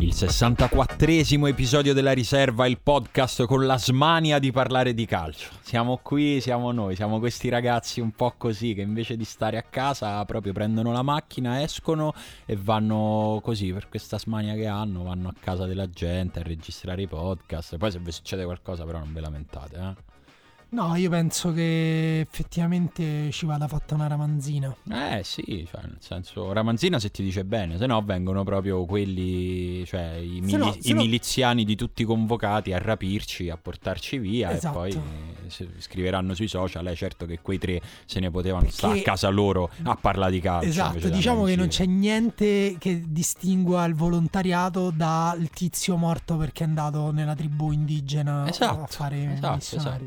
Il 0.00 0.14
64esimo 0.14 1.46
episodio 1.46 1.92
della 1.92 2.12
riserva, 2.12 2.66
il 2.66 2.80
podcast 2.80 3.44
con 3.44 3.66
la 3.66 3.76
smania 3.76 4.38
di 4.38 4.50
parlare 4.50 4.94
di 4.94 5.04
calcio. 5.04 5.50
Siamo 5.60 5.98
qui, 6.02 6.40
siamo 6.40 6.72
noi, 6.72 6.96
siamo 6.96 7.18
questi 7.18 7.50
ragazzi 7.50 8.00
un 8.00 8.12
po' 8.12 8.32
così 8.38 8.72
che 8.72 8.80
invece 8.80 9.18
di 9.18 9.24
stare 9.24 9.58
a 9.58 9.62
casa 9.62 10.24
proprio 10.24 10.54
prendono 10.54 10.90
la 10.92 11.02
macchina, 11.02 11.62
escono 11.62 12.14
e 12.46 12.56
vanno 12.56 13.40
così 13.42 13.72
per 13.74 13.90
questa 13.90 14.18
smania 14.18 14.54
che 14.54 14.66
hanno, 14.66 15.02
vanno 15.02 15.28
a 15.28 15.34
casa 15.38 15.66
della 15.66 15.90
gente 15.90 16.40
a 16.40 16.42
registrare 16.42 17.02
i 17.02 17.06
podcast. 17.06 17.76
Poi 17.76 17.90
se 17.90 17.98
vi 17.98 18.10
succede 18.10 18.44
qualcosa 18.44 18.84
però 18.84 18.98
non 18.98 19.12
ve 19.12 19.20
lamentate, 19.20 19.76
eh. 19.76 20.09
No, 20.72 20.94
io 20.94 21.10
penso 21.10 21.52
che 21.52 22.20
effettivamente 22.20 23.30
ci 23.32 23.44
vada 23.44 23.66
fatta 23.66 23.94
una 23.96 24.06
ramanzina. 24.06 24.72
Eh 24.88 25.20
sì, 25.24 25.66
cioè, 25.68 25.80
nel 25.82 25.96
senso, 25.98 26.52
ramanzina 26.52 27.00
se 27.00 27.10
ti 27.10 27.24
dice 27.24 27.44
bene, 27.44 27.76
se 27.76 27.86
no 27.86 28.00
vengono 28.02 28.44
proprio 28.44 28.84
quelli, 28.84 29.84
cioè 29.84 30.14
i, 30.14 30.40
mili- 30.40 30.56
no- 30.56 30.76
i 30.82 30.92
no- 30.92 31.00
miliziani 31.02 31.64
di 31.64 31.74
tutti 31.74 32.04
convocati 32.04 32.72
a 32.72 32.78
rapirci, 32.78 33.50
a 33.50 33.56
portarci 33.56 34.18
via 34.18 34.52
Esatto. 34.52 34.84
e 34.84 34.92
poi 34.94 35.02
eh, 35.58 35.68
scriveranno 35.78 36.34
sui 36.34 36.46
social, 36.46 36.86
eh, 36.86 36.94
certo 36.94 37.26
che 37.26 37.40
quei 37.42 37.58
tre 37.58 37.80
se 38.06 38.20
ne 38.20 38.30
potevano 38.30 38.62
Perché- 38.62 38.76
stare 38.76 39.00
a 39.00 39.02
casa 39.02 39.28
loro 39.28 39.70
a 39.82 39.96
parlare 39.96 40.30
di 40.30 40.40
calcio. 40.40 40.68
Esatto, 40.68 40.98
di 41.08 41.10
diciamo 41.10 41.44
che 41.46 41.56
non 41.56 41.66
c'è 41.66 41.86
niente 41.86 42.76
che 42.78 43.02
distingua 43.08 43.84
il 43.86 43.94
volontariato 43.96 44.90
dal 44.90 45.50
tizio 45.50 45.96
morto 45.96 46.36
perché 46.36 46.62
è 46.62 46.66
andato 46.68 47.10
nella 47.10 47.34
tribù 47.34 47.72
indigena 47.72 48.48
Esatto, 48.48 48.82
a 48.82 48.86
fare 48.86 49.32
esatto, 49.32 49.54
missionario. 49.56 50.06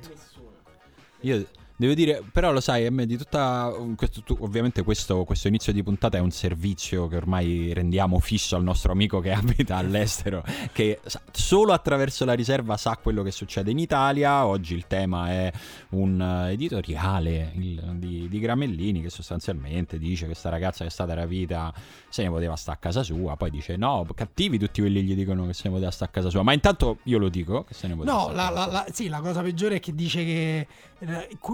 Io 1.23 1.45
devo 1.75 1.93
dire, 1.95 2.21
però 2.31 2.51
lo 2.53 2.61
sai, 2.61 2.87
di 3.05 3.17
tutta. 3.17 3.73
questo- 3.97 4.21
tu- 4.21 4.37
ovviamente 4.41 4.83
questo, 4.83 5.23
questo 5.25 5.47
inizio 5.49 5.73
di 5.73 5.83
puntata 5.83 6.17
è 6.17 6.21
un 6.21 6.31
servizio 6.31 7.07
che 7.07 7.17
ormai 7.17 7.73
rendiamo 7.73 8.19
fisso 8.19 8.55
al 8.55 8.63
nostro 8.63 8.91
amico 8.93 9.19
che 9.19 9.31
abita 9.65 9.75
all'estero, 9.77 10.43
che 10.71 10.99
sa- 11.03 11.21
solo 11.31 11.73
attraverso 11.73 12.23
la 12.25 12.33
riserva 12.33 12.77
sa 12.77 12.97
quello 13.01 13.23
che 13.23 13.31
succede 13.31 13.71
in 13.71 13.79
Italia. 13.79 14.45
Oggi 14.45 14.75
il 14.75 14.85
tema 14.87 15.29
è 15.29 15.51
un 15.89 16.47
editoriale 16.49 17.51
il- 17.55 17.95
di, 17.95 18.27
di 18.29 18.39
Gramellini 18.39 19.01
che 19.01 19.09
sostanzialmente 19.09 19.97
dice 19.97 20.27
che 20.27 20.35
sta 20.35 20.49
ragazza 20.49 20.83
che 20.83 20.89
è 20.89 20.91
stata 20.93 21.13
rapita 21.13 21.73
se 22.09 22.23
ne 22.23 22.29
poteva 22.29 22.55
stare 22.55 22.77
a 22.77 22.79
casa 22.79 23.03
sua. 23.03 23.35
Poi 23.35 23.49
dice 23.49 23.75
no, 23.77 24.05
cattivi 24.13 24.57
tutti 24.59 24.79
quelli 24.81 24.99
che 24.99 25.05
gli 25.05 25.15
dicono 25.15 25.45
che 25.47 25.53
se 25.53 25.63
ne 25.65 25.71
poteva 25.71 25.91
stare 25.91 26.11
a 26.11 26.13
casa 26.13 26.29
sua. 26.29 26.43
Ma 26.43 26.53
intanto 26.53 26.99
io 27.03 27.17
lo 27.17 27.29
dico 27.29 27.63
che 27.63 27.73
se 27.73 27.87
ne 27.87 27.95
poteva 27.95 28.15
No, 28.15 28.21
stare 28.31 28.35
la, 28.35 28.43
a 28.45 28.49
casa 28.51 28.59
la- 28.59 28.63
sua. 28.69 28.71
la- 28.87 28.93
sì, 28.93 29.07
la 29.09 29.19
cosa 29.21 29.41
peggiore 29.41 29.75
è 29.75 29.79
che 29.79 29.93
dice 29.95 30.23
che 30.23 30.67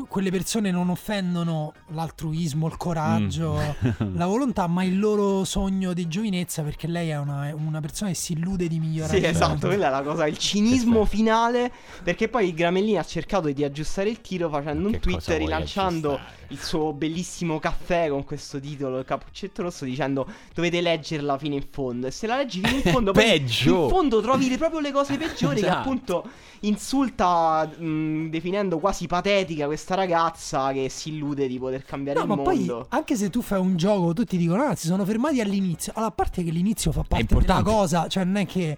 quelle 0.08 0.30
persone 0.32 0.72
non 0.72 0.90
offendono 0.90 1.74
l'altruismo, 1.90 2.68
il 2.68 2.78
coraggio, 2.78 3.58
Mm. 4.04 4.16
la 4.18 4.26
volontà, 4.26 4.68
ma 4.68 4.84
il 4.84 5.00
loro 5.00 5.44
sogno 5.44 5.94
di 5.94 6.08
giovinezza 6.08 6.62
perché 6.64 6.88
lei 6.88 7.10
è 7.10 7.18
una, 7.18 7.54
una 7.56 7.80
persona 7.80 8.10
che 8.12 8.16
si 8.16 8.34
illude 8.34 8.68
di 8.68 8.80
migliorare. 8.80 9.20
Sì, 9.20 9.26
esatto, 9.26 9.68
quella 9.68 9.88
è 9.88 9.90
la 9.92 10.02
cosa, 10.02 10.28
il 10.28 10.38
cinismo 10.38 11.00
Perfetto. 11.00 11.16
finale. 11.18 11.72
Perché 12.04 12.28
poi 12.30 12.54
Gramellini 12.54 12.98
ha 12.98 13.04
cercato 13.04 13.50
di 13.52 13.64
aggiustare 13.64 14.10
il 14.10 14.22
tiro 14.22 14.50
facendo 14.50 14.88
un 14.88 14.94
Che 14.94 15.00
tweet 15.00 15.28
rilanciando 15.30 16.14
aggiustare? 16.14 16.38
il 16.52 16.60
suo 16.60 16.94
bellissimo 16.94 17.60
caffè 17.60 18.10
con 18.10 18.24
questo 18.24 18.60
titolo, 18.60 19.00
il 19.00 19.06
cappuccetto 19.06 19.62
rosso, 19.62 19.86
dicendo 19.86 20.28
dovete 20.54 20.82
leggerla 20.82 21.38
fino 21.38 21.56
in 21.56 21.66
fondo. 21.70 22.08
E 22.08 22.12
se 22.12 22.28
la 22.28 22.38
leggi 22.38 22.62
fino 22.62 22.78
in 22.78 22.92
fondo, 22.92 23.12
poi 23.14 23.24
Peggio! 23.24 23.84
in 23.84 23.90
fondo 23.90 24.22
trovi 24.22 24.58
proprio 24.58 24.80
le 24.80 24.92
cose 24.92 25.18
peggiori 25.18 25.60
che 25.60 25.66
Esatto. 25.68 25.80
appunto 25.80 26.28
insulta, 26.62 27.66
mh, 27.78 28.30
definendo 28.30 28.80
quasi 28.80 29.08
patetica 29.40 29.66
questa 29.66 29.96
ragazza 29.96 30.72
che 30.72 30.90
si 30.90 31.10
illude 31.14 31.48
di 31.48 31.58
poter 31.60 31.84
cambiare 31.84 32.20
No, 32.20 32.26
il 32.26 32.30
ma 32.32 32.44
poi 32.44 32.58
mondo. 32.58 32.86
anche 32.90 33.16
se 33.16 33.30
tu 33.30 33.42
fai 33.42 33.60
un 33.60 33.76
gioco, 33.78 34.14
tutti 34.14 34.38
dicono: 34.38 34.64
Ah, 34.64 34.76
si 34.76 34.88
sono 34.88 35.06
fermati 35.06 35.40
all'inizio. 35.42 35.92
Allora, 35.96 36.12
a 36.12 36.16
parte 36.16 36.44
che 36.44 36.52
l'inizio 36.52 36.92
fa 36.92 37.04
parte 37.08 37.36
della 37.36 37.62
cosa, 37.64 38.08
cioè 38.08 38.24
non 38.24 38.38
è 38.38 38.46
che. 38.46 38.78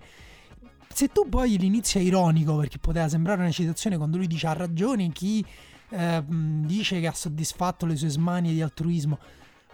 Se 0.93 1.07
tu 1.07 1.29
poi 1.29 1.57
l'inizio 1.57 1.99
è 1.99 2.03
ironico, 2.03 2.57
perché 2.57 2.77
poteva 2.77 3.07
sembrare 3.07 3.41
una 3.41 3.51
citazione 3.51 3.95
quando 3.97 4.17
lui 4.17 4.27
dice 4.27 4.47
ha 4.47 4.53
ragione 4.53 5.09
chi 5.11 5.43
eh, 5.89 6.23
dice 6.27 6.99
che 6.99 7.07
ha 7.07 7.13
soddisfatto 7.13 7.85
le 7.85 7.95
sue 7.95 8.09
smanie 8.09 8.51
di 8.51 8.61
altruismo. 8.61 9.17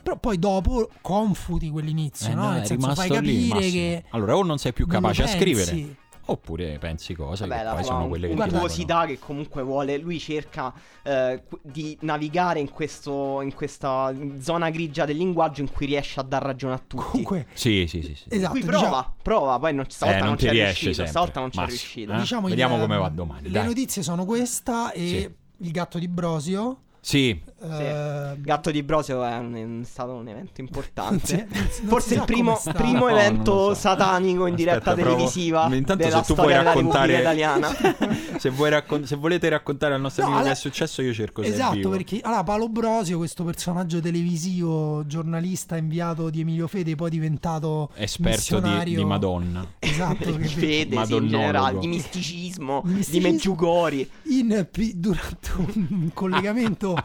Però 0.03 0.15
poi 0.19 0.37
dopo 0.37 0.89
confuti 1.01 1.69
quell'inizio, 1.69 2.29
Eh, 2.31 2.35
no? 2.35 2.51
Nel 2.51 2.65
senso 2.67 2.93
fai 2.93 3.09
lì, 3.09 3.15
capire 3.15 3.47
Massimo. 3.55 3.71
che. 3.71 4.03
Allora, 4.11 4.37
o 4.37 4.43
non 4.43 4.57
sei 4.59 4.73
più 4.73 4.85
capace 4.85 5.23
a 5.23 5.27
scrivere, 5.27 5.95
oppure 6.27 6.77
pensi 6.79 7.13
cose 7.13 7.45
Vabbè, 7.47 7.63
che 7.63 7.73
poi 7.75 7.83
sono 7.83 8.07
quelle 8.07 8.27
che 8.27 8.33
ti 8.35 8.41
untuosità 8.41 9.05
che 9.05 9.19
comunque 9.19 9.63
vuole, 9.63 9.97
lui 9.97 10.19
cerca 10.19 10.73
eh, 11.03 11.43
di 11.61 11.97
navigare 12.01 12.59
in, 12.59 12.69
questo, 12.69 13.41
in 13.41 13.53
questa 13.53 14.13
zona 14.39 14.69
grigia 14.69 15.05
del 15.05 15.17
linguaggio 15.17 15.61
in 15.61 15.71
cui 15.71 15.85
riesce 15.85 16.19
a 16.19 16.23
dar 16.23 16.43
ragione 16.43 16.73
a 16.75 16.81
tutti. 16.85 17.03
Comunque, 17.03 17.47
Sì, 17.53 17.85
sì, 17.87 18.01
sì. 18.01 18.15
sì. 18.15 18.25
esatto. 18.29 18.51
Qui 18.51 18.61
diciamo- 18.61 18.79
prova, 18.81 19.13
prova, 19.21 19.59
poi 19.59 19.73
non, 19.73 19.85
stavolta 19.89 20.19
Eh, 20.19 20.21
non 20.21 20.29
non, 20.31 20.37
c'è 20.37 20.49
riesce 20.51 20.65
riuscito, 20.65 20.93
sempre, 20.93 21.11
stavolta 21.11 21.39
non 21.39 21.49
c'è 21.49 21.59
Massimo, 21.61 21.77
riuscito. 21.79 22.11
eh? 22.13 22.17
diciamo 22.17 22.47
Vediamo 22.47 22.75
il- 22.75 22.81
come 22.81 22.97
va 22.97 23.09
domani, 23.09 23.41
Le 23.43 23.49
dai. 23.49 23.65
notizie 23.65 24.03
sono 24.03 24.25
questa 24.25 24.91
e 24.91 25.07
Sì. 25.07 25.35
il 25.65 25.71
gatto 25.71 25.97
di 25.99 26.07
Brosio. 26.07 26.81
Sì, 26.99 27.41
eh, 27.59 28.35
Gatto 28.37 28.71
di 28.71 28.83
Brosio 28.83 29.23
è, 29.23 29.35
un- 29.37 29.81
è 29.81 29.85
stato 29.85 30.13
un 30.13 30.27
evento 30.27 30.61
importante. 30.61 31.47
non 31.81 31.89
Forse 31.89 32.15
il 32.15 32.23
primo, 32.25 32.59
primo 32.73 33.07
No, 33.07 33.17
evento 33.17 33.67
so. 33.69 33.73
satanico 33.73 34.45
in 34.45 34.53
Aspetta, 34.53 34.55
diretta 34.55 34.93
provo- 34.93 35.09
televisiva 35.15 35.75
Intanto 35.75 36.03
della 36.03 36.23
se 36.23 36.33
tu 36.33 36.39
vuoi 36.39 36.53
raccontare 36.53 37.19
Italiana. 37.19 37.69
se, 38.37 38.49
vuoi 38.49 38.69
raccon- 38.69 39.05
se 39.05 39.15
volete 39.15 39.49
raccontare 39.49 39.93
al 39.93 40.01
nostro 40.01 40.23
No, 40.23 40.27
amico 40.29 40.43
allora- 40.45 40.53
che 40.55 40.59
è 40.59 40.69
successo, 40.69 41.01
io 41.01 41.13
cerco 41.13 41.41
è 41.41 41.47
Esatto, 41.47 41.89
perché 41.89 42.19
allora 42.21 42.43
Paolo 42.43 42.69
Brosio, 42.69 43.17
questo 43.17 43.43
personaggio 43.43 43.99
televisivo, 43.99 45.03
giornalista 45.05 45.77
inviato 45.77 46.29
di 46.29 46.41
Emilio 46.41 46.67
Fede, 46.67 46.95
poi 46.95 47.09
diventato 47.09 47.89
esperto 47.95 48.59
di, 48.59 48.95
di 48.95 49.03
Madonna. 49.05 49.65
Esatto, 49.79 50.31
di 50.31 50.37
che 50.37 50.47
fede, 50.59 51.05
sì, 51.05 51.15
in 51.15 51.27
generale, 51.27 51.79
di 51.79 51.87
misticismo, 51.87 52.81
Di 52.83 52.89
di 52.91 52.95
misticismo. 52.97 53.29
Meggiugori. 53.31 54.09
in, 54.29 54.67
durante 54.95 55.49
un 55.55 56.09
collegamento 56.13 56.95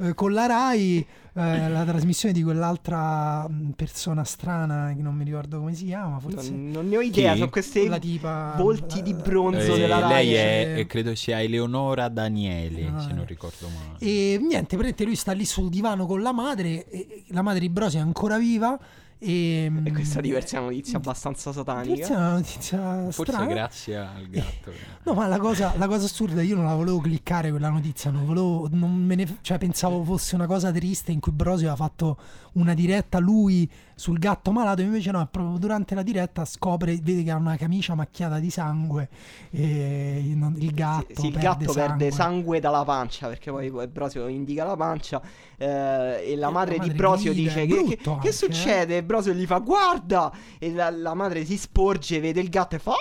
eh, 0.00 0.14
con 0.14 0.32
la 0.32 0.46
Rai, 0.46 0.98
eh, 1.34 1.68
la 1.68 1.84
trasmissione 1.84 2.34
di 2.34 2.42
quell'altra 2.42 3.46
mh, 3.48 3.70
persona 3.76 4.24
strana 4.24 4.92
che 4.94 5.02
non 5.02 5.14
mi 5.14 5.24
ricordo 5.24 5.58
come 5.58 5.74
si 5.74 5.86
chiama, 5.86 6.18
forse 6.18 6.50
Non, 6.50 6.70
non 6.70 6.88
ne 6.88 6.96
ho 6.96 7.00
idea, 7.00 7.32
Chi? 7.32 7.38
sono 7.38 7.50
queste 7.50 7.88
la 7.88 7.98
tipa 7.98 8.54
volti 8.56 9.02
di 9.02 9.10
eh, 9.10 9.14
bronzo 9.14 9.74
Eh, 9.74 9.78
della 9.78 9.98
Rai. 10.00 10.26
lei 10.26 10.34
è, 10.34 10.74
e 10.78 10.86
credo 10.86 11.14
sia 11.14 11.40
Eleonora 11.42 12.08
Daniele, 12.08 12.86
Ah, 12.94 13.00
se 13.00 13.12
non 13.12 13.24
ricordo 13.26 13.68
male. 13.68 13.98
E 13.98 14.38
niente, 14.40 14.76
praticamente 14.76 15.04
lui 15.04 15.16
sta 15.16 15.32
lì 15.32 15.44
sul 15.44 15.68
divano 15.68 16.06
con 16.06 16.20
la 16.22 16.32
madre, 16.32 16.88
e 16.88 17.24
la 17.28 17.42
madre 17.42 17.60
di 17.60 17.68
Brosio 17.68 17.98
è 17.98 18.02
ancora 18.02 18.38
viva. 18.38 18.78
E, 19.22 19.70
E 19.84 19.92
questa 19.92 20.22
diversa 20.22 20.56
è 20.56 20.60
una 20.60 20.70
notizia 20.70 20.96
abbastanza 20.96 21.52
satanica. 21.52 22.06
È 22.06 22.10
una 22.16 22.32
notizia 22.32 22.78
Forse 23.10 23.32
strana. 23.32 23.46
grazie 23.46 23.96
al 23.96 24.26
gatto. 24.30 24.72
No, 25.04 25.12
ma 25.12 25.26
la 25.26 25.38
cosa, 25.38 25.74
la 25.76 25.86
cosa 25.86 26.06
assurda, 26.06 26.40
io 26.40 26.56
non 26.56 26.64
la 26.64 26.74
volevo 26.74 26.98
cliccare 27.00 27.50
quella 27.50 27.68
notizia, 27.68 28.10
non 28.10 28.24
volevo, 28.24 28.66
non 28.70 28.90
me 28.94 29.14
ne, 29.16 29.36
cioè 29.42 29.58
pensavo 29.58 30.02
fosse 30.04 30.34
una 30.34 30.46
cosa 30.46 30.72
triste 30.72 31.12
in 31.12 31.20
cui 31.20 31.32
Brosio 31.32 31.70
aveva 31.70 31.76
fatto 31.76 32.16
una 32.52 32.74
diretta 32.74 33.18
lui 33.18 33.68
sul 33.94 34.18
gatto 34.18 34.50
malato, 34.50 34.80
invece 34.80 35.10
no, 35.10 35.26
proprio 35.30 35.58
durante 35.58 35.94
la 35.94 36.02
diretta 36.02 36.44
scopre, 36.46 36.96
vede 37.02 37.22
che 37.22 37.30
ha 37.30 37.36
una 37.36 37.56
camicia 37.56 37.94
macchiata 37.94 38.38
di 38.38 38.48
sangue 38.50 39.08
e 39.50 40.22
il, 40.56 40.70
gatto 40.72 41.06
Sì, 41.14 41.20
sì, 41.20 41.26
il 41.26 41.32
perde 41.32 41.46
gatto 41.46 41.72
sangue. 41.72 41.88
perde 41.96 42.10
sangue 42.10 42.60
dalla 42.60 42.84
pancia 42.84 43.28
perché 43.28 43.50
poi 43.50 43.70
Brosio 43.88 44.26
indica 44.28 44.64
la 44.64 44.76
pancia 44.76 45.20
eh, 45.58 46.24
e 46.32 46.36
la 46.36 46.50
madre 46.50 46.74
di 46.74 46.78
madre 46.80 46.94
Brosio 46.94 47.32
grida, 47.32 47.48
dice 47.52 47.66
che, 47.66 47.84
che- 47.84 47.96
che 47.98 48.10
anche, 48.10 48.32
succede? 48.32 48.96
E 48.98 49.02
Brosio 49.04 49.34
gli 49.34 49.44
fa 49.46 49.58
guarda 49.58 50.32
e 50.58 50.72
la, 50.72 50.90
la 50.90 51.14
madre 51.14 51.44
si 51.44 51.58
sporge, 51.58 52.20
vede 52.20 52.40
il 52.40 52.48
gatto 52.48 52.76
e 52.76 52.78
fa 52.78 52.92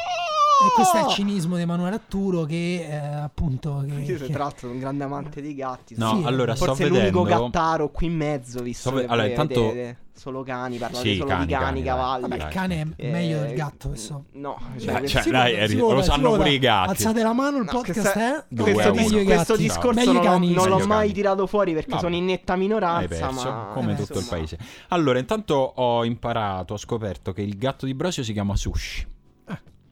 E 0.61 0.71
questo 0.75 0.97
è 0.97 1.01
il 1.01 1.07
cinismo 1.07 1.55
di 1.55 1.61
Emanuele 1.61 1.95
Atturo 1.95 2.43
che 2.43 2.85
eh, 2.89 2.95
appunto... 2.95 3.83
Che, 3.87 3.93
Io 3.93 4.17
che- 4.17 4.29
tra 4.29 4.43
l'altro 4.43 4.69
un 4.69 4.79
grande 4.79 5.03
amante 5.05 5.41
dei 5.41 5.55
gatti. 5.55 5.95
No, 5.97 6.17
Sì, 6.17 6.23
allora 6.25 6.53
sto 6.55 6.65
Forse 6.65 6.83
è 6.83 6.87
l'unico 6.87 7.23
vedendo 7.23 7.45
gattaro 7.49 7.89
qui 7.89 8.07
in 8.07 8.15
mezzo, 8.15 8.61
visto 8.61 8.89
Sto 8.89 8.97
ve- 8.97 9.05
che 9.05 9.11
allora, 9.11 9.27
intanto- 9.27 9.73
solo 10.19 10.43
cani, 10.43 10.77
parlate 10.77 11.07
Sì, 11.07 11.15
solo 11.15 11.29
cani, 11.29 11.45
di 11.45 11.53
cani, 11.53 11.63
cani, 11.65 11.83
cavalli. 11.83 12.21
Vabbè, 12.27 12.35
il 12.35 12.47
cane 12.49 12.93
è 12.97 13.05
Eh, 13.05 13.09
meglio 13.09 13.39
del 13.39 13.55
gatto, 13.55 13.87
questo. 13.87 14.25
No, 14.33 14.57
Beh, 14.73 14.79
cioè, 14.81 15.07
cioè, 15.07 15.21
Si 15.21 15.29
dai, 15.29 15.53
è 15.53 15.67
si 15.69 15.75
vota, 15.77 15.93
lo 15.93 16.01
sanno 16.01 16.33
pure 16.33 16.49
i 16.49 16.59
gatti. 16.59 16.89
Alzate 16.89 17.23
la 17.23 17.31
mano, 17.33 17.57
il 17.59 17.63
No, 17.63 17.71
podcast 17.71 18.01
questa- 18.01 18.37
è... 18.39 18.43
Due 18.49 18.73
questo. 18.73 18.93
Meglio 18.93 19.23
questo 19.23 19.55
discorso 19.55 20.11
i 20.11 20.53
non, 20.53 20.67
l'ho 20.67 20.85
mai 20.85 21.13
tirato 21.13 21.47
fuori 21.47 21.73
perché 21.73 21.97
sono 21.99 22.15
in 22.15 22.25
netta 22.25 22.57
minoranza. 22.57 23.07
perso, 23.07 23.31
ma 23.31 23.69
come 23.73 23.93
eh, 23.93 23.95
tutto 23.95 24.19
il 24.19 24.25
paese. 24.27 24.57
Allora, 24.89 25.19
intanto 25.19 25.53
ho 25.53 26.03
imparato, 26.03 26.73
ho 26.73 26.77
scoperto 26.77 27.31
che 27.31 27.41
il 27.41 27.57
gatto 27.57 27.85
di 27.85 27.93
Brosio 27.93 28.21
si 28.21 28.33
chiama 28.33 28.57
Sushi. 28.57 29.07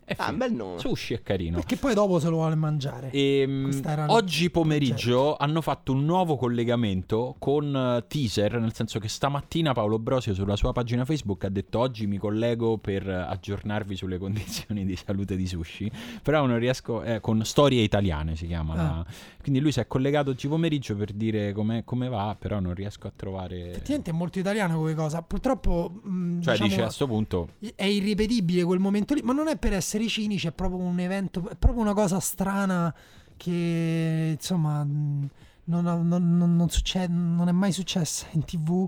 È 0.09 0.15
Ah, 0.19 0.31
bel 0.31 0.54
nome. 0.54 0.80
Sushi 0.80 1.15
è 1.15 1.21
carino. 1.21 1.57
Perché 1.57 1.75
poi 1.75 1.94
dopo 1.94 2.18
se 2.19 2.30
lo 2.30 2.38
vuole 2.38 2.56
mangiare. 2.56 3.09
Ehm, 3.12 3.81
era 3.83 4.06
la- 4.06 4.13
oggi 4.13 4.50
pomeriggio 4.50 5.36
hanno 5.36 5.59
fatto 5.59 5.92
un 5.92 6.06
nuovo 6.06 6.38
collegamento 6.38 7.36
con 7.39 7.75
eh, 7.75 8.06
teaser, 8.07 8.57
nel 8.57 8.74
senso 8.74 9.00
che 9.00 9.09
stamattina 9.09 9.74
Paolo 9.74 10.00
Brosio 10.00 10.33
sulla 10.33 10.56
sua 10.56 10.71
pagina 10.71 11.04
Facebook 11.04 11.44
ha 11.44 11.50
detto 11.50 11.80
oggi 11.80 12.07
mi 12.07 12.18
collego 12.18 12.77
per 12.77 13.06
eh, 13.07 13.13
aggiornarvi 13.15 13.98
sulle 13.98 14.18
condizioni 14.18 14.86
di 14.86 14.95
salute 14.95 15.36
di 15.36 15.45
sushi, 15.45 15.92
però 16.24 16.45
non 16.45 16.57
riesco, 16.57 17.03
eh, 17.03 17.19
con 17.19 17.44
storie 17.44 17.81
italiane 17.81 18.38
si 18.38 18.48
chiama, 18.48 18.75
la- 18.75 19.06
quindi 19.42 19.60
lui 19.62 19.74
si 19.74 19.81
è 19.81 19.88
collegato 19.88 20.30
oggi 20.30 20.48
pomeriggio 20.48 20.95
per 20.95 21.12
dire 21.12 21.51
come 21.53 22.07
va, 22.10 22.33
però 22.39 22.60
non 22.62 22.74
riesco 22.74 23.07
a 23.07 23.12
trovare... 23.15 23.71
Effettivamente 23.71 24.12
è 24.12 24.13
molto 24.13 24.39
italiano 24.39 24.77
come 24.77 24.94
cosa. 24.94 25.21
Purtroppo, 25.21 26.00
mh, 26.03 26.42
Cioè 26.42 26.51
diciamo, 26.53 26.69
dice 26.69 26.81
a 26.81 26.86
questo 26.86 27.07
punto... 27.07 27.50
è 27.75 27.86
irripetibile 27.86 28.63
quel 28.63 28.80
momento 28.80 29.13
lì, 29.13 29.21
ma 29.21 29.31
non 29.33 29.48
è 29.48 29.57
per 29.57 29.74
essere 29.74 29.97
cinici, 30.08 30.48
è 30.48 30.52
proprio 30.52 30.80
un 30.80 31.00
evento, 31.00 31.50
è 31.50 31.56
proprio 31.56 31.82
una 31.82 31.94
cosa 31.96 32.20
strana 32.20 32.94
che 33.36 34.36
insomma 34.38 34.82
ha- 34.82 34.84
non- 36.06 36.08
non- 36.38 36.56
non 36.56 36.70
succede, 36.70 37.12
non 37.14 37.48
è 37.48 37.52
mai 37.52 37.72
successa 37.72 38.28
in 38.32 38.44
tv. 38.46 38.88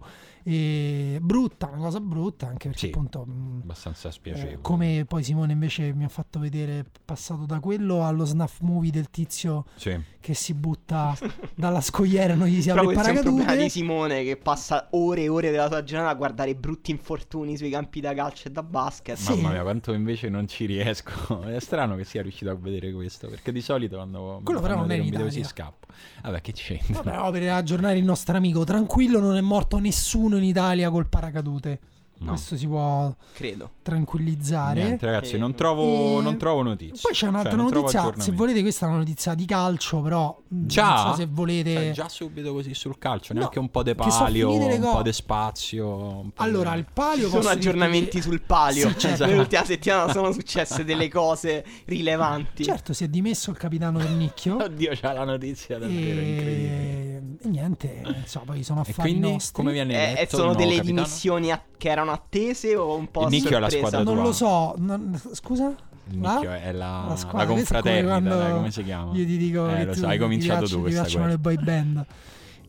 E 0.52 1.20
brutta, 1.22 1.68
una 1.68 1.78
cosa 1.84 2.00
brutta 2.00 2.48
anche 2.48 2.70
perché 2.70 2.88
Sì. 2.88 2.92
appunto 2.92 3.22
abbastanza 3.22 4.10
eh, 4.10 4.12
spiacevole. 4.12 4.58
come 4.62 5.06
poi 5.08 5.24
Simone 5.24 5.52
invece 5.54 5.94
mi 5.94 6.04
ha 6.06 6.10
fatto 6.10 6.40
vedere 6.40 6.86
passato 7.06 7.46
da 7.46 7.60
quello 7.60 8.04
allo 8.04 8.26
snuff 8.26 8.62
movie 8.62 8.90
del 8.90 9.12
tizio 9.12 9.66
Sì. 9.76 9.96
che 10.20 10.34
si 10.34 10.56
butta 10.56 11.16
dalla 11.54 11.82
scogliera 11.82 12.34
e 12.34 12.36
non 12.36 12.48
gli 12.48 12.62
si 12.64 12.72
apre 12.72 12.82
il 12.82 12.88
questo 12.88 13.04
è 13.04 13.10
un 13.12 13.20
problema 13.22 13.44
paracadute 13.46 13.64
di 13.64 13.70
Simone 13.70 14.24
che 14.24 14.38
passa 14.38 14.88
ore 14.92 15.22
e 15.24 15.30
ore 15.30 15.52
della 15.52 15.68
sua 15.68 15.84
giornata 15.84 16.10
a 16.12 16.16
guardare 16.16 16.56
brutti 16.56 16.90
infortuni 16.90 17.56
sui 17.56 17.70
campi 17.70 18.00
da 18.02 18.16
calcio 18.16 18.48
e 18.48 18.52
da 18.52 18.64
basket. 18.64 19.18
Sì. 19.18 19.34
Mamma 19.36 19.52
mia, 19.52 19.62
quanto 19.62 19.94
invece 19.94 20.30
non 20.30 20.48
ci 20.48 20.66
riesco. 20.66 21.42
È 21.46 21.60
strano 21.60 21.96
che 21.96 22.06
sia 22.06 22.24
riuscito 22.24 22.50
a 22.50 22.56
vedere 22.56 22.92
questo. 22.92 23.28
Perché 23.28 23.52
di 23.52 23.62
solito 23.62 23.98
quando 23.98 24.42
Quello 24.44 24.62
però 24.62 24.78
non 24.78 24.90
è 24.90 24.96
in 24.96 25.06
Italia. 25.06 25.44
scappo. 25.44 25.86
Vabbè, 26.24 26.42
che 26.42 26.54
c'entra? 26.54 27.02
Vabbè, 27.04 27.16
no, 27.18 27.32
per 27.32 27.50
aggiornare 27.52 27.98
il 27.98 28.04
nostro 28.04 28.36
amico, 28.36 28.64
tranquillo, 28.64 29.20
non 29.20 29.36
è 29.36 29.42
morto 29.42 29.78
nessuno 29.78 30.38
in 30.40 30.46
Italia 30.46 30.90
col 30.90 31.08
paracadute. 31.08 31.80
No. 32.22 32.32
Questo 32.32 32.58
si 32.58 32.68
può 32.68 33.16
Credo. 33.34 33.70
tranquillizzare. 33.82 34.84
Niente, 34.84 35.06
ragazzi, 35.06 35.38
non 35.38 35.56
trovo, 35.56 36.20
e- 36.20 36.22
non 36.22 36.38
trovo 36.38 36.64
notizie. 36.64 37.00
Poi 37.02 37.14
c'è 37.14 37.28
un'altra 37.28 37.52
Cioè, 37.52 37.62
notizia. 37.62 38.14
Se 38.18 38.32
volete, 38.34 38.62
questa 38.62 38.86
è 38.86 38.90
una 38.90 38.98
notizia 38.98 39.34
di 39.36 39.46
calcio, 39.46 40.02
però. 40.02 40.38
Già? 40.48 41.04
Non 41.04 41.12
so 41.12 41.20
se 41.22 41.28
volete. 41.32 41.74
Cioè, 41.74 41.92
già 41.92 42.10
subito 42.10 42.52
così 42.52 42.74
sul 42.74 42.98
calcio, 42.98 43.32
No, 43.34 43.40
neanche 43.40 43.60
un 43.60 43.70
po' 43.72 43.84
di 43.84 43.96
palio, 43.96 44.52
un 44.54 44.80
co- 44.82 44.92
po' 44.98 45.02
di 45.02 45.14
spazio. 45.14 45.86
po' 45.88 46.44
Allora, 46.44 46.74
di- 46.74 46.80
il 46.80 46.86
palio. 46.92 47.26
Ci 47.26 47.32
sono 47.32 47.48
aggiornamenti 47.50 48.18
che- 48.18 48.22
sul 48.22 48.42
palio. 48.42 48.90
Sì, 48.90 48.98
certo. 48.98 49.26
Nell'ultima 49.26 49.64
settimana 49.64 50.12
sono 50.12 50.32
successe 50.34 50.84
delle 50.84 51.08
cose 51.08 51.64
rilevanti. 51.86 52.64
Certo, 52.66 52.92
si 52.94 53.06
è 53.06 53.08
dimesso 53.08 53.50
il 53.52 53.58
capitano 53.58 53.98
del 53.98 54.12
nicchio. 54.12 54.58
Oddio, 54.62 54.92
c'ha 54.94 55.14
la 55.14 55.24
notizia 55.24 55.78
davvero 55.78 56.20
incredibile. 56.20 56.68
e... 56.68 57.22
e 57.44 57.48
niente, 57.48 58.02
insomma, 58.22 58.46
poi 58.46 58.64
sono 58.64 58.80
E 58.86 58.90
affari 58.90 59.10
quindi 59.12 59.32
nostri. 59.32 59.54
come 59.54 59.72
viene 59.72 60.18
Eh, 60.18 60.22
e 60.24 60.28
sono 60.30 60.44
nuovo 60.44 60.58
delle 60.58 60.76
capitano? 60.76 60.96
dimissioni 61.04 61.52
a- 61.52 61.62
che 61.80 61.90
erano 61.90 62.12
attese 62.12 62.76
o 62.76 62.96
un 62.96 63.10
po' 63.10 63.24
Il 63.24 63.30
Nicchio 63.30 63.58
è 63.58 63.60
la 63.60 63.70
sorpresa? 63.70 63.88
squadra 63.88 64.04
Non 64.04 64.14
tua. 64.16 64.24
lo 64.24 64.32
so. 64.34 64.76
non- 64.78 65.22
Scusa? 65.34 65.74
Il 66.12 66.18
nicchio 66.18 66.52
è 66.52 66.72
la, 66.72 67.02
La 67.04 67.06
la, 67.10 67.16
squadra, 67.16 67.46
come 67.46 67.58
confraternita, 67.58 68.52
come 68.52 68.72
si 68.72 68.84
chiama? 68.84 69.12
Io 69.16 69.26
ti 69.26 69.38
dico 69.38 69.70
Eh, 69.70 69.76
che 69.78 69.86
lo 69.86 69.94
tu- 69.94 70.00
so, 70.00 70.08
hai 70.08 70.18
cominciato 70.18 70.66
tu 70.68 70.82
questa 70.82 71.02
piacciono 71.02 71.26
le 71.28 71.38
cosa. 71.38 71.42
boy 71.56 71.64
band. 71.64 72.06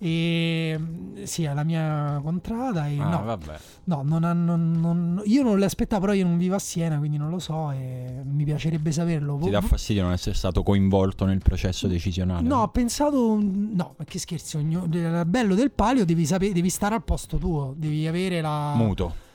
E 0.03 0.77
mm, 0.79 1.23
sì, 1.25 1.45
è 1.45 1.53
la 1.53 1.63
mia 1.63 2.19
contrada. 2.23 2.89
E 2.89 2.99
Ah, 2.99 3.09
no, 3.11 3.23
vabbè. 3.23 3.59
no, 3.85 4.01
non 4.03 4.25
hanno- 4.25 4.57
non- 4.57 5.21
io 5.27 5.43
non 5.43 5.59
le 5.59 5.67
aspettavo, 5.67 6.01
però 6.01 6.13
io 6.15 6.25
non 6.27 6.39
vivo 6.39 6.55
a 6.55 6.59
Siena, 6.59 6.97
quindi 6.99 7.19
non 7.19 7.29
lo 7.29 7.39
so. 7.39 7.71
E 7.71 8.23
mi 8.25 8.45
piacerebbe 8.45 8.93
saperlo. 8.93 9.39
Ti 9.43 9.51
dà 9.51 9.61
fastidio 9.61 10.03
non 10.05 10.13
essere 10.13 10.35
stato 10.35 10.63
coinvolto 10.63 11.27
nel 11.27 11.41
processo 11.43 11.87
decisionale? 11.87 12.47
No, 12.49 12.63
ho 12.63 12.69
pensato. 12.69 13.39
No, 13.41 13.95
ma 13.99 14.05
che 14.05 14.19
scherzi, 14.19 14.57
il 14.57 15.23
bello 15.27 15.55
del 15.55 15.71
palio 15.71 16.07
devi, 16.07 16.25
sapere, 16.25 16.53
devi 16.53 16.71
stare 16.71 16.95
al 16.95 17.05
posto 17.05 17.37
tuo, 17.37 17.75
devi 17.77 18.07
avere 18.07 18.41
la. 18.41 18.73
Muto. 18.75 19.29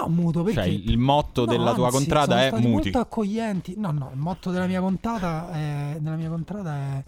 No, 0.00 0.08
muto 0.08 0.42
perché. 0.42 0.60
Cioè, 0.62 0.68
il 0.70 0.98
motto 0.98 1.44
No, 1.44 1.52
della 1.52 1.72
tua 1.72 1.86
anzi, 1.86 1.96
contrada 1.98 2.34
sono 2.48 2.56
è 2.56 2.60
muti. 2.60 2.68
molto 2.90 2.98
accoglienti. 2.98 3.74
No, 3.78 3.92
no, 3.92 4.10
il 4.12 4.18
motto 4.18 4.50
della 4.50 4.66
mia 4.66 4.80
contrada 4.80 5.52
è, 5.52 5.96
della 6.00 6.16
mia 6.16 6.28
contrada 6.28 6.74
è 6.74 7.04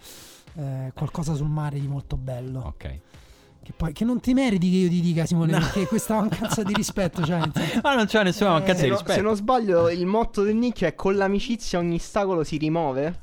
eh, 0.57 0.93
qualcosa 0.95 1.35
sul 1.35 1.49
mare 1.49 1.79
di 1.81 1.87
molto 1.87 2.17
bello. 2.17 2.61
Ok. 2.67 2.99
Che, 3.63 3.73
poi, 3.77 3.93
che 3.93 4.05
non 4.05 4.21
ti 4.21 4.33
meriti 4.33 4.71
che 4.71 4.77
io 4.77 4.89
ti 4.89 5.01
dica, 5.01 5.27
Simone, 5.27 5.53
perché 5.59 5.87
questa 5.89 6.15
mancanza 6.15 6.63
di 6.63 6.73
rispetto. 6.73 7.25
Cioè, 7.25 7.39
nel 7.41 7.51
senso- 7.53 7.81
Ma 7.83 7.95
non 7.97 8.07
c'è 8.07 8.23
nessuna 8.23 8.51
Eh, 8.51 8.53
mancanza 8.53 8.77
Se, 8.77 8.83
di 8.85 8.89
no- 8.91 8.95
rispetto. 8.97 9.19
se 9.19 9.25
non 9.25 9.35
sbaglio, 9.35 9.91
il 9.91 10.07
motto 10.07 10.43
del 10.43 10.55
nicchio 10.55 10.87
è 10.87 10.95
con 10.95 11.17
l'amicizia 11.17 11.79
ogni 11.81 11.97
ostacolo 11.97 12.45
si 12.45 12.57
rimuove. 12.59 13.21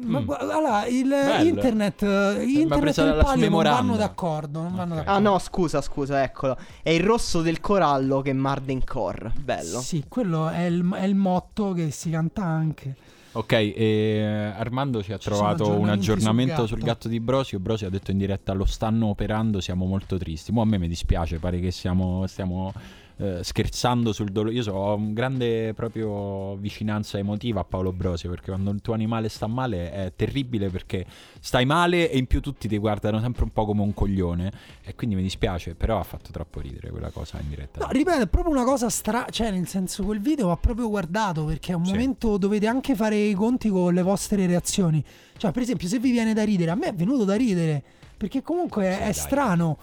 Ma 0.00 0.20
Mm. 0.20 0.30
allora, 0.30 0.86
il 0.86 1.08
Bello. 1.08 1.42
internet, 1.48 2.02
eh, 2.02 2.44
internet 2.44 2.98
e 2.98 3.02
il 3.02 3.18
palio 3.20 3.48
non 3.50 3.62
vanno 3.64 3.96
d'accordo. 3.96 4.60
Non 4.62 4.74
vanno 4.76 4.94
Ok. 4.94 5.04
d'accordo. 5.04 5.10
Ah 5.10 5.30
no, 5.32 5.38
scusa, 5.40 5.80
scusa, 5.80 6.22
eccolo. 6.22 6.56
È 6.82 6.90
il 6.90 7.02
rosso 7.02 7.40
del 7.42 7.58
corallo 7.58 8.20
che 8.20 8.32
marde 8.32 8.70
in 8.72 8.84
cor. 8.84 9.32
Bello. 9.42 9.80
Sì, 9.80 10.04
quello 10.06 10.48
è 10.50 10.66
il, 10.66 10.88
è 10.94 11.02
il 11.04 11.16
motto 11.16 11.72
che 11.72 11.90
si 11.90 12.10
canta 12.10 12.44
anche. 12.44 12.94
Ok, 13.32 13.52
e 13.52 14.52
Armando 14.56 15.02
ci 15.02 15.12
ha 15.12 15.18
Ci 15.18 15.28
trovato 15.28 15.78
un 15.78 15.88
aggiornamento 15.88 16.66
sul 16.66 16.68
sul 16.68 16.78
gatto. 16.78 16.86
gatto 16.86 17.08
di 17.08 17.20
Brosio. 17.20 17.58
Brosio 17.60 17.86
ha 17.86 17.90
detto 17.90 18.10
in 18.10 18.18
diretta: 18.18 18.52
Lo 18.52 18.64
stanno 18.64 19.06
operando, 19.08 19.60
siamo 19.60 19.84
molto 19.84 20.16
tristi. 20.16 20.50
Mo' 20.50 20.62
a 20.62 20.64
me 20.64 20.78
mi 20.78 20.88
dispiace, 20.88 21.38
pare 21.38 21.60
che 21.60 21.70
siamo, 21.70 22.26
stiamo 22.26 22.72
eh, 23.18 23.40
scherzando 23.42 24.12
sul 24.12 24.30
dolore. 24.30 24.54
Io 24.54 24.62
so, 24.62 24.72
ho 24.72 24.94
un 24.94 25.12
grande 25.12 25.74
proprio 25.74 26.56
vicinanza 26.56 27.18
emotiva 27.18 27.60
a 27.60 27.64
Paolo 27.64 27.92
Brosio 27.92 28.30
perché 28.30 28.50
quando 28.50 28.70
il 28.70 28.80
tuo 28.80 28.94
animale 28.94 29.28
sta 29.28 29.46
male 29.46 29.90
è 29.92 30.12
terribile 30.14 30.68
perché 30.70 31.04
stai 31.40 31.64
male 31.66 32.10
e 32.10 32.16
in 32.18 32.26
più 32.26 32.40
tutti 32.40 32.68
ti 32.68 32.78
guardano 32.78 33.20
sempre 33.20 33.42
un 33.44 33.50
po' 33.50 33.64
come 33.64 33.82
un 33.82 33.92
coglione. 33.92 34.52
E 34.84 34.94
quindi 34.94 35.16
mi 35.16 35.22
dispiace, 35.22 35.74
però 35.74 35.98
ha 35.98 36.04
fatto 36.04 36.30
troppo 36.32 36.60
ridere 36.60 36.90
quella 36.90 37.10
cosa 37.10 37.38
in 37.40 37.48
diretta. 37.48 37.80
No, 37.80 37.88
ripeto, 37.90 38.20
è 38.22 38.26
proprio 38.28 38.52
una 38.52 38.64
cosa 38.64 38.88
strana. 38.88 39.26
Cioè, 39.30 39.50
nel 39.50 39.66
senso, 39.68 40.04
quel 40.04 40.20
video 40.20 40.46
va 40.48 40.56
proprio 40.56 40.88
guardato 40.88 41.44
perché 41.44 41.72
è 41.72 41.74
un 41.74 41.84
Sì. 41.84 41.92
momento 41.92 42.36
dovete 42.38 42.66
anche 42.66 42.94
fare 42.94 43.16
i 43.16 43.34
conti 43.34 43.68
con 43.68 43.92
le 43.92 44.02
vostre 44.02 44.46
reazioni. 44.46 45.04
Cioè, 45.36 45.50
per 45.50 45.62
esempio, 45.62 45.88
se 45.88 45.98
vi 45.98 46.10
viene 46.10 46.34
da 46.34 46.44
ridere, 46.44 46.70
a 46.70 46.74
me 46.74 46.86
è 46.86 46.94
venuto 46.94 47.24
da 47.24 47.34
ridere 47.34 47.82
perché 48.16 48.42
comunque 48.42 48.84
è, 48.86 48.92
Sì, 48.94 48.98
è 49.00 49.04
dai, 49.04 49.14
strano. 49.14 49.78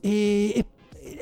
E, 0.00 0.52
e- 0.54 0.64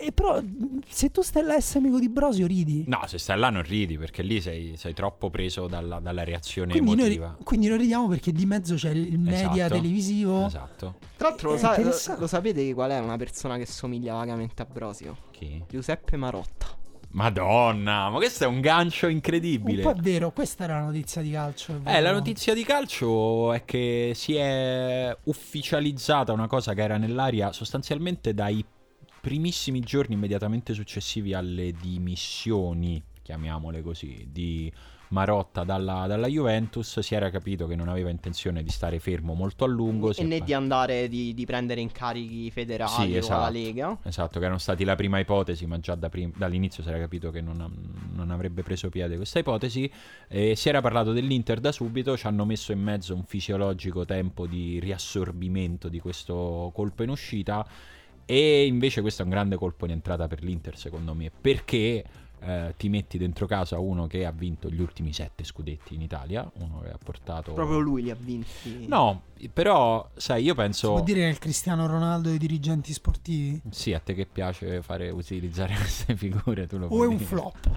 e 0.00 0.12
però, 0.12 0.40
se 0.88 1.10
tu 1.10 1.22
stai 1.22 1.42
là 1.42 1.54
a 1.54 1.56
essere 1.56 1.80
amico 1.80 1.98
di 1.98 2.08
Brosio, 2.08 2.46
ridi. 2.46 2.84
No, 2.86 3.00
se 3.06 3.18
stai 3.18 3.38
là 3.38 3.50
non 3.50 3.62
ridi 3.62 3.98
perché 3.98 4.22
lì 4.22 4.40
sei, 4.40 4.76
sei 4.76 4.94
troppo 4.94 5.30
preso 5.30 5.66
dalla, 5.66 5.98
dalla 6.00 6.24
reazione 6.24 6.72
Quindi 6.72 6.94
noi, 6.94 7.04
emotiva. 7.06 7.36
quindi 7.42 7.68
noi 7.68 7.78
ridiamo 7.78 8.08
perché 8.08 8.32
di 8.32 8.46
mezzo 8.46 8.74
c'è 8.76 8.90
il 8.90 9.18
media 9.18 9.50
Esatto. 9.66 9.74
televisivo. 9.74 10.46
Esatto. 10.46 10.94
Tra 11.16 11.28
l'altro, 11.28 11.50
lo, 11.50 11.54
È 11.56 11.58
sa- 11.58 11.78
lo- 11.80 12.20
lo 12.20 12.26
sapete 12.26 12.72
qual 12.74 12.90
è 12.90 12.98
una 12.98 13.16
persona 13.16 13.56
che 13.56 13.66
somiglia 13.66 14.14
vagamente 14.14 14.62
a 14.62 14.64
Brosio? 14.64 15.16
Chi? 15.30 15.62
Giuseppe 15.68 16.16
Marotta. 16.16 16.78
Madonna, 17.14 18.08
ma 18.08 18.16
questo 18.16 18.44
è 18.44 18.46
un 18.46 18.60
gancio 18.62 19.04
Un 19.06 19.12
incredibile. 19.12 19.82
po' 19.82 19.90
è 19.90 19.94
vero, 19.96 20.30
questa 20.32 20.64
era 20.64 20.78
la 20.78 20.86
notizia 20.86 21.20
di 21.20 21.30
calcio. 21.30 21.78
è 21.84 21.96
Eh, 21.96 22.00
la 22.00 22.10
notizia 22.12 22.54
di 22.54 22.64
calcio 22.64 23.52
è 23.52 23.64
che 23.66 24.12
si 24.14 24.34
è 24.34 25.14
ufficializzata 25.24 26.32
una 26.32 26.46
cosa 26.46 26.72
che 26.72 26.80
era 26.82 26.96
nell'aria 26.96 27.52
sostanzialmente 27.52 28.32
dai 28.32 28.64
primissimi 29.22 29.78
giorni 29.78 30.14
immediatamente 30.16 30.74
successivi 30.74 31.32
alle 31.32 31.70
dimissioni, 31.70 33.00
chiamiamole 33.22 33.80
così, 33.80 34.26
di 34.28 34.70
Marotta 35.10 35.62
dalla, 35.62 36.06
dalla 36.08 36.26
Juventus. 36.26 36.98
Si 36.98 37.14
era 37.14 37.30
capito 37.30 37.68
che 37.68 37.76
non 37.76 37.88
aveva 37.88 38.10
intenzione 38.10 38.64
di 38.64 38.70
stare 38.70 38.98
fermo 38.98 39.34
molto 39.34 39.62
a 39.62 39.68
lungo. 39.68 40.12
E 40.12 40.24
né 40.24 40.38
pa- 40.38 40.44
di 40.44 40.52
andare 40.54 41.08
di, 41.08 41.34
di 41.34 41.46
prendere 41.46 41.80
incarichi 41.80 42.50
federali 42.50 42.90
Sì, 42.90 43.00
o 43.00 43.04
alla 43.04 43.16
esatto. 43.18 43.52
Lega. 43.52 43.98
Esatto, 44.02 44.38
che 44.40 44.44
erano 44.44 44.58
stati 44.58 44.82
la 44.82 44.96
prima 44.96 45.20
ipotesi, 45.20 45.66
ma 45.66 45.78
già 45.78 45.94
da 45.94 46.08
prim- 46.08 46.36
dall'inizio 46.36 46.82
si 46.82 46.88
era 46.88 46.98
capito 46.98 47.30
che 47.30 47.40
non, 47.40 47.64
non 48.14 48.30
avrebbe 48.32 48.64
preso 48.64 48.88
piede 48.88 49.14
questa 49.14 49.38
ipotesi. 49.38 49.88
E 50.26 50.56
si 50.56 50.68
era 50.68 50.80
parlato 50.80 51.12
dell'Inter 51.12 51.60
da 51.60 51.70
subito, 51.70 52.16
ci 52.16 52.26
hanno 52.26 52.44
messo 52.44 52.72
in 52.72 52.80
mezzo 52.80 53.14
un 53.14 53.22
fisiologico 53.22 54.04
tempo 54.04 54.48
di 54.48 54.80
riassorbimento 54.80 55.88
di 55.88 56.00
questo 56.00 56.72
colpo 56.74 57.04
in 57.04 57.10
uscita. 57.10 57.64
E 58.26 58.66
invece 58.66 59.00
questo 59.00 59.22
è 59.22 59.24
un 59.24 59.30
grande 59.30 59.56
colpo 59.56 59.84
in 59.84 59.92
entrata 59.92 60.26
per 60.28 60.42
l'Inter, 60.42 60.76
secondo 60.76 61.14
me, 61.14 61.30
perché 61.30 62.04
eh, 62.44 62.74
ti 62.76 62.88
metti 62.88 63.18
dentro 63.18 63.46
casa 63.46 63.78
uno 63.78 64.06
che 64.06 64.24
ha 64.26 64.32
vinto 64.32 64.68
gli 64.68 64.80
ultimi 64.80 65.12
sette 65.12 65.44
scudetti 65.44 65.94
in 65.94 66.02
Italia, 66.02 66.48
uno 66.58 66.80
che 66.80 66.90
ha 66.90 66.98
portato... 67.02 67.52
Proprio 67.52 67.78
lui 67.78 68.02
li 68.02 68.10
ha 68.10 68.16
vinti. 68.18 68.86
No, 68.88 69.22
però, 69.52 70.08
sai, 70.16 70.42
io 70.44 70.50
Si 70.54 70.56
penso... 70.58 70.92
può 70.92 71.02
dire 71.02 71.20
che 71.20 71.26
è 71.26 71.30
il 71.30 71.38
Cristiano 71.38 71.86
Ronaldo 71.86 72.28
dei 72.30 72.38
dirigenti 72.38 72.92
sportivi? 72.92 73.60
Sì, 73.70 73.92
a 73.92 74.00
te 74.00 74.14
che 74.14 74.26
piace 74.26 74.82
fare 74.82 75.10
utilizzare 75.10 75.74
queste 75.78 76.16
figure, 76.16 76.66
tu 76.66 76.78
lo 76.78 76.86
O 76.88 77.04
è 77.04 77.06
un 77.06 77.16
dire. 77.16 77.28
flop? 77.28 77.70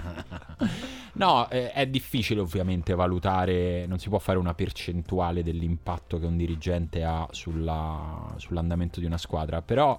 No, 1.15 1.49
eh, 1.49 1.71
è 1.71 1.87
difficile 1.87 2.41
ovviamente 2.41 2.93
valutare, 2.93 3.85
non 3.85 3.99
si 3.99 4.09
può 4.09 4.19
fare 4.19 4.37
una 4.37 4.53
percentuale 4.53 5.43
dell'impatto 5.43 6.19
che 6.19 6.25
un 6.25 6.35
dirigente 6.35 7.05
ha 7.05 7.25
sulla- 7.31 8.33
sull'andamento 8.35 8.99
di 8.99 9.05
una 9.05 9.17
squadra, 9.17 9.61
però 9.61 9.97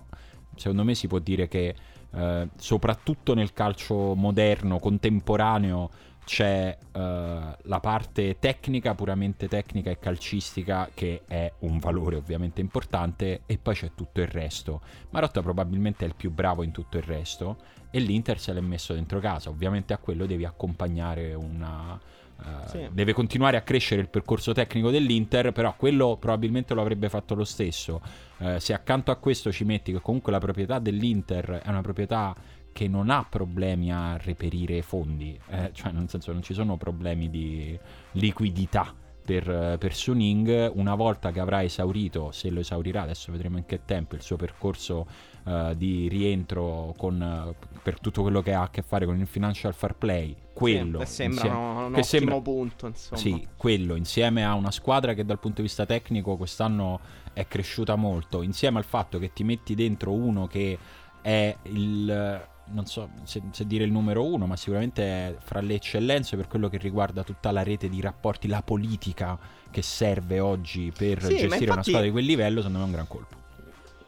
secondo 0.56 0.84
me 0.84 0.94
si 0.94 1.06
può 1.06 1.18
dire 1.18 1.48
che 1.48 1.74
eh, 2.12 2.48
soprattutto 2.56 3.34
nel 3.34 3.52
calcio 3.52 4.14
moderno, 4.14 4.78
contemporaneo, 4.78 5.90
c'è 6.26 6.76
uh, 6.80 6.98
la 6.98 7.80
parte 7.80 8.40
tecnica, 8.40 8.96
puramente 8.96 9.46
tecnica 9.46 9.90
e 9.90 10.00
calcistica, 10.00 10.90
che 10.92 11.22
è 11.24 11.52
un 11.60 11.78
valore 11.78 12.16
ovviamente 12.16 12.60
importante, 12.60 13.42
e 13.46 13.58
poi 13.58 13.74
c'è 13.74 13.92
tutto 13.94 14.20
il 14.20 14.26
resto. 14.26 14.80
Marotta 15.10 15.40
probabilmente 15.40 16.04
è 16.04 16.08
il 16.08 16.16
più 16.16 16.32
bravo 16.32 16.64
in 16.64 16.72
tutto 16.72 16.96
il 16.96 17.04
resto, 17.04 17.58
e 17.92 18.00
l'Inter 18.00 18.40
se 18.40 18.52
l'è 18.52 18.60
messo 18.60 18.92
dentro 18.92 19.20
casa. 19.20 19.50
Ovviamente 19.50 19.92
a 19.92 19.98
quello 19.98 20.26
devi 20.26 20.44
accompagnare 20.44 21.32
una. 21.32 21.98
Uh, 22.38 22.68
sì. 22.68 22.88
Deve 22.92 23.12
continuare 23.12 23.56
a 23.56 23.62
crescere 23.62 24.00
il 24.00 24.08
percorso 24.08 24.52
tecnico 24.52 24.90
dell'Inter, 24.90 25.52
però 25.52 25.74
quello 25.76 26.16
probabilmente 26.18 26.74
lo 26.74 26.80
avrebbe 26.80 27.08
fatto 27.08 27.34
lo 27.34 27.44
stesso. 27.44 28.00
Uh, 28.38 28.58
se 28.58 28.74
accanto 28.74 29.10
a 29.10 29.16
questo 29.16 29.50
ci 29.50 29.64
metti 29.64 29.92
che 29.92 30.00
comunque 30.00 30.32
la 30.32 30.38
proprietà 30.38 30.78
dell'Inter 30.78 31.62
è 31.64 31.68
una 31.68 31.80
proprietà 31.80 32.34
che 32.72 32.88
non 32.88 33.08
ha 33.08 33.24
problemi 33.24 33.90
a 33.90 34.18
reperire 34.18 34.82
fondi, 34.82 35.38
eh, 35.48 35.70
cioè 35.72 35.92
nel 35.92 36.10
senso 36.10 36.32
non 36.32 36.42
ci 36.42 36.52
sono 36.52 36.76
problemi 36.76 37.30
di 37.30 37.78
liquidità 38.12 38.92
per, 39.24 39.76
per 39.78 39.94
Suning, 39.94 40.72
una 40.74 40.94
volta 40.94 41.32
che 41.32 41.40
avrà 41.40 41.62
esaurito, 41.64 42.30
se 42.32 42.50
lo 42.50 42.60
esaurirà, 42.60 43.02
adesso 43.02 43.32
vedremo 43.32 43.56
in 43.56 43.64
che 43.64 43.86
tempo, 43.86 44.14
il 44.14 44.20
suo 44.20 44.36
percorso 44.36 45.06
uh, 45.46 45.74
di 45.74 46.08
rientro 46.08 46.94
con, 46.96 47.20
uh, 47.20 47.66
per 47.82 47.98
tutto 47.98 48.22
quello 48.22 48.42
che 48.42 48.52
ha 48.52 48.62
a 48.62 48.70
che 48.70 48.82
fare 48.82 49.06
con 49.06 49.18
il 49.18 49.26
financial 49.26 49.74
fair 49.74 49.94
play, 49.94 50.36
quello 50.52 51.00
sì, 51.04 51.12
sembra 51.12 51.44
insieme, 51.44 51.56
un 51.56 51.84
ottimo 51.84 52.02
sembra, 52.02 52.40
punto, 52.40 52.86
insomma. 52.86 53.20
Sì, 53.20 53.48
quello 53.56 53.94
insieme 53.94 54.44
a 54.44 54.54
una 54.54 54.70
squadra 54.70 55.14
che 55.14 55.24
dal 55.24 55.38
punto 55.38 55.56
di 55.60 55.66
vista 55.66 55.86
tecnico 55.86 56.36
quest'anno 56.36 57.00
è 57.32 57.46
cresciuta 57.46 57.96
molto, 57.96 58.42
insieme 58.42 58.78
al 58.78 58.84
fatto 58.84 59.18
che 59.18 59.32
ti 59.32 59.44
metti 59.44 59.74
dentro 59.74 60.12
uno 60.12 60.46
che 60.46 60.78
è 61.22 61.56
il 61.62 62.44
non 62.68 62.86
so 62.86 63.10
se, 63.22 63.42
se, 63.52 63.66
dire 63.66 63.84
il 63.84 63.92
numero 63.92 64.24
uno, 64.24 64.46
ma 64.46 64.56
sicuramente 64.56 65.02
è 65.04 65.36
fra 65.38 65.60
le 65.60 65.74
eccellenze 65.74 66.36
per 66.36 66.48
quello 66.48 66.68
che 66.68 66.78
riguarda 66.78 67.22
tutta 67.22 67.52
la 67.52 67.62
rete 67.62 67.88
di 67.88 68.00
rapporti, 68.00 68.48
la 68.48 68.62
politica 68.62 69.38
che 69.70 69.82
serve 69.82 70.40
oggi 70.40 70.92
per 70.96 71.22
sì, 71.22 71.36
gestire 71.36 71.44
infatti... 71.46 71.70
una 71.70 71.82
squadra 71.82 72.02
di 72.02 72.10
quel 72.10 72.24
livello, 72.24 72.56
secondo 72.56 72.78
me 72.78 72.84
è 72.84 72.86
un 72.86 72.92
gran 72.92 73.06
colpo. 73.06 73.44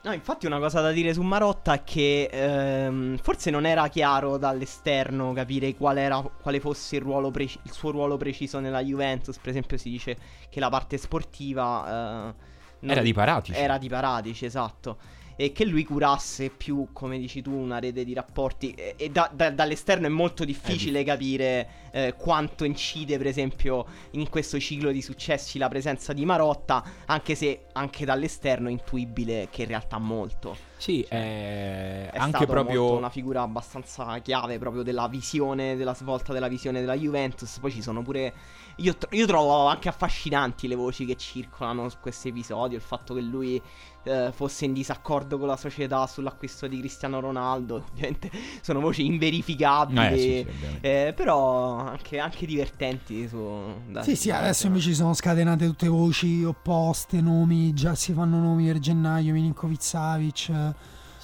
No, 0.09 0.15
infatti 0.15 0.47
una 0.47 0.59
cosa 0.59 0.81
da 0.81 0.91
dire 0.91 1.13
su 1.13 1.21
Marotta 1.21 1.75
è 1.75 1.85
che 1.85 2.31
ehm, 2.33 3.19
forse 3.19 3.51
non 3.51 3.67
era 3.67 3.89
chiaro 3.89 4.39
dall'esterno 4.39 5.35
capire 5.35 5.75
qual 5.75 5.99
era, 5.99 6.23
quale 6.23 6.61
fosse 6.61 6.97
il, 6.97 7.29
preci- 7.31 7.61
il, 7.65 7.73
suo 7.73 7.91
ruolo 7.91 8.17
preciso 8.17 8.59
nella 8.59 8.83
Juventus. 8.83 9.37
Per 9.37 9.51
esempio 9.51 9.77
si 9.77 9.91
dice 9.91 10.17
che 10.49 10.61
la 10.61 10.71
parte 10.71 10.97
sportiva... 10.97 12.33
Eh, 12.81 12.91
era 12.91 13.03
di 13.03 13.13
Paratici. 13.13 13.59
Era 13.59 13.77
di 13.77 13.89
Paratici, 13.91 14.47
esatto 14.47 14.97
e 15.41 15.53
che 15.53 15.65
lui 15.65 15.85
curasse 15.85 16.51
più, 16.51 16.89
come 16.93 17.17
dici 17.17 17.43
tu, 17.43 17.53
una 17.53 17.79
rete 17.79 18.03
di 18.05 18.13
rapporti. 18.13 18.73
E, 18.73 18.95
e 18.99 19.09
da, 19.09 19.31
da, 19.33 19.51
dall'esterno 19.51 20.07
è 20.07 20.11
molto 20.11 20.45
difficile 20.45 21.05
capire 21.05 21.69
eh, 21.93 22.15
quanto 22.19 22.65
incide, 22.65 23.17
per 23.19 23.29
esempio, 23.29 23.87
in 24.13 24.29
questo 24.31 24.59
ciclo 24.59 24.91
di 24.91 25.01
successi 25.01 25.57
la 25.57 25.69
presenza 25.69 26.13
di 26.13 26.25
Marotta, 26.25 26.83
anche 27.07 27.37
se 27.37 27.67
anche 27.75 28.05
dall'esterno 28.05 28.67
è 28.67 28.73
intuibile 28.73 29.47
che 29.49 29.63
in 29.63 29.69
realtà 29.69 29.99
molto. 29.99 30.57
Sì, 30.77 31.05
cioè, 31.09 32.09
è, 32.09 32.11
è 32.11 32.19
anche 32.19 32.47
proprio 32.47 32.97
una 32.97 33.09
figura 33.09 33.43
abbastanza 33.43 34.19
chiave 34.19 34.59
proprio 34.59 34.83
della 34.83 35.07
visione, 35.07 35.77
della 35.77 35.95
svolta 35.95 36.33
della 36.33 36.49
visione 36.49 36.81
della 36.81 36.97
Juventus. 36.97 37.59
Poi 37.61 37.71
ci 37.71 37.83
sono 37.83 38.03
pure 38.03 38.33
io, 38.77 38.97
io, 39.11 39.27
trovo 39.27 39.67
anche 39.67 39.89
affascinanti 39.89 40.69
le 40.69 40.77
voci 40.77 41.05
che 41.05 41.17
circolano 41.17 41.89
su 41.89 41.99
questo 42.01 42.29
episodio. 42.29 42.77
Il 42.77 42.83
fatto 42.83 43.15
che 43.15 43.21
lui 43.21 43.61
eh, 44.09 44.33
fosse 44.33 44.65
in 44.65 44.73
disaccordo 44.73 45.39
con 45.39 45.47
la 45.47 45.57
società 45.57 46.07
sull'acquisto 46.07 46.67
di 46.67 46.79
Cristiano 46.79 47.21
Ronaldo. 47.21 47.85
Ovviamente 47.93 48.31
sono 48.63 48.81
voci 48.81 49.05
inverificabili. 49.05 50.07
Eh, 50.07 50.19
sì, 50.19 50.47
sì, 50.59 50.79
eh, 50.81 51.13
però 51.15 51.77
anche, 51.77 52.19
anche 52.19 52.47
divertenti. 52.47 53.29
Su, 53.29 53.75
da, 53.87 54.03
sì, 54.03 54.17
sì, 54.17 54.31
adesso 54.31 54.67
invece 54.67 54.95
sono 54.95 55.15
scatenate 55.15 55.67
tutte 55.67 55.89
voci 55.89 56.43
opposte. 56.45 57.21
Nomi, 57.21 57.75
già 57.75 57.95
si 57.95 58.13
fanno 58.13 58.39
nomi 58.41 58.67
per 58.67 58.79
gennaio. 58.79 59.33
Milinkovic 59.35 59.83
Savic 59.83 60.75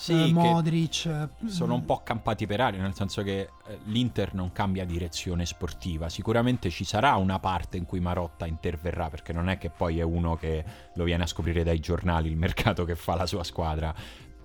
sì, 0.05 0.29
eh, 0.29 0.33
Modric. 0.33 1.29
Sono 1.47 1.73
un 1.73 1.87
po' 1.87 2.03
campati 2.03 2.47
per 2.47 2.61
aria, 2.61 2.83
nel 2.83 2.95
senso 2.95 3.23
che 3.23 3.39
eh, 3.41 3.79
l'Inter 3.85 4.35
non 4.35 4.53
cambia 4.53 4.85
direzione 4.85 5.47
sportiva. 5.47 6.11
Sicuramente 6.11 6.69
ci 6.69 6.85
sarà 6.85 7.15
una 7.15 7.39
parte 7.39 7.79
in 7.79 7.87
cui 7.87 8.01
Marotta 8.01 8.45
interverrà, 8.45 9.09
perché 9.09 9.33
non 9.33 9.49
è 9.49 9.57
che 9.57 9.71
poi 9.71 10.01
è 10.01 10.03
uno 10.03 10.37
che 10.37 10.63
lo 10.95 11.05
viene 11.05 11.23
a 11.23 11.27
scoprire 11.27 11.65
dai 11.65 11.81
giornali 11.81 12.29
il 12.29 12.37
mercato 12.37 12.85
che 12.85 12.97
fa 12.97 13.15
la 13.15 13.25
sua 13.25 13.45
squadra. 13.45 13.95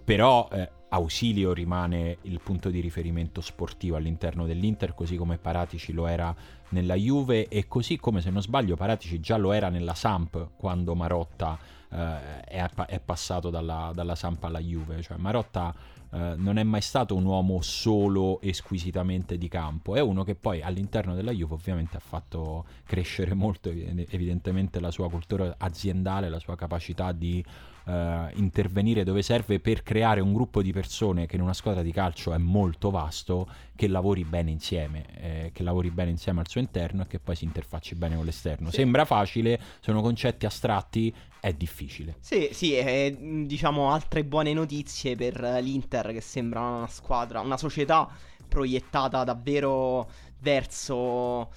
Però 0.01 0.47
eh, 0.49 0.71
Ausilio 0.87 1.51
rimane 1.51 2.19
il 2.21 2.39
punto 2.41 2.69
di 2.69 2.79
riferimento 2.79 3.41
sportivo 3.41 3.97
all'interno 3.97 4.45
dell'Inter, 4.45 4.93
così 4.93 5.17
come 5.17 5.37
Paratici 5.37 5.91
lo 5.91 6.07
era 6.07 6.33
nella 6.69 6.95
Juve 6.95 7.49
e 7.49 7.67
così 7.67 7.97
come 7.97 8.21
se 8.21 8.29
non 8.29 8.41
sbaglio 8.41 8.75
Paratici 8.75 9.19
già 9.19 9.35
lo 9.35 9.51
era 9.51 9.69
nella 9.69 9.93
Samp 9.93 10.51
quando 10.55 10.95
Marotta 10.95 11.59
eh, 11.91 12.41
è, 12.41 12.63
è, 12.63 12.99
passato 12.99 13.49
dalla, 13.49 13.91
dalla 13.93 14.15
Sampa 14.15 14.47
alla 14.47 14.59
Juve. 14.59 15.01
Cioè, 15.01 15.17
Marotta 15.17 15.73
eh, 16.11 16.33
non 16.37 16.57
è 16.57 16.63
mai 16.63 16.81
stato 16.81 17.15
un 17.15 17.25
uomo 17.25 17.61
solo 17.61 18.41
e 18.41 18.53
squisitamente 18.53 19.37
di 19.37 19.47
campo, 19.47 19.95
è 19.95 20.01
uno 20.01 20.23
che 20.23 20.33
poi 20.33 20.61
all'interno 20.61 21.13
della 21.13 21.31
Juve 21.31 21.53
ovviamente 21.53 21.97
ha 21.97 22.01
fatto 22.01 22.65
crescere 22.83 23.35
molto 23.35 23.69
evidentemente 23.69 24.79
la 24.79 24.89
sua 24.89 25.09
cultura 25.09 25.55
aziendale, 25.57 26.29
la 26.29 26.39
sua 26.39 26.55
capacità 26.55 27.11
di 27.11 27.43
Uh, 27.85 28.29
intervenire 28.35 29.03
dove 29.03 29.23
serve 29.23 29.59
per 29.59 29.81
creare 29.81 30.21
un 30.21 30.31
gruppo 30.31 30.61
di 30.61 30.71
persone 30.71 31.25
che 31.25 31.37
in 31.37 31.41
una 31.41 31.53
squadra 31.53 31.81
di 31.81 31.91
calcio 31.91 32.33
è 32.33 32.37
molto 32.37 32.91
vasto, 32.91 33.47
che 33.75 33.87
lavori 33.87 34.23
bene 34.25 34.51
insieme, 34.51 35.05
eh, 35.17 35.51
che 35.51 35.63
lavori 35.63 35.89
bene 35.89 36.11
insieme 36.11 36.41
al 36.41 36.47
suo 36.47 36.59
interno 36.59 37.01
e 37.01 37.07
che 37.07 37.17
poi 37.17 37.35
si 37.35 37.45
interfacci 37.45 37.95
bene 37.95 38.15
con 38.15 38.25
l'esterno. 38.25 38.69
Sì. 38.69 38.75
Sembra 38.75 39.05
facile, 39.05 39.59
sono 39.79 40.01
concetti 40.01 40.45
astratti, 40.45 41.11
è 41.39 41.53
difficile. 41.53 42.17
Sì, 42.19 42.49
sì, 42.51 42.77
e, 42.77 43.17
diciamo 43.47 43.91
altre 43.91 44.23
buone 44.23 44.53
notizie 44.53 45.15
per 45.15 45.39
l'Inter 45.61 46.11
che 46.11 46.21
sembra 46.21 46.59
una 46.59 46.87
squadra, 46.87 47.39
una 47.39 47.57
società 47.57 48.07
proiettata 48.47 49.23
davvero 49.23 50.09
verso 50.39 51.49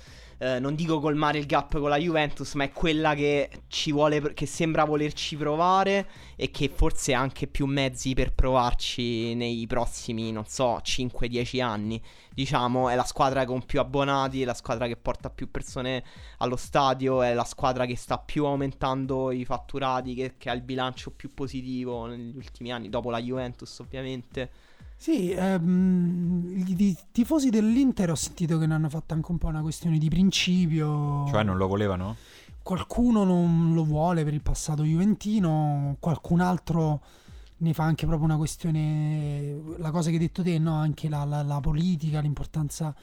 eh, 0.43 0.59
non 0.59 0.75
dico 0.75 0.99
colmare 0.99 1.39
il 1.39 1.47
gap 1.47 1.79
con 1.79 1.89
la 1.89 1.99
Juventus, 1.99 2.55
ma 2.55 2.65
è 2.65 2.73
quella 2.73 3.15
che 3.15 3.49
vuole, 3.91 4.35
che 4.35 4.45
sembra 4.47 4.83
volerci 4.83 5.37
provare 5.37 6.09
e 6.35 6.51
che 6.51 6.69
forse 6.69 7.15
ha 7.15 7.21
anche 7.21 7.47
più 7.47 7.65
mezzi 7.67 8.13
per 8.15 8.33
provarci 8.35 9.37
nei 9.37 9.65
prossimi, 9.69 10.33
non 10.33 10.45
so, 10.45 10.81
5-10 10.83 11.63
anni. 11.63 12.03
Diciamo, 12.35 12.89
è 12.89 12.97
la 12.97 13.05
squadra 13.05 13.45
con 13.45 13.65
più 13.65 13.79
abbonati, 13.79 14.43
è 14.43 14.45
la 14.45 14.55
squadra 14.55 14.89
che 14.89 14.97
porta 14.97 15.31
più 15.31 15.49
persone 15.49 16.03
allo 16.39 16.57
stadio, 16.57 17.23
è 17.23 17.35
la 17.35 17.45
squadra 17.45 17.87
che 17.87 17.97
sta 17.97 18.19
più 18.19 18.45
aumentando 18.45 19.31
i 19.31 19.45
fatturati, 19.45 20.15
che, 20.15 20.35
che 20.39 20.51
ha 20.51 20.55
il 20.55 20.63
bilancio 20.63 21.13
più 21.13 21.33
positivo 21.33 22.07
negli 22.07 22.37
ultimi 22.37 22.73
anni, 22.73 22.89
dopo 22.89 23.11
la 23.11 23.23
Juventus 23.23 23.79
ovviamente. 23.79 24.51
Sì, 25.03 25.33
ehm, 25.33 26.63
i 26.65 26.97
tifosi 27.11 27.51
dell'Inter 27.51 28.13
ho 28.13 28.15
sentito 28.15 28.57
che 28.57 28.67
ne 28.67 28.75
hanno 28.75 28.89
fatto 28.89 29.15
anche 29.15 29.33
un 29.33 29.39
po' 29.39 29.49
una 29.49 29.61
questione 29.61 29.99
di 29.99 30.09
principio. 30.09 31.27
Cioè 31.27 31.43
non 31.43 31.57
lo 31.57 31.67
volevano? 31.67 32.15
Qualcuno 32.63 33.25
non 33.25 33.75
lo 33.75 33.83
vuole 33.83 34.23
per 34.23 34.33
il 34.33 34.43
passato 34.43 34.85
juventino, 34.85 35.97
qualcun 35.99 36.39
altro 36.39 37.03
ne 37.57 37.75
fa 37.75 37.83
anche 37.83 38.07
proprio 38.07 38.29
una 38.29 38.37
questione, 38.37 39.61
la 39.79 39.91
cosa 39.91 40.11
che 40.11 40.15
hai 40.15 40.23
detto 40.23 40.45
te, 40.45 40.57
no? 40.61 40.77
anche 40.77 41.09
la, 41.09 41.25
la, 41.25 41.43
la 41.43 41.59
politica, 41.59 42.21
l'importanza, 42.21 42.95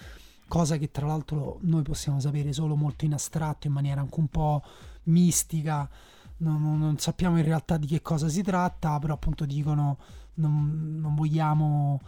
cosa 0.48 0.78
che 0.78 0.92
tra 0.92 1.06
l'altro 1.06 1.58
noi 1.64 1.82
possiamo 1.82 2.22
sapere 2.22 2.54
solo 2.54 2.78
molto 2.78 3.04
in 3.04 3.14
astratto, 3.14 3.68
in 3.68 3.74
maniera 3.74 4.00
anche 4.00 4.20
un 4.22 4.30
po' 4.30 4.64
mistica, 5.04 5.90
non, 6.38 6.80
non 6.80 6.98
sappiamo 6.98 7.38
in 7.38 7.44
realtà 7.44 7.76
di 7.76 7.88
che 7.88 8.02
cosa 8.02 8.30
si 8.30 8.42
tratta, 8.42 8.98
però 9.00 9.16
appunto 9.16 9.46
dicono 9.46 9.98
non, 10.40 10.98
non 11.00 11.16
vogliamo 11.16 12.00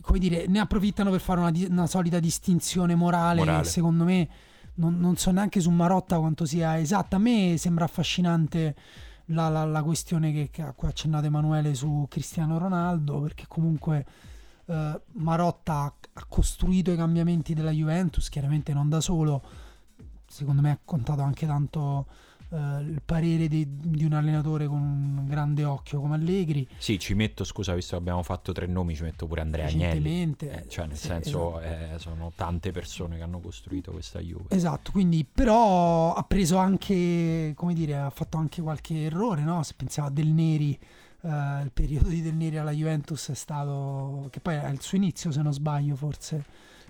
come 0.00 0.18
dire, 0.18 0.46
ne 0.46 0.60
approfittano 0.60 1.10
per 1.10 1.20
fare 1.20 1.40
una, 1.40 1.52
una 1.68 1.86
solita 1.86 2.20
distinzione 2.20 2.94
morale, 2.94 3.40
morale. 3.40 3.64
secondo 3.64 4.04
me 4.04 4.28
non, 4.74 4.98
non, 4.98 5.16
so 5.16 5.30
neanche 5.30 5.60
su 5.60 5.70
Marotta 5.70 6.18
quanto 6.18 6.44
sia 6.44 6.78
esatta. 6.78 7.16
A 7.16 7.18
me 7.18 7.56
sembra 7.58 7.84
affascinante 7.84 8.76
la, 9.26 9.48
la, 9.48 9.64
la 9.64 9.82
questione 9.82 10.32
che, 10.32 10.50
che, 10.50 10.62
a 10.62 10.72
cui 10.72 10.86
ha 10.86 10.90
accennato 10.90 11.26
Emanuele 11.26 11.74
su 11.74 12.06
Cristiano 12.08 12.58
Ronaldo, 12.58 13.20
perché 13.20 13.46
comunque 13.48 14.06
eh, 14.66 15.00
Marotta 15.12 15.74
ha, 15.74 15.94
ha, 16.12 16.24
costruito 16.28 16.92
i 16.92 16.96
cambiamenti 16.96 17.54
della 17.54 17.72
Juventus, 17.72 18.28
chiaramente 18.28 18.72
non 18.72 18.88
da 18.88 19.00
solo, 19.00 19.42
secondo 20.26 20.62
me 20.62 20.70
ha 20.70 20.78
contato 20.84 21.22
anche 21.22 21.46
tanto 21.46 22.06
Uh, 22.48 22.78
il 22.80 23.02
parere 23.04 23.48
di, 23.48 23.66
di, 23.68 24.04
un 24.04 24.12
allenatore 24.12 24.68
con 24.68 24.78
un 24.78 25.26
grande 25.26 25.64
occhio 25.64 26.00
come 26.00 26.14
Allegri. 26.14 26.66
Sì, 26.78 26.96
ci 26.96 27.14
metto, 27.14 27.42
scusa, 27.42 27.74
visto 27.74 27.96
che 27.96 28.00
abbiamo 28.00 28.22
fatto 28.22 28.52
tre 28.52 28.66
nomi, 28.66 28.94
ci 28.94 29.02
metto 29.02 29.26
pure 29.26 29.40
Andrea 29.40 29.66
Agnelli. 29.66 30.36
Eh, 30.38 30.64
cioè, 30.68 30.86
nel 30.86 30.96
sì, 30.96 31.08
senso, 31.08 31.60
esatto. 31.60 31.94
eh, 31.94 31.98
sono 31.98 32.32
tante 32.36 32.70
persone 32.70 33.16
che 33.16 33.22
hanno 33.24 33.40
costruito 33.40 33.90
questa 33.90 34.20
Juve. 34.20 34.54
Esatto, 34.54 34.92
quindi 34.92 35.24
però 35.24 36.14
ha 36.14 36.22
preso 36.22 36.56
anche, 36.58 37.52
come 37.56 37.74
dire, 37.74 37.96
ha 37.96 38.10
fatto 38.10 38.36
anche 38.36 38.62
qualche 38.62 39.04
errore, 39.04 39.42
no? 39.42 39.64
Se 39.64 39.74
pensiamo 39.76 40.08
a 40.08 40.12
Del 40.12 40.28
Neri, 40.28 40.78
uh, 41.22 41.28
il 41.62 41.72
periodo 41.74 42.08
di 42.08 42.22
Del 42.22 42.34
Neri 42.34 42.58
alla 42.58 42.70
Juventus 42.70 43.28
è 43.28 43.34
stato, 43.34 44.28
che 44.30 44.38
poi 44.38 44.54
è 44.54 44.68
il 44.68 44.80
suo 44.80 44.96
inizio 44.96 45.32
se 45.32 45.42
non 45.42 45.52
sbaglio 45.52 45.96
forse 45.96 46.44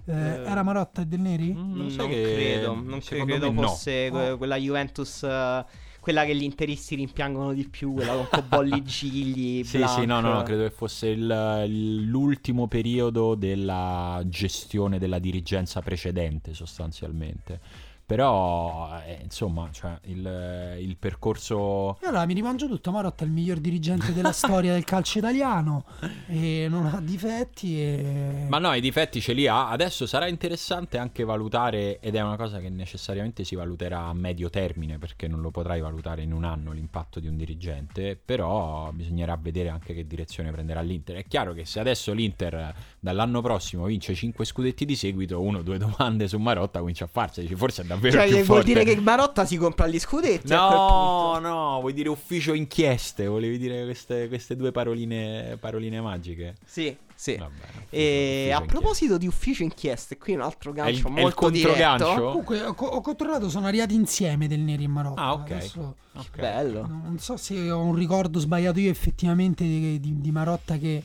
Eh, 0.09 0.13
Eh, 0.13 0.43
era 0.45 0.63
Marotta 0.63 1.03
e 1.03 1.07
Del 1.07 1.21
Neri? 1.21 1.53
Mm, 1.53 1.77
Non, 1.77 1.91
sai 1.91 2.09
che- 2.09 2.33
credo, 2.35 2.75
non 2.75 3.01
secondo 3.03 3.33
credo 3.33 3.53
me 3.53 3.61
no. 3.61 3.67
fosse 3.69 4.09
que- 4.11 4.37
quella 4.37 4.57
Juventus, 4.57 5.23
eh, 5.25 5.65
quella 6.01 6.25
che 6.25 6.37
gli 6.37 6.45
interisti 6.45 6.95
rimpiangono 6.95 7.53
di 7.53 7.69
più, 7.69 7.93
quella 7.95 8.13
con 8.15 8.29
Cobolli 8.31 8.83
Gigli, 8.85 9.65
Sì, 9.65 9.79
Blanc. 9.79 9.99
sì, 10.01 10.07
no, 10.07 10.21
no, 10.21 10.33
no, 10.35 10.43
credo 10.45 10.63
che 10.63 10.71
fosse 10.71 11.09
il- 11.09 12.05
l'ultimo 12.09 12.69
periodo 12.69 13.35
della 13.35 14.23
gestione 14.27 14.99
della 15.01 15.19
dirigenza 15.19 15.81
precedente, 15.83 16.55
sostanzialmente. 16.55 17.61
Però, 18.07 19.01
eh, 19.05 19.19
insomma, 19.25 19.69
cioè, 19.73 19.99
il, 20.05 20.77
il 20.79 20.97
percorso... 20.97 21.99
E 22.01 22.07
allora 22.07 22.25
mi 22.25 22.35
rimangio 22.35 22.69
tutto. 22.69 22.93
Marotta 22.93 23.25
è 23.25 23.27
il 23.27 23.33
miglior 23.33 23.59
dirigente 23.59 24.13
della 24.13 24.31
storia 24.33 24.73
del 24.75 24.85
calcio 24.85 25.19
italiano 25.19 25.85
e 26.29 26.69
non 26.71 26.87
ha 26.87 27.01
difetti. 27.01 27.83
E... 27.83 28.47
Ma 28.49 28.59
no, 28.59 28.73
i 28.75 28.81
difetti 28.81 29.21
ce 29.21 29.33
li 29.33 29.49
ha. 29.49 29.71
Adesso 29.71 30.07
sarà 30.07 30.29
interessante 30.29 30.99
anche 30.99 31.25
valutare, 31.25 31.99
ed 31.99 32.15
è 32.15 32.21
una 32.21 32.37
cosa 32.37 32.61
che 32.61 32.69
necessariamente 32.69 33.43
si 33.43 33.57
valuterà 33.57 34.03
a 34.03 34.15
medio 34.15 34.51
termine, 34.51 34.99
perché 34.99 35.27
non 35.27 35.41
lo 35.41 35.51
potrai 35.51 35.81
valutare 35.81 36.23
in 36.23 36.33
un 36.33 36.45
anno 36.45 36.71
l'impatto 36.71 37.19
di 37.19 37.27
un 37.27 37.37
dirigente, 37.37 38.15
però 38.15 38.93
bisognerà 38.93 39.37
vedere 39.37 39.69
anche 39.69 39.95
che 39.95 40.07
direzione 40.07 40.53
prenderà 40.53 40.81
l'Inter. 40.81 41.17
È 41.17 41.25
chiaro 41.27 41.53
che 41.55 41.65
se 41.65 41.81
adesso 41.81 42.13
l'Inter 42.13 42.73
dall'anno 43.01 43.41
prossimo 43.41 43.87
vince 43.87 44.15
5 44.15 44.45
scudetti 44.45 44.85
di 44.85 44.95
seguito, 44.95 45.43
uno 45.43 45.59
o 45.59 45.63
due 45.63 45.79
domande 45.79 46.29
su 46.29 46.39
Marotta 46.39 46.79
comincia 46.79 47.07
a 47.07 47.09
farsi, 47.09 47.45
forse 47.57 47.83
è 47.83 47.96
davvero 47.97 48.17
Cioè, 48.19 48.35
più 48.37 48.45
vuol 48.45 48.63
dire 48.63 48.85
che 48.85 48.97
Marotta 49.01 49.45
si 49.45 49.57
compra 49.57 49.87
gli 49.87 49.99
scudetti 49.99 50.53
a 50.53 50.67
quel 50.67 50.79
No, 50.79 51.31
punto. 51.33 51.49
no, 51.49 51.81
vuoi 51.81 51.93
dire 51.93 52.09
ufficio 52.09 52.53
inchieste, 52.55 53.27
volevi 53.27 53.59
dire 53.59 53.85
queste, 53.85 54.29
queste 54.29 54.57
due 54.57 54.71
paroline, 54.73 55.57
paroline 55.61 56.01
magiche. 56.01 56.55
Sì, 56.65 56.97
sì. 57.15 57.37
Vabbè, 57.37 57.53
ufficio- 57.55 57.87
E 57.91 58.49
ufficio 58.51 58.57
a 58.63 58.67
proposito 58.67 59.19
di 59.19 59.27
ufficio 59.27 59.63
inchieste, 59.63 60.19
qui 60.19 60.35
un 60.35 60.41
altro 60.43 60.71
È 60.71 60.75
il- 60.75 60.81
gancio 60.83 61.07
è 61.07 61.11
il 61.11 61.21
molto 61.21 61.37
controgancio? 61.41 62.05
diretto. 62.07 62.25
Comunque 62.29 62.63
ho, 62.63 62.75
ho 62.79 63.01
controllato, 63.01 63.49
sono 63.49 63.67
arrivati 63.67 63.95
insieme 63.95 64.47
Del 64.49 64.61
Neri 64.61 64.85
e 64.85 64.89
Marotta. 64.89 65.21
Ah, 65.23 65.33
ok. 65.33 65.51
Adesso 65.51 65.95
Ok. 66.15 66.37
Bello. 66.39 66.87
non 66.87 67.17
so 67.19 67.37
se 67.37 67.71
ho 67.71 67.81
un 67.83 67.95
ricordo 67.95 68.39
sbagliato 68.39 68.79
io 68.81 68.91
effettivamente 68.91 69.65
di, 69.65 70.01
di- 70.01 70.21
di 70.21 70.31
Marotta 70.31 70.77
che 70.79 71.03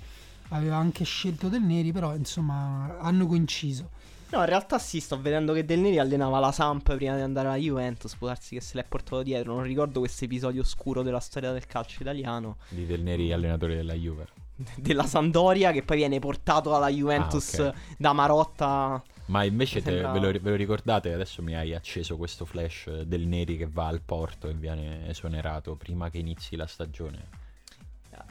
aveva 0.49 0.75
anche 0.75 1.03
scelto 1.05 1.47
Del 1.47 1.61
Neri, 1.61 1.91
però 1.91 2.13
insomma 2.15 2.97
hanno 2.99 3.25
coinciso. 3.25 3.89
No, 4.31 4.39
in 4.39 4.45
realtà 4.45 4.79
sì, 4.79 4.99
sto 5.01 5.19
vedendo 5.19 5.51
che 5.53 5.65
Del 5.65 5.79
Neri 5.79 5.99
allenava 5.99 6.39
la 6.39 6.51
Samp 6.53 6.95
prima 6.95 7.15
di 7.15 7.21
andare 7.21 7.49
alla 7.49 7.57
Juventus, 7.57 8.15
può 8.15 8.27
darsi 8.27 8.55
che 8.55 8.61
se 8.61 8.77
l'è 8.77 8.85
portato 8.87 9.23
dietro. 9.23 9.53
Non 9.55 9.63
ricordo 9.63 9.99
questo 9.99 10.23
episodio 10.25 10.61
oscuro 10.61 11.01
della 11.01 11.19
storia 11.19 11.51
del 11.51 11.65
calcio 11.67 12.01
italiano. 12.01 12.57
Di 12.69 12.85
Del 12.85 13.01
Neri, 13.01 13.33
allenatore 13.33 13.75
della 13.75 13.93
Juve. 13.93 14.27
Della 14.77 15.05
Sandoria 15.05 15.71
che 15.71 15.81
poi 15.83 15.97
viene 15.97 16.19
portato 16.19 16.75
alla 16.75 16.89
Juventus 16.89 17.55
Ah, 17.59 17.67
ok. 17.69 17.75
da 17.97 18.13
Marotta. 18.13 19.03
Ma 19.25 19.43
invece 19.43 19.81
te- 19.81 20.01
ve, 20.01 20.19
lo, 20.19 20.31
ve 20.31 20.39
lo 20.49 20.55
ricordate? 20.55 21.11
Adesso 21.13 21.41
mi 21.41 21.55
hai 21.55 21.73
acceso 21.73 22.15
questo 22.17 22.45
flash 22.45 22.87
eh, 22.87 23.05
del 23.07 23.27
Neri 23.27 23.57
che 23.57 23.67
va 23.67 23.87
al 23.87 24.01
porto 24.01 24.47
e 24.47 24.53
viene 24.53 25.07
esonerato 25.09 25.75
prima 25.75 26.09
che 26.09 26.19
inizi 26.19 26.55
la 26.55 26.67
stagione. 26.67 27.27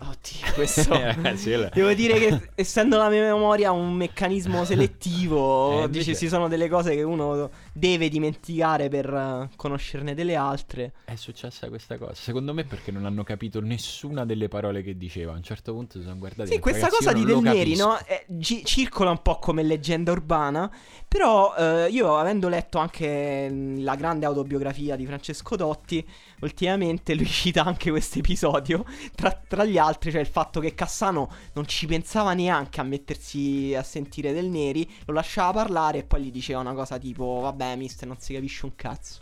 Oddio, 0.02 0.52
questo. 0.54 0.94
Eh, 1.00 1.70
Devo 1.74 1.92
dire 1.92 2.18
che 2.18 2.50
essendo 2.54 2.96
la 2.96 3.08
mia 3.10 3.22
memoria 3.22 3.70
un 3.70 3.92
meccanismo 3.92 4.64
selettivo, 4.64 5.84
Eh, 5.84 5.90
dici, 5.90 6.16
ci 6.16 6.28
sono 6.28 6.48
delle 6.48 6.68
cose 6.68 6.94
che 6.94 7.02
uno 7.02 7.50
deve 7.72 8.08
dimenticare 8.08 8.88
per 8.88 9.12
eh, 9.12 9.48
conoscerne 9.56 10.14
delle 10.14 10.34
altre. 10.36 10.92
È 11.04 11.14
successa 11.14 11.68
questa 11.68 11.98
cosa. 11.98 12.14
Secondo 12.14 12.52
me 12.54 12.64
perché 12.64 12.90
non 12.90 13.04
hanno 13.06 13.22
capito 13.24 13.60
nessuna 13.60 14.24
delle 14.24 14.48
parole 14.48 14.82
che 14.82 14.96
diceva. 14.96 15.32
A 15.32 15.36
un 15.36 15.42
certo 15.42 15.72
punto 15.72 15.98
si 15.98 16.04
sono 16.04 16.18
guardati. 16.18 16.48
Sì, 16.48 16.54
detto, 16.56 16.60
questa 16.62 16.86
"Ragazzi, 16.86 17.04
cosa 17.04 17.16
di 17.16 17.24
Del 17.24 17.38
Neri, 17.40 17.58
capisco". 17.76 17.86
no? 17.86 17.98
eh, 18.06 18.24
gi- 18.28 18.64
circola 18.64 19.10
un 19.10 19.22
po' 19.22 19.38
come 19.38 19.62
leggenda 19.62 20.12
urbana. 20.12 20.70
Però 21.08 21.54
eh, 21.56 21.88
io, 21.90 22.16
avendo 22.16 22.48
letto 22.48 22.78
anche 22.78 23.48
mh, 23.50 23.82
la 23.82 23.96
grande 23.96 24.26
autobiografia 24.26 24.94
di 24.96 25.06
Francesco 25.06 25.56
Dotti, 25.56 26.06
ultimamente 26.40 27.14
lui 27.14 27.26
cita 27.26 27.64
anche 27.64 27.90
questo 27.90 28.18
episodio. 28.18 28.84
Tra, 29.14 29.32
tra 29.48 29.64
gli 29.64 29.76
altri, 29.78 30.10
cioè 30.12 30.20
il 30.20 30.26
fatto 30.26 30.60
che 30.60 30.74
Cassano 30.74 31.28
non 31.54 31.66
ci 31.66 31.86
pensava 31.86 32.32
neanche 32.32 32.80
a 32.80 32.84
mettersi 32.84 33.74
a 33.76 33.82
sentire 33.82 34.32
Del 34.32 34.46
Neri, 34.46 34.88
lo 35.06 35.12
lasciava 35.14 35.52
parlare 35.52 35.98
e 35.98 36.04
poi 36.04 36.22
gli 36.22 36.30
diceva 36.30 36.60
una 36.60 36.72
cosa 36.74 36.96
tipo: 36.98 37.40
Vabbè, 37.40 37.59
mister, 37.76 38.06
non 38.06 38.18
si 38.18 38.34
capisce 38.34 38.64
un 38.66 38.74
cazzo. 38.74 39.20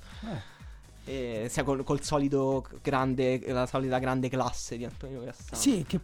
E, 1.04 1.47
sai, 1.49 1.64
col, 1.64 1.85
col 1.85 2.02
solito 2.02 2.66
grande, 2.83 3.42
la 3.47 3.66
solita 3.66 3.99
grande 3.99 4.28
classe 4.28 4.76
di 4.76 4.85
Antonio 4.85 5.25
Cassano. 5.25 5.61
Sì, 5.61 5.85
che, 5.87 6.00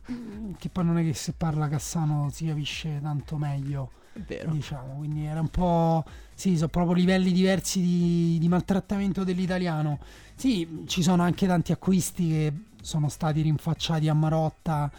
che 0.58 0.68
poi 0.70 0.84
non 0.84 0.98
è 0.98 1.02
che 1.04 1.12
se 1.14 1.32
parla 1.36 1.68
Cassano 1.68 2.30
si 2.30 2.46
capisce 2.46 3.00
tanto 3.02 3.36
meglio. 3.36 3.90
è 4.14 4.20
vero. 4.20 4.50
diciamo, 4.50 4.94
quindi 4.96 5.24
era 5.26 5.40
un 5.40 5.48
po'... 5.48 6.04
Sì, 6.34 6.56
sono 6.56 6.68
proprio 6.68 6.94
livelli 6.94 7.30
diversi 7.32 7.80
di, 7.80 8.38
di 8.40 8.48
maltrattamento 8.48 9.24
dell'italiano. 9.24 9.98
Sì, 10.34 10.84
ci 10.86 11.02
sono 11.02 11.22
anche 11.22 11.46
tanti 11.46 11.70
acquisti 11.70 12.28
che 12.28 12.52
sono 12.80 13.08
stati 13.08 13.40
rinfacciati 13.42 14.08
a 14.08 14.14
Marotta, 14.14 14.90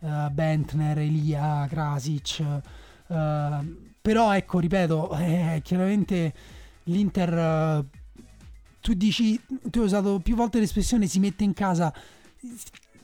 eh, 0.00 0.28
Bentner, 0.30 0.98
Elia, 0.98 1.66
Krasic. 1.68 2.40
eh, 3.06 3.90
però 4.02 4.34
ecco, 4.34 4.58
ripeto, 4.58 5.16
eh, 5.16 5.60
chiaramente 5.62 6.34
l'Inter... 6.84 7.32
eh, 7.32 8.00
tu 8.80 8.94
dici, 8.94 9.40
tu 9.70 9.78
hai 9.78 9.84
usato 9.84 10.18
più 10.18 10.34
volte 10.34 10.58
l'espressione 10.58 11.06
si 11.06 11.20
mette 11.20 11.44
in 11.44 11.54
casa. 11.54 11.94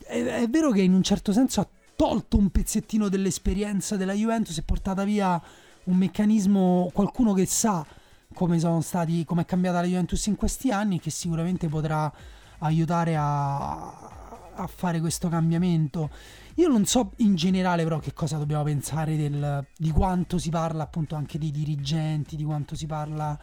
È, 0.05 0.21
è 0.21 0.47
vero 0.49 0.71
che 0.71 0.81
in 0.81 0.93
un 0.93 1.03
certo 1.03 1.31
senso 1.31 1.61
ha 1.61 1.67
tolto 1.95 2.37
un 2.37 2.49
pezzettino 2.49 3.09
dell'esperienza 3.09 3.95
della 3.95 4.13
Juventus 4.13 4.57
e 4.57 4.63
portata 4.63 5.03
via 5.03 5.41
un 5.85 5.95
meccanismo, 5.95 6.89
qualcuno 6.93 7.33
che 7.33 7.45
sa 7.45 7.85
come 8.33 8.59
sono 8.59 8.81
stati, 8.81 9.25
come 9.25 9.41
è 9.41 9.45
cambiata 9.45 9.81
la 9.81 9.87
Juventus 9.87 10.25
in 10.27 10.35
questi 10.35 10.69
anni 10.69 10.99
che 10.99 11.09
sicuramente 11.09 11.67
potrà 11.67 12.11
aiutare 12.59 13.15
a, 13.15 14.53
a 14.53 14.67
fare 14.67 14.99
questo 14.99 15.29
cambiamento. 15.29 16.09
Io 16.55 16.67
non 16.67 16.85
so 16.85 17.13
in 17.17 17.35
generale 17.35 17.83
però 17.83 17.99
che 17.99 18.13
cosa 18.13 18.37
dobbiamo 18.37 18.63
pensare 18.63 19.15
del, 19.15 19.65
di 19.77 19.91
quanto 19.91 20.37
si 20.37 20.49
parla 20.49 20.83
appunto 20.83 21.15
anche 21.15 21.37
dei 21.37 21.51
dirigenti, 21.51 22.35
di 22.35 22.43
quanto 22.43 22.75
si 22.75 22.85
parla 22.85 23.39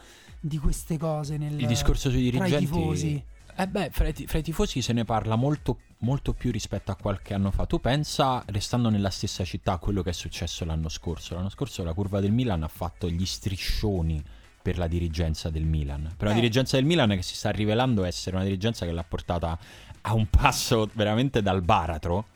di 0.46 0.58
queste 0.58 0.96
cose 0.98 1.36
nel, 1.36 1.58
Il 1.60 1.66
discorso 1.66 2.10
sui 2.10 2.30
tra 2.30 2.46
i 2.46 2.50
dirigenti. 2.50 2.64
tifosi. 2.72 3.24
Eh 3.58 3.66
beh, 3.66 3.88
fra 3.90 4.08
i, 4.08 4.12
fra 4.26 4.38
i 4.38 4.42
tifosi 4.42 4.82
se 4.82 4.92
ne 4.92 5.04
parla 5.04 5.34
molto, 5.34 5.78
molto 5.98 6.34
più 6.34 6.50
rispetto 6.52 6.90
a 6.90 6.96
qualche 6.96 7.32
anno 7.34 7.50
fa. 7.50 7.64
Tu 7.66 7.80
pensa, 7.80 8.42
restando 8.48 8.90
nella 8.90 9.08
stessa 9.10 9.44
città, 9.44 9.72
a 9.72 9.78
quello 9.78 10.02
che 10.02 10.10
è 10.10 10.12
successo 10.12 10.64
l'anno 10.66 10.88
scorso. 10.90 11.34
L'anno 11.34 11.48
scorso 11.48 11.82
la 11.82 11.94
curva 11.94 12.20
del 12.20 12.32
Milan 12.32 12.62
ha 12.62 12.68
fatto 12.68 13.08
gli 13.08 13.24
striscioni 13.24 14.22
per 14.60 14.76
la 14.78 14.86
dirigenza 14.88 15.48
del 15.48 15.64
Milan. 15.64 16.12
Per 16.16 16.26
la 16.26 16.32
Eh. 16.32 16.36
dirigenza 16.36 16.76
del 16.76 16.84
Milan 16.84 17.08
che 17.10 17.22
si 17.22 17.34
sta 17.34 17.50
rivelando 17.50 18.04
essere 18.04 18.36
una 18.36 18.44
dirigenza 18.44 18.84
che 18.84 18.92
l'ha 18.92 19.04
portata 19.04 19.58
a 20.02 20.12
un 20.12 20.26
passo 20.28 20.88
veramente 20.92 21.40
dal 21.40 21.62
baratro. 21.62 22.26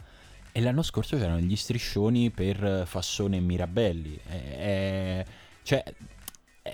E 0.53 0.61
l'anno 0.61 0.83
scorso 0.83 1.17
c'erano 1.17 1.39
gli 1.39 1.55
striscioni 1.55 2.31
per 2.31 2.85
Fassone 2.87 3.37
e 3.37 3.41
Mirabelli. 3.41 4.19
Eh, 4.29 4.37
eh, 4.37 5.27
cioè, 5.63 5.83
eh, 5.87 5.95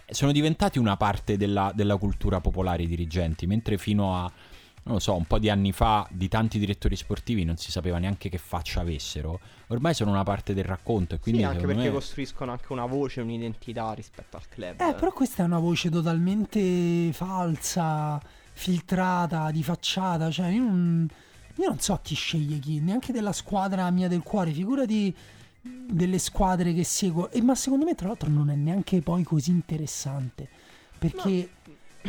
sono 0.09 0.33
diventati 0.33 0.79
una 0.79 0.97
parte 0.97 1.37
della, 1.37 1.73
della 1.75 1.97
cultura 1.97 2.41
popolare 2.41 2.83
i 2.83 2.87
dirigenti, 2.87 3.47
mentre 3.47 3.79
fino 3.79 4.17
a, 4.17 4.31
non 4.87 4.95
lo 4.95 5.01
so, 5.01 5.15
un 5.15 5.25
po' 5.25 5.39
di 5.39 5.51
anni 5.51 5.73
fa 5.73 6.07
di 6.11 6.29
tanti 6.29 6.59
direttori 6.59 6.97
sportivi 6.97 7.45
non 7.45 7.57
si 7.57 7.71
sapeva 7.71 7.99
neanche 7.99 8.29
che 8.29 8.39
faccia 8.39 8.81
avessero. 8.81 9.41
Ormai 9.69 9.95
sono 9.95 10.11
una 10.11 10.23
parte 10.23 10.55
del 10.55 10.65
racconto 10.65 11.17
e 11.17 11.19
quindi 11.19 11.41
sì, 11.41 11.47
anche 11.47 11.67
perché 11.67 11.85
me... 11.85 11.91
costruiscono 11.91 12.53
anche 12.53 12.73
una 12.73 12.87
voce, 12.87 13.21
un'identità 13.21 13.93
rispetto 13.93 14.37
al 14.37 14.49
club. 14.49 14.81
Eh, 14.81 14.95
però 14.95 15.13
questa 15.13 15.43
è 15.43 15.47
una 15.47 15.59
voce 15.59 15.91
totalmente 15.91 17.13
falsa, 17.13 18.21
filtrata, 18.53 19.51
di 19.51 19.63
facciata. 19.63 20.31
Cioè, 20.31 20.49
io 20.49 20.63
non, 20.63 21.09
io 21.57 21.69
non 21.69 21.81
so 21.81 21.99
chi 22.03 22.15
sceglie 22.15 22.59
chi, 22.59 22.81
neanche 22.81 23.13
della 23.13 23.33
squadra 23.33 23.91
mia 23.91 24.07
del 24.07 24.23
cuore. 24.23 24.53
Figurati 24.53 25.15
delle 25.87 26.19
squadre 26.19 26.73
che 26.73 26.85
seguo. 26.85 27.31
E, 27.31 27.43
ma 27.43 27.55
secondo 27.55 27.85
me, 27.85 27.95
tra 27.95 28.09
l'altro, 28.09 28.31
non 28.31 28.51
è 28.51 28.55
neanche 28.55 29.01
poi 29.01 29.23
così 29.23 29.51
interessante. 29.51 30.49
Perché 30.99 31.51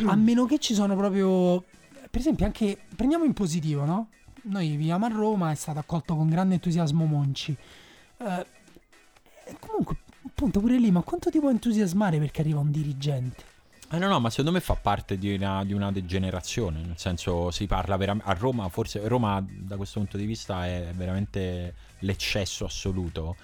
a 0.06 0.16
meno 0.16 0.46
che 0.46 0.60
ci 0.60 0.74
sono 0.74 0.96
proprio. 0.96 1.64
Per 2.10 2.20
esempio, 2.22 2.46
anche 2.46 2.78
prendiamo 2.96 3.26
in 3.26 3.34
positivo, 3.34 3.86
no? 3.86 4.10
Noi 4.44 4.70
viviamo 4.70 5.06
a 5.06 5.10
Roma, 5.10 5.52
è 5.52 5.56
stato 5.56 5.80
accolto 5.80 6.16
con 6.16 6.30
grande 6.30 6.54
entusiasmo 6.56 7.06
Monci. 7.06 7.56
E 8.18 9.56
comunque, 9.60 9.98
appunto, 10.26 10.60
pure 10.60 10.80
lì, 10.80 10.90
ma 10.90 11.02
quanto 11.02 11.30
ti 11.30 11.40
può 11.40 11.50
entusiasmare 11.50 12.18
perché 12.18 12.42
arriva 12.42 12.60
un 12.60 12.72
dirigente? 12.72 13.44
Eh 13.90 13.98
no, 14.00 14.10
no, 14.10 14.20
ma 14.20 14.30
secondo 14.30 14.52
me 14.52 14.60
fa 14.60 14.76
parte 14.76 15.18
di 15.18 15.34
una, 15.34 15.64
di 15.64 15.72
una 15.72 15.94
degenerazione, 15.94 16.82
nel 16.82 16.98
senso 16.98 17.52
si 17.52 17.68
parla 17.68 17.96
veramente... 17.96 18.30
A 18.30 18.34
Roma, 18.34 18.68
forse 18.68 19.08
Roma 19.08 19.42
da 19.48 19.78
questo 19.78 20.00
punto 20.00 20.18
di 20.18 20.26
vista 20.26 20.66
è 20.66 20.92
veramente 20.94 21.74
l'eccesso 22.00 22.66
assoluto. 22.66 23.36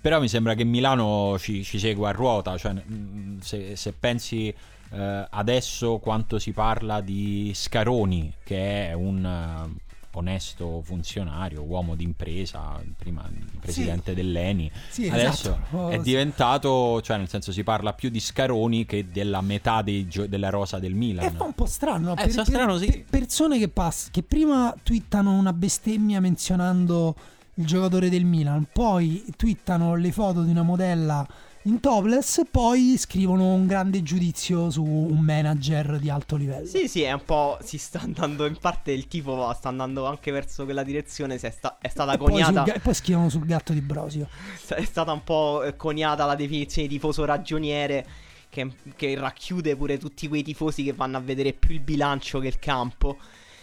Però 0.00 0.20
mi 0.20 0.28
sembra 0.28 0.54
che 0.54 0.64
Milano 0.64 1.36
ci, 1.38 1.64
ci 1.64 1.78
segua 1.78 2.10
a 2.10 2.12
ruota, 2.12 2.56
cioè 2.56 2.72
mm, 2.72 3.38
se, 3.40 3.76
se 3.76 3.92
pensi 3.92 4.54
eh, 4.90 5.26
adesso 5.30 5.98
quanto 5.98 6.38
si 6.38 6.52
parla 6.52 7.00
di 7.00 7.50
Scaroni, 7.54 8.32
che 8.44 8.88
è 8.88 8.92
un, 8.92 9.24
eh, 9.24 9.86
onesto 10.18 10.82
funzionario, 10.82 11.62
uomo 11.62 11.94
d'impresa, 11.94 12.80
prima 12.96 13.28
presidente 13.60 14.14
dell'ENI. 14.14 14.70
Sì, 14.88 15.08
Adesso 15.08 15.50
esatto. 15.50 15.76
Oh, 15.76 15.88
è 15.88 15.96
sì. 15.96 16.02
diventato, 16.02 17.00
cioè 17.02 17.16
nel 17.16 17.28
senso 17.28 17.52
si 17.52 17.62
parla 17.62 17.92
più 17.92 18.10
di 18.10 18.20
Scaroni 18.20 18.84
che 18.84 19.06
della 19.10 19.40
metà 19.40 19.82
gio- 20.06 20.26
della 20.26 20.50
rosa 20.50 20.78
del 20.78 20.94
Milan. 20.94 21.32
fa 21.34 21.44
un 21.44 21.54
po' 21.54 21.66
strano. 21.66 22.16
Eh, 22.16 22.28
fa 22.28 22.44
strano, 22.44 22.76
sì. 22.78 23.04
persone 23.08 23.58
che, 23.58 23.68
pass- 23.68 24.10
che 24.10 24.22
prima 24.22 24.74
twittano 24.82 25.32
una 25.32 25.52
bestemmia 25.52 26.20
menzionando 26.20 27.14
il 27.58 27.66
giocatore 27.66 28.08
del 28.08 28.24
Milan, 28.24 28.66
poi 28.72 29.24
twittano 29.36 29.96
le 29.96 30.12
foto 30.12 30.42
di 30.42 30.50
una 30.50 30.62
modella 30.62 31.26
in 31.62 31.80
topless, 31.80 32.42
poi 32.50 32.94
scrivono 32.96 33.52
un 33.52 33.66
grande 33.66 34.02
giudizio 34.02 34.70
su 34.70 34.82
un 34.84 35.18
manager 35.18 35.98
di 35.98 36.08
alto 36.08 36.36
livello. 36.36 36.66
Sì, 36.66 36.88
sì, 36.88 37.02
è 37.02 37.12
un 37.12 37.24
po'. 37.24 37.58
Si 37.62 37.76
sta 37.76 38.00
andando. 38.00 38.46
In 38.46 38.56
parte 38.58 38.92
il 38.92 39.06
tipo 39.08 39.34
va- 39.34 39.52
sta 39.52 39.68
andando 39.68 40.06
anche 40.06 40.30
verso 40.30 40.64
quella 40.64 40.82
direzione. 40.84 41.34
È, 41.34 41.50
sta- 41.50 41.76
è 41.80 41.88
stata 41.88 42.12
E 42.12 42.16
poi, 42.16 42.28
coniata. 42.30 42.62
ga- 42.62 42.72
e 42.74 42.78
poi 42.78 42.94
scrivono 42.94 43.28
sul 43.28 43.44
gatto 43.44 43.72
di 43.72 43.82
Brosio. 43.82 44.28
è 44.68 44.84
stata 44.84 45.12
un 45.12 45.24
po' 45.24 45.62
eh, 45.64 45.76
coniata 45.76 46.24
la 46.24 46.36
definizione 46.36 46.86
di 46.88 46.94
tifoso 46.94 47.24
ragioniere. 47.24 48.06
Che, 48.50 48.66
che 48.96 49.14
racchiude 49.14 49.76
pure 49.76 49.98
tutti 49.98 50.26
quei 50.26 50.42
tifosi 50.42 50.82
che 50.82 50.94
vanno 50.94 51.18
a 51.18 51.20
vedere 51.20 51.52
più 51.52 51.74
il 51.74 51.80
bilancio 51.80 52.38
che 52.38 52.46
il 52.46 52.58
campo. 52.58 53.18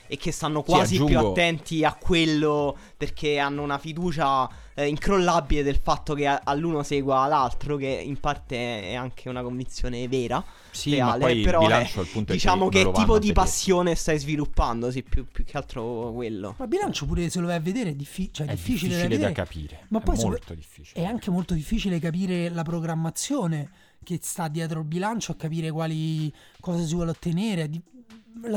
E 0.07 0.17
che 0.17 0.31
stanno 0.31 0.63
Sì, 0.65 0.71
quasi 0.71 0.95
più 0.97 1.05
aggiungo- 1.05 1.31
attenti 1.31 1.83
a 1.83 1.93
quello 1.93 2.77
perché 2.95 3.39
hanno 3.39 3.63
una 3.63 3.77
fiducia 3.79 4.47
eh, 4.77 4.87
incrollabile 4.87 5.63
del 5.63 5.79
fatto 5.81 6.13
che 6.13 6.27
a- 6.27 6.41
all'uno 6.43 6.83
segua 6.83 7.25
l'altro, 7.27 7.77
che 7.77 7.87
in 7.87 8.19
parte 8.19 8.89
è 8.89 8.93
anche 8.93 9.29
una 9.29 9.41
convinzione 9.41 10.05
vera. 10.09 10.43
Sì, 10.71 10.91
reale, 10.91 11.11
ma 11.19 11.25
poi 11.25 11.41
però 11.41 11.59
il 11.61 11.65
è- 11.65 11.67
bilancio 11.69 11.99
al 12.01 12.07
punto 12.07 12.33
Diciamo 12.33 12.67
è 12.67 12.69
che, 12.69 12.83
che 12.83 12.91
tipo 12.91 13.17
di 13.17 13.31
passione 13.31 13.95
stai 13.95 14.19
sviluppando, 14.19 14.91
sì, 14.91 15.01
più, 15.01 15.25
più 15.31 15.45
che 15.45 15.55
altro 15.57 16.11
quello. 16.13 16.55
Ma 16.57 16.67
bilancio 16.67 17.05
pure 17.05 17.29
se 17.29 17.39
lo 17.39 17.47
vai 17.47 17.55
a 17.55 17.59
vedere 17.61 17.91
è, 17.91 17.95
diffi- 17.95 18.29
cioè, 18.33 18.47
è 18.47 18.51
difficile, 18.53 18.95
difficile, 18.95 19.17
da 19.17 19.27
da 19.27 19.31
capire. 19.33 19.85
Ma 19.87 19.99
è 19.99 20.03
poi 20.03 20.17
so- 20.17 20.27
molto 20.27 20.53
difficile. 20.53 21.01
È 21.01 21.05
anche 21.05 21.31
molto 21.31 21.53
difficile 21.53 21.97
capire 21.99 22.49
la 22.49 22.63
programmazione 22.63 23.69
che 24.03 24.19
sta 24.21 24.47
dietro 24.49 24.79
il 24.81 24.85
bilancio, 24.85 25.31
a 25.31 25.35
capire 25.35 25.71
quali 25.71 26.31
cosa 26.59 26.85
si 26.85 26.93
vuole 26.93 27.11
ottenere. 27.11 27.69
Di- 27.69 27.81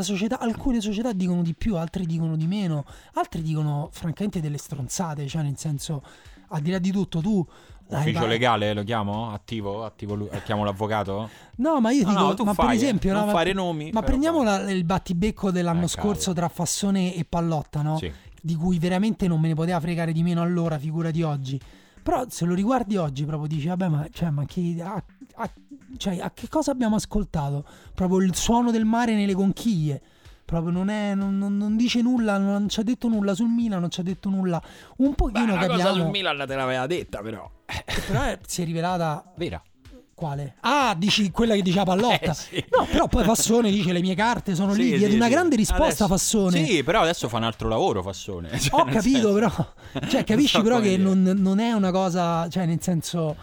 società- 0.02 0.38
alcune 0.38 0.80
società 0.80 1.12
dicono 1.12 1.42
di 1.42 1.54
più, 1.54 1.76
altre 1.76 2.04
dicono 2.04 2.36
di 2.36 2.46
meno, 2.46 2.84
altre 3.14 3.42
dicono 3.42 3.88
francamente 3.92 4.40
delle 4.40 4.58
stronzate, 4.58 5.26
cioè 5.26 5.42
nel 5.42 5.56
senso, 5.56 6.02
al 6.48 6.60
di 6.60 6.70
là 6.70 6.78
di 6.78 6.90
tutto 6.90 7.20
tu... 7.20 7.44
Ufficio 7.90 8.20
va- 8.20 8.26
legale 8.26 8.74
lo 8.74 8.84
chiamo? 8.84 9.32
Attivo? 9.32 9.82
Attivo 9.86 10.14
lui- 10.14 10.28
chiamo 10.44 10.62
l'avvocato? 10.62 11.30
No, 11.56 11.80
ma 11.80 11.90
io 11.90 12.02
No, 12.04 12.10
dico, 12.10 12.20
no, 12.22 12.34
tu 12.34 12.44
ma 12.44 12.52
fai, 12.52 12.66
per 12.66 12.74
eh, 12.74 12.76
esempio, 12.78 13.12
no, 13.12 13.18
non 13.20 13.26
ma- 13.28 13.32
fare 13.32 13.52
nomi, 13.54 13.90
Ma 13.92 14.02
prendiamo 14.02 14.42
la- 14.42 14.70
il 14.70 14.84
battibecco 14.84 15.50
dell'anno 15.50 15.84
Eh, 15.84 15.88
scorso 15.88 16.32
cavolo. 16.32 16.34
tra 16.34 16.48
Fassone 16.48 17.14
e 17.14 17.24
Pallotta, 17.24 17.80
no? 17.80 17.96
Sì. 17.96 18.12
Di 18.42 18.54
cui 18.54 18.78
veramente 18.78 19.26
non 19.26 19.40
me 19.40 19.48
ne 19.48 19.54
poteva 19.54 19.80
fregare 19.80 20.12
di 20.12 20.22
meno 20.22 20.42
allora, 20.42 20.78
figura 20.78 21.10
di 21.10 21.22
oggi. 21.22 21.58
Però 22.08 22.24
se 22.30 22.46
lo 22.46 22.54
riguardi 22.54 22.96
oggi, 22.96 23.26
proprio 23.26 23.46
dici, 23.46 23.66
vabbè, 23.66 23.88
ma, 23.88 24.06
cioè, 24.10 24.30
ma 24.30 24.46
chi, 24.46 24.80
a, 24.80 24.94
a- 25.34 25.50
cioè, 25.98 26.18
a 26.20 26.30
che 26.30 26.48
cosa 26.48 26.70
abbiamo 26.70 26.96
ascoltato? 26.96 27.66
Proprio 27.94 28.20
il 28.22 28.34
suono 28.34 28.70
del 28.70 28.86
mare 28.86 29.14
nelle 29.14 29.34
conchiglie. 29.34 30.00
Proprio 30.46 30.72
non, 30.72 30.88
è, 30.88 31.14
non, 31.14 31.36
non- 31.36 31.58
non 31.58 31.76
dice 31.76 32.00
nulla, 32.00 32.38
non 32.38 32.66
ci 32.70 32.80
ha 32.80 32.82
detto 32.82 33.08
nulla 33.08 33.34
sul 33.34 33.50
Milan, 33.50 33.80
non 33.80 33.90
ci 33.90 34.00
ha 34.00 34.02
detto 34.02 34.30
nulla. 34.30 34.58
Un 34.96 35.14
pochino 35.14 35.52
capiamo. 35.68 36.10
Milan 36.10 36.44
te 36.46 36.54
l'aveva 36.54 36.86
detta 36.86 37.20
però. 37.20 37.50
Però 38.06 38.22
è- 38.22 38.38
si 38.46 38.62
è 38.62 38.64
rivelata 38.64 39.30
Vera. 39.36 39.62
Quale? 40.18 40.54
Ah, 40.60 40.94
dici 40.98 41.30
quella 41.30 41.54
che 41.54 41.62
diceva 41.62 41.84
Pallotta. 41.84 42.16
Eh, 42.30 42.34
sì. 42.34 42.64
No, 42.76 42.86
però 42.90 43.06
poi 43.06 43.24
Fassone 43.24 43.70
dice 43.70 43.92
le 43.92 44.00
mie 44.00 44.14
carte 44.14 44.54
sono 44.54 44.72
lì. 44.74 44.82
Sì, 44.90 44.96
Diede 44.96 45.10
sì, 45.10 45.16
una 45.16 45.28
grande 45.28 45.56
risposta 45.56 46.04
Adesso- 46.04 46.06
Fassone. 46.08 46.64
Sì, 46.64 46.82
però 46.82 47.00
adesso 47.02 47.28
fa 47.28 47.36
un 47.38 47.44
altro 47.44 47.68
lavoro 47.68 48.02
Fassone. 48.02 48.58
Cioè, 48.58 48.80
Ho 48.80 48.84
capito, 48.84 49.32
senso- 49.32 49.32
però. 49.32 49.74
Cioè, 50.10 50.24
capisci 50.24 50.56
so 50.56 50.62
però 50.62 50.80
che 50.80 50.96
non, 50.96 51.22
non 51.22 51.60
è 51.60 51.72
una 51.72 51.90
cosa. 51.92 52.48
Cioè, 52.48 52.66
nel 52.66 52.82
senso. 52.82 53.36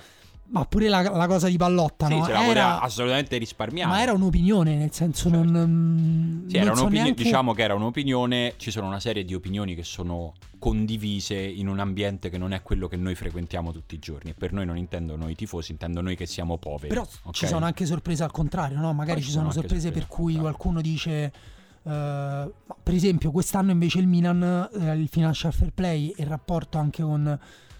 Ma 0.55 0.65
pure 0.65 0.87
la, 0.87 1.01
la 1.01 1.27
cosa 1.27 1.47
di 1.49 1.57
Pallotta, 1.57 2.07
Sì, 2.07 2.17
no? 2.17 2.27
Era- 2.27 2.79
assolutamente 2.79 3.37
risparmiare. 3.37 3.89
ma 3.91 4.01
era 4.01 4.13
un'opinione, 4.13 4.75
nel 4.75 4.91
senso 4.93 5.29
Certo. 5.29 5.43
non. 5.51 6.45
Sì, 6.47 6.53
non 6.57 6.61
era 6.65 6.73
so 6.75 6.81
un'opinione, 6.81 7.03
neanche- 7.09 7.23
diciamo 7.23 7.53
che 7.53 7.61
era 7.63 7.75
un'opinione, 7.75 8.53
ci 8.57 8.71
sono 8.71 8.87
una 8.87 8.99
serie 9.01 9.25
di 9.25 9.33
opinioni 9.33 9.75
che 9.75 9.83
sono 9.83 10.33
condivise 10.57 11.35
in 11.35 11.67
un 11.67 11.79
ambiente 11.79 12.29
che 12.29 12.37
non 12.37 12.53
è 12.53 12.61
quello 12.61 12.87
che 12.87 12.95
noi 12.95 13.15
frequentiamo 13.15 13.71
tutti 13.73 13.95
i 13.95 13.99
giorni. 13.99 14.31
E 14.31 14.33
per 14.33 14.53
noi 14.53 14.65
non 14.65 14.77
intendo 14.77 15.15
noi 15.17 15.35
tifosi, 15.35 15.73
intendo 15.73 16.01
noi 16.01 16.15
che 16.15 16.25
siamo 16.25 16.57
poveri. 16.57 16.87
Però 16.87 17.01
ok? 17.23 17.33
ci 17.35 17.47
sono 17.47 17.65
anche 17.65 17.85
sorprese 17.85 18.23
al 18.23 18.31
contrario, 18.31 18.79
no? 18.79 18.93
Magari 18.93 19.21
ci 19.21 19.29
sono 19.31 19.51
sono 19.51 19.53
sorprese 19.53 19.91
per 19.91 20.03
sorprese 20.03 20.07
al 20.11 20.17
cui 20.17 20.33
contrario. 20.35 20.57
qualcuno 20.57 20.81
dice. 20.81 21.31
ma 21.83 22.49
per 22.81 22.93
esempio, 22.93 23.31
quest'anno 23.31 23.71
invece 23.71 23.99
il 23.99 24.07
Milan, 24.07 24.69
eh, 24.73 24.93
il 24.95 25.07
financial 25.07 25.53
fair 25.53 25.71
play 25.71 26.09
e 26.15 26.23
il 26.23 26.29
rapporto 26.29 26.77
anche 26.77 27.03
con, 27.03 27.37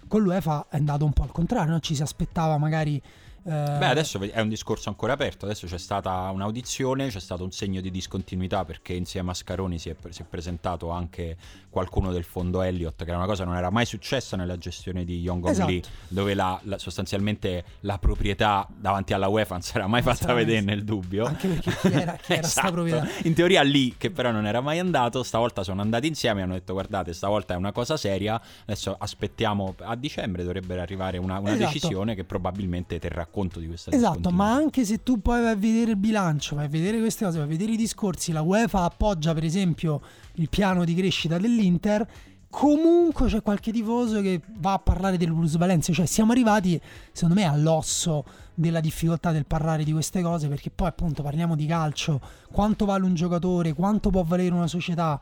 con 0.08 0.22
l'UEFA 0.22 0.66
è 0.70 0.76
andato 0.76 1.04
un 1.04 1.12
po' 1.12 1.22
al 1.22 1.32
contrario, 1.32 1.72
no? 1.72 1.80
Ci 1.80 1.94
si 1.94 2.02
aspettava 2.02 2.58
magari. 2.58 3.00
Eh, 3.46 3.76
Beh, 3.78 3.86
adesso 3.86 4.20
è 4.20 4.40
un 4.40 4.48
discorso 4.48 4.88
ancora 4.88 5.12
aperto. 5.12 5.44
Adesso 5.44 5.66
c'è 5.66 5.78
stata 5.78 6.30
un'audizione, 6.32 7.08
c'è 7.08 7.20
stato 7.20 7.44
un 7.44 7.52
segno 7.52 7.80
di 7.80 7.90
discontinuità 7.90 8.64
perché 8.64 8.92
insieme 8.94 9.30
a 9.30 9.34
Scaroni 9.34 9.78
si 9.78 9.88
è, 9.90 9.96
si 10.08 10.22
è 10.22 10.24
presentato 10.24 10.90
anche 10.90 11.36
qualcuno 11.70 12.10
del 12.10 12.24
fondo 12.24 12.62
Elliott, 12.62 12.96
che 13.04 13.08
era 13.10 13.18
una 13.18 13.26
cosa 13.26 13.42
che 13.44 13.48
non 13.50 13.58
era 13.58 13.70
mai 13.70 13.84
successa 13.84 14.36
nella 14.36 14.56
gestione 14.58 15.04
di 15.04 15.20
Young 15.20 15.46
Esatto. 15.48 15.70
Lee, 15.70 15.82
dove 16.08 16.34
la- 16.34 16.58
la- 16.64 16.78
sostanzialmente 16.78 17.64
la 17.80 17.98
proprietà 17.98 18.66
davanti 18.74 19.12
alla 19.12 19.28
UEFA 19.28 19.54
non 19.54 19.62
si 19.62 19.76
era 19.76 19.86
mai 19.86 20.02
Non 20.02 20.14
fatta 20.14 20.32
vedere 20.32 20.62
nel 20.62 20.82
dubbio. 20.84 21.26
Anche 21.26 21.48
perché 21.48 21.70
chi 21.76 21.92
era, 21.92 22.12
chi 22.14 22.32
era 22.32 22.40
Esatto. 22.46 22.72
proprietà? 22.72 23.06
In 23.24 23.34
teoria 23.34 23.62
lì, 23.62 23.94
che 23.98 24.10
però 24.10 24.30
non 24.30 24.46
era 24.46 24.60
mai 24.60 24.78
andato, 24.78 25.22
stavolta 25.22 25.62
sono 25.62 25.82
andati 25.82 26.06
insieme 26.06 26.40
e 26.40 26.42
hanno 26.44 26.54
detto 26.54 26.72
guardate, 26.72 27.12
stavolta 27.12 27.54
è 27.54 27.56
una 27.56 27.72
cosa 27.72 27.96
seria, 27.96 28.40
adesso 28.62 28.96
aspettiamo, 28.98 29.74
a 29.80 29.94
dicembre 29.96 30.42
dovrebbe 30.42 30.80
arrivare 30.80 31.18
una, 31.18 31.38
una 31.38 31.52
Esatto. 31.54 31.72
decisione 31.72 32.14
che 32.14 32.24
probabilmente 32.24 32.98
terrà 32.98 33.26
conto 33.36 33.60
di 33.60 33.66
questa 33.66 33.90
Esatto, 33.90 34.30
ma 34.30 34.50
anche 34.50 34.86
se 34.86 35.02
tu 35.02 35.20
poi 35.20 35.42
vai 35.42 35.52
a 35.52 35.56
vedere 35.56 35.90
il 35.90 35.96
bilancio, 35.98 36.56
vai 36.56 36.64
a 36.64 36.68
vedere 36.68 36.98
queste 36.98 37.26
cose, 37.26 37.36
vai 37.36 37.46
a 37.46 37.50
vedere 37.50 37.72
i 37.72 37.76
discorsi, 37.76 38.32
la 38.32 38.40
UEFA 38.40 38.84
appoggia 38.84 39.34
per 39.34 39.44
esempio 39.44 40.00
il 40.34 40.48
piano 40.48 40.84
di 40.86 40.94
crescita 40.94 41.36
dell'Inter, 41.36 42.08
comunque 42.48 43.26
c'è 43.26 43.42
qualche 43.42 43.72
tifoso 43.72 44.22
che 44.22 44.40
va 44.58 44.72
a 44.72 44.78
parlare 44.78 45.18
delle 45.18 45.32
plusvalenze, 45.32 45.92
cioè 45.92 46.06
siamo 46.06 46.32
arrivati 46.32 46.80
secondo 47.12 47.34
me 47.34 47.44
all'osso 47.44 48.24
della 48.54 48.80
difficoltà 48.80 49.32
del 49.32 49.44
parlare 49.44 49.84
di 49.84 49.92
queste 49.92 50.22
cose 50.22 50.48
perché 50.48 50.70
poi 50.70 50.88
appunto 50.88 51.22
parliamo 51.22 51.54
di 51.54 51.66
calcio, 51.66 52.18
quanto 52.50 52.86
vale 52.86 53.04
un 53.04 53.14
giocatore, 53.14 53.74
quanto 53.74 54.08
può 54.08 54.22
valere 54.22 54.54
una 54.54 54.66
società. 54.66 55.20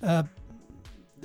eh, 0.00 0.24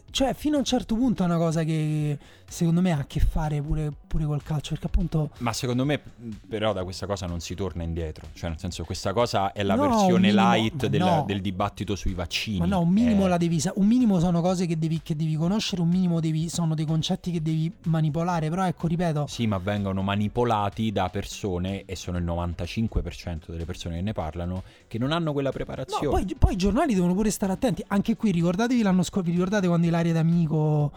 cioè, 0.09 0.33
fino 0.33 0.55
a 0.55 0.59
un 0.59 0.65
certo 0.65 0.95
punto 0.95 1.23
è 1.23 1.25
una 1.25 1.37
cosa 1.37 1.63
che 1.63 2.17
secondo 2.51 2.81
me 2.81 2.91
ha 2.91 2.97
a 2.99 3.05
che 3.05 3.19
fare 3.19 3.61
pure, 3.61 3.91
pure 4.07 4.25
col 4.25 4.43
calcio. 4.43 4.69
Perché 4.71 4.85
appunto 4.87 5.29
Ma 5.37 5.53
secondo 5.53 5.85
me, 5.85 5.99
però, 6.47 6.73
da 6.73 6.83
questa 6.83 7.05
cosa 7.05 7.25
non 7.25 7.39
si 7.39 7.55
torna 7.55 7.83
indietro. 7.83 8.27
Cioè, 8.33 8.49
nel 8.49 8.59
senso, 8.59 8.83
questa 8.83 9.13
cosa 9.13 9.53
è 9.53 9.63
la 9.63 9.75
No, 9.75 9.87
versione 9.89 10.27
minimo- 10.27 10.51
light 10.53 10.85
del, 10.87 10.99
no. 10.99 11.23
del 11.25 11.41
dibattito 11.41 11.95
sui 11.95 12.13
vaccini. 12.13 12.59
Ma 12.59 12.65
no, 12.65 12.81
un 12.81 12.89
minimo 12.89 13.25
Eh, 13.25 13.29
la 13.29 13.37
devi 13.37 13.59
un 13.75 13.87
minimo 13.87 14.19
sono 14.19 14.41
cose 14.41 14.65
che 14.65 14.77
devi, 14.77 15.01
che 15.01 15.15
devi 15.15 15.35
conoscere, 15.35 15.81
un 15.81 15.89
minimo 15.89 16.19
devi, 16.19 16.49
sono 16.49 16.75
dei 16.75 16.85
concetti 16.85 17.31
che 17.31 17.41
devi 17.41 17.71
manipolare, 17.83 18.49
però 18.49 18.65
ecco, 18.65 18.87
ripeto, 18.87 19.27
Sì, 19.27 19.47
ma 19.47 19.57
vengono 19.57 20.01
manipolati 20.01 20.91
da 20.91 21.09
persone, 21.09 21.85
e 21.85 21.95
sono 21.95 22.17
il 22.17 22.23
95% 22.25 23.51
delle 23.51 23.65
persone 23.65 23.95
che 23.95 24.01
ne 24.01 24.13
parlano, 24.13 24.63
che 24.87 24.97
non 24.97 25.11
hanno 25.11 25.31
quella 25.33 25.49
no, 25.49 25.53
preparazione. 25.55 26.07
poi, 26.07 26.35
poi 26.37 26.53
i 26.53 26.57
giornali 26.57 26.93
devono 26.93 27.13
pure 27.13 27.29
stare 27.29 27.53
attenti, 27.53 27.83
anche 27.87 28.15
qui 28.15 28.31
ricordatevi 28.31 28.81
l'anno 28.81 29.03
scorso, 29.03 29.25
vi 29.29 29.31
ricordate 29.35 29.67
quando 29.67 29.87
Ilaria 29.87 30.13
D'Amico 30.13 30.91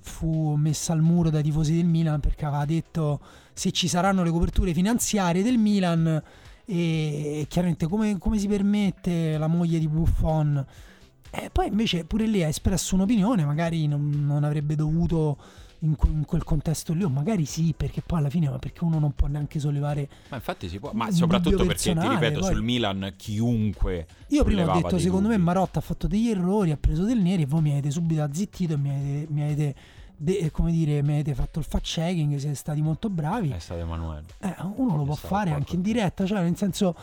fu 0.00 0.54
messa 0.56 0.92
al 0.92 1.02
muro 1.02 1.30
dai 1.30 1.42
tifosi 1.42 1.74
del 1.74 1.86
Milan 1.86 2.20
perché 2.20 2.44
aveva 2.44 2.64
detto 2.64 3.20
se 3.52 3.72
ci 3.72 3.88
saranno 3.88 4.22
le 4.22 4.30
coperture 4.30 4.72
finanziarie 4.72 5.42
del 5.42 5.58
Milan 5.58 6.22
e 6.64 7.46
chiaramente 7.48 7.86
come, 7.86 8.18
come 8.18 8.38
si 8.38 8.48
permette 8.48 9.38
la 9.38 9.46
moglie 9.46 9.78
di 9.78 9.88
Buffon. 9.88 10.64
E 11.30 11.50
poi 11.50 11.68
invece 11.68 12.04
pure 12.04 12.26
lì 12.26 12.42
ha 12.42 12.48
espresso 12.48 12.94
un'opinione, 12.94 13.44
magari 13.44 13.86
non, 13.86 14.08
non 14.24 14.44
avrebbe 14.44 14.74
dovuto 14.74 15.36
in, 15.80 15.96
in 16.04 16.24
quel 16.24 16.44
contesto 16.44 16.92
lì, 16.92 17.02
o 17.02 17.08
magari 17.08 17.44
sì, 17.44 17.74
perché 17.76 18.02
poi 18.02 18.20
alla 18.20 18.30
fine, 18.30 18.48
ma 18.48 18.58
perché 18.58 18.84
uno 18.84 18.98
non 18.98 19.12
può 19.12 19.26
neanche 19.28 19.58
sollevare. 19.58 20.08
Ma 20.28 20.36
infatti 20.36 20.68
si 20.68 20.78
può. 20.78 20.90
Ma 20.92 21.10
soprattutto 21.10 21.64
perché, 21.64 21.94
ti 21.94 22.08
ripeto, 22.08 22.40
poi- 22.40 22.52
sul 22.52 22.62
Milan 22.62 23.14
chiunque. 23.16 24.06
Io 24.28 24.44
prima 24.44 24.70
ho 24.70 24.80
detto, 24.80 24.98
secondo 24.98 25.28
me 25.28 25.34
dubbi. 25.34 25.46
Marotta 25.46 25.78
ha 25.78 25.82
fatto 25.82 26.06
degli 26.06 26.28
errori, 26.28 26.70
ha 26.70 26.76
preso 26.76 27.04
del 27.04 27.20
neri 27.20 27.42
e 27.42 27.46
voi 27.46 27.62
mi 27.62 27.72
avete 27.72 27.90
subito 27.90 28.22
azzittito 28.22 28.74
e 28.74 28.76
mi 28.76 28.90
avete, 28.90 29.26
mi 29.32 29.42
avete 29.42 29.74
de- 30.16 30.38
eh, 30.38 30.50
come 30.50 30.72
dire, 30.72 31.02
mi 31.02 31.12
avete 31.12 31.34
fatto 31.34 31.58
il 31.58 31.64
fact 31.64 31.84
checking, 31.84 32.36
siete 32.36 32.54
stati 32.54 32.80
molto 32.80 33.10
bravi. 33.10 33.50
È 33.50 33.58
stato 33.58 33.80
Emanuele. 33.80 34.24
Eh, 34.40 34.54
uno 34.76 34.96
lo 34.96 35.04
può 35.04 35.14
fare 35.14 35.50
anche 35.50 35.74
in 35.74 35.82
diretta, 35.82 36.26
cioè 36.26 36.42
nel 36.42 36.56
senso... 36.56 36.96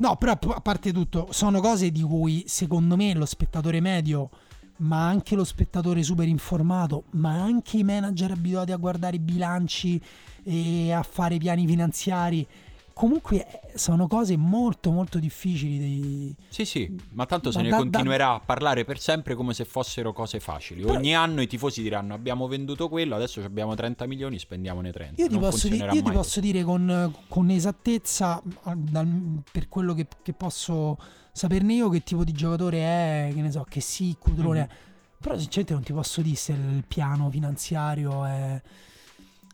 No, 0.00 0.16
però 0.16 0.32
a 0.32 0.60
parte 0.62 0.94
tutto, 0.94 1.28
sono 1.30 1.60
cose 1.60 1.90
di 1.90 2.00
cui 2.00 2.44
secondo 2.46 2.96
me 2.96 3.12
lo 3.12 3.26
spettatore 3.26 3.80
medio, 3.80 4.30
ma 4.80 5.06
anche 5.06 5.34
lo 5.34 5.44
spettatore 5.44 6.02
super 6.02 6.28
informato, 6.28 7.04
ma 7.12 7.42
anche 7.42 7.78
i 7.78 7.84
manager 7.84 8.32
abituati 8.32 8.72
a 8.72 8.76
guardare 8.76 9.16
i 9.16 9.20
bilanci 9.20 10.00
e 10.42 10.92
a 10.92 11.02
fare 11.02 11.38
piani 11.38 11.66
finanziari, 11.66 12.46
comunque 13.00 13.46
eh, 13.72 13.78
sono 13.78 14.06
cose 14.06 14.36
molto 14.36 14.90
molto 14.90 15.18
difficili. 15.18 15.78
Di... 15.78 16.34
Sì, 16.50 16.66
sì, 16.66 16.94
ma 17.12 17.24
tanto 17.24 17.50
se 17.50 17.56
Ma 17.58 17.64
ne 17.64 17.70
da- 17.70 17.76
continuerà 17.78 18.34
a 18.34 18.40
parlare 18.40 18.84
per 18.84 19.00
sempre 19.00 19.34
come 19.34 19.54
se 19.54 19.64
fossero 19.64 20.12
cose 20.12 20.38
facili. 20.38 20.82
Però- 20.82 20.94
Ogni 20.98 21.14
anno 21.16 21.40
i 21.40 21.46
tifosi 21.46 21.80
diranno 21.80 22.12
abbiamo 22.12 22.46
venduto 22.46 22.90
quello, 22.90 23.14
adesso 23.14 23.40
abbiamo 23.42 23.74
30 23.74 24.06
milioni, 24.06 24.38
spendiamone 24.38 24.92
30. 24.92 25.22
Io 25.22 25.28
ti, 25.28 25.38
posso, 25.38 25.68
di- 25.68 25.76
io 25.78 26.02
ti 26.02 26.10
posso 26.12 26.40
dire 26.40 26.62
con, 26.62 27.14
con 27.26 27.48
esattezza, 27.48 28.42
dal- 28.76 29.42
per 29.50 29.68
quello 29.70 29.94
che, 29.94 30.06
che 30.22 30.34
posso 30.34 30.98
saperne 31.32 31.72
io, 31.72 31.88
che 31.88 32.02
tipo 32.02 32.22
di 32.22 32.32
giocatore 32.32 32.78
è, 32.80 33.30
che 33.32 33.40
ne 33.40 33.50
so, 33.50 33.64
che 33.66 33.80
sì, 33.80 34.14
Cudrone 34.18 34.60
Mhm. 34.60 34.66
è. 34.66 34.68
Però 35.20 35.36
sinceramente 35.38 35.72
non 35.72 35.82
ti 35.82 35.92
posso 35.94 36.20
dire 36.22 36.36
se 36.36 36.52
il 36.52 36.84
piano 36.86 37.30
finanziario 37.30 38.24
è... 38.26 38.60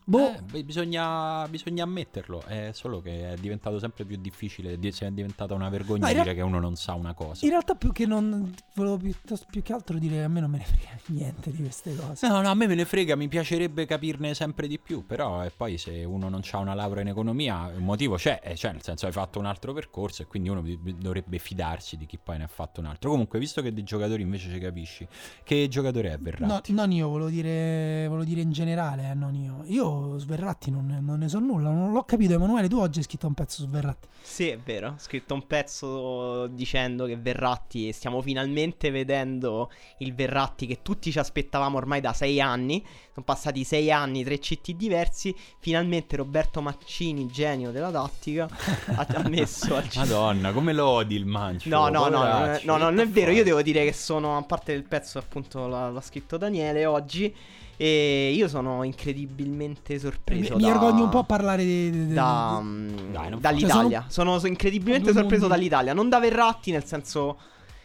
Boh, 0.09 0.35
Eh, 0.53 0.63
bisogna, 0.63 1.49
bisogna 1.49 1.83
ammetterlo, 1.83 2.43
è 2.47 2.71
solo 2.73 3.01
che 3.01 3.33
è 3.33 3.37
diventato 3.39 3.81
sempre 3.81 4.05
più 4.05 4.17
difficile, 4.17 4.79
di- 4.79 4.95
è 4.97 5.11
diventata 5.11 5.53
una 5.53 5.69
vergogna 5.69 6.07
No, 6.07 6.13
dire 6.23 6.33
che 6.33 6.43
uno 6.43 6.61
non 6.61 6.77
sa 6.77 6.95
una 6.95 7.13
cosa. 7.13 7.45
in 7.45 7.51
realtà 7.51 7.75
più 7.75 7.91
che 7.91 8.07
non... 8.07 8.55
Volevo 8.75 8.99
piuttosto, 8.99 9.47
più 9.51 9.63
che 9.63 9.73
altro 9.73 9.99
dire 9.99 10.15
che 10.17 10.23
a 10.23 10.29
me 10.29 10.39
non 10.41 10.51
me 10.51 10.59
ne 10.59 10.65
frega 10.65 10.91
niente 11.07 11.51
di 11.51 11.57
queste 11.63 11.97
cose. 11.97 12.29
No, 12.29 12.41
no, 12.41 12.49
a 12.51 12.55
me 12.55 12.69
me 12.69 12.77
ne 12.77 12.85
frega, 12.85 13.17
mi 13.17 13.27
piacerebbe 13.27 13.85
capirne 13.85 14.33
sempre 14.35 14.69
di 14.69 14.79
più, 14.79 15.05
però 15.05 15.45
e 15.45 15.51
poi 15.51 15.77
se 15.77 16.05
uno 16.05 16.29
non 16.29 16.43
ha 16.49 16.59
una 16.59 16.75
laurea 16.75 17.03
in 17.03 17.09
economia, 17.09 17.67
un 17.77 17.83
motivo 17.83 18.15
c'è, 18.15 18.39
eh, 18.45 18.55
cioè 18.55 18.71
nel 18.73 18.83
senso 18.83 19.07
hai 19.07 19.13
fatto 19.13 19.41
un 19.41 19.47
altro 19.47 19.73
percorso 19.73 20.23
e 20.23 20.27
quindi 20.27 20.49
uno 20.51 20.63
dovrebbe 20.99 21.39
fidarsi 21.39 21.97
di 21.97 22.07
chi 22.07 22.17
poi 22.23 22.39
ne 22.39 22.45
ha 22.45 22.49
fatto 22.49 22.79
un 22.79 22.87
altro. 22.87 23.11
Comunque, 23.11 23.41
visto 23.41 23.61
che 23.61 23.73
dei 23.73 23.83
giocatori 23.83 24.23
invece 24.23 24.51
ci 24.51 24.61
capisci, 24.61 25.05
che 25.43 25.67
giocatore 25.69 26.11
è 26.13 26.17
No, 26.17 26.23
Verratti? 26.23 26.73
non 26.73 26.93
io, 26.93 27.09
volevo 27.09 27.29
dire, 27.29 28.07
volevo 28.07 28.25
dire 28.25 28.41
in 28.43 28.53
generale, 28.53 29.11
eh, 29.11 29.15
non 29.15 29.35
io. 29.35 29.63
Io 29.67 29.95
Sverratti 30.19 30.71
non, 30.71 30.87
ne- 30.87 31.01
non 31.01 31.19
ne 31.19 31.29
so 31.29 31.39
nulla, 31.39 31.71
non 31.71 31.93
l'ho 31.93 32.05
capito. 32.05 32.35
Emanuele, 32.35 32.69
tu 32.69 32.79
oggi 32.79 32.99
hai 32.99 33.05
scritto 33.05 33.27
un 33.27 33.35
pezzo 33.35 33.63
su 33.63 33.69
Sverratti. 33.69 34.09
Sì, 34.23 34.49
è 34.49 34.59
vero. 34.59 34.89
Ho 34.89 34.99
scritto 34.99 35.35
un 35.35 35.47
pezzo 35.47 36.47
dicendo 36.49 37.07
che 37.07 37.17
Verratti, 37.17 37.93
stiamo 37.93 38.21
finalmente 38.23 38.91
vedendo 38.91 39.71
il 39.99 40.15
Verratti 40.15 40.67
che 40.67 40.83
tutti 40.83 41.11
ci 41.13 41.19
aspettavamo 41.19 41.77
ormai 41.77 42.01
da 42.01 42.13
sei 42.13 42.41
anni. 42.41 42.85
Sono 43.13 43.25
passati 43.25 43.65
sei 43.65 43.91
anni, 43.91 44.25
tre 44.25 44.39
CT 44.39 44.73
diversi. 44.73 45.35
Finalmente 45.59 46.17
Roberto 46.17 46.61
Mancini, 46.61 47.29
genio 47.29 47.71
della 47.71 47.91
tattica, 47.91 48.49
ha 48.97 49.07
messo 49.29 49.77
al 49.77 49.89
Madonna, 49.95 50.53
come 50.53 50.73
lo 50.73 50.87
odi 50.87 51.15
il 51.15 51.27
mancio? 51.27 51.69
No, 51.69 51.89
no, 51.89 52.09
no, 52.09 52.19
non 52.19 52.27
è, 52.27 52.31
poveraccio, 52.33 52.67
no, 52.67 52.77
no, 52.77 52.85
non 52.85 52.99
è 52.99 53.09
vero. 53.09 53.31
Io 53.31 53.45
devo 53.45 53.63
dire 53.63 53.85
che 53.85 53.93
sono, 53.93 54.37
a 54.37 54.43
parte 54.43 54.73
del 54.73 54.83
pezzo, 54.83 55.19
appunto, 55.19 55.67
l'ha 55.67 56.01
scritto 56.01 56.37
Daniele 56.37 56.85
oggi. 56.85 57.35
E 57.79 58.33
io 58.35 58.49
sono 58.49 58.83
incredibilmente 58.85 59.95
Mi, 59.95 59.99
sorpreso. 59.99 60.57
mi 60.57 60.63
da- 60.63 60.69
vergogno 60.69 61.05
un 61.05 61.09
po' 61.11 61.19
a 61.19 61.25
parlare 61.25 61.65
di, 61.65 61.91
di- 61.91 62.07
di- 62.09 62.15
da, 62.15 62.59
di- 62.63 62.67
mm, 62.69 63.13
Dai, 63.13 63.31
non 63.31 63.41
dall'Italia. 63.41 64.01
Cioè, 64.03 64.11
sono, 64.11 64.39
sono 64.39 64.51
incredibilmente 64.51 65.13
sorpreso 65.13 65.43
mondi. 65.47 65.57
dall'Italia. 65.57 65.93
Non 65.93 66.09
da 66.09 66.19
Verratti, 66.19 66.71
nel 66.71 66.85
senso 66.85 67.37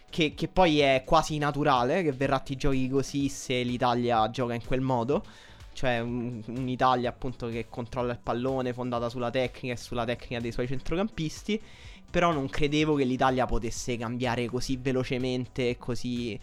che, 0.09 0.33
che 0.33 0.47
poi 0.47 0.79
è 0.79 1.03
quasi 1.05 1.37
naturale 1.37 2.03
che 2.03 2.11
Verratti 2.13 2.55
giochi 2.55 2.87
così 2.89 3.27
se 3.29 3.63
l'Italia 3.63 4.29
gioca 4.29 4.53
in 4.53 4.63
quel 4.65 4.81
modo. 4.81 5.23
Cioè 5.73 5.99
un- 5.99 6.41
un'Italia 6.47 7.09
appunto 7.09 7.47
che 7.47 7.67
controlla 7.69 8.11
il 8.13 8.19
pallone, 8.21 8.73
fondata 8.73 9.09
sulla 9.09 9.29
tecnica 9.29 9.73
e 9.73 9.77
sulla 9.77 10.05
tecnica 10.05 10.41
dei 10.41 10.51
suoi 10.51 10.67
centrocampisti. 10.67 11.61
Però 12.11 12.31
non 12.33 12.49
credevo 12.49 12.95
che 12.95 13.05
l'Italia 13.05 13.45
potesse 13.45 13.95
cambiare 13.97 14.45
così 14.47 14.77
velocemente 14.77 15.69
e 15.69 15.77
così... 15.77 16.39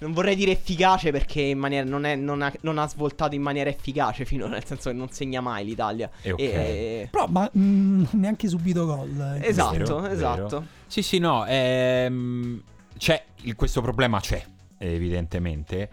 Non 0.00 0.12
vorrei 0.12 0.34
dire 0.34 0.50
efficace 0.50 1.10
perché 1.12 1.40
in 1.40 1.58
maniera, 1.58 1.88
non, 1.88 2.04
è- 2.04 2.16
non 2.16 2.42
ha, 2.42 2.52
non 2.62 2.78
ha 2.78 2.86
svoltato 2.88 3.34
in 3.34 3.42
maniera 3.42 3.70
efficace 3.70 4.24
finora, 4.24 4.50
nel 4.52 4.64
senso 4.64 4.90
che 4.90 4.96
non 4.96 5.08
segna 5.10 5.40
mai 5.40 5.64
l'Italia. 5.64 6.10
E 6.20 6.32
ok. 6.32 6.40
E- 6.40 7.08
Però 7.10 7.26
ma, 7.28 7.50
mm, 7.56 8.04
neanche 8.12 8.48
subito 8.48 8.84
gol. 8.86 9.38
eh. 9.40 9.46
Esatto, 9.48 9.78
Vero, 9.78 10.00
vero. 10.00 10.12
esatto. 10.12 10.64
Sì, 10.86 11.02
sì, 11.02 11.18
no, 11.18 11.44
ehm, 11.46 12.60
c'è 12.98 13.22
il- 13.42 13.54
questo 13.54 13.80
problema 13.80 14.20
c'è, 14.20 14.44
evidentemente. 14.78 15.88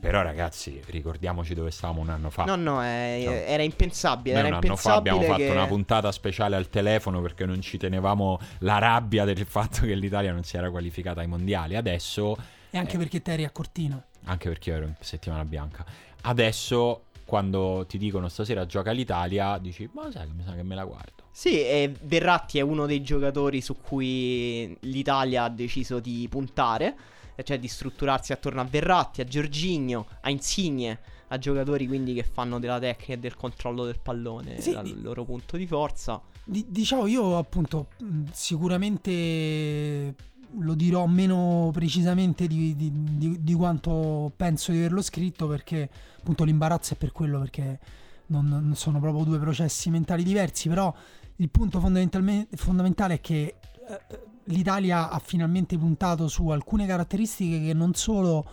Però 0.00 0.20
ragazzi, 0.20 0.82
ricordiamoci 0.88 1.54
dove 1.54 1.70
stavamo 1.70 2.02
un 2.02 2.10
anno 2.10 2.28
fa. 2.28 2.44
No, 2.44 2.56
no, 2.56 2.82
è- 2.82 3.20
Cioè, 3.24 3.44
era 3.48 3.62
impensabile. 3.62 4.34
Noi 4.34 4.46
Era 4.48 4.56
un 4.58 4.62
anno 4.62 4.76
fa 4.76 4.94
abbiamo 4.96 5.22
fatto 5.22 5.38
che... 5.38 5.48
una 5.50 5.66
puntata 5.66 6.12
speciale 6.12 6.56
al 6.56 6.68
telefono 6.68 7.22
perché 7.22 7.46
non 7.46 7.62
ci 7.62 7.78
tenevamo 7.78 8.38
la 8.58 8.76
rabbia 8.78 9.24
del 9.24 9.46
fatto 9.46 9.80
che 9.86 9.94
l'Italia 9.94 10.30
non 10.32 10.42
si 10.42 10.58
era 10.58 10.70
qualificata 10.70 11.22
ai 11.22 11.26
mondiali. 11.26 11.74
Adesso, 11.74 12.36
E 12.74 12.78
anche 12.78 12.96
Eh. 12.96 12.98
perché 12.98 13.22
te 13.22 13.32
eri 13.34 13.44
a 13.44 13.50
Cortina. 13.50 14.04
anche 14.24 14.48
perché 14.48 14.70
io 14.70 14.76
ero 14.76 14.86
in 14.86 14.94
settimana 14.98 15.44
bianca, 15.44 15.84
adesso 16.22 17.04
quando 17.24 17.84
ti 17.86 17.98
dicono 17.98 18.28
stasera 18.28 18.66
gioca 18.66 18.90
l'Italia, 18.90 19.58
dici, 19.58 19.88
ma 19.92 20.10
sai 20.10 20.26
che 20.26 20.32
mi 20.34 20.42
sa 20.44 20.54
che 20.54 20.62
me 20.64 20.74
la 20.74 20.84
guardo. 20.84 21.22
Sì, 21.30 21.60
e 21.60 21.94
Verratti 22.02 22.58
è 22.58 22.62
uno 22.62 22.86
dei 22.86 23.00
giocatori 23.02 23.60
su 23.60 23.76
cui 23.80 24.76
l'Italia 24.80 25.44
ha 25.44 25.48
deciso 25.50 26.00
di 26.00 26.26
puntare, 26.28 26.96
cioè 27.44 27.58
di 27.60 27.68
strutturarsi 27.68 28.32
attorno 28.32 28.60
a 28.60 28.64
Verratti, 28.64 29.20
a 29.20 29.24
Giorginio, 29.24 30.06
a 30.22 30.30
Insigne, 30.30 30.98
a 31.28 31.38
giocatori 31.38 31.86
quindi 31.86 32.12
che 32.14 32.24
fanno 32.24 32.58
della 32.58 32.78
tecnica 32.80 33.12
e 33.12 33.18
del 33.18 33.36
controllo 33.36 33.84
del 33.84 33.98
pallone 34.00 34.60
Sì. 34.60 34.72
dal 34.72 35.00
loro 35.00 35.24
punto 35.24 35.56
di 35.56 35.66
forza. 35.66 36.20
Di- 36.44 36.66
diciamo 36.68 37.06
io 37.06 37.36
appunto 37.38 37.88
sicuramente 38.32 40.14
lo 40.58 40.74
dirò 40.74 41.06
meno 41.06 41.70
precisamente 41.72 42.46
di, 42.46 42.74
di- 42.76 42.92
di- 42.92 43.42
di 43.42 43.54
quanto 43.54 44.32
penso 44.36 44.72
di 44.72 44.78
averlo 44.78 45.02
scritto 45.02 45.46
perché 45.46 45.88
appunto 46.18 46.44
l'imbarazzo 46.44 46.94
è 46.94 46.96
per 46.96 47.12
quello 47.12 47.40
perché 47.40 47.78
non, 48.26 48.46
non 48.48 48.74
sono 48.74 49.00
proprio 49.00 49.24
due 49.24 49.38
processi 49.38 49.90
mentali 49.90 50.22
diversi 50.22 50.68
però 50.68 50.94
il 51.36 51.50
punto 51.50 51.80
fondamentale 51.80 53.14
è 53.14 53.20
che 53.20 53.56
eh, 53.88 54.20
l'Italia 54.44 55.10
ha 55.10 55.18
finalmente 55.18 55.76
puntato 55.76 56.28
su 56.28 56.48
alcune 56.48 56.86
caratteristiche 56.86 57.60
che 57.64 57.72
non 57.74 57.94
solo 57.94 58.46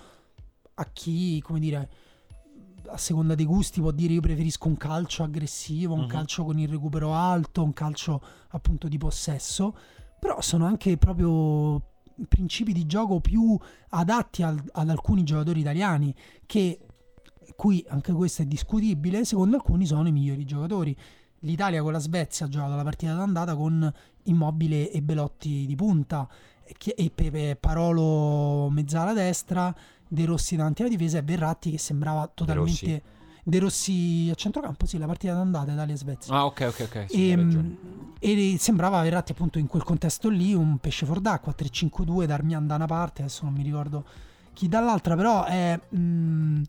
a 0.76 0.86
chi 0.92 1.40
come 1.42 1.60
dire 1.60 1.90
a 2.88 2.98
seconda 2.98 3.36
dei 3.36 3.46
gusti 3.46 3.80
può 3.80 3.92
dire 3.92 4.14
io 4.14 4.22
preferisco 4.22 4.68
un 4.68 4.76
calcio 4.76 5.24
aggressivo, 5.24 5.94
un 5.94 6.02
Mhm. 6.02 6.08
calcio 6.08 6.44
con 6.44 6.58
il 6.60 6.68
recupero 6.68 7.14
alto, 7.14 7.64
un 7.64 7.72
calcio 7.74 8.22
appunto 8.50 8.88
di 8.90 8.98
possesso, 8.98 9.74
però 10.20 10.42
sono 10.42 10.66
anche 10.66 10.98
proprio 10.98 11.82
principi 12.28 12.74
di 12.74 12.86
gioco 12.86 13.20
più 13.20 13.58
adatti 13.90 14.44
al- 14.44 14.64
ad 14.72 14.90
alcuni 14.90 15.24
giocatori 15.24 15.60
italiani 15.60 16.14
che 16.46 16.80
qui 17.56 17.86
anche 17.90 18.12
questo 18.14 18.42
è 18.42 18.46
discutibile, 18.46 19.26
secondo 19.26 19.56
alcuni 19.56 19.86
sono 19.86 20.08
i 20.08 20.12
migliori 20.12 20.46
giocatori. 20.46 20.96
L'Italia 21.40 21.82
con 21.82 21.92
la 21.92 22.00
Svezia 22.00 22.46
ha 22.46 22.50
giocato 22.50 22.76
la 22.76 22.84
partita 22.84 23.14
d'andata 23.16 23.56
con 23.56 23.92
Immobile 24.24 24.92
e 24.92 25.02
Belotti 25.02 25.66
di 25.66 25.76
punta 25.76 26.28
e 26.64 27.12
Pepe 27.14 27.58
Parolo 27.60 28.70
mezzala 28.70 29.14
destra, 29.14 29.76
De 30.08 30.26
Rossi 30.26 30.56
davanti 30.56 30.82
alla 30.82 30.92
difesa 30.92 31.18
e 31.18 31.22
Verratti 31.24 31.72
che 31.72 31.78
sembrava 31.78 32.30
totalmente 32.34 33.20
De 33.44 33.60
Rossi 33.60 34.30
a 34.32 34.36
centrocampo, 34.36 34.86
sì, 34.86 34.98
la 34.98 35.08
partita 35.08 35.34
d'andata 35.34 35.72
Italia-Svezia. 35.72 36.34
Ah, 36.34 36.46
ok, 36.46 36.66
ok, 36.70 36.80
ok. 36.90 37.06
sì, 37.10 37.30
E. 37.30 37.32
Ehm, 37.32 37.78
e 38.20 38.56
sembrava 38.60 39.02
Verratti 39.02 39.32
appunto 39.32 39.58
in 39.58 39.66
quel 39.66 39.84
contesto 39.84 40.30
lì 40.30 40.54
un 40.54 40.78
pesce 40.78 41.06
fuor 41.08 41.20
d'acqua 41.20 41.54
3-5-2 41.58 42.26
Darmian 42.26 42.68
da 42.68 42.76
una 42.76 42.86
parte 42.86 43.24
adesso 43.24 43.46
non 43.46 43.54
mi 43.56 43.64
ricordo 43.64 44.04
chi 44.54 44.68
dall'altra 44.68 45.16
però 45.16 45.44
è, 45.46 45.80
mm, 45.96 46.62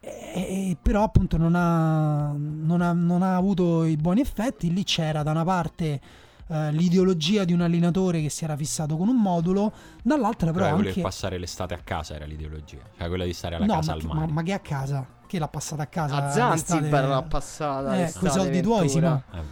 è- 0.00 0.70
è- 0.70 0.76
però 0.80 1.04
appunto 1.04 1.38
non 1.38 1.54
ha, 1.54 2.32
non, 2.36 2.82
ha, 2.82 2.92
non 2.92 3.22
ha 3.22 3.36
avuto 3.36 3.84
i 3.84 3.96
buoni 3.96 4.20
effetti 4.20 4.70
lì 4.72 4.84
c'era 4.84 5.22
da 5.22 5.30
una 5.30 5.44
parte 5.44 6.00
eh, 6.48 6.72
l'ideologia 6.72 7.44
di 7.44 7.54
un 7.54 7.62
allenatore 7.62 8.20
che 8.20 8.28
si 8.28 8.44
era 8.44 8.54
fissato 8.54 8.98
con 8.98 9.08
un 9.08 9.16
modulo 9.16 9.72
dall'altra 10.02 10.52
però 10.52 10.66
Però 10.66 10.76
anche 10.76 11.00
passare 11.00 11.38
l'estate 11.38 11.72
a 11.72 11.78
casa 11.78 12.14
era 12.14 12.26
l'ideologia. 12.26 12.80
Cioè 12.98 13.08
quella 13.08 13.24
di 13.24 13.32
stare 13.32 13.54
alla 13.54 13.64
no, 13.64 13.76
casa 13.76 13.92
ma, 13.92 13.96
al 13.96 14.06
ma, 14.06 14.14
mare. 14.16 14.32
ma 14.32 14.42
che 14.42 14.52
a 14.52 14.58
casa 14.58 15.06
che 15.26 15.38
l'ha 15.38 15.48
passata 15.48 15.82
a 15.82 15.86
casa 15.86 16.16
A 16.16 16.30
Zanzibar 16.30 17.06
l'ha 17.08 17.22
passata. 17.22 17.94
eh, 17.94 17.98
l'estate, 18.00 18.26
coi 18.26 18.30
soldi 18.34 18.60
tuoi 18.62 18.88
È 18.88 18.90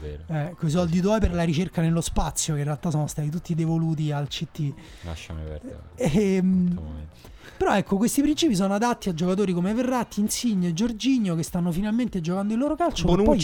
vero. 0.00 0.22
eh, 0.28 0.54
con 0.58 0.68
i 0.68 0.70
soldi 0.72 1.00
tuoi 1.00 1.20
per 1.20 1.32
la 1.34 1.42
ricerca 1.42 1.80
nello 1.80 2.00
spazio, 2.00 2.54
che 2.54 2.60
in 2.60 2.66
realtà 2.66 2.90
sono 2.90 3.06
stati 3.06 3.30
tutti 3.30 3.54
devoluti 3.54 4.12
al 4.12 4.28
CT. 4.28 4.72
Lasciami 5.02 5.42
perdere. 5.42 5.78
Ehm, 5.96 6.64
questo 6.66 6.80
momento. 6.82 7.16
però 7.56 7.74
ecco, 7.76 7.96
questi 7.96 8.22
principi 8.22 8.54
sono 8.54 8.74
adatti 8.74 9.08
a 9.08 9.14
giocatori 9.14 9.52
come 9.52 9.72
Verratti, 9.74 10.20
Insigne 10.20 10.68
e 10.68 10.72
Giorginio 10.72 11.34
che 11.34 11.42
stanno 11.42 11.70
finalmente 11.72 12.20
giocando 12.20 12.52
il 12.52 12.58
loro 12.58 12.74
calcio. 12.76 13.06
che 13.06 13.22
poi 13.22 13.36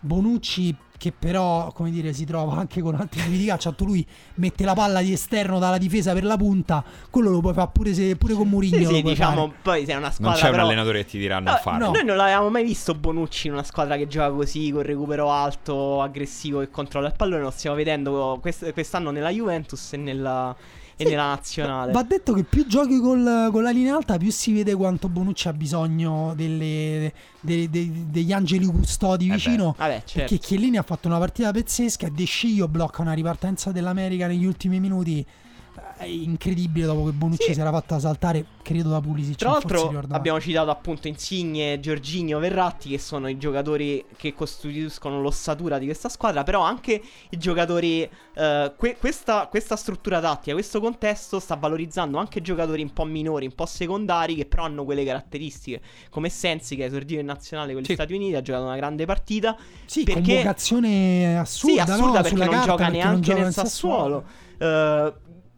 Bonucci. 0.00 0.76
Che 1.00 1.12
però, 1.18 1.72
come 1.72 1.90
dire, 1.90 2.12
si 2.12 2.26
trova 2.26 2.56
anche 2.56 2.82
con 2.82 2.94
altri 2.94 3.22
tipi 3.22 3.38
di 3.38 3.46
calcio. 3.46 3.74
Lui 3.78 4.06
mette 4.34 4.64
la 4.66 4.74
palla 4.74 5.00
di 5.00 5.14
esterno 5.14 5.58
dalla 5.58 5.78
difesa 5.78 6.12
per 6.12 6.24
la 6.24 6.36
punta. 6.36 6.84
Quello 7.08 7.30
lo 7.30 7.40
puoi 7.40 7.54
fare 7.54 7.70
pure, 7.72 7.94
se, 7.94 8.16
pure 8.16 8.34
con 8.34 8.46
Mourinho. 8.50 8.76
Sì, 8.76 8.96
sì, 8.96 9.02
diciamo, 9.02 9.46
fare. 9.46 9.52
poi 9.62 9.84
sei 9.86 9.94
una 9.96 10.02
Non 10.08 10.12
squadra 10.12 10.36
c'è 10.38 10.44
un 10.44 10.50
però- 10.50 10.64
allenatore 10.66 10.98
che 10.98 11.08
ti 11.08 11.18
dirà 11.18 11.36
non 11.38 11.54
No, 11.54 11.58
farlo. 11.62 11.86
no. 11.86 11.92
Noi 11.92 12.04
non 12.04 12.16
l'avevamo 12.18 12.50
mai 12.50 12.64
visto 12.64 12.94
Bonucci 12.94 13.46
in 13.46 13.54
una 13.54 13.62
squadra 13.62 13.96
che 13.96 14.08
gioca 14.08 14.30
così, 14.30 14.70
con 14.72 14.82
recupero 14.82 15.30
alto, 15.30 16.02
aggressivo 16.02 16.60
e 16.60 16.68
controlla 16.68 17.06
il 17.06 17.14
pallone. 17.16 17.40
Lo 17.44 17.50
stiamo 17.50 17.76
vedendo 17.76 18.36
quest- 18.42 18.70
quest'anno 18.74 19.10
nella 19.10 19.30
Juventus 19.30 19.94
e 19.94 19.96
nella 19.96 20.54
e 21.02 21.08
nella 21.08 21.28
nazionale. 21.28 21.92
Va 21.92 22.02
detto 22.02 22.32
che 22.32 22.42
più 22.44 22.66
giochi 22.66 22.98
col- 23.00 23.48
con 23.50 23.62
la 23.62 23.70
linea 23.70 23.96
alta, 23.96 24.16
più 24.18 24.30
si 24.30 24.52
vede 24.52 24.74
quanto 24.74 25.08
Bonucci 25.08 25.48
ha 25.48 25.52
bisogno 25.52 26.32
delle- 26.36 27.12
de- 27.40 27.70
de- 27.70 27.90
degli 28.08 28.32
angeli 28.32 28.66
custodi 28.66 29.26
beh. 29.28 29.34
vicino. 29.34 29.74
Vabbè, 29.78 30.02
certo. 30.04 30.12
Perché 30.18 30.38
Chiellini 30.38 30.76
ha 30.76 30.82
fatto 30.82 31.08
una 31.08 31.18
partita 31.18 31.50
pazzesca 31.52 32.06
e 32.06 32.10
De 32.10 32.24
Sciglio 32.24 32.68
blocca 32.68 33.02
una 33.02 33.12
ripartenza 33.12 33.72
dell'America 33.72 34.26
negli 34.26 34.44
ultimi 34.44 34.78
minuti. 34.80 35.24
Incredibile 36.02 36.86
dopo 36.86 37.04
che 37.04 37.12
Bonucci 37.12 37.44
Sì. 37.48 37.54
si 37.54 37.60
era 37.60 37.70
fatta 37.70 37.98
saltare, 37.98 38.44
credo 38.62 38.88
da 38.90 39.00
Pulisic. 39.00 39.36
Tra 39.36 39.50
l'altro 39.50 40.02
abbiamo 40.10 40.40
citato 40.40 40.70
appunto 40.70 41.08
Insigne, 41.08 41.78
Giorginio, 41.80 42.38
Verratti 42.38 42.88
che 42.90 42.98
sono 42.98 43.28
i 43.28 43.36
giocatori 43.36 44.04
che 44.16 44.32
costituiscono 44.34 45.20
l'ossatura 45.20 45.78
di 45.78 45.84
questa 45.84 46.08
squadra, 46.08 46.42
però 46.42 46.62
anche 46.62 47.00
i 47.30 47.36
giocatori, 47.36 48.08
eh, 48.34 48.72
que- 48.76 48.96
questa, 48.98 49.46
questa 49.48 49.76
struttura 49.76 50.20
tattica, 50.20 50.54
questo 50.54 50.80
contesto 50.80 51.38
sta 51.38 51.56
valorizzando 51.56 52.16
anche 52.18 52.40
giocatori 52.40 52.82
un 52.82 52.92
po' 52.92 53.04
minori, 53.04 53.44
un 53.46 53.54
po' 53.54 53.66
secondari 53.66 54.34
che 54.34 54.46
però 54.46 54.64
hanno 54.64 54.84
quelle 54.84 55.04
caratteristiche, 55.04 55.80
come 56.08 56.28
Sensi 56.30 56.76
che 56.76 56.84
è 56.84 56.86
esordito 56.86 57.20
in 57.20 57.26
nazionale 57.26 57.72
con 57.74 57.82
gli 57.82 57.86
Sì. 57.86 57.94
Stati 57.94 58.14
Uniti, 58.14 58.34
ha 58.36 58.42
giocato 58.42 58.64
una 58.64 58.76
grande 58.76 59.04
partita, 59.04 59.56
Sì, 59.84 60.04
perché- 60.04 60.20
convocazione 60.22 61.38
assurda, 61.38 61.84
sì, 61.84 61.90
assurda 61.90 62.06
no? 62.06 62.12
perché 62.12 62.28
Sulla 62.30 62.44
non 62.44 62.54
carta, 62.54 62.70
gioca 62.70 62.84
perché 62.84 62.98
non 62.98 63.06
neanche 63.08 63.26
gioca 63.28 63.42
nel 63.42 63.52
Sassuolo. 63.52 64.24
Eh, 64.58 65.12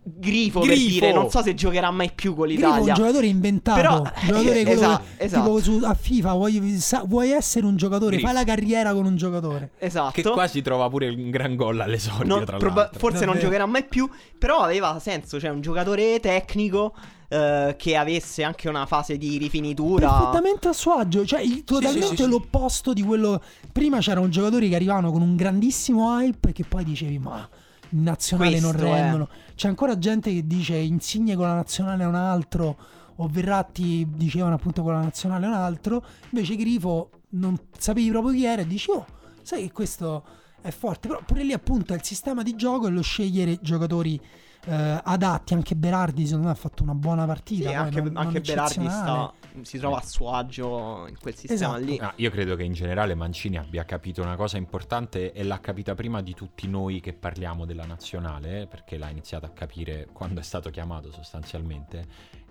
Grifo, 0.05 0.61
per 0.61 0.71
Grifo! 0.71 0.89
dire, 0.89 1.13
non 1.13 1.31
so 1.31 1.43
se 1.43 1.55
giocherà 1.55 1.91
mai 1.93 2.11
più 2.13 2.35
con 2.35 2.47
Grifo 2.49 2.61
è 2.61 2.65
l'Italia. 2.71 2.93
un 2.93 2.99
giocatore 2.99 3.27
inventato, 3.29 3.81
Però- 3.81 4.01
un 4.01 4.13
giocatore 4.27 4.61
esatto, 4.71 5.03
che- 5.17 5.25
esatto. 5.25 5.45
tipo 5.45 5.61
su- 5.63 5.81
a 5.85 5.95
FIFA 5.95 6.33
vuoi, 6.33 6.79
sa- 6.81 7.05
vuoi 7.07 7.31
essere 7.31 7.67
un 7.67 7.77
giocatore, 7.77 8.17
Grifo. 8.17 8.27
fai 8.27 8.35
la 8.35 8.45
carriera 8.45 8.93
con 8.95 9.07
un 9.07 9.17
giocatore. 9.17 9.71
Esatto. 9.79 10.11
Che 10.11 10.23
quasi 10.29 10.61
trova 10.61 10.89
pure 10.89 11.09
un 11.09 11.31
gran 11.31 11.55
gol 11.55 11.79
all'esordio, 11.81 12.25
Non- 12.35 12.45
tra 12.45 12.57
proba- 12.57 12.91
forse 12.97 13.19
non 13.25 13.35
Davvero. 13.35 13.45
giocherà 13.47 13.67
mai 13.67 13.85
più. 13.85 14.09
Però 14.39 14.59
aveva 14.59 14.99
senso. 14.99 15.39
Cioè, 15.39 15.51
un 15.51 15.61
giocatore 15.61 16.19
tecnico 16.21 16.95
eh, 17.29 17.77
che 17.79 17.97
avesse 17.97 18.43
anche 18.43 18.69
una 18.69 18.85
fase 18.85 19.17
di 19.17 19.39
rifinitura. 19.39 20.07
Perfettamente 20.11 20.69
a 20.69 20.73
suo 20.75 20.93
agio, 20.95 21.25
cioè 21.25 21.41
il- 21.41 21.65
totalmente 21.65 22.17
sì, 22.17 22.23
sì. 22.25 22.29
l'opposto 22.29 22.93
di 22.93 23.03
quello. 23.03 23.41
Prima 23.73 24.01
c'erano 24.01 24.29
giocatori 24.29 24.69
che 24.69 24.75
arrivavano 24.75 25.11
con 25.13 25.23
un 25.23 25.35
grandissimo 25.37 26.19
hype 26.21 26.51
e 26.51 26.53
che 26.53 26.65
poi 26.69 26.85
dicevi, 26.85 27.19
ma 27.19 27.49
in 27.91 28.03
nazionale 28.03 28.61
non 28.61 28.73
Questo, 28.73 28.87
eh. 28.89 29.01
rendono. 29.01 29.29
C'è 29.63 29.69
ancora 29.69 29.97
gente 29.97 30.35
che 30.35 30.45
dice 30.45 30.75
Insigne 30.75 31.37
con 31.37 31.47
la 31.47 31.55
nazionale 31.55 32.03
è 32.03 32.07
un 32.09 32.17
altro, 32.17 32.77
o 33.15 33.29
Verratti 33.29 34.05
dicevano 34.11 34.57
appunto 34.57 34.83
con 34.83 34.93
la 34.93 35.03
nazionale 35.03 35.45
è 35.47 35.49
un 35.49 35.55
altro. 35.55 36.05
Invece 36.31 36.57
Grifo 36.57 37.11
non 37.35 37.57
sapevi 37.79 38.11
proprio 38.11 38.33
chi 38.35 38.45
era 38.45 38.63
e 38.63 38.67
dici, 38.67 38.91
oh, 38.91 39.07
sai 39.41 39.63
che 39.63 39.71
questo 39.73 40.25
è 40.61 40.73
forte. 40.73 41.07
Però 41.07 41.23
pure 41.25 41.45
lì 41.45 41.53
appunto 41.53 41.93
è 41.93 41.97
il 41.97 42.03
sistema 42.03 42.43
di 42.43 42.57
gioco 42.57 42.89
e 42.89 42.91
lo 42.91 43.03
scegliere 43.03 43.61
giocatori. 43.63 44.21
eh, 44.65 45.01
adatti 45.05 45.55
anche 45.55 45.77
Berardi 45.77 46.25
secondo 46.27 46.47
me 46.47 46.53
ha 46.53 46.57
fatto 46.57 46.83
una 46.83 46.95
buona 46.95 47.23
Sì, 47.23 47.27
partita 47.29 47.67
poi 47.69 47.75
anche, 47.79 48.01
non- 48.01 48.13
non 48.15 48.27
anche 48.27 48.41
Berardi 48.41 48.75
eccezionale. 48.85 49.31
sta, 49.31 49.42
si 49.63 49.79
trova 49.79 49.99
a 49.99 50.03
suo 50.03 50.33
agio 50.33 51.07
in 51.09 51.17
quel 51.19 51.35
sistema 51.35 51.77
Esatto. 51.77 51.85
lì. 51.85 51.99
Ah, 51.99 52.13
io 52.17 52.31
credo 52.31 52.57
che 52.57 52.63
in 52.63 52.73
generale 52.73 53.15
Mancini 53.15 53.59
abbia 53.59 53.85
capito 53.85 54.23
una 54.23 54.37
cosa 54.37 54.57
importante 54.57 55.33
e 55.33 55.43
l'ha 55.43 55.61
capita 55.61 55.95
prima 55.95 56.23
di 56.23 56.35
tutti 56.35 56.67
noi 56.69 57.01
che 57.01 57.13
parliamo 57.13 57.65
della 57.65 57.85
nazionale, 57.85 58.67
perché 58.67 58.97
l'ha 58.99 59.11
iniziato 59.11 59.47
a 59.47 59.51
capire 59.51 60.09
quando 60.13 60.41
è 60.41 60.43
stato 60.43 60.71
chiamato 60.71 61.11
sostanzialmente, 61.13 62.07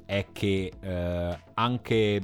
è 0.06 0.28
che 0.32 0.72
eh, 0.80 1.40
anche 1.54 2.22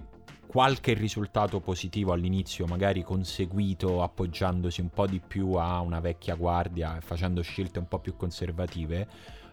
qualche 0.48 0.94
risultato 0.94 1.60
positivo 1.60 2.14
all'inizio, 2.14 2.66
magari 2.66 3.04
conseguito 3.04 4.02
appoggiandosi 4.02 4.82
un 4.82 4.90
po' 4.90 5.06
di 5.06 5.20
più 5.20 5.54
a 5.54 5.82
una 5.82 6.00
vecchia 6.00 6.36
guardia 6.36 6.98
e 6.98 7.02
facendo 7.02 7.42
scelte 7.42 7.80
un 7.80 7.88
po' 7.88 8.00
più 8.00 8.16
conservative, 8.16 9.08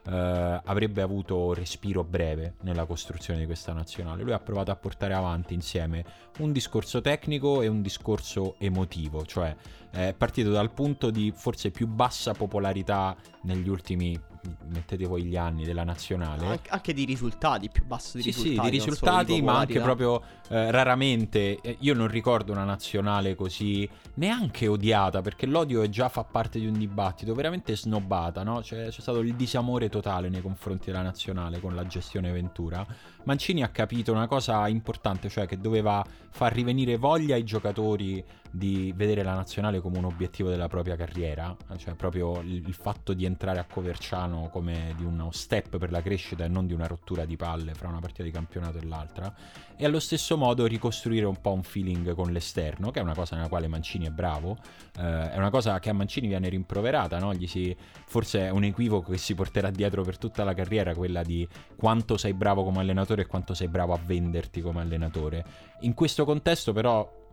eh, 0.07 0.61
avrebbe 0.65 1.03
avuto 1.03 1.55
respiro 1.55 2.05
breve 2.05 2.55
nella 2.63 2.85
costruzione 2.85 3.41
di 3.41 3.47
questa 3.47 3.73
nazionale. 3.73 4.23
Lui 4.23 4.33
ha 4.33 4.39
provato 4.39 4.71
a 4.71 4.77
portare 4.77 5.15
avanti 5.15 5.55
insieme 5.55 6.05
un 6.39 6.53
discorso 6.53 7.01
tecnico 7.01 7.63
e 7.63 7.69
un 7.69 7.83
discorso 7.83 8.57
emotivo, 8.59 9.25
cioè 9.25 9.55
è 9.91 10.13
partito 10.17 10.51
dal 10.51 10.73
punto 10.73 11.11
di 11.11 11.33
forse 11.35 11.71
più 11.71 11.87
bassa 11.87 12.33
popolarità 12.33 13.17
negli 13.43 13.69
ultimi, 13.69 14.19
mettete 14.69 15.07
voi 15.07 15.25
gli 15.25 15.37
anni, 15.37 15.65
della 15.65 15.85
nazionale. 15.85 16.47
Anche, 16.47 16.71
anche 16.71 16.93
di 16.93 17.05
risultati, 17.05 17.69
più 17.71 17.85
basso 17.85 18.17
di 18.17 18.23
Sì, 18.23 18.33
sì, 18.33 18.43
risultati. 18.43 18.71
di 18.71 18.77
non 18.77 18.87
solo 18.87 19.11
risultati, 19.11 19.43
ma 19.43 19.59
anche 19.59 19.79
popolarità. 19.81 19.83
proprio 19.83 20.23
eh, 20.49 20.71
raramente. 20.71 21.61
eh, 21.61 21.77
io 21.81 21.95
non 21.95 22.09
ricordo 22.09 22.53
una 22.53 22.65
nazionale 22.65 23.35
così 23.35 23.89
neanche 24.15 24.67
odiata, 24.69 25.21
perché 25.23 25.47
l'odio 25.47 25.83
è 25.83 25.89
già 25.89 26.09
fa 26.09 26.25
parte 26.25 26.59
di 26.59 26.67
un 26.67 26.75
dibattito, 26.79 27.35
veramente 27.35 27.77
snobbata, 27.77 28.43
no? 28.43 28.61
C'è, 28.61 28.89
c'è 28.89 29.01
stato 29.01 29.21
il 29.21 29.35
disamore 29.35 29.89
totale 29.89 30.29
nei 30.29 30.43
confronti 30.43 30.87
della 30.87 31.03
nazionale 31.03 31.61
con 31.61 31.75
la 31.75 31.87
gestione 31.87 32.31
Ventura. 32.31 32.87
Mancini 33.25 33.63
ha 33.63 33.69
capito 33.69 34.13
una 34.13 34.27
cosa 34.27 34.69
importante, 34.69 35.29
cioè 35.29 35.47
che 35.47 35.59
doveva 35.59 36.05
far 36.31 36.53
rivenire 36.53 36.97
voglia 36.97 37.35
ai 37.35 37.45
giocatori 37.45 38.23
di 38.51 38.93
vedere 38.95 39.23
la 39.23 39.35
nazionale 39.35 39.81
come 39.81 39.99
un 39.99 40.05
obiettivo 40.05 40.49
della 40.49 40.69
propria 40.69 40.95
carriera, 40.95 41.57
cioè 41.77 41.95
proprio 41.95 42.41
il, 42.41 42.67
il 42.67 42.75
fatto 42.75 43.13
di 43.13 43.25
entrare 43.25 43.59
a 43.59 43.65
Coverciano 43.65 44.49
come 44.51 44.95
di 44.97 45.05
uno 45.05 45.31
step 45.33 45.79
per 45.79 45.91
la 45.91 46.03
crescita 46.03 46.45
e 46.45 46.49
non 46.49 46.67
di 46.67 46.73
una 46.73 46.87
rottura 46.87 47.25
di 47.25 47.37
palle 47.37 47.75
fra 47.75 47.89
una 47.89 47.99
partita 47.99 48.23
di 48.23 48.31
campionato 48.31 48.79
e 48.79 48.85
l'altra, 48.85 49.35
e 49.77 49.85
allo 49.85 50.01
stesso 50.01 50.37
modo 50.37 50.67
ricostruire 50.67 51.27
un 51.27 51.41
po' 51.41 51.53
un 51.53 51.63
feeling 51.63 52.15
con 52.15 52.31
l'esterno, 52.33 52.91
che 52.91 53.01
è 53.01 53.03
una 53.03 53.15
cosa 53.15 53.37
nella 53.37 53.49
quale 53.49 53.67
Mancini 53.67 54.07
è 54.07 54.11
bravo, 54.11 54.57
eh, 54.99 55.31
è 55.33 55.37
una 55.37 55.51
cosa 55.51 55.79
che 55.81 55.91
a 55.91 55.93
Mancini 55.93 56.29
viene 56.29 56.49
rimproverata, 56.49 57.19
no? 57.19 57.33
Si, 57.47 57.75
forse 58.07 58.47
è 58.47 58.51
un 58.51 58.65
equivoco 58.65 59.11
che 59.11 59.19
si 59.19 59.35
porterà 59.35 59.71
dietro 59.71 60.03
per 60.03 60.19
tutta 60.19 60.45
la 60.45 60.55
carriera, 60.55 60.95
quella 60.95 61.23
di 61.23 61.47
quanto 61.77 62.17
sei 62.17 62.35
bravo 62.35 62.65
come 62.65 62.81
allenatore 62.81 63.23
e 63.23 63.27
quanto 63.27 63.55
sei 63.55 63.69
bravo 63.69 63.93
a 63.93 63.99
venderti 64.05 64.61
come 64.61 64.81
allenatore. 64.81 65.45
In 65.81 65.95
questo 65.95 66.25
contesto 66.25 66.73
però 66.73 67.24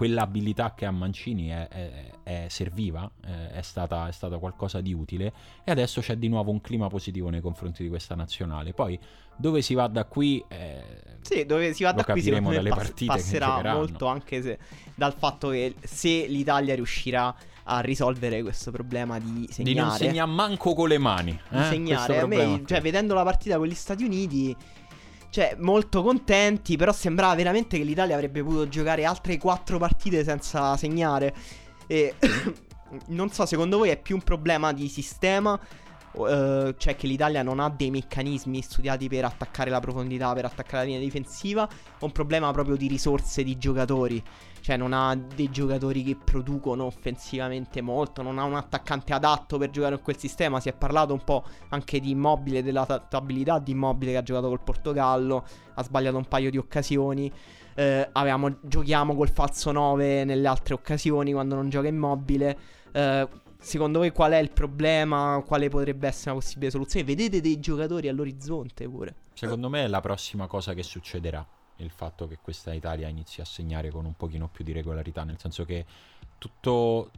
quell'abilità 0.00 0.72
che 0.74 0.86
ha 0.86 0.90
Mancini 0.90 1.48
è, 1.48 1.68
è- 1.68 2.10
è 2.22 2.46
serviva, 2.48 3.10
è, 3.52 3.60
stata, 3.60 4.08
è 4.08 4.12
stata 4.12 4.38
qualcosa 4.38 4.80
di 4.80 4.94
utile 4.94 5.30
e 5.62 5.70
adesso 5.70 6.00
c'è 6.00 6.16
di 6.16 6.28
nuovo 6.28 6.50
un 6.50 6.62
clima 6.62 6.88
positivo 6.88 7.28
nei 7.28 7.42
confronti 7.42 7.82
di 7.82 7.90
questa 7.90 8.14
nazionale. 8.14 8.72
Poi 8.72 8.98
dove 9.36 9.60
si 9.60 9.74
va 9.74 9.88
da 9.88 10.06
qui... 10.06 10.42
eh, 10.48 10.82
Sì, 11.20 11.44
dove 11.44 11.74
si 11.74 11.82
va 11.82 11.92
da 11.92 12.02
qui 12.04 12.22
secondo 12.22 12.48
me 12.48 12.54
dalle 12.54 12.70
pass- 12.70 13.04
passerà 13.04 13.74
molto 13.74 14.06
anche 14.06 14.40
se 14.40 14.58
dal 14.94 15.12
fatto 15.12 15.50
che 15.50 15.74
se 15.82 16.24
l'Italia 16.28 16.74
riuscirà 16.74 17.34
a 17.64 17.80
risolvere 17.80 18.40
questo 18.40 18.70
problema 18.70 19.18
di 19.18 19.46
segnare 19.50 19.74
di 19.74 19.74
non 19.74 19.90
segnare 19.90 20.30
manco 20.30 20.72
con 20.72 20.88
le 20.88 20.96
mani. 20.98 21.38
eh, 21.50 21.62
segnare. 21.64 22.20
A 22.20 22.26
me, 22.26 22.62
cioè, 22.64 22.80
vedendo 22.80 23.12
la 23.12 23.22
partita 23.22 23.58
con 23.58 23.66
gli 23.66 23.74
Stati 23.74 24.02
Uniti, 24.02 24.56
cioè, 25.30 25.56
molto 25.58 26.02
contenti. 26.02 26.76
Però 26.76 26.92
sembrava 26.92 27.34
veramente 27.34 27.78
che 27.78 27.84
l'Italia 27.84 28.14
avrebbe 28.14 28.42
potuto 28.42 28.68
giocare 28.68 29.04
altre 29.04 29.38
quattro 29.38 29.78
partite 29.78 30.22
senza 30.24 30.76
segnare. 30.76 31.34
E 31.86 32.14
non 33.08 33.30
so, 33.30 33.46
secondo 33.46 33.78
voi 33.78 33.90
è 33.90 34.00
più 34.00 34.16
un 34.16 34.22
problema 34.22 34.72
di 34.72 34.88
sistema? 34.88 35.58
eh, 36.12 36.74
cioè 36.76 36.96
che 36.96 37.06
l'Italia 37.06 37.42
non 37.42 37.60
ha 37.60 37.68
dei 37.68 37.90
meccanismi 37.90 38.62
studiati 38.62 39.08
per 39.08 39.24
attaccare 39.24 39.70
la 39.70 39.80
profondità, 39.80 40.32
per 40.32 40.44
attaccare 40.44 40.78
la 40.78 40.84
linea 40.84 41.00
difensiva, 41.00 41.68
o 41.98 42.04
un 42.04 42.12
problema 42.12 42.50
proprio 42.52 42.76
di 42.76 42.88
risorse 42.88 43.42
di 43.42 43.56
giocatori? 43.58 44.22
Cioè 44.60 44.76
non 44.76 44.92
ha 44.92 45.14
dei 45.14 45.50
giocatori 45.50 46.02
che 46.02 46.16
producono 46.16 46.84
offensivamente 46.84 47.80
molto, 47.80 48.22
non 48.22 48.38
ha 48.38 48.44
un 48.44 48.54
attaccante 48.54 49.12
adatto 49.12 49.58
per 49.58 49.70
giocare 49.70 49.94
in 49.94 50.02
quel 50.02 50.18
sistema. 50.18 50.60
Si 50.60 50.68
è 50.68 50.72
parlato 50.72 51.12
un 51.12 51.24
po' 51.24 51.44
anche 51.70 52.00
di 52.00 52.10
immobile, 52.10 52.62
della 52.62 52.82
adattabilità 52.82 53.58
di 53.58 53.72
immobile 53.72 54.12
che 54.12 54.18
ha 54.18 54.22
giocato 54.22 54.48
col 54.48 54.60
Portogallo, 54.60 55.44
ha 55.74 55.82
sbagliato 55.82 56.16
un 56.16 56.26
paio 56.26 56.50
di 56.50 56.58
occasioni. 56.58 57.32
Eh, 57.74 58.08
avevamo, 58.12 58.58
giochiamo 58.60 59.14
col 59.14 59.30
falso 59.30 59.72
9 59.72 60.24
nelle 60.24 60.46
altre 60.46 60.74
occasioni 60.74 61.32
quando 61.32 61.54
non 61.54 61.68
gioca 61.68 61.88
immobile. 61.88 62.58
Eh, 62.92 63.28
secondo 63.58 64.00
voi 64.00 64.10
qual 64.10 64.32
è 64.32 64.38
il 64.38 64.50
problema? 64.50 65.42
Quale 65.46 65.68
potrebbe 65.68 66.08
essere 66.08 66.30
una 66.32 66.40
possibile 66.40 66.70
soluzione? 66.70 67.06
Vedete 67.06 67.40
dei 67.40 67.58
giocatori 67.60 68.08
all'orizzonte 68.08 68.88
pure? 68.88 69.14
Secondo 69.34 69.70
me 69.70 69.84
è 69.84 69.88
la 69.88 70.00
prossima 70.00 70.46
cosa 70.46 70.74
che 70.74 70.82
succederà. 70.82 71.46
Il 71.82 71.90
fatto 71.90 72.26
che 72.28 72.38
questa 72.40 72.72
Italia 72.72 73.08
inizi 73.08 73.40
a 73.40 73.44
segnare 73.44 73.90
con 73.90 74.04
un 74.04 74.14
pochino 74.14 74.48
più 74.48 74.64
di 74.64 74.72
regolarità. 74.72 75.24
Nel 75.24 75.38
senso 75.38 75.64
che 75.64 75.84
tutto. 76.38 77.10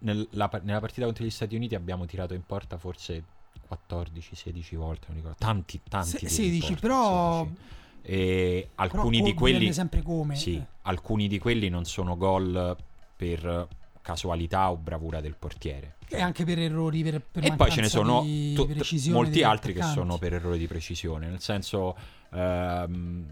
nel- 0.00 0.28
la- 0.30 0.60
nella 0.62 0.78
partita 0.78 1.06
contro 1.06 1.24
gli 1.24 1.30
Stati 1.30 1.56
Uniti 1.56 1.74
abbiamo 1.74 2.06
tirato 2.06 2.34
in 2.34 2.44
porta 2.46 2.78
forse 2.78 3.24
14-16 3.68 4.76
volte. 4.76 5.06
Non 5.08 5.16
ricordo. 5.16 5.36
Tanti, 5.38 5.80
tanti. 5.88 6.08
Se- 6.10 6.18
tiri 6.18 6.30
in 6.30 6.36
16, 6.36 6.66
porta, 6.72 6.80
però 6.80 7.42
16. 7.44 7.60
E 8.02 8.68
alcuni 8.76 9.20
di 9.22 9.34
quelli. 9.34 9.72
Sì, 10.36 10.62
alcuni 10.82 11.26
di 11.26 11.38
quelli 11.40 11.68
non 11.68 11.84
sono 11.84 12.16
gol 12.16 12.76
per 13.16 13.66
casualità 14.02 14.70
o 14.70 14.76
bravura 14.76 15.20
del 15.20 15.34
portiere. 15.36 15.96
E 16.08 16.20
anche 16.20 16.44
per 16.44 16.60
errori 16.60 17.02
per, 17.02 17.20
per 17.20 17.44
e 17.44 17.56
poi 17.56 17.72
ce 17.72 17.80
ne 17.80 17.88
sono 17.88 18.22
precisione 18.76 19.16
molti 19.16 19.42
altri 19.42 19.72
che 19.72 19.82
sono 19.82 20.16
per 20.18 20.34
errori 20.34 20.58
di 20.58 20.68
precisione. 20.68 21.28
Nel 21.28 21.40
senso, 21.40 21.96
ehm, 22.32 23.26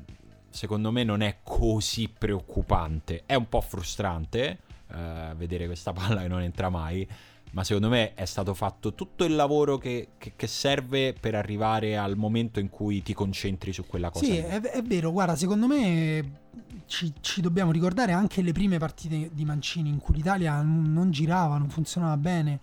secondo 0.55 0.93
me 0.93 1.03
non 1.03 1.21
è 1.21 1.39
così 1.43 2.09
preoccupante. 2.09 3.25
È 3.27 3.35
un 3.35 3.49
po' 3.49 3.61
frustrante 3.61 4.59
eh, 4.87 5.35
vedere 5.37 5.67
questa 5.67 5.93
palla 5.93 6.23
che 6.23 6.29
non 6.29 6.43
entra 6.43 6.71
mai. 6.71 7.07
ma 7.51 7.65
secondo 7.65 7.89
me 7.89 8.15
è 8.15 8.25
stato 8.25 8.55
fatto 8.55 8.95
tutto 8.95 9.25
il 9.25 9.35
lavoro 9.35 9.79
che, 9.79 10.11
che, 10.17 10.35
che 10.37 10.47
serve 10.47 11.13
per 11.13 11.35
arrivare 11.35 11.97
al 11.97 12.17
momento 12.17 12.61
in 12.61 12.71
cui 12.71 13.03
ti 13.03 13.13
concentri 13.15 13.73
su 13.73 13.85
quella 13.85 14.11
cosa. 14.11 14.25
Sì, 14.25 14.37
è, 14.37 14.61
è, 14.61 14.83
vero, 14.83 15.11
guarda, 15.11 15.35
secondo 15.35 15.67
me 15.67 16.43
ci, 16.87 17.13
ci, 17.21 17.41
dobbiamo 17.41 17.73
ricordare 17.73 18.13
anche 18.13 18.41
le 18.41 18.53
prime 18.53 18.79
partite 18.79 19.31
di 19.33 19.45
Mancini 19.45 19.89
in 19.89 19.99
cui 19.99 20.15
l'Italia 20.15 20.63
non, 20.63 21.11
girava, 21.11 21.59
non 21.59 21.69
funzionava 21.69 22.17
bene, 22.17 22.61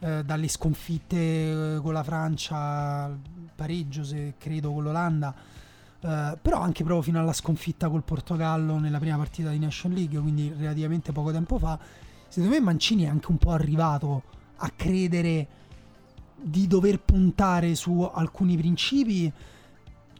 eh, 0.00 0.22
dalle 0.24 0.48
sconfitte 0.48 1.16
eh, 1.16 1.80
con 1.80 1.94
la 1.94 2.02
Francia, 2.02 3.10
pareggio 3.54 4.04
se 4.04 4.34
credo 4.36 4.72
con 4.72 4.82
l'Olanda. 4.82 5.59
Uh, 6.00 6.38
però 6.40 6.60
anche 6.60 6.82
proprio 6.82 7.02
fino 7.02 7.20
alla 7.20 7.34
sconfitta 7.34 7.90
col 7.90 8.02
Portogallo 8.02 8.78
nella 8.78 8.98
prima 8.98 9.16
partita 9.16 9.50
di 9.50 9.58
Nation 9.58 9.92
League, 9.92 10.18
quindi 10.18 10.50
relativamente 10.56 11.12
poco 11.12 11.30
tempo 11.30 11.58
fa, 11.58 11.78
secondo 12.26 12.54
me 12.54 12.60
Mancini 12.60 13.04
è 13.04 13.08
anche 13.08 13.30
un 13.30 13.36
po' 13.36 13.50
arrivato 13.50 14.22
a 14.56 14.70
credere 14.74 15.46
di 16.40 16.66
dover 16.66 17.00
puntare 17.00 17.74
su 17.74 18.00
alcuni 18.00 18.56
principi 18.56 19.30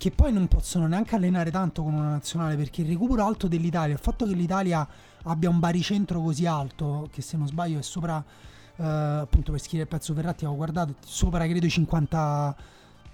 che 0.01 0.11
poi 0.11 0.33
non 0.33 0.49
possono 0.49 0.87
neanche 0.87 1.15
allenare 1.15 1.51
tanto 1.51 1.83
con 1.83 1.93
una 1.93 2.09
nazionale 2.09 2.57
perché 2.57 2.81
il 2.81 2.89
recupero 2.89 3.25
alto 3.25 3.49
dell'Italia, 3.49 3.95
il 3.95 4.01
fatto 4.01 4.27
che 4.27 4.33
l'Italia 4.33 4.87
abbia 5.25 5.51
un 5.51 5.59
baricentro 5.59 6.23
così 6.23 6.47
alto, 6.47 7.09
che 7.13 7.21
se 7.21 7.37
non 7.37 7.47
sbaglio 7.47 7.79
è 7.79 7.83
sopra, 7.83 8.17
uh, 8.17 8.83
appunto 8.83 9.51
per 9.53 9.61
scrivere 9.61 9.83
il 9.83 9.89
pezzo 9.89 10.15
Ferratti 10.15 10.47
ho 10.47 10.57
guardato, 10.57 10.95
sopra 11.05 11.47
credo 11.47 11.67
i 11.67 11.71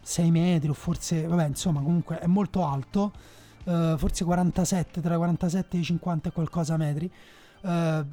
56 0.07 0.31
metri 0.31 0.69
o 0.69 0.73
forse, 0.73 1.27
vabbè 1.27 1.49
insomma 1.49 1.81
comunque 1.83 2.19
è 2.21 2.27
molto 2.27 2.65
alto, 2.65 3.13
uh, 3.65 3.99
forse 3.99 4.25
47, 4.25 5.01
tra 5.01 5.17
47 5.17 5.77
e 5.77 5.81
i 5.81 5.83
50 5.83 6.29
e 6.29 6.33
qualcosa 6.33 6.77
metri. 6.77 7.11
Uh, 7.63 8.07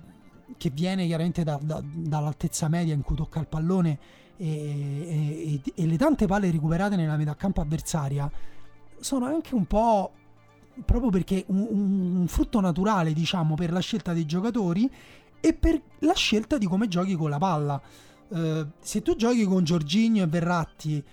che 0.57 0.69
viene 0.71 1.05
chiaramente 1.05 1.43
da, 1.43 1.57
da, 1.61 1.81
dall'altezza 1.81 2.67
media 2.67 2.93
in 2.93 3.01
cui 3.01 3.15
tocca 3.15 3.39
il 3.39 3.47
pallone 3.47 3.97
e, 4.35 5.59
e, 5.65 5.71
e, 5.73 5.85
le 5.87 5.97
tante 5.97 6.27
palle 6.27 6.51
recuperate 6.51 6.95
nella 6.95 7.15
metà 7.15 7.33
campo 7.35 7.61
avversaria 7.61 8.29
sono 8.99 9.25
anche 9.25 9.55
un 9.55 9.65
po' 9.65 10.11
proprio 10.85 11.09
perché 11.09 11.45
un, 11.47 12.19
un, 12.19 12.27
frutto 12.27 12.59
naturale 12.59 13.13
diciamo 13.13 13.55
per 13.55 13.71
la 13.71 13.79
scelta 13.79 14.11
dei 14.11 14.25
giocatori 14.25 14.91
e 15.39 15.53
per 15.53 15.81
la 15.99 16.13
scelta 16.13 16.57
di 16.57 16.67
come 16.67 16.87
giochi 16.87 17.15
con 17.15 17.29
la 17.29 17.37
palla 17.37 17.81
uh, 18.27 18.67
se 18.79 19.01
tu 19.01 19.15
giochi 19.15 19.45
con 19.45 19.63
Giorginio 19.63 20.23
e 20.23 20.27
Verratti 20.27 21.03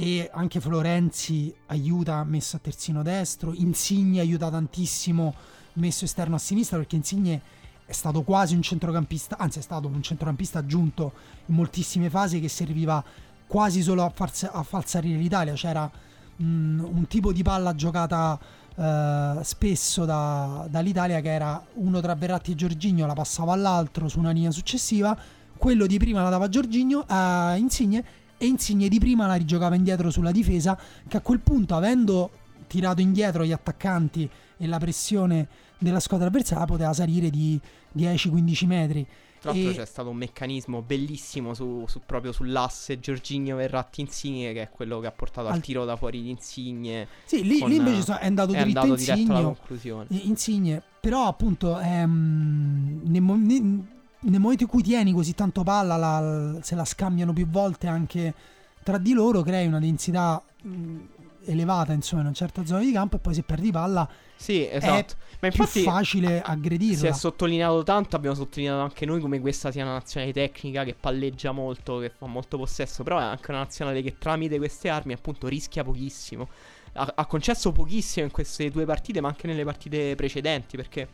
e 0.00 0.30
anche 0.32 0.60
Florenzi 0.60 1.54
aiuta 1.66 2.24
messo 2.24 2.56
a 2.56 2.58
terzino 2.58 3.02
destro 3.02 3.52
Insigne 3.52 4.20
aiuta 4.20 4.48
tantissimo 4.48 5.34
messo 5.74 6.06
esterno 6.06 6.36
a 6.36 6.38
sinistra 6.38 6.78
perché 6.78 6.96
Insigne 6.96 7.42
è 7.84 7.92
stato 7.92 8.22
quasi 8.22 8.54
un 8.54 8.62
centrocampista, 8.62 9.36
anzi 9.36 9.58
è 9.58 9.62
stato 9.62 9.88
un 9.88 10.00
centrocampista 10.00 10.60
aggiunto 10.60 11.12
in 11.46 11.54
moltissime 11.54 12.08
fasi 12.08 12.40
che 12.40 12.48
serviva 12.48 13.04
quasi 13.46 13.82
solo 13.82 14.02
a 14.02 14.08
far, 14.08 14.32
a 14.52 14.62
far 14.62 14.86
salire 14.88 15.18
l'Italia, 15.18 15.52
c'era 15.52 15.90
mh, 16.36 16.44
un 16.44 17.06
tipo 17.06 17.32
di 17.32 17.42
palla 17.42 17.74
giocata 17.74 18.38
uh, 18.76 19.42
spesso 19.42 20.04
da, 20.04 20.66
dall'Italia 20.70 21.20
che 21.20 21.32
era 21.32 21.62
uno 21.74 22.00
tra 22.00 22.14
Verratti 22.14 22.52
e 22.52 22.54
Giorginio, 22.54 23.06
la 23.06 23.12
passava 23.12 23.52
all'altro 23.52 24.08
su 24.08 24.20
una 24.20 24.30
linea 24.30 24.52
successiva, 24.52 25.18
quello 25.58 25.86
di 25.86 25.98
prima 25.98 26.22
la 26.22 26.30
dava 26.30 26.48
Giorginio 26.48 27.04
a 27.08 27.56
Insigne 27.56 28.19
e 28.42 28.46
Insigne 28.46 28.88
di 28.88 28.98
prima 28.98 29.26
la 29.26 29.34
rigiocava 29.34 29.74
indietro 29.74 30.10
sulla 30.10 30.30
difesa 30.30 30.80
che 31.06 31.18
a 31.18 31.20
quel 31.20 31.40
punto 31.40 31.74
avendo 31.74 32.30
tirato 32.66 33.02
indietro 33.02 33.44
gli 33.44 33.52
attaccanti 33.52 34.26
e 34.56 34.66
la 34.66 34.78
pressione 34.78 35.46
della 35.76 36.00
squadra 36.00 36.28
avversaria 36.28 36.64
poteva 36.64 36.94
salire 36.94 37.28
di 37.28 37.60
10-15 37.94 38.66
metri. 38.66 39.06
Tra 39.40 39.52
l'altro 39.52 39.70
e... 39.72 39.74
c'è 39.74 39.84
stato 39.84 40.08
un 40.08 40.16
meccanismo 40.16 40.80
bellissimo 40.80 41.52
su, 41.52 41.84
su, 41.86 42.00
proprio 42.06 42.32
sull'asse 42.32 42.98
Giorginio 42.98 43.56
Verratti 43.56 44.00
Insigne 44.00 44.54
che 44.54 44.62
è 44.62 44.70
quello 44.70 45.00
che 45.00 45.08
ha 45.08 45.12
portato 45.12 45.48
al, 45.48 45.54
al 45.54 45.60
tiro 45.60 45.84
da 45.84 45.96
fuori 45.96 46.22
di 46.22 46.30
Insigne. 46.30 47.08
Sì, 47.26 47.42
lì, 47.42 47.62
lì 47.66 47.76
invece 47.76 48.18
è 48.20 48.24
andato, 48.24 48.54
è 48.54 48.60
andato 48.60 48.94
diretto 48.94 49.32
alla 49.32 49.42
conclusione. 49.42 50.06
Insigne, 50.08 50.82
però 50.98 51.26
appunto 51.26 51.78
ehm, 51.78 53.02
nel, 53.04 53.22
nel, 53.22 53.99
nel, 54.20 54.40
momento 54.40 54.64
in 54.64 54.68
cui 54.68 54.82
tieni 54.82 55.12
così 55.12 55.34
tanto 55.34 55.62
palla, 55.62 55.96
la, 55.96 56.58
se 56.60 56.74
la 56.74 56.84
scambiano 56.84 57.32
più 57.32 57.48
volte 57.48 57.86
anche 57.86 58.34
tra 58.82 58.98
di 58.98 59.12
loro, 59.12 59.42
crei 59.42 59.66
una 59.66 59.78
densità 59.78 60.42
mh, 60.62 60.98
elevata 61.44 61.92
insomma 61.92 62.22
in 62.22 62.28
una 62.28 62.36
certa 62.36 62.64
zona 62.64 62.80
di 62.80 62.92
campo 62.92 63.16
e 63.16 63.18
poi 63.18 63.34
se 63.34 63.42
perdi 63.42 63.70
palla 63.70 64.08
sì, 64.40 64.66
esatto. 64.66 65.16
Ma 65.40 65.48
infatti, 65.48 65.82
più 65.82 65.82
facile 65.82 66.40
aggredirla. 66.40 66.96
Si 66.96 67.06
è 67.06 67.12
sottolineato 67.12 67.82
tanto, 67.82 68.16
abbiamo 68.16 68.34
sottolineato 68.34 68.80
anche 68.80 69.04
noi 69.04 69.20
come 69.20 69.38
questa 69.38 69.70
sia 69.70 69.84
una 69.84 69.92
nazionale 69.92 70.32
tecnica 70.32 70.82
che 70.82 70.94
palleggia 70.98 71.52
molto, 71.52 71.98
che 71.98 72.08
fa 72.08 72.24
molto 72.24 72.56
possesso, 72.56 73.02
però 73.02 73.18
è 73.18 73.22
anche 73.22 73.50
una 73.50 73.60
nazionale 73.60 74.00
che 74.00 74.16
tramite 74.16 74.56
queste 74.56 74.88
armi 74.88 75.12
appunto 75.12 75.46
rischia 75.46 75.84
pochissimo. 75.84 76.48
Ha, 76.94 77.12
ha 77.16 77.26
concesso 77.26 77.70
pochissimo 77.70 78.24
in 78.24 78.32
queste 78.32 78.70
due 78.70 78.86
partite, 78.86 79.20
ma 79.20 79.28
anche 79.28 79.46
nelle 79.46 79.62
partite 79.62 80.14
precedenti, 80.14 80.78
perché 80.78 81.06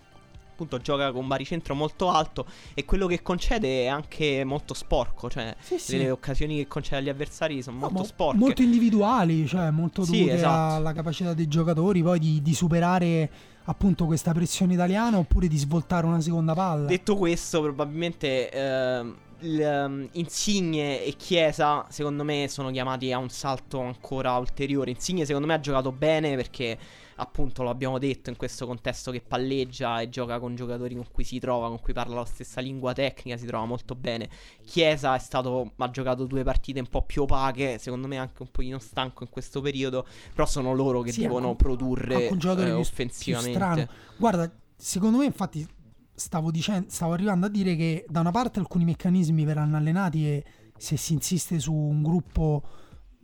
appunto 0.57 0.79
gioca 0.79 1.13
con 1.13 1.21
un 1.21 1.29
baricentro 1.29 1.75
molto 1.75 2.09
alto 2.09 2.47
e 2.73 2.87
quello 2.87 3.07
che 3.07 3.21
concede 3.23 3.85
è 3.85 3.87
anche 3.89 4.43
molto 4.43 4.73
sporco, 4.73 5.29
cioè 5.29 5.55
sì, 5.61 5.75
le 5.75 5.79
sì. 5.79 6.07
occasioni 6.07 6.57
che 6.57 6.67
concede 6.67 6.97
agli 6.97 7.09
avversari 7.11 7.63
sono 7.63 7.77
molto 7.77 7.99
mo- 7.99 8.05
sporche. 8.05 8.39
Molto 8.39 8.63
individuali, 8.63 9.47
cioè 9.47 9.71
molto 9.71 10.01
dovute 10.01 10.19
sì, 10.19 10.29
esatto. 10.31 10.75
alla 10.77 10.95
capacità 10.95 11.35
dei 11.35 11.47
giocatori 11.47 12.03
poi 12.03 12.19
di, 12.19 12.41
di 12.41 12.55
superare 12.55 13.31
appunto 13.65 14.07
questa 14.07 14.33
pressione 14.33 14.73
italiana 14.73 15.19
oppure 15.19 15.47
di 15.47 15.59
svoltare 15.59 16.07
una 16.07 16.23
seconda 16.23 16.55
palla. 16.55 16.87
Detto 16.87 17.17
questo, 17.17 17.61
probabilmente 17.61 18.51
eh, 18.51 20.09
Insigne 20.13 21.05
e 21.05 21.15
Chiesa 21.19 21.85
secondo 21.91 22.25
me 22.25 22.47
sono 22.49 22.71
chiamati 22.71 23.13
a 23.13 23.19
un 23.19 23.29
salto 23.29 23.81
ancora 23.81 24.35
ulteriore. 24.39 24.91
Insigne 24.91 25.27
secondo 25.27 25.47
me 25.47 25.53
ha 25.53 25.61
giocato 25.61 25.93
bene 25.93 26.35
perché 26.35 26.79
appunto 27.17 27.62
lo 27.62 27.71
abbiamo 27.71 27.99
detto 27.99 28.31
in 28.31 28.37
questo 28.37 28.67
contesto 28.67 29.11
che 29.11 29.21
palleggia 29.21 30.01
e 30.01 30.09
gioca 30.09 30.39
con 30.39 30.55
giocatori 30.55 30.95
con 30.95 31.07
cui 31.11 31.25
si 31.25 31.39
trova, 31.39 31.69
con 31.69 31.81
cui 31.81 31.93
parla 31.93 32.17
la 32.17 32.25
stessa 32.25 32.61
lingua 32.61 32.93
tecnica, 32.93 33.37
si 33.37 33.47
trova 33.47 33.64
molto 33.64 33.95
bene. 33.95 34.29
Chiesa 34.64 35.14
è 35.14 35.19
stato, 35.19 35.73
ha 35.77 35.91
giocato 35.91 36.25
due 36.27 36.43
partite 36.43 36.81
un 36.81 36.89
po' 36.89 37.03
più 37.03 37.23
opache, 37.23 37.79
secondo 37.79 38.07
me 38.07 38.19
anche 38.19 38.43
un 38.43 38.51
pochino 38.51 38.79
stanco 38.79 39.23
in 39.25 39.31
questo 39.31 39.61
periodo, 39.61 40.07
però 40.33 40.47
sono 40.47 40.75
loro 40.75 41.01
che 41.03 41.12
sì, 41.12 41.23
devono 41.23 41.49
con, 41.49 41.57
produrre 41.57 42.29
eh, 42.29 42.73
offensivamente. 42.73 43.89
Guarda, 44.17 44.51
secondo 44.77 45.19
me 45.19 45.25
infatti 45.25 45.67
stavo, 46.14 46.51
dicendo, 46.51 46.87
stavo 46.91 47.12
arrivando 47.12 47.47
a 47.47 47.49
dire 47.49 47.77
che 47.77 48.05
da 48.09 48.21
una 48.21 48.31
parte 48.31 48.59
alcuni 48.59 48.85
meccanismi 48.85 49.45
verranno 49.45 49.77
allenati 49.77 50.27
e 50.27 50.45
se 50.77 50.97
si 50.97 51.14
insiste 51.14 51.59
su 51.59 51.73
un 51.73 52.03
gruppo 52.03 52.62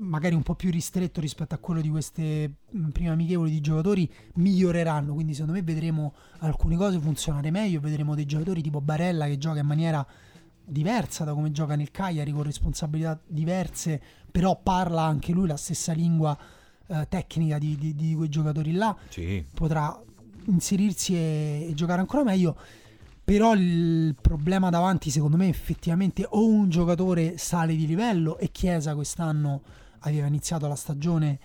magari 0.03 0.35
un 0.35 0.43
po' 0.43 0.55
più 0.55 0.71
ristretto 0.71 1.21
rispetto 1.21 1.55
a 1.55 1.59
quello 1.59 1.81
di 1.81 1.89
queste 1.89 2.51
mm, 2.77 2.89
prime 2.89 3.11
amichevoli 3.11 3.51
di 3.51 3.61
giocatori 3.61 4.11
miglioreranno. 4.35 5.15
Quindi 5.15 5.33
secondo 5.33 5.55
me 5.55 5.63
vedremo 5.63 6.15
alcune 6.39 6.77
cose 6.77 6.99
funzionare 6.99 7.51
meglio 7.51 7.81
vedremo 7.81 8.15
dei 8.15 8.27
giocatori 8.27 8.63
tipo 8.63 8.81
Barella 8.81 9.27
che 9.27 9.39
gioca 9.39 9.61
in 9.61 9.67
maniera 9.67 10.05
diversa 10.65 11.25
da 11.25 11.33
come 11.35 11.51
gioca 11.51 11.77
nel 11.77 11.91
Cagliari 11.91 12.31
con 12.33 12.43
responsabilità 12.43 13.21
diverse 13.27 14.01
però 14.31 14.59
parla 14.61 15.03
anche 15.03 15.33
lui 15.33 15.47
la 15.47 15.57
stessa 15.57 15.93
lingua 15.93 16.37
eh, 16.87 17.07
tecnica 17.09 17.59
di, 17.59 17.77
di, 17.77 17.95
di, 17.95 18.15
quei 18.15 18.29
giocatori 18.29 18.73
là. 18.73 18.97
Sì. 19.09 19.45
potrà 19.53 20.01
inserirsi 20.47 21.15
e, 21.15 21.69
e 21.71 21.75
giocare 21.75 22.01
ancora 22.01 22.25
meglio. 22.25 22.57
Però 23.25 23.55
il 23.55 24.17
problema 24.21 24.69
davanti 24.69 25.11
secondo 25.11 25.37
me 25.37 25.49
effettivamente 25.49 26.27
o 26.29 26.45
un 26.45 26.69
giocatore 26.69 27.39
sale 27.39 27.77
di 27.77 27.87
livello 27.87 28.37
e 28.39 28.51
Chiesa 28.51 28.97
quest'anno 28.97 29.63
aveva 30.03 30.27
iniziato 30.27 30.67
la 30.69 30.77
stagione 30.77 31.39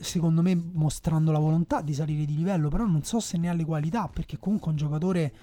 secondo 0.00 0.42
me 0.42 0.54
mostrando 0.54 1.32
la 1.32 1.38
volontà 1.38 1.82
di 1.82 1.94
salire 1.94 2.24
di 2.24 2.36
livello, 2.36 2.68
però 2.68 2.86
non 2.86 3.02
so 3.02 3.20
se 3.20 3.36
ne 3.36 3.48
ha 3.48 3.52
le 3.52 3.64
qualità, 3.64 4.08
perché 4.08 4.38
comunque 4.38 4.68
è 4.68 4.70
un 4.70 4.76
giocatore 4.76 5.34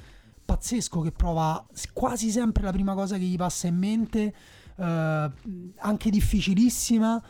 pazzesco 0.44 1.02
che 1.02 1.12
prova 1.12 1.66
quasi 1.94 2.30
sempre 2.30 2.64
la 2.64 2.72
prima 2.72 2.94
cosa 2.94 3.18
che 3.18 3.24
gli 3.24 3.38
passa 3.38 3.68
in 3.68 3.78
mente, 3.78 4.34
eh, 4.76 5.32
anche 5.78 6.10
difficilissima, 6.10 7.24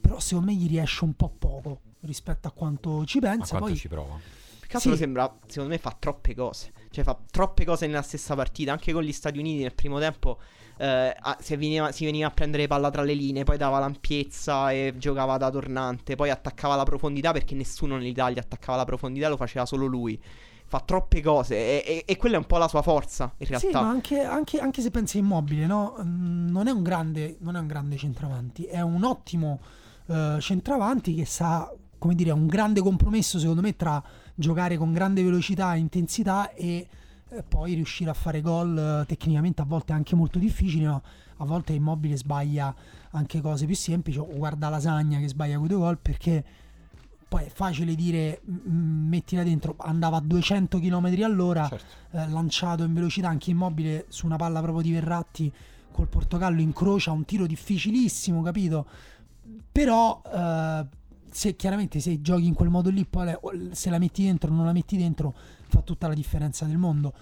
però 0.00 0.20
secondo 0.20 0.50
me 0.50 0.56
gli 0.56 0.68
riesce 0.68 1.04
un 1.04 1.14
po' 1.14 1.30
poco 1.30 1.80
rispetto 2.00 2.48
a 2.48 2.52
quanto 2.52 3.04
ci 3.04 3.20
pensa. 3.20 3.54
Ma 3.54 3.60
quanto 3.60 3.66
Poi, 3.66 3.76
ci 3.76 3.88
prova? 3.88 4.18
Cazzo 4.66 4.92
sì. 4.92 4.98
sembra, 4.98 5.36
secondo 5.46 5.70
me 5.70 5.78
fa 5.78 5.96
troppe 5.98 6.34
cose, 6.34 6.72
cioè 6.90 7.02
fa 7.02 7.18
troppe 7.30 7.64
cose 7.64 7.86
nella 7.86 8.02
stessa 8.02 8.36
partita, 8.36 8.70
anche 8.70 8.92
con 8.92 9.02
gli 9.02 9.12
Stati 9.12 9.38
Uniti 9.38 9.62
nel 9.62 9.74
primo 9.74 9.98
tempo 9.98 10.38
eh, 10.80 11.14
si, 11.40 11.56
veniva, 11.56 11.92
si, 11.92 12.06
veniva, 12.06 12.28
a 12.28 12.30
prendere 12.30 12.66
palla 12.66 12.90
tra 12.90 13.02
le 13.02 13.12
linee, 13.12 13.44
poi 13.44 13.58
dava 13.58 13.78
l'ampiezza 13.78 14.72
e 14.72 14.94
giocava 14.96 15.36
da 15.36 15.50
tornante, 15.50 16.14
poi 16.14 16.30
attaccava 16.30 16.74
la 16.74 16.84
profondità 16.84 17.32
perché 17.32 17.54
nessuno 17.54 17.96
nell'Italia 17.96 18.40
attaccava 18.40 18.78
la 18.78 18.86
profondità, 18.86 19.28
lo 19.28 19.36
faceva 19.36 19.66
solo 19.66 19.84
lui. 19.84 20.18
Fa 20.64 20.80
troppe 20.80 21.20
cose 21.20 21.56
e, 21.56 21.84
e, 21.84 22.04
e 22.06 22.16
quella 22.16 22.36
è 22.36 22.38
un 22.38 22.46
po' 22.46 22.56
la 22.56 22.68
sua 22.68 22.80
forza 22.80 23.34
in 23.38 23.46
realtà. 23.48 23.66
Sì, 23.66 23.74
ma 23.74 23.88
anche, 23.88 24.22
anche, 24.22 24.58
anche 24.58 24.80
se 24.80 24.90
pensi 24.90 25.18
immobile, 25.18 25.66
no? 25.66 25.96
Mm, 26.00 26.48
non, 26.48 26.66
è 26.66 26.70
un 26.70 26.82
grande, 26.82 27.36
non 27.40 27.56
è 27.56 27.58
un 27.58 27.66
grande 27.66 27.96
centravanti, 27.96 28.64
è 28.64 28.80
un 28.80 29.04
ottimo 29.04 29.60
uh, 30.06 30.38
centravanti 30.38 31.14
che 31.14 31.26
sa, 31.26 31.70
come 31.98 32.14
dire, 32.14 32.30
un 32.30 32.46
grande 32.46 32.80
compromesso 32.80 33.38
secondo 33.38 33.60
me 33.60 33.76
tra 33.76 34.02
giocare 34.34 34.78
con 34.78 34.92
grande 34.92 35.22
velocità 35.22 35.74
e 35.74 35.78
intensità 35.78 36.54
e 36.54 36.86
poi 37.48 37.74
riuscire 37.74 38.10
a 38.10 38.14
fare 38.14 38.40
gol 38.40 38.76
eh, 39.02 39.06
tecnicamente 39.06 39.62
a 39.62 39.64
volte 39.64 39.92
anche 39.92 40.16
molto 40.16 40.38
difficili, 40.38 40.84
ma 40.84 41.00
a 41.36 41.44
volte 41.44 41.72
Immobile 41.72 42.16
sbaglia 42.16 42.74
anche 43.12 43.40
cose 43.40 43.66
più 43.66 43.74
semplici, 43.76 44.18
o 44.18 44.26
guarda 44.26 44.68
Lasagna 44.68 45.18
che 45.18 45.28
sbaglia 45.28 45.56
quei 45.56 45.68
due 45.68 45.78
gol 45.78 45.98
perché 45.98 46.44
poi 47.28 47.44
è 47.44 47.48
facile 47.48 47.94
dire 47.94 48.40
mettila 48.44 49.44
dentro, 49.44 49.76
andava 49.78 50.16
a 50.16 50.20
200 50.20 50.80
km 50.80 51.22
all'ora, 51.22 51.68
Certo. 51.68 52.18
eh, 52.18 52.28
lanciato 52.28 52.82
in 52.82 52.92
velocità 52.92 53.28
anche 53.28 53.50
Immobile 53.50 54.06
su 54.08 54.26
una 54.26 54.36
palla 54.36 54.60
proprio 54.60 54.82
di 54.82 54.92
Verratti 54.92 55.52
col 55.92 56.08
Portogallo 56.08 56.60
incrocia 56.60 57.12
un 57.12 57.24
tiro 57.24 57.46
difficilissimo, 57.46 58.42
capito? 58.42 58.86
Però 59.70 60.20
eh, 60.26 60.84
se 61.30 61.56
chiaramente 61.56 62.00
se 62.00 62.20
giochi 62.20 62.46
in 62.46 62.54
quel 62.54 62.68
modo 62.68 62.90
lì, 62.90 63.04
poi 63.04 63.34
se 63.72 63.90
la 63.90 63.98
metti 63.98 64.24
dentro 64.24 64.50
o 64.50 64.54
non 64.54 64.64
la 64.66 64.72
metti 64.72 64.96
dentro, 64.96 65.34
fa 65.68 65.80
tutta 65.82 66.08
la 66.08 66.14
differenza 66.14 66.64
del 66.66 66.78
mondo. 66.78 67.12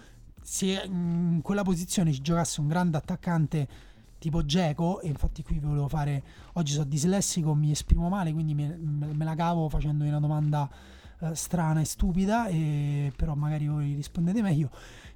Se 0.42 0.82
in 0.84 1.40
quella 1.42 1.62
posizione 1.62 2.12
ci 2.12 2.22
giocasse 2.22 2.60
un 2.60 2.68
grande 2.68 2.96
attaccante 2.96 3.68
tipo 4.18 4.44
Geco, 4.44 5.00
e 5.00 5.08
infatti 5.08 5.42
qui 5.42 5.58
volevo 5.58 5.88
fare, 5.88 6.22
oggi 6.54 6.72
sono 6.72 6.84
dislessico, 6.84 7.54
mi 7.54 7.70
esprimo 7.70 8.08
male, 8.08 8.32
quindi 8.32 8.54
me, 8.54 8.76
me 8.76 9.24
la 9.24 9.34
cavo 9.34 9.68
facendo 9.68 10.04
una 10.04 10.20
domanda 10.20 10.68
eh, 11.20 11.34
strana 11.34 11.80
e 11.80 11.84
stupida, 11.84 12.48
e, 12.48 13.12
però 13.14 13.34
magari 13.34 13.68
voi 13.68 13.94
rispondete 13.94 14.42
meglio. 14.42 14.70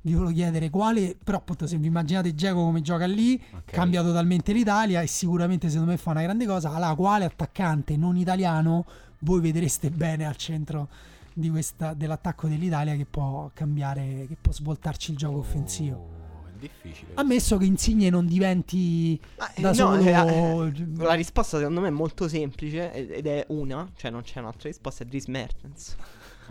Vi 0.04 0.14
volevo 0.14 0.32
chiedere 0.32 0.68
quale, 0.68 1.16
però 1.22 1.38
appunto 1.38 1.66
se 1.68 1.76
vi 1.76 1.86
immaginate 1.86 2.34
Geco 2.34 2.64
come 2.64 2.82
gioca 2.82 3.06
lì, 3.06 3.40
Ok. 3.52 3.70
cambia 3.70 4.02
totalmente 4.02 4.52
l'Italia 4.52 5.00
e 5.00 5.06
sicuramente 5.06 5.68
secondo 5.68 5.92
me 5.92 5.96
fa 5.96 6.10
una 6.10 6.22
grande 6.22 6.44
cosa. 6.44 6.72
Allora, 6.72 6.94
quale 6.96 7.24
attaccante 7.24 7.96
non 7.96 8.16
italiano 8.16 8.84
voi 9.20 9.40
vedreste 9.40 9.90
bene 9.90 10.26
al 10.26 10.36
centro 10.36 10.88
di 11.32 11.48
questa, 11.50 11.94
dell'attacco 11.94 12.48
dell'Italia 12.48 12.96
che 12.96 13.06
può 13.08 13.48
cambiare, 13.54 14.26
che 14.26 14.36
può 14.40 14.52
svoltarci 14.52 15.12
il 15.12 15.16
gioco 15.16 15.38
offensivo? 15.38 15.96
Oh, 15.96 16.48
è 16.48 16.58
difficile. 16.58 17.12
Ammesso 17.14 17.56
che 17.56 17.64
Insigne 17.64 18.10
non 18.10 18.26
diventi 18.26 19.18
Ma, 19.38 19.52
eh, 19.54 19.60
da 19.60 19.68
no, 19.68 19.74
solo 19.74 20.64
eh, 20.66 20.72
La 20.96 21.14
risposta 21.14 21.58
secondo 21.58 21.80
me 21.80 21.86
è 21.86 21.90
molto 21.92 22.26
semplice 22.26 22.92
ed 22.92 23.12
ed 23.12 23.26
è 23.28 23.44
una, 23.50 23.88
cioè 23.94 24.10
non 24.10 24.22
c'è 24.22 24.40
un'altra 24.40 24.68
risposta, 24.68 25.04
è 25.04 25.06
Dries 25.06 25.26
Mertens. 25.26 25.96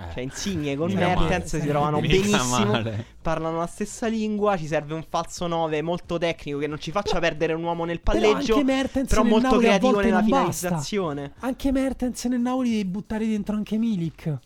Eh. 0.10 0.14
Cioè 0.14 0.24
Insigne 0.24 0.76
con 0.76 0.88
Mica 0.88 1.08
Mertens 1.08 1.52
male. 1.54 1.64
si 1.64 1.68
trovano 1.70 2.00
Mica 2.00 2.16
benissimo, 2.16 2.66
male. 2.66 3.06
parlano 3.22 3.58
la 3.58 3.68
stessa 3.68 4.08
lingua, 4.08 4.58
ci 4.58 4.68
serve 4.68 4.94
un 4.94 5.04
falso 5.08 5.48
9 5.48 5.82
molto 5.82 6.18
tecnico 6.18 6.58
che 6.58 6.68
non 6.68 6.80
ci 6.80 6.92
faccia 6.92 7.20
perdere 7.20 7.54
un 7.54 7.64
uomo 7.64 7.86
nel 7.86 8.00
Però 8.02 8.20
palleggio, 8.20 8.54
anche 8.56 8.66
Mertens 8.66 9.10
però 9.10 9.24
nel 9.24 9.32
molto 9.32 9.58
creativo 9.58 10.00
nella 10.00 10.20
non 10.22 10.30
basta. 10.30 10.68
finalizzazione. 10.68 11.34
Anche 11.40 11.72
Mertens 11.72 12.24
nel 12.26 12.40
Napoli 12.40 12.70
devi 12.70 12.86
buttare 12.86 13.28
dentro 13.28 13.56
anche 13.56 13.78
Milik. 13.78 14.38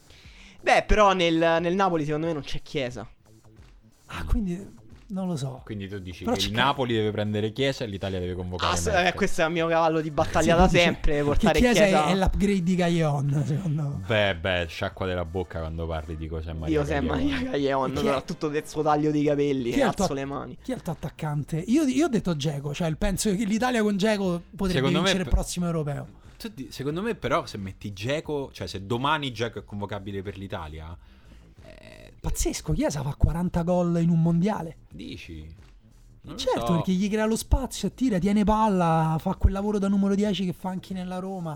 Beh, 0.61 0.83
però 0.87 1.13
nel, 1.13 1.35
nel 1.61 1.75
Napoli 1.75 2.05
secondo 2.05 2.27
me 2.27 2.33
non 2.33 2.41
c'è 2.41 2.61
Chiesa. 2.61 3.07
Ah, 4.07 4.23
quindi 4.25 4.83
non 5.07 5.27
lo 5.27 5.35
so. 5.35 5.61
Quindi 5.65 5.87
tu 5.87 5.99
dici 5.99 6.23
Però 6.23 6.35
che 6.35 6.43
il 6.45 6.51
ca- 6.51 6.63
Napoli 6.63 6.93
deve 6.95 7.11
prendere 7.11 7.51
Chiesa 7.51 7.83
e 7.83 7.87
l'Italia 7.87 8.19
deve 8.19 8.33
convocare 8.33 8.73
Ah, 8.73 8.75
s- 8.75 8.85
Mertens. 8.87 9.07
eh, 9.09 9.13
questo 9.13 9.41
è 9.41 9.45
il 9.45 9.51
mio 9.51 9.67
cavallo 9.67 10.01
di 10.01 10.09
battaglia 10.11 10.53
Sì, 10.55 10.59
da 10.61 10.65
dice 10.67 10.79
sempre, 10.79 11.23
portare 11.23 11.59
Chiesa, 11.59 11.81
Chiesa, 11.83 12.05
è, 12.07 12.11
è 12.11 12.15
l'upgrade 12.15 12.63
di 12.63 12.75
Gaillon, 12.75 13.43
secondo 13.45 13.81
me. 13.83 14.03
Beh, 14.07 14.35
beh, 14.35 14.65
sciacqua 14.67 15.05
della 15.05 15.25
bocca 15.25 15.59
quando 15.59 15.85
parli 15.85 16.17
di 16.17 16.27
José 16.27 16.53
Maria 16.53 16.79
Io 16.79 16.85
Gaglione. 16.85 17.23
Maria 17.23 17.49
Gaglion, 17.51 17.91
Chi 17.91 17.97
è- 17.97 18.01
soprattutto 18.01 18.47
del 18.49 18.67
suo 18.67 18.81
taglio 18.81 19.11
di 19.11 19.23
capelli, 19.23 19.71
Chi 19.71 19.77
il 19.77 19.83
alzo 19.83 20.13
le 20.13 20.25
mani. 20.25 20.57
Chi 20.61 20.71
è 20.71 20.75
il 20.75 20.81
tuo 20.81 20.91
attaccante? 20.93 21.57
Io, 21.67 21.83
io 21.83 22.05
ho 22.05 22.09
detto 22.09 22.35
Geco, 22.35 22.73
cioè 22.73 22.93
penso 22.95 23.33
che 23.35 23.45
l'Italia 23.45 23.81
con 23.83 23.97
Geco 23.97 24.41
potrebbe 24.55 24.73
Secondo 24.73 24.97
me 24.97 25.03
vincere 25.03 25.23
il 25.23 25.29
per- 25.29 25.33
prossimo 25.33 25.65
europeo. 25.67 26.07
Secondo 26.69 27.01
me, 27.01 27.15
però, 27.15 27.45
se 27.45 27.57
metti 27.57 27.93
Geco, 27.93 28.49
cioè 28.51 28.67
se 28.67 28.85
domani 28.85 29.31
Geco 29.31 29.59
è 29.59 29.63
convocabile 29.63 30.21
per 30.21 30.37
l'Italia, 30.37 30.95
Pazzesco, 32.29 32.73
Chiesa 32.73 33.01
fa 33.01 33.13
40 33.15 33.61
gol 33.63 34.01
in 34.01 34.09
un 34.09 34.21
mondiale. 34.21 34.77
dici. 34.91 35.63
Non 36.25 36.33
lo 36.33 36.39
certo, 36.39 36.65
so. 36.65 36.73
perché 36.73 36.91
gli 36.93 37.07
crea 37.07 37.25
lo 37.27 37.35
spazio, 37.35 37.91
tira, 37.91 38.17
tiene 38.17 38.43
palla, 38.43 39.15
fa 39.19 39.35
quel 39.35 39.53
lavoro 39.53 39.77
da 39.77 39.87
numero 39.87 40.15
10 40.15 40.45
che 40.45 40.53
fa 40.53 40.69
anche 40.69 40.93
nella 40.95 41.19
Roma. 41.19 41.55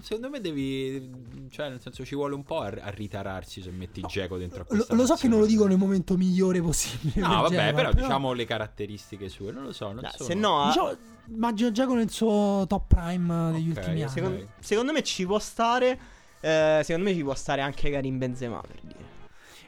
Secondo 0.00 0.28
me 0.30 0.40
devi. 0.40 1.48
Cioè, 1.48 1.68
nel 1.68 1.80
senso, 1.80 2.04
ci 2.04 2.16
vuole 2.16 2.34
un 2.34 2.42
po' 2.42 2.58
a, 2.60 2.72
a 2.80 2.90
ritararsi 2.90 3.62
se 3.62 3.70
metti 3.70 4.02
Geco 4.06 4.36
dentro 4.36 4.62
a 4.62 4.66
Lo, 4.68 4.74
questa 4.76 4.94
lo 4.94 5.06
so 5.06 5.14
che 5.14 5.28
non 5.28 5.38
lo 5.38 5.46
dico 5.46 5.66
nel 5.68 5.78
momento 5.78 6.16
migliore 6.16 6.60
possibile. 6.60 7.20
No, 7.20 7.28
per 7.28 7.40
vabbè, 7.42 7.54
Dzeko, 7.56 7.74
però, 7.76 7.92
diciamo 7.92 8.32
le 8.32 8.44
caratteristiche 8.44 9.28
sue. 9.28 9.52
Non 9.52 9.62
lo 9.62 9.72
so. 9.72 9.92
Non 9.92 10.00
Dai, 10.02 10.10
sono- 10.16 10.28
se 10.28 10.34
no, 10.34 10.64
diciamo, 10.66 10.96
immagino 11.28 11.70
Geco 11.70 11.94
nel 11.94 12.10
suo 12.10 12.64
top 12.68 12.86
prime 12.88 13.52
degli 13.52 13.70
Ok, 13.70 13.76
ultimi 13.78 14.02
anni. 14.02 14.10
secondo, 14.10 14.46
secondo 14.58 14.92
me 14.92 15.02
ci 15.04 15.24
può 15.24 15.38
stare. 15.38 15.98
eh, 16.40 16.80
secondo 16.82 17.08
me 17.08 17.14
ci 17.14 17.22
può 17.22 17.34
stare 17.34 17.60
anche 17.62 17.90
Karim 17.90 18.18
Benzema 18.18 18.60
per 18.60 18.80
dire. 18.82 19.03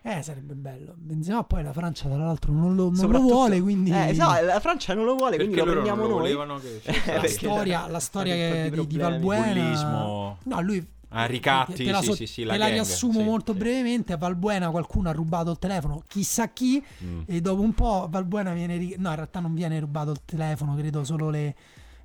Eh, 0.09 0.23
sarebbe 0.23 0.55
bello. 0.55 0.95
Benzema 0.97 1.43
poi 1.43 1.65
la 1.65 1.73
Francia 1.73 2.09
tra 2.09 2.17
l'altro 2.25 2.53
non 2.53 2.77
lo, 2.77 2.91
non 2.91 3.11
lo 3.11 3.21
vuole, 3.21 3.61
quindi 3.61 3.91
Eh, 3.91 4.11
esatto, 4.11 4.45
la 4.45 4.61
Francia 4.61 4.95
non 4.95 5.05
lo 5.05 5.17
vuole, 5.17 5.37
quindi 5.37 5.57
Perché 5.57 5.69
lo 5.69 5.75
loro 5.75 5.87
non 5.87 5.97
prendiamo 5.97 6.03
lo 6.03 6.09
noi. 6.23 6.33
volevano 6.33 6.61
che 6.61 6.81
Eh, 6.85 7.17
la 7.21 7.27
storia, 7.29 7.87
la 7.89 7.99
storia 7.99 8.35
che, 8.35 8.71
di 8.73 8.87
di. 8.87 8.97
Valbuena 8.99 9.53
Bullismo. 9.53 10.39
No, 10.45 10.61
lui 10.61 10.87
Ah, 11.09 11.25
ricatti, 11.25 11.85
te 11.85 11.91
la, 11.91 12.01
sì, 12.01 12.05
so- 12.07 12.15
sì, 12.15 12.27
sì, 12.27 12.41
te 12.43 12.47
la 12.49 12.57
la 12.57 12.67
riassumo 12.69 13.21
sì, 13.21 13.25
molto 13.25 13.53
sì. 13.53 13.59
brevemente. 13.59 14.13
A 14.13 14.17
Valbuena 14.17 14.71
qualcuno 14.71 15.09
ha 15.09 15.13
rubato 15.13 15.51
il 15.51 15.59
telefono, 15.59 16.03
chissà 16.07 16.49
chi, 16.51 16.83
Mm. 17.05 17.21
e 17.27 17.41
dopo 17.41 17.63
un 17.63 17.73
po' 17.75 18.03
a 18.05 18.07
Valbuena 18.09 18.53
viene. 18.53 18.77
ri- 18.77 18.95
No, 18.99 19.09
in 19.11 19.15
realtà 19.15 19.41
non 19.41 19.55
viene 19.55 19.79
rubato 19.81 20.11
il 20.11 20.21
telefono, 20.25 20.75
credo 20.77 21.03
solo 21.05 21.31
le. 21.31 21.55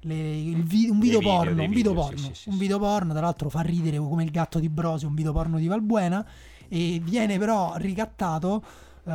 le- 0.01 0.37
il 0.39 0.63
vi- 0.63 0.87
un 0.89 0.99
video 0.99 1.19
video, 1.19 1.35
porno, 1.35 1.61
un 1.63 1.69
video 1.69 1.91
video, 1.91 1.93
porno, 1.93 2.17
sì, 2.17 2.23
sì, 2.25 2.33
sì, 2.33 2.49
un 2.49 2.53
sì. 2.55 2.59
video 2.61 2.79
porno, 2.79 3.11
tra 3.13 3.21
l'altro 3.21 3.49
fa 3.49 3.61
ridere 3.61 3.97
come 3.97 4.23
il 4.23 4.31
gatto 4.31 4.57
di 4.59 4.69
Brosio, 4.69 5.07
un 5.07 5.13
video 5.15 5.31
porno 5.33 5.57
di 5.59 5.67
Valbuena 5.67 6.25
e 6.73 7.01
viene 7.03 7.37
però 7.37 7.73
ricattato 7.75 8.63
eh, 9.03 9.11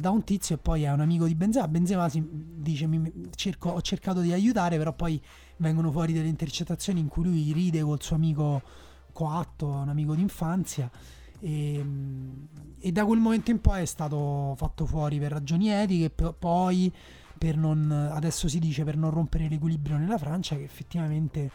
da 0.00 0.10
un 0.10 0.22
tizio 0.24 0.54
e 0.54 0.58
poi 0.58 0.84
è 0.84 0.92
un 0.92 1.00
amico 1.00 1.26
di 1.26 1.34
Benzema. 1.34 1.66
Benzema 1.66 2.08
si 2.08 2.24
dice 2.30 2.86
mi- 2.86 3.12
cerco- 3.34 3.70
ho 3.70 3.80
cercato 3.82 4.20
di 4.20 4.32
aiutare, 4.32 4.78
però 4.78 4.92
poi 4.92 5.20
vengono 5.56 5.90
fuori 5.90 6.12
delle 6.12 6.28
intercettazioni 6.28 7.00
in 7.00 7.08
cui 7.08 7.24
lui 7.24 7.52
ride 7.52 7.82
col 7.82 8.00
suo 8.00 8.14
amico 8.14 8.62
coatto, 9.12 9.66
un 9.66 9.88
amico 9.88 10.14
d'infanzia. 10.14 10.88
E, 11.40 11.84
e 12.78 12.92
da 12.92 13.04
quel 13.04 13.18
momento 13.18 13.50
in 13.50 13.60
poi 13.60 13.82
è 13.82 13.84
stato 13.84 14.54
fatto 14.56 14.86
fuori 14.86 15.18
per 15.18 15.32
ragioni 15.32 15.70
etiche. 15.70 16.10
p- 16.10 16.34
Poi, 16.38 16.92
per 17.36 17.56
non, 17.56 17.90
adesso 17.90 18.46
si 18.46 18.60
dice 18.60 18.84
per 18.84 18.96
non 18.96 19.10
rompere 19.10 19.48
l'equilibrio 19.48 19.96
nella 19.96 20.18
Francia, 20.18 20.54
che 20.54 20.62
effettivamente 20.62 21.50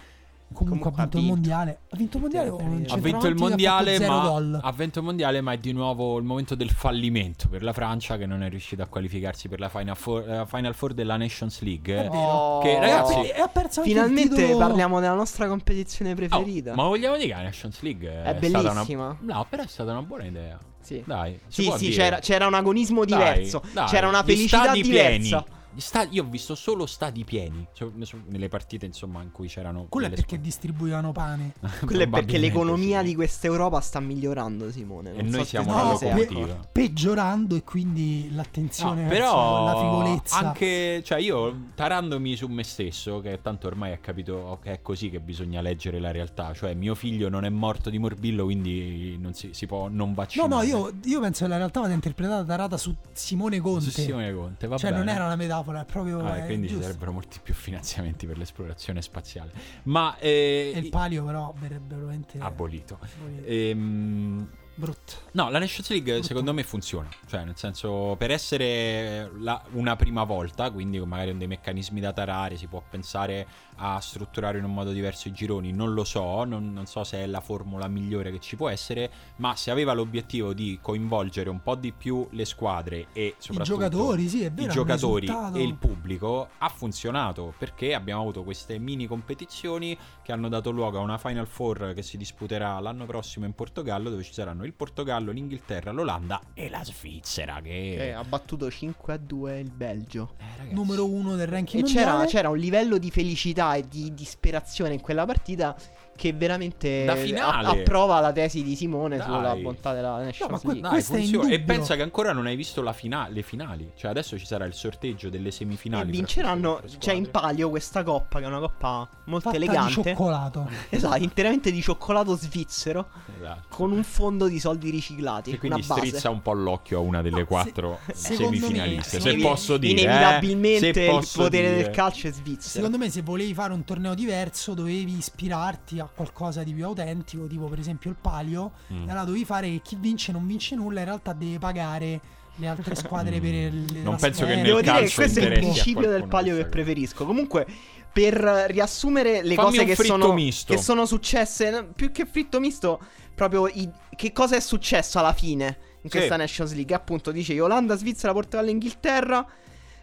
comunque, 0.54 0.92
Comunque 0.92 0.92
ha 0.92 1.08
vinto 1.08 1.18
ha 1.18 1.20
il 1.20 1.26
vinto. 1.26 1.34
mondiale. 1.36 1.80
Ha 1.90 1.98
vinto 1.98 2.18
il 2.18 2.22
mondiale. 2.22 2.48
Ha 2.88 2.98
vinto 2.98 3.28
il 3.28 3.36
mondiale, 3.36 4.00
ma 4.00 4.60
ha 4.62 4.72
vinto 4.72 5.00
il 5.00 5.06
mondiale, 5.06 5.42
ma 5.42 5.52
è 5.54 5.58
di 5.58 5.72
nuovo 5.74 6.18
il 6.18 6.24
momento 6.24 6.56
del 6.56 6.70
fallimento 6.70 7.48
per 7.50 7.64
la 7.64 7.74
Francia 7.74 8.18
che 8.18 8.26
non 8.26 8.44
è 8.44 8.50
riuscita 8.50 8.84
a 8.84 8.86
qualificarsi 8.88 9.48
per 9.48 9.60
la 9.60 9.70
Final 9.70 9.96
Four, 9.96 10.26
la 10.28 10.46
Final 10.46 10.74
Four 10.76 10.94
della 10.94 11.18
Nations 11.18 11.62
League. 11.62 11.94
È 11.96 12.10
vero. 12.10 12.16
Oh, 12.22 12.60
Che, 12.62 12.80
ragazzi, 12.80 13.32
ha 13.32 13.48
perso 13.48 13.80
anche 13.82 13.92
il 13.92 13.98
finalmente 13.98 14.36
titolo- 14.36 14.58
parliamo 14.58 15.00
della 15.00 15.14
nostra 15.14 15.48
competizione 15.48 16.12
Oh, 16.12 16.16
preferita. 16.16 16.76
ma 16.76 16.84
vogliamo 16.84 17.16
dire 17.16 17.28
che 17.30 17.34
la 17.34 17.42
Nations 17.42 17.82
League 17.82 18.08
è, 18.10 18.22
È 18.38 18.46
stata 18.48 18.70
bellissima. 18.74 19.18
una... 19.22 19.34
No, 19.36 19.46
però 19.50 19.64
è 19.64 19.68
stata 19.68 19.92
una 19.92 20.02
buona 20.02 20.26
idea. 20.26 20.60
Sì. 20.82 21.02
Dai, 21.06 21.40
Sì, 21.48 21.72
sì, 21.78 21.90
c'era, 21.92 22.18
c'era 22.20 22.48
un 22.48 22.56
agonismo 22.56 23.06
diverso. 23.06 23.62
dai, 23.72 23.88
C'era 23.88 24.08
una 24.08 24.24
felicità 24.24 24.72
diversa. 24.72 25.42
pieni. 25.44 25.60
Sta- 25.76 26.08
Io 26.10 26.24
ho 26.24 26.28
visto 26.28 26.56
solo 26.56 26.86
stadi 26.86 27.24
pieni 27.24 27.66
cioè, 27.74 27.90
nelle 28.28 28.48
partite 28.50 28.86
insomma 28.86 29.22
in 29.22 29.32
cui 29.32 29.48
c'erano 29.48 29.86
Quello 29.90 30.08
è 30.08 30.10
perché 30.10 30.40
distribuivano 30.40 31.12
pane. 31.12 31.54
Quello 31.86 32.04
è 32.04 32.08
perché 32.08 32.38
l'economia 32.38 33.00
sì. 33.00 33.06
di 33.08 33.16
questa 33.16 33.48
Europa 33.48 33.80
sta 33.82 34.00
migliorando, 34.00 34.72
Simone. 34.72 35.14
E 35.16 35.22
noi 35.22 35.40
so 35.40 35.44
siamo 35.46 35.72
una 35.74 35.84
No, 35.92 35.98
pe- 35.98 36.06
locomotiva. 36.10 36.42
accorto. 36.54 36.70
peggiorando 36.72 37.56
e 37.56 37.64
quindi 37.64 38.30
l'attenzione 38.34 39.04
No, 39.04 39.10
però 39.10 39.66
la 39.66 39.76
frivolezza. 39.78 40.38
anche 40.38 41.02
cioè 41.04 41.20
io 41.20 41.56
tarandomi 41.76 42.36
su 42.36 42.48
me 42.48 42.64
stesso 42.64 43.20
che 43.22 43.40
tanto 43.42 43.68
ormai 43.68 43.94
ha 43.94 43.98
capito 43.98 44.60
che 44.62 44.74
è 44.74 44.82
così 44.82 45.10
che 45.10 45.20
bisogna 45.20 45.62
leggere 45.62 46.00
la 46.00 46.12
realtà 46.12 46.54
cioè 46.54 46.74
mio 46.74 46.96
figlio 46.96 47.30
non 47.30 47.46
è 47.46 47.50
morto 47.50 47.90
di 47.90 47.98
morbillo 47.98 48.44
quindi 48.46 49.18
non 49.20 49.34
si, 49.34 49.50
si 49.54 49.66
può 49.68 49.88
non 49.88 50.10
No, 50.10 50.14
vaccinare 50.16 50.50
no, 50.56 50.62
io, 50.64 50.92
io 51.06 51.20
penso 51.22 51.44
che 51.46 51.50
la 51.50 51.58
realtà 51.58 51.80
vada 51.80 51.94
interpretata 51.94 52.44
da 52.44 52.56
rata 52.56 52.78
su 52.78 52.94
Simone 53.14 53.60
Conte. 53.60 53.82
su 53.86 53.90
Simone 53.92 54.34
Conte 54.34 54.68
va 54.68 54.78
cioè, 54.78 54.90
bene. 54.92 55.04
non 55.04 55.14
era 55.14 55.26
una 55.26 55.36
metafora, 55.36 55.61
è 55.64 55.86
proprio. 55.86 56.20
Ah, 56.26 56.40
quindi 56.42 56.68
ci 56.68 56.74
giusto. 56.74 56.88
sarebbero 56.88 57.12
molti 57.12 57.40
più 57.42 57.54
finanziamenti 57.54 58.26
per 58.28 58.38
l'esplorazione 58.38 59.02
spaziale 59.02 59.52
ma 59.84 60.18
eh, 60.18 60.72
E 60.76 60.80
il 60.80 60.90
palio, 60.90 61.24
però, 61.24 61.54
verrebbe 61.60 61.96
veramente. 61.96 62.38
abolito 62.40 63.00
abolito. 63.02 63.48
Ehm, 63.48 64.50
Brutto. 64.74 65.14
No, 65.34 65.50
la 65.50 65.60
Nations 65.60 65.90
League 65.90 66.12
Brutto. 66.12 66.28
secondo 66.28 66.54
me 66.54 66.64
funziona, 66.64 67.08
cioè 67.28 67.44
nel 67.44 67.58
senso 67.58 68.16
per 68.18 68.32
essere 68.32 69.30
la- 69.40 69.62
una 69.74 69.96
prima 69.98 70.24
volta, 70.24 70.72
quindi 70.72 70.98
con 70.98 71.10
magari 71.10 71.38
dei 71.38 71.46
meccanismi 71.48 72.00
da 72.00 72.14
tarare, 72.14 72.56
si 72.58 72.66
può 72.68 72.82
pensare 72.90 73.46
a 73.78 74.00
strutturare 74.00 74.58
in 74.58 74.64
un 74.64 74.74
modo 74.74 74.92
diverso 74.92 75.28
i 75.28 75.32
gironi, 75.32 75.72
non 75.72 75.94
lo 75.94 76.04
so, 76.04 76.44
non, 76.44 76.72
non 76.74 76.86
so 76.86 77.04
se 77.04 77.18
è 77.18 77.26
la 77.26 77.42
formula 77.42 77.88
migliore 77.88 78.32
che 78.32 78.40
ci 78.40 78.56
può 78.56 78.70
essere, 78.70 79.10
ma 79.38 79.56
se 79.56 79.72
aveva 79.72 79.94
l'obiettivo 79.94 80.54
di 80.54 80.80
coinvolgere 80.82 81.50
un 81.50 81.62
po' 81.62 81.76
di 81.76 81.92
più 81.92 82.28
le 82.32 82.46
squadre 82.46 83.08
e 83.14 83.28
I 83.28 83.36
soprattutto 83.38 83.78
giocatori, 83.78 84.28
sì, 84.28 84.44
è 84.44 84.48
i 84.48 84.50
vero. 84.50 84.64
hanno 84.64 84.74
giocatori 84.74 85.28
e 85.54 85.64
il 85.64 85.76
pubblico 85.76 86.50
ha 86.58 86.70
funzionato 86.70 87.54
perché 87.58 87.94
abbiamo 87.94 88.22
avuto 88.22 88.44
queste 88.44 88.78
mini 88.78 89.08
competizioni 89.08 89.98
che 90.22 90.32
hanno 90.32 90.50
dato 90.50 90.72
luogo 90.72 91.00
a 91.00 91.02
una 91.02 91.18
Final 91.18 91.48
Four 91.48 91.94
che 91.96 92.02
si 92.02 92.18
disputerà 92.18 92.80
l'anno 92.80 93.06
prossimo 93.06 93.46
in 93.46 93.54
Portogallo 93.54 94.10
dove 94.10 94.24
ci 94.24 94.34
saranno 94.34 94.64
il 94.66 94.74
Portogallo, 94.74 95.32
l'Inghilterra, 95.32 95.92
l'Olanda 95.92 96.40
e 96.54 96.70
la 96.70 96.84
Svizzera 96.84 97.62
che... 97.62 97.96
Che 97.98 98.14
ha 98.14 98.24
battuto 98.24 98.70
5 98.70 99.14
a 99.14 99.18
2 99.18 99.60
il 99.60 99.72
Belgio. 99.72 100.36
Eh. 100.38 100.74
Numero 100.74 101.08
uno 101.10 101.36
del 101.36 101.48
ranking 101.48 101.84
E 101.84 101.88
c'era, 101.88 102.26
c'era 102.26 102.50
un 102.50 102.58
livello 102.58 102.98
di 102.98 103.10
felicità 103.12 103.61
e 103.76 103.88
di 103.88 104.14
disperazione 104.14 104.94
in 104.94 105.02
quella 105.02 105.26
partita 105.26 105.76
che 106.22 106.34
veramente 106.34 107.04
Da 107.04 107.16
finale. 107.16 107.66
a- 107.66 107.70
approva 107.72 108.20
la 108.20 108.32
tesi 108.32 108.62
di 108.62 108.76
Simone 108.76 109.18
Dai. 109.18 109.26
sulla 109.26 109.56
bontà 109.56 109.92
della 109.94 110.18
Nations 110.22 110.52
ma 110.52 110.60
que- 110.92 111.02
funziona. 111.02 111.50
E 111.50 111.62
pensa 111.62 111.96
che 111.96 112.04
ancora 112.04 112.32
non 112.32 112.46
hai 112.46 112.56
visto 112.56 112.84
la 112.84 112.94
fina- 112.94 113.28
le 113.28 113.42
finali. 113.42 113.92
Cioè, 113.96 114.12
adesso 114.12 114.38
ci 114.38 114.46
sarà 114.46 114.66
il 114.66 114.74
sorteggio 114.76 115.30
delle 115.32 115.48
E 115.48 115.52
semifinali. 115.52 116.04
fra 116.04 116.12
vinceranno, 116.12 116.82
c'è 117.00 117.14
in 117.14 117.32
palio 117.32 117.70
questa 117.72 118.04
coppa 118.04 118.38
che 118.38 118.46
è 118.46 118.48
una 118.48 118.60
coppa 118.60 119.10
molto 119.26 119.50
Fatta 119.50 119.58
di 119.58 119.66
elegante. 119.66 119.94
cioccolato. 120.04 120.70
Esatto, 120.92 121.24
interamente 121.24 121.72
di 121.72 121.82
cioccolato 121.82 122.36
svizzero 122.36 123.08
Esatto. 123.40 123.64
con 123.70 123.92
un 123.92 124.04
fondo 124.04 124.48
di 124.48 124.60
soldi 124.60 124.92
riciclati. 124.92 125.52
E 125.54 125.58
quindi 125.58 125.80
una 125.80 125.88
base. 125.88 126.06
strizza 126.08 126.30
un 126.30 126.44
po' 126.44 126.54
l'occhio 126.54 127.00
a 127.00 127.02
una 127.02 127.24
delle 127.24 127.40
No, 127.40 127.46
quattro 127.48 127.98
se- 128.14 128.30
me- 128.32 128.36
semifinaliste. 128.36 129.20
secondo 129.20 129.30
se 129.32 129.36
me- 129.38 129.42
posso 129.42 129.78
dire, 129.78 130.02
Inevitabilmente 130.02 131.06
eh, 131.06 131.16
il 131.16 131.28
potere 131.34 131.70
dire. 131.72 131.82
del 131.84 131.90
calcio 131.92 132.28
è 132.28 132.32
svizzero. 132.32 132.70
Secondo 132.70 132.98
me, 133.00 133.10
se 133.10 133.22
volevi 133.24 133.54
fare 133.56 133.74
un 133.74 133.84
torneo 133.84 134.14
diverso, 134.14 134.74
dovevi 134.76 135.18
ispirarti 135.18 136.00
a 136.00 136.10
qualcosa 136.16 136.64
di 136.64 136.74
più 136.74 136.86
autentico, 136.86 137.48
tipo 137.48 137.66
per 137.68 137.80
esempio 137.80 138.10
il 138.10 138.16
palio. 138.20 138.72
Mm. 138.92 139.08
E 139.08 139.12
allora 139.12 139.26
dovevi 139.26 139.46
fare 139.46 139.70
che 139.70 139.82
chi 139.84 139.96
vince 140.00 140.32
non 140.32 140.46
vince 140.48 140.76
nulla, 140.76 141.00
in 141.00 141.06
realtà 141.06 141.34
deve 141.34 141.58
pagare 141.60 142.20
le 142.56 142.68
altre 142.68 142.96
squadre 142.96 143.40
per 143.40 143.54
il. 143.54 143.74
Non 144.04 144.14
la 144.14 144.18
penso 144.18 144.46
che 144.46 144.52
sfera. 144.54 144.56
nel 144.56 144.64
Devo 144.64 144.82
dire 144.82 144.92
che 144.94 145.00
calcio 145.00 145.16
questo 145.16 145.40
è 145.40 145.44
il 145.44 145.52
principio 145.54 146.10
del 146.10 146.28
palio 146.28 146.56
che 146.58 146.66
preferisco. 146.66 147.26
Comunque, 147.26 147.66
per 148.12 148.34
riassumere 148.68 149.42
le 149.42 149.56
Fammi 149.56 149.70
cose 149.70 149.86
che 149.86 149.96
fritto 149.96 150.20
sono, 150.20 150.34
misto. 150.34 150.74
che 150.74 150.82
sono 150.82 151.06
successe, 151.06 151.88
più 151.96 152.12
che 152.12 152.26
fritto 152.26 152.60
misto, 152.60 153.00
proprio 153.34 153.68
i- 153.68 153.90
che 154.16 154.34
cosa 154.34 154.58
è 154.58 154.60
successo 154.60 155.18
alla 155.18 155.32
fine 155.34 155.78
in 156.02 156.10
Sì. 156.10 156.18
questa 156.18 156.36
Nations 156.36 156.74
League. 156.74 156.94
Appunto, 156.94 157.32
dice 157.32 157.60
Olanda, 157.60 157.96
Svizzera, 157.96 158.34
Portogallo 158.34 158.70
Inghilterra 158.70 159.46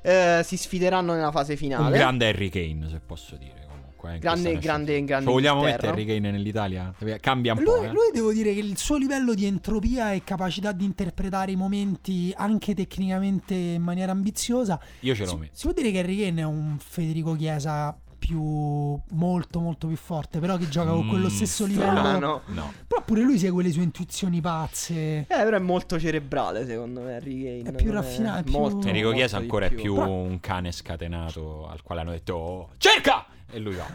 eh, 0.01 0.41
si 0.45 0.57
sfideranno 0.57 1.13
nella 1.13 1.31
fase 1.33 1.55
finale. 1.57 1.85
Un 1.85 1.91
grande 1.93 2.29
Harry 2.29 2.49
Kane, 2.49 2.89
se 2.89 3.01
posso 3.05 3.37
dire. 3.37 3.58
Comunque, 3.99 4.11
eh, 4.11 4.15
in 4.15 4.21
Grande, 4.21 4.59
grande, 4.59 5.05
grande 5.05 5.25
Cioè, 5.25 5.35
vogliamo 5.35 5.61
Inghilterra. 5.61 5.89
mettere 5.95 6.03
Harry 6.13 6.21
Kane 6.21 6.31
nell'Italia? 6.31 6.95
Cambia 7.21 7.53
un 7.55 7.63
po'. 7.65 7.77
Lui, 7.77 7.85
eh. 7.87 7.89
lui 7.89 8.11
devo 8.13 8.33
dire 8.33 8.55
che 8.55 8.61
il 8.61 8.77
suo 8.79 8.97
livello 8.97 9.35
di 9.35 9.45
entropia 9.47 10.13
e 10.13 10.23
capacità 10.25 10.73
di 10.73 10.85
interpretare 10.85 11.53
i 11.53 11.57
momenti 11.57 12.33
anche 12.37 12.75
tecnicamente 12.75 13.55
in 13.55 13.83
maniera 13.83 14.13
ambiziosa. 14.13 14.81
Io 15.01 15.15
ce 15.15 15.25
l'ho 15.25 15.31
Si, 15.31 15.37
messo. 15.37 15.53
si 15.55 15.63
può 15.65 15.73
dire 15.73 15.91
che 15.91 15.99
Harry 15.99 16.23
Kane 16.23 16.41
è 16.41 16.45
un 16.45 16.77
Federico 16.79 17.35
Chiesa 17.35 17.97
più 18.19 18.99
molto 19.11 19.61
molto 19.61 19.87
più 19.87 19.97
forte, 19.97 20.41
però 20.41 20.57
che 20.57 20.69
gioca 20.69 20.91
con 20.91 21.07
quello 21.09 21.27
Mm, 21.29 21.31
stesso 21.31 21.65
livello. 21.67 21.91
Strano. 21.99 22.41
No. 22.47 22.73
Però 22.89 23.03
pure 23.05 23.23
lui 23.23 23.39
segue 23.39 23.63
le 23.63 23.71
sue 23.71 23.83
intuizioni 23.85 24.41
pazze. 24.41 25.19
Eh, 25.21 25.27
però 25.29 25.57
è 25.57 25.61
molto 25.61 25.99
cerebrale, 26.01 26.67
secondo 26.67 27.01
me. 27.03 27.15
Harry 27.15 27.43
Kane. 27.63 27.71
È 27.71 27.73
più 27.81 27.93
raffinato, 27.93 28.41
è 28.41 28.43
più- 28.43 28.53
molto, 28.53 28.89
Enrico 28.89 29.13
Chiesa 29.13 29.37
ancora 29.37 29.67
è 29.67 29.71
più 29.73 29.95
Però- 29.95 30.09
un 30.11 30.41
cane 30.41 30.73
scatenato 30.73 31.69
al 31.69 31.83
quale 31.83 32.01
hanno 32.01 32.11
detto 32.11 32.35
"Oh, 32.35 32.69
cerca! 32.79 33.25
E 33.51 33.59
lui 33.59 33.75
va. 33.75 33.87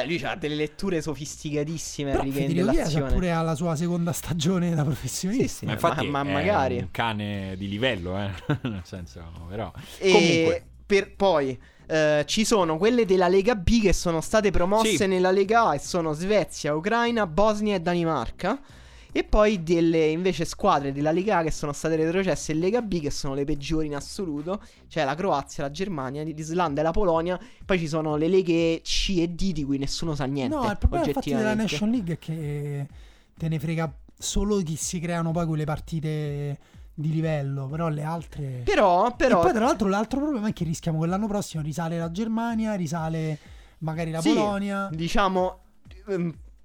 Eh, 0.00 0.06
lui 0.06 0.22
ha 0.24 0.36
delle 0.36 0.54
letture 0.54 1.02
sofisticatissime. 1.02 2.12
Però 2.12 2.22
Federico 2.22 2.70
Chiesa 2.70 3.00
pure 3.02 3.32
alla 3.32 3.54
sua 3.56 3.74
seconda 3.74 4.12
stagione 4.12 4.74
da 4.74 4.84
professionista. 4.84 5.42
Sì, 5.46 5.48
sì. 5.48 5.64
Ma 5.66 5.72
infatti 5.72 6.06
ma- 6.06 6.22
ma 6.22 6.30
è 6.30 6.32
magari. 6.32 6.78
un 6.78 6.90
cane 6.92 7.54
di 7.56 7.68
livello, 7.68 8.16
eh. 8.16 8.30
Nel 8.62 8.82
senso, 8.84 9.20
però. 9.48 9.72
E 9.98 10.12
Comunque, 10.12 10.64
per 10.86 11.14
poi 11.16 11.58
eh, 11.86 12.22
ci 12.26 12.44
sono 12.44 12.78
quelle 12.78 13.04
della 13.04 13.26
Lega 13.28 13.56
B 13.56 13.80
che 13.82 13.92
sono 13.92 14.20
state 14.20 14.50
promosse 14.52 14.96
Sì. 14.96 15.06
nella 15.06 15.32
Lega 15.32 15.64
A 15.68 15.74
e 15.74 15.78
sono 15.80 16.12
Svezia, 16.12 16.72
Ucraina, 16.74 17.26
Bosnia 17.26 17.74
e 17.74 17.80
Danimarca. 17.80 18.60
E 19.14 19.24
poi 19.24 19.62
delle 19.62 20.06
invece 20.06 20.46
squadre 20.46 20.90
della 20.90 21.10
Lega 21.10 21.38
A 21.38 21.42
che 21.42 21.50
sono 21.50 21.72
state 21.72 21.96
retrocesse 21.96 22.52
in 22.52 22.60
Lega 22.60 22.80
B, 22.80 23.00
che 23.00 23.10
sono 23.10 23.34
le 23.34 23.44
peggiori 23.44 23.86
in 23.86 23.94
assoluto, 23.94 24.62
cioè 24.88 25.04
la 25.04 25.14
Croazia, 25.14 25.64
la 25.64 25.70
Germania, 25.70 26.22
l'Islanda 26.22 26.80
e 26.80 26.84
la 26.84 26.92
Polonia. 26.92 27.38
Poi 27.64 27.78
ci 27.78 27.88
sono 27.88 28.16
le 28.16 28.28
leghe 28.28 28.80
C 28.82 29.16
e 29.18 29.28
D 29.28 29.52
di 29.52 29.64
cui 29.64 29.76
nessuno 29.76 30.14
sa 30.14 30.24
niente. 30.24 30.56
No, 30.56 30.70
il 30.70 30.78
problema 30.78 31.06
infatti 31.06 31.34
della. 31.34 31.54
Nation 31.54 31.90
League 31.90 32.14
è 32.14 32.18
che 32.18 32.86
te 33.36 33.48
ne 33.48 33.58
frega 33.58 33.92
solo 34.16 34.56
chi 34.62 34.76
si 34.76 34.98
creano 34.98 35.30
poi 35.30 35.46
quelle 35.46 35.64
partite 35.64 36.58
di 36.94 37.10
livello, 37.10 37.66
però 37.66 37.88
le 37.88 38.02
altre... 38.02 38.62
Però, 38.64 39.14
però 39.16 39.40
E 39.40 39.42
poi 39.42 39.52
tra 39.52 39.64
l'altro 39.64 39.88
l'altro 39.88 40.20
problema 40.20 40.48
è 40.48 40.52
che 40.52 40.64
rischiamo 40.64 41.00
che 41.00 41.06
l'anno 41.06 41.26
prossimo 41.26 41.62
risale 41.62 41.98
la 41.98 42.10
Germania, 42.10 42.74
risale 42.74 43.38
magari 43.78 44.10
la 44.10 44.20
Sì, 44.20 44.32
Polonia. 44.32 44.88
Diciamo. 44.92 45.58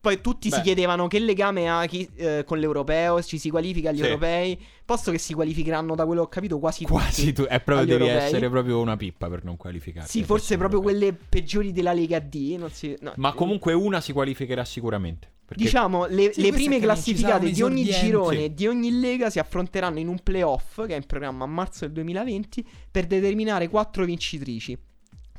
Poi 0.08 0.22
tutti 0.22 0.50
si 0.50 0.56
Beh. 0.58 0.62
chiedevano 0.64 1.08
che 1.08 1.20
legame 1.20 1.68
ha 1.70 1.86
chi- 1.86 2.08
eh, 2.16 2.44
con 2.46 2.60
l'europeo, 2.60 3.22
ci 3.22 3.38
si 3.38 3.50
qualifica 3.50 3.90
agli 3.90 3.98
Sì. 3.98 4.04
europei, 4.04 4.58
posto 4.86 5.12
che 5.12 5.18
si 5.18 5.34
qualificheranno 5.34 5.96
da 5.96 6.06
quello 6.06 6.22
che 6.22 6.28
ho 6.28 6.30
capito 6.30 6.60
quasi, 6.60 6.86
quasi 6.86 7.34
tutti. 7.34 7.34
tu. 7.34 7.44
È 7.44 7.60
proprio 7.60 7.86
devi 7.86 8.04
europei. 8.06 8.26
essere 8.28 8.50
proprio 8.50 8.80
una 8.80 8.96
pippa 8.96 9.28
per 9.28 9.44
non 9.44 9.58
qualificarti. 9.58 10.10
Sì, 10.10 10.24
forse 10.24 10.56
proprio 10.58 10.80
europei. 10.80 11.00
quelle 11.10 11.20
peggiori 11.28 11.74
della 11.74 11.92
Lega 11.92 12.20
D. 12.20 12.56
non 12.58 12.70
si- 12.72 12.96
no, 13.02 13.12
Ma 13.18 13.34
comunque 13.34 13.74
una 13.74 14.00
si 14.00 14.14
qualificherà 14.14 14.64
sicuramente. 14.64 15.30
Perché 15.48 15.64
Diciamo, 15.64 16.06
le, 16.08 16.32
Sì, 16.34 16.42
le 16.42 16.52
prime 16.52 16.80
classificate 16.80 17.50
di 17.52 17.62
ogni 17.62 17.84
girone 17.86 18.38
Sì. 18.38 18.44
e 18.46 18.54
di 18.54 18.68
ogni 18.68 19.00
lega 19.00 19.30
si 19.30 19.40
affronteranno 19.40 20.00
in 20.00 20.08
un 20.10 20.20
playoff 20.22 20.86
che 20.86 20.94
è 20.94 20.98
in 20.98 21.06
programma 21.06 21.44
a 21.46 21.48
marzo 21.48 21.86
del 21.86 21.94
2020 21.94 22.66
per 22.92 23.06
determinare 23.08 23.68
quattro 23.70 24.04
vincitrici. 24.06 24.78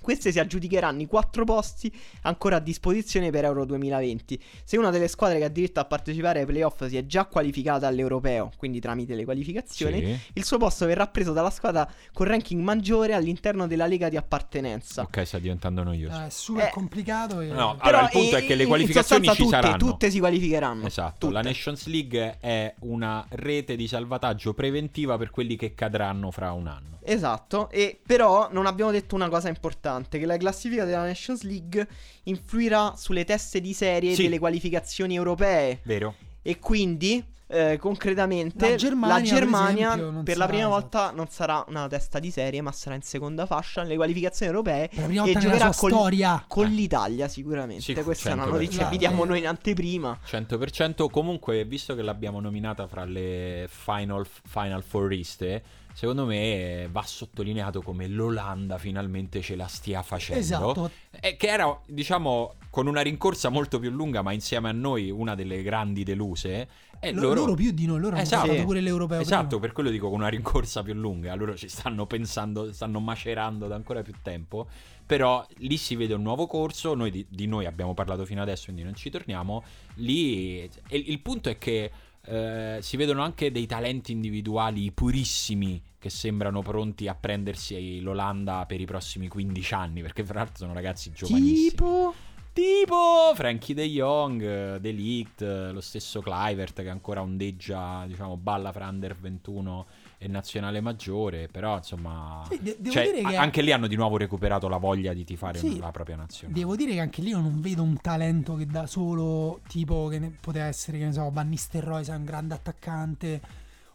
Queste 0.08 0.32
si 0.32 0.38
aggiudicheranno 0.38 1.02
i 1.02 1.06
quattro 1.06 1.44
posti 1.44 1.94
ancora 2.22 2.56
a 2.56 2.60
disposizione 2.60 3.28
per 3.28 3.44
Euro 3.44 3.66
2020. 3.66 4.42
Se 4.64 4.78
una 4.78 4.88
delle 4.88 5.06
squadre 5.06 5.36
che 5.36 5.44
ha 5.44 5.48
diritto 5.50 5.80
a 5.80 5.84
partecipare 5.84 6.40
ai 6.40 6.46
playoff 6.46 6.82
si 6.86 6.96
è 6.96 7.04
già 7.04 7.26
qualificata 7.26 7.86
all'europeo, 7.88 8.50
quindi 8.56 8.80
tramite 8.80 9.14
le 9.14 9.24
qualificazioni, 9.26 10.00
Sì. 10.00 10.18
il 10.32 10.44
suo 10.46 10.56
posto 10.56 10.86
verrà 10.86 11.06
preso 11.08 11.34
dalla 11.34 11.50
squadra 11.50 11.86
con 12.14 12.24
ranking 12.26 12.62
maggiore 12.62 13.12
all'interno 13.12 13.66
della 13.66 13.86
lega 13.86 14.08
di 14.08 14.16
appartenenza. 14.16 15.02
Ok, 15.02 15.26
sta 15.26 15.38
diventando 15.38 15.82
noioso. 15.82 16.18
Eh, 16.22 16.26
è 16.28 16.30
super 16.30 16.68
Eh, 16.68 16.70
complicato 16.72 17.40
e... 17.42 17.48
no, 17.48 17.76
Però 17.76 17.88
Allora, 17.98 18.02
il 18.04 18.08
punto 18.10 18.36
in- 18.38 18.42
è 18.42 18.46
che 18.46 18.54
le 18.54 18.64
qualificazioni 18.64 19.28
ci 19.28 19.34
tutte, 19.36 19.50
saranno. 19.50 19.76
Tutte 19.76 20.10
si 20.10 20.18
qualificheranno. 20.20 20.86
Esatto, 20.86 21.16
Tutte. 21.26 21.32
la 21.34 21.42
Nations 21.42 21.84
League 21.86 22.38
è 22.40 22.74
una 22.78 23.26
rete 23.28 23.76
di 23.76 23.86
salvataggio 23.86 24.54
preventiva 24.54 25.18
per 25.18 25.28
quelli 25.28 25.54
che 25.56 25.74
cadranno 25.74 26.30
fra 26.30 26.52
un 26.52 26.66
anno. 26.66 26.96
Esatto, 27.02 27.70
e 27.70 27.98
però 28.06 28.48
non 28.52 28.66
abbiamo 28.66 28.90
detto 28.90 29.14
una 29.14 29.28
cosa 29.30 29.48
importante, 29.48 29.96
che 30.06 30.26
la 30.26 30.36
classifica 30.36 30.84
della 30.84 31.04
Nations 31.04 31.42
League 31.42 31.86
influirà 32.24 32.94
sulle 32.96 33.24
teste 33.24 33.60
di 33.60 33.72
serie 33.72 34.14
Sì. 34.14 34.22
delle 34.22 34.38
qualificazioni 34.38 35.14
europee 35.16 35.80
Vero? 35.84 36.14
e 36.42 36.58
quindi 36.58 37.24
eh, 37.50 37.78
concretamente 37.80 38.70
La 38.70 38.76
Germania, 38.76 39.14
per 39.16 39.24
Germania, 39.24 39.86
esempio, 39.88 40.10
non 40.10 40.22
per 40.24 40.36
la 40.36 40.46
prima 40.46 40.62
esatto. 40.66 40.80
volta 40.80 41.10
non 41.12 41.26
sarà 41.28 41.64
una 41.68 41.88
testa 41.88 42.18
di 42.18 42.30
serie 42.30 42.60
ma 42.60 42.72
sarà 42.72 42.94
in 42.94 43.02
seconda 43.02 43.46
fascia 43.46 43.82
nelle 43.82 43.96
qualificazioni 43.96 44.50
europee 44.52 44.88
Per 44.88 44.98
la 44.98 45.04
prima 45.06 45.22
e 45.22 45.24
volta 45.24 45.38
nella 45.40 45.50
giocherà 45.52 45.74
col, 45.76 45.90
storia. 45.90 46.44
con 46.46 46.66
Eh. 46.66 46.70
l'Italia 46.70 47.28
sicuramente. 47.28 47.82
Sì, 47.82 47.94
Questa 47.94 48.30
è 48.30 48.32
una 48.34 48.44
100%. 48.44 48.50
notizia 48.50 48.84
che 48.84 48.90
vi 48.90 48.98
diamo 48.98 49.24
noi 49.24 49.38
in 49.38 49.46
anteprima. 49.46 50.18
100%. 50.24 51.08
Comunque, 51.10 51.64
visto 51.64 51.94
che 51.94 52.02
l'abbiamo 52.02 52.40
nominata 52.40 52.86
fra 52.86 53.04
le 53.04 53.66
Final, 53.70 54.26
final 54.44 54.82
Fouriste, 54.82 55.62
secondo 55.94 56.26
me 56.26 56.88
va 56.92 57.02
sottolineato 57.02 57.82
come 57.82 58.06
l'Olanda 58.06 58.78
finalmente 58.78 59.40
ce 59.40 59.56
la 59.56 59.66
stia 59.66 60.02
facendo. 60.02 60.40
Esatto. 60.40 60.90
E 61.20 61.36
che 61.36 61.48
era, 61.48 61.76
diciamo, 61.86 62.54
con 62.70 62.86
una 62.86 63.00
rincorsa 63.00 63.48
molto 63.48 63.78
più 63.78 63.90
lunga, 63.90 64.22
ma 64.22 64.32
insieme 64.32 64.68
a 64.68 64.72
noi 64.72 65.10
una 65.10 65.34
delle 65.34 65.62
grandi 65.62 66.04
deluse. 66.04 66.68
E 67.00 67.12
Lo- 67.12 67.22
loro, 67.22 67.40
loro... 67.40 67.54
più 67.54 67.70
di 67.70 67.86
noi, 67.86 68.00
loro 68.00 68.16
Esatto. 68.16 68.42
hanno 68.42 68.52
fatto 68.54 68.66
pure 68.66 68.80
l'europeo. 68.80 69.20
Esatto, 69.20 69.46
prima. 69.46 69.60
per 69.60 69.72
quello 69.72 69.90
dico 69.90 70.08
con 70.08 70.18
una 70.18 70.28
rincorsa 70.28 70.82
più 70.82 70.94
lunga. 70.94 71.34
Loro 71.34 71.56
ci 71.56 71.68
stanno 71.68 72.06
pensando, 72.06 72.72
stanno 72.72 73.00
macerando 73.00 73.66
da 73.66 73.74
ancora 73.74 74.02
più 74.02 74.14
tempo. 74.22 74.66
Però 75.06 75.46
lì 75.58 75.76
si 75.76 75.96
vede 75.96 76.14
un 76.14 76.22
nuovo 76.22 76.46
corso. 76.46 76.94
Noi 76.94 77.10
di, 77.10 77.24
di 77.28 77.46
noi 77.46 77.66
abbiamo 77.66 77.94
parlato 77.94 78.24
fino 78.24 78.42
adesso, 78.42 78.64
quindi 78.64 78.82
non 78.82 78.94
ci 78.94 79.10
torniamo. 79.10 79.62
Lì 79.94 80.60
e 80.60 80.70
il 80.96 81.20
punto 81.20 81.48
è 81.48 81.56
che 81.56 81.90
eh, 82.24 82.78
si 82.80 82.96
vedono 82.96 83.22
anche 83.22 83.50
dei 83.50 83.66
talenti 83.66 84.12
individuali 84.12 84.90
purissimi 84.92 85.80
che 85.98 86.10
sembrano 86.10 86.62
pronti 86.62 87.08
a 87.08 87.14
prendersi 87.14 88.00
l'Olanda 88.00 88.64
per 88.66 88.80
i 88.80 88.84
prossimi 88.84 89.28
15 89.28 89.74
anni. 89.74 90.02
Perché, 90.02 90.24
fra 90.24 90.40
l'altro, 90.40 90.56
sono 90.56 90.74
ragazzi 90.74 91.10
giovanissimi. 91.12 91.70
Tipo 91.70 92.14
Tipo 92.62 93.34
Frankie 93.36 93.72
De 93.72 93.86
Jong, 93.88 94.78
De 94.78 94.90
Ligt, 94.90 95.42
lo 95.42 95.80
stesso 95.80 96.20
Clivert 96.20 96.82
che 96.82 96.88
ancora 96.88 97.22
ondeggia, 97.22 98.02
diciamo, 98.04 98.36
balla 98.36 98.72
fra 98.72 98.88
under 98.88 99.14
21 99.16 99.86
e 100.18 100.26
nazionale 100.26 100.80
maggiore, 100.80 101.46
però 101.46 101.76
insomma, 101.76 102.44
Sì, 102.50 102.60
de- 102.60 102.76
cioè, 102.90 103.20
a- 103.22 103.38
anche 103.40 103.62
lì 103.62 103.70
hanno 103.70 103.86
di 103.86 103.94
nuovo 103.94 104.16
recuperato 104.16 104.66
la 104.66 104.78
voglia 104.78 105.12
di 105.12 105.22
tifare 105.22 105.56
Sì. 105.60 105.78
la 105.78 105.92
propria 105.92 106.16
nazionale. 106.16 106.58
Devo 106.58 106.74
dire 106.74 106.94
che 106.94 106.98
anche 107.00 107.22
lì 107.22 107.28
io 107.28 107.38
non 107.38 107.60
vedo 107.60 107.84
un 107.84 107.96
talento 108.00 108.56
che 108.56 108.66
da 108.66 108.88
solo, 108.88 109.60
tipo 109.68 110.08
che 110.08 110.18
ne- 110.18 110.36
poteva 110.40 110.64
essere, 110.64 110.98
che 110.98 111.04
ne 111.04 111.12
so, 111.12 111.30
Van 111.30 111.48
Nistelrooy, 111.48 112.04
un 112.08 112.24
grande 112.24 112.54
attaccante 112.54 113.40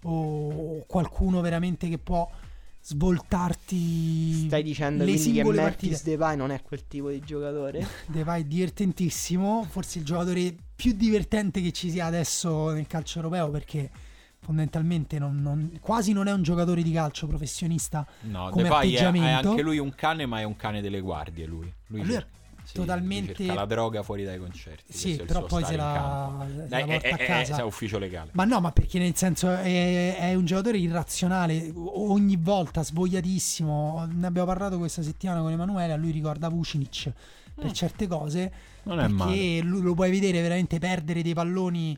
o 0.04 0.86
qualcuno 0.88 1.42
veramente 1.42 1.90
che 1.90 1.98
può 1.98 2.30
svoltarti 2.84 4.48
stai 4.48 4.62
dicendo 4.64 5.04
le 5.06 5.14
quindi 5.14 5.32
che 5.32 5.44
partite. 5.54 6.00
Depay 6.04 6.36
non 6.36 6.52
è 6.52 6.62
quel 6.62 6.86
tipo 6.88 7.10
di 7.10 7.20
giocatore? 7.20 7.86
Depay 8.08 8.42
è 8.42 8.46
divertentissimo, 8.46 9.66
forse 9.70 10.00
il 10.00 10.06
giocatore 10.06 10.54
più 10.76 10.92
divertente 10.94 11.62
che 11.62 11.72
ci 11.72 11.90
sia 11.90 12.06
adesso 12.06 12.72
nel 12.72 12.88
calcio 12.88 13.20
europeo 13.20 13.50
perché 13.50 13.90
fondamentalmente 14.42 15.18
non- 15.20 15.42
non- 15.42 15.78
quasi 15.80 16.12
non 16.12 16.28
è 16.28 16.34
un 16.34 16.44
giocatore 16.44 16.82
di 16.84 16.92
calcio 16.92 17.28
professionista. 17.28 18.06
No, 18.22 18.50
come 18.50 18.64
Depay 18.64 18.90
è, 18.92 18.92
è 18.92 18.96
atteggiamento. 19.06 19.50
anche 19.52 19.62
lui 19.62 19.78
un 19.80 19.96
cane, 19.96 20.26
ma 20.26 20.40
è 20.42 20.44
un 20.44 20.56
cane 20.58 20.82
delle 20.82 21.00
guardie. 21.00 21.46
Lui, 21.46 21.72
lui, 21.88 22.04
Lui 22.04 22.16
è 22.16 22.26
sì, 22.74 22.80
totalmente- 22.80 23.46
la 23.46 23.66
droga 23.66 24.02
fuori 24.04 24.24
dai 24.24 24.40
concerti. 24.40 24.94
Sì, 24.94 25.16
è 25.16 25.26
però 25.26 25.40
suo 25.40 25.48
poi 25.48 25.64
se 25.66 25.76
la, 25.76 26.46
se 26.50 26.56
la 26.58 26.66
Dai, 26.66 26.86
porta 26.86 27.08
è, 27.08 27.12
a 27.12 27.16
è- 27.18 27.26
casa. 27.26 27.58
è 27.58 27.64
ufficio 27.64 28.00
legale. 28.00 28.30
Ma 28.34 28.46
no, 28.46 28.60
ma 28.60 28.72
perché 28.72 28.98
nel 29.00 29.16
senso 29.16 29.50
è, 29.52 30.18
è 30.18 30.34
un 30.34 30.46
giocatore 30.46 30.78
irrazionale, 30.80 31.72
ogni 31.76 32.36
volta 32.38 32.84
svogliatissimo. 32.84 34.08
Ne 34.12 34.28
abbiamo 34.28 34.48
parlato 34.48 34.78
questa 34.78 35.02
settimana 35.04 35.42
con 35.42 35.52
Emanuele, 35.52 35.94
a 35.94 35.98
lui 35.98 36.12
ricorda 36.12 36.50
Vucinic 36.50 37.12
per 37.56 37.72
certe 37.72 38.08
cose, 38.08 38.52
Non 38.84 39.00
è 39.00 39.08
male. 39.08 39.62
lo 39.62 39.94
puoi 39.94 40.10
vedere 40.10 40.42
veramente 40.42 40.80
perdere 40.80 41.22
dei 41.22 41.36
palloni 41.36 41.96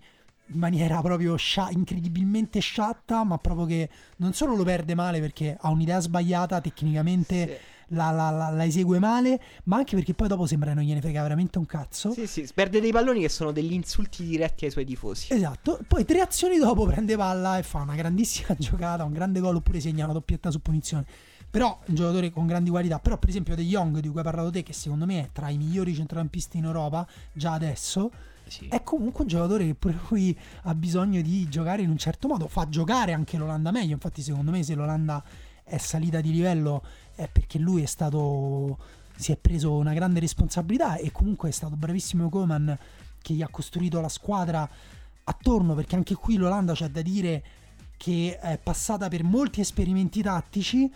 in 0.48 0.60
maniera 0.60 1.02
proprio 1.02 1.38
scia- 1.38 1.70
incredibilmente 1.72 2.60
sciatta, 2.60 3.24
ma 3.24 3.38
proprio 3.38 3.66
che 3.66 3.90
non 4.18 4.34
solo 4.34 4.54
lo 4.56 4.64
perde 4.64 4.94
male 4.96 5.20
perché 5.22 5.58
ha 5.60 5.70
un'idea 5.70 6.00
sbagliata 6.02 6.60
tecnicamente. 6.62 7.60
La, 7.90 8.10
la- 8.12 8.30
la- 8.32 8.50
la 8.50 8.66
esegue 8.66 9.00
male, 9.00 9.40
ma 9.66 9.78
anche 9.78 9.96
perché 9.96 10.14
poi 10.14 10.28
dopo 10.28 10.46
sembra 10.46 10.70
che 10.70 10.76
non 10.76 10.84
gliene 10.84 11.02
frega 11.02 11.22
veramente 11.22 11.58
un 11.60 11.66
cazzo. 11.66 12.12
Sì, 12.12 12.26
sì, 12.28 12.48
perde 12.54 12.80
dei 12.82 12.92
palloni 12.92 13.22
che 13.22 13.30
sono 13.30 13.52
degli 13.52 13.74
insulti 13.74 14.24
diretti 14.24 14.66
ai 14.66 14.72
suoi 14.72 14.86
tifosi. 14.86 15.34
Esatto, 15.34 15.80
poi 15.88 16.04
tre 16.06 16.20
azioni 16.22 16.58
dopo 16.58 16.86
prende 16.86 17.16
palla 17.16 17.58
e 17.58 17.64
fa 17.64 17.82
una 17.82 17.96
grandissima 17.96 18.56
giocata, 18.60 19.04
un 19.04 19.14
grande 19.14 19.40
gol 19.40 19.56
oppure 19.58 19.80
segna 19.80 20.06
una 20.06 20.14
doppietta 20.14 20.50
su 20.52 20.62
punizione. 20.62 21.06
Però 21.50 21.80
un 21.86 21.96
giocatore 21.96 22.32
con 22.32 22.48
grandi 22.48 22.70
qualità, 22.70 23.00
però 23.00 23.18
per 23.18 23.30
esempio 23.30 23.56
De 23.56 23.64
Jong 23.64 24.00
di 24.00 24.10
cui 24.10 24.18
hai 24.18 24.24
parlato 24.26 24.50
te 24.52 24.62
che 24.64 24.74
secondo 24.74 25.06
me 25.06 25.22
è 25.22 25.30
tra 25.32 25.48
i 25.50 25.58
migliori 25.58 25.94
centrocampisti 25.96 26.58
in 26.58 26.66
Europa 26.66 27.08
già 27.32 27.54
adesso, 27.54 28.12
Sì. 28.48 28.68
è 28.68 28.84
comunque 28.84 29.22
un 29.22 29.28
giocatore 29.30 29.66
che 29.66 29.74
pure 29.76 29.98
lui 30.10 30.38
ha 30.64 30.76
bisogno 30.76 31.22
di 31.22 31.48
giocare 31.48 31.82
in 31.82 31.90
un 31.90 31.98
certo 31.98 32.28
modo, 32.28 32.48
fa 32.50 32.68
giocare 32.68 33.14
anche 33.14 33.38
l'Olanda 33.38 33.72
meglio, 33.72 33.94
infatti 33.94 34.22
secondo 34.22 34.52
me 34.52 34.64
se 34.64 34.76
l'Olanda 34.76 35.24
è 35.64 35.78
salita 35.78 36.20
di 36.20 36.32
livello 36.32 36.84
è 37.16 37.28
perché 37.28 37.58
lui 37.58 37.82
è 37.82 37.86
stato 37.86 38.78
si 39.18 39.32
è 39.32 39.38
preso 39.38 39.74
una 39.74 39.94
grande 39.94 40.20
responsabilità 40.20 40.98
e 40.98 41.12
comunque 41.12 41.50
è 41.50 41.52
stato 41.52 41.76
bravissimo 41.76 42.30
Koeman 42.30 42.78
che 43.22 43.34
gli 43.34 43.42
ha 43.42 43.48
costruito 43.48 44.02
la 44.02 44.10
squadra 44.10 44.70
attorno 45.24 45.74
perché 45.74 45.96
anche 45.96 46.16
qui 46.16 46.36
l'Olanda 46.36 46.74
c'è 46.74 46.90
da 46.90 47.02
dire 47.02 47.44
che 47.98 48.38
è 48.40 48.60
passata 48.62 49.08
per 49.08 49.24
molti 49.24 49.62
esperimenti 49.62 50.22
tattici 50.22 50.92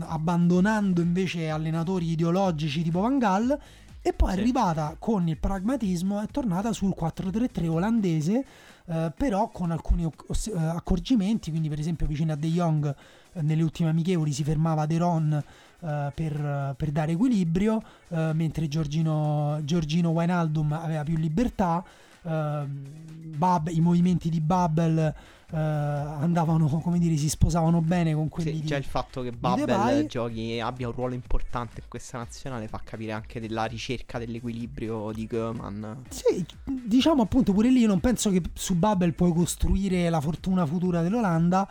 abbandonando 0.00 1.00
invece 1.00 1.50
allenatori 1.50 2.10
ideologici 2.10 2.82
tipo 2.82 3.00
Van 3.00 3.18
Gaal 3.18 3.58
e 4.00 4.12
poi 4.12 4.30
è 4.30 4.38
arrivata 4.38 4.96
con 4.98 5.26
il 5.26 5.36
pragmatismo 5.36 6.20
è 6.20 6.26
tornata 6.28 6.72
sul 6.72 6.94
4-3-3 6.96 7.68
olandese 7.68 8.44
eh, 8.86 9.12
però 9.16 9.48
con 9.48 9.72
alcuni 9.72 10.04
eh, 10.04 10.52
accorgimenti 10.56 11.50
quindi 11.50 11.68
per 11.68 11.80
esempio 11.80 12.06
vicino 12.06 12.32
a 12.32 12.36
De 12.36 12.48
Jong 12.48 12.94
nelle 13.40 13.62
ultime 13.62 13.90
amichevoli 13.90 14.32
si 14.32 14.44
fermava 14.44 14.86
De 14.86 14.98
Ron 14.98 15.32
eh, 15.32 16.12
per, 16.14 16.74
per 16.76 16.90
dare 16.90 17.12
equilibrio 17.12 17.82
eh, 18.08 18.32
mentre 18.32 18.68
Giorgino, 18.68 19.60
Giorgino 19.64 20.10
Wijnaldum 20.10 20.72
aveva 20.72 21.02
più 21.02 21.16
libertà 21.16 21.84
ehm, 22.22 23.04
Bab- 23.36 23.70
i 23.70 23.80
movimenti 23.80 24.30
di 24.30 24.40
Babel 24.40 25.14
eh, 25.52 25.56
andavano 25.56 26.66
come 26.66 26.98
dire 26.98 27.16
si 27.16 27.28
sposavano 27.28 27.80
bene 27.80 28.14
con 28.14 28.28
quelli 28.28 28.52
Sì, 28.54 28.60
di, 28.60 28.66
già 28.66 28.76
il 28.76 28.84
fatto 28.84 29.22
che. 29.22 29.30
Babel 29.30 30.06
giochi 30.06 30.54
e 30.54 30.60
abbia 30.60 30.88
un 30.88 30.94
ruolo 30.94 31.14
importante 31.14 31.80
in 31.82 31.86
questa 31.88 32.18
nazionale 32.18 32.66
fa 32.66 32.80
capire 32.82 33.12
anche 33.12 33.38
della 33.38 33.64
ricerca 33.64 34.18
dell'equilibrio 34.18 35.12
di 35.12 35.26
Koeman. 35.26 36.04
Sì, 36.08 36.44
diciamo 36.64 37.22
appunto 37.22 37.52
pure 37.52 37.68
lì 37.70 37.80
io 37.80 37.86
non 37.86 38.00
penso 38.00 38.30
che 38.30 38.42
su 38.54 38.74
Babel 38.74 39.14
puoi 39.14 39.32
costruire 39.32 40.08
la 40.08 40.20
fortuna 40.20 40.66
futura 40.66 41.02
dell'Olanda. 41.02 41.68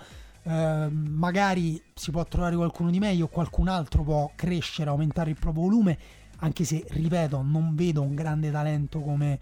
Eh, 0.47 0.89
magari 0.91 1.81
si 1.95 2.11
può 2.11 2.23
trovare 2.25 2.55
qualcuno 2.55 2.91
di 2.91 2.99
meglio, 2.99 3.27
qualcun 3.27 3.67
altro 3.67 4.03
può 4.03 4.31
crescere, 4.35 4.91
aumentare 4.91 5.31
il 5.31 5.37
proprio 5.39 5.63
volume, 5.63 5.97
anche 6.37 6.63
se, 6.63 6.85
ripeto, 6.87 7.41
non 7.41 7.73
vedo 7.73 8.03
un 8.03 8.13
grande 8.13 8.51
talento 8.51 8.99
come, 8.99 9.39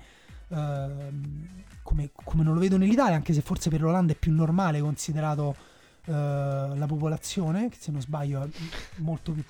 ehm, 0.47 1.47
come, 1.81 2.11
come 2.13 2.43
non 2.43 2.53
lo 2.53 2.59
vedo 2.61 2.77
nell'Italia, 2.77 3.15
anche 3.15 3.33
se 3.33 3.41
forse 3.41 3.69
per 3.69 3.81
l'Olanda 3.81 4.13
è 4.13 4.15
più 4.15 4.31
normale 4.31 4.79
considerato 4.79 5.55
eh, 6.05 6.11
la 6.11 6.85
popolazione, 6.87 7.67
che 7.67 7.77
se 7.79 7.91
non 7.91 7.99
sbaglio 7.99 8.41
è 8.43 8.47
molto 8.97 9.33
più... 9.33 9.43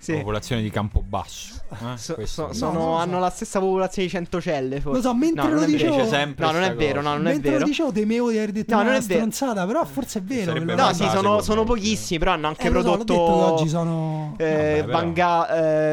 Sì. 0.00 0.14
Popolazione 0.14 0.62
di 0.62 0.70
Campobasso. 0.70 1.60
eh? 1.72 1.96
So- 1.98 2.16
so- 2.24 2.52
sono- 2.54 2.72
non 2.72 2.82
lo 2.86 2.88
so. 2.92 2.94
hanno 2.94 3.18
la 3.18 3.28
stessa 3.28 3.60
popolazione 3.60 4.08
di 4.08 4.14
Centocelle. 4.14 4.80
Forse. 4.80 4.96
Lo 5.02 5.02
so, 5.08 5.14
mentre 5.14 5.48
no, 5.48 5.54
lo 5.56 5.60
è 5.62 5.66
dicevo- 5.66 5.94
Dice 5.96 6.08
sempre 6.08 6.46
No, 6.46 6.52
non 6.52 6.62
è 6.62 6.74
vero, 6.74 7.02
no, 7.02 7.10
non 7.10 7.26
è 7.26 7.32
Mentre 7.32 7.50
vero. 7.50 7.62
lo 7.62 7.68
dicevo 7.68 7.92
temevo 7.92 8.30
di 8.30 8.36
aver 8.38 8.52
detto 8.52 8.74
No, 8.74 8.80
una 8.80 8.90
non 8.92 8.98
è 8.98 9.02
stronzata, 9.02 9.66
però 9.66 9.84
forse 9.84 10.20
è 10.20 10.22
vero. 10.22 10.52
No, 10.54 10.58
l'Olanda- 10.60 10.92
sì, 10.94 11.06
sono, 11.10 11.42
sono 11.42 11.64
pochissimi, 11.64 12.18
però 12.18 12.32
hanno 12.32 12.46
anche 12.48 12.66
Eh, 12.66 12.70
lo 12.70 12.80
so, 12.80 12.88
prodotto. 12.96 13.12
detto 13.12 13.22
oggi 13.52 13.68
sono... 13.68 14.34
eh, 14.38 14.44
Vabbè, 14.44 14.84
però- 14.86 14.92
Van, 14.98 15.12
Ga- 15.12 15.48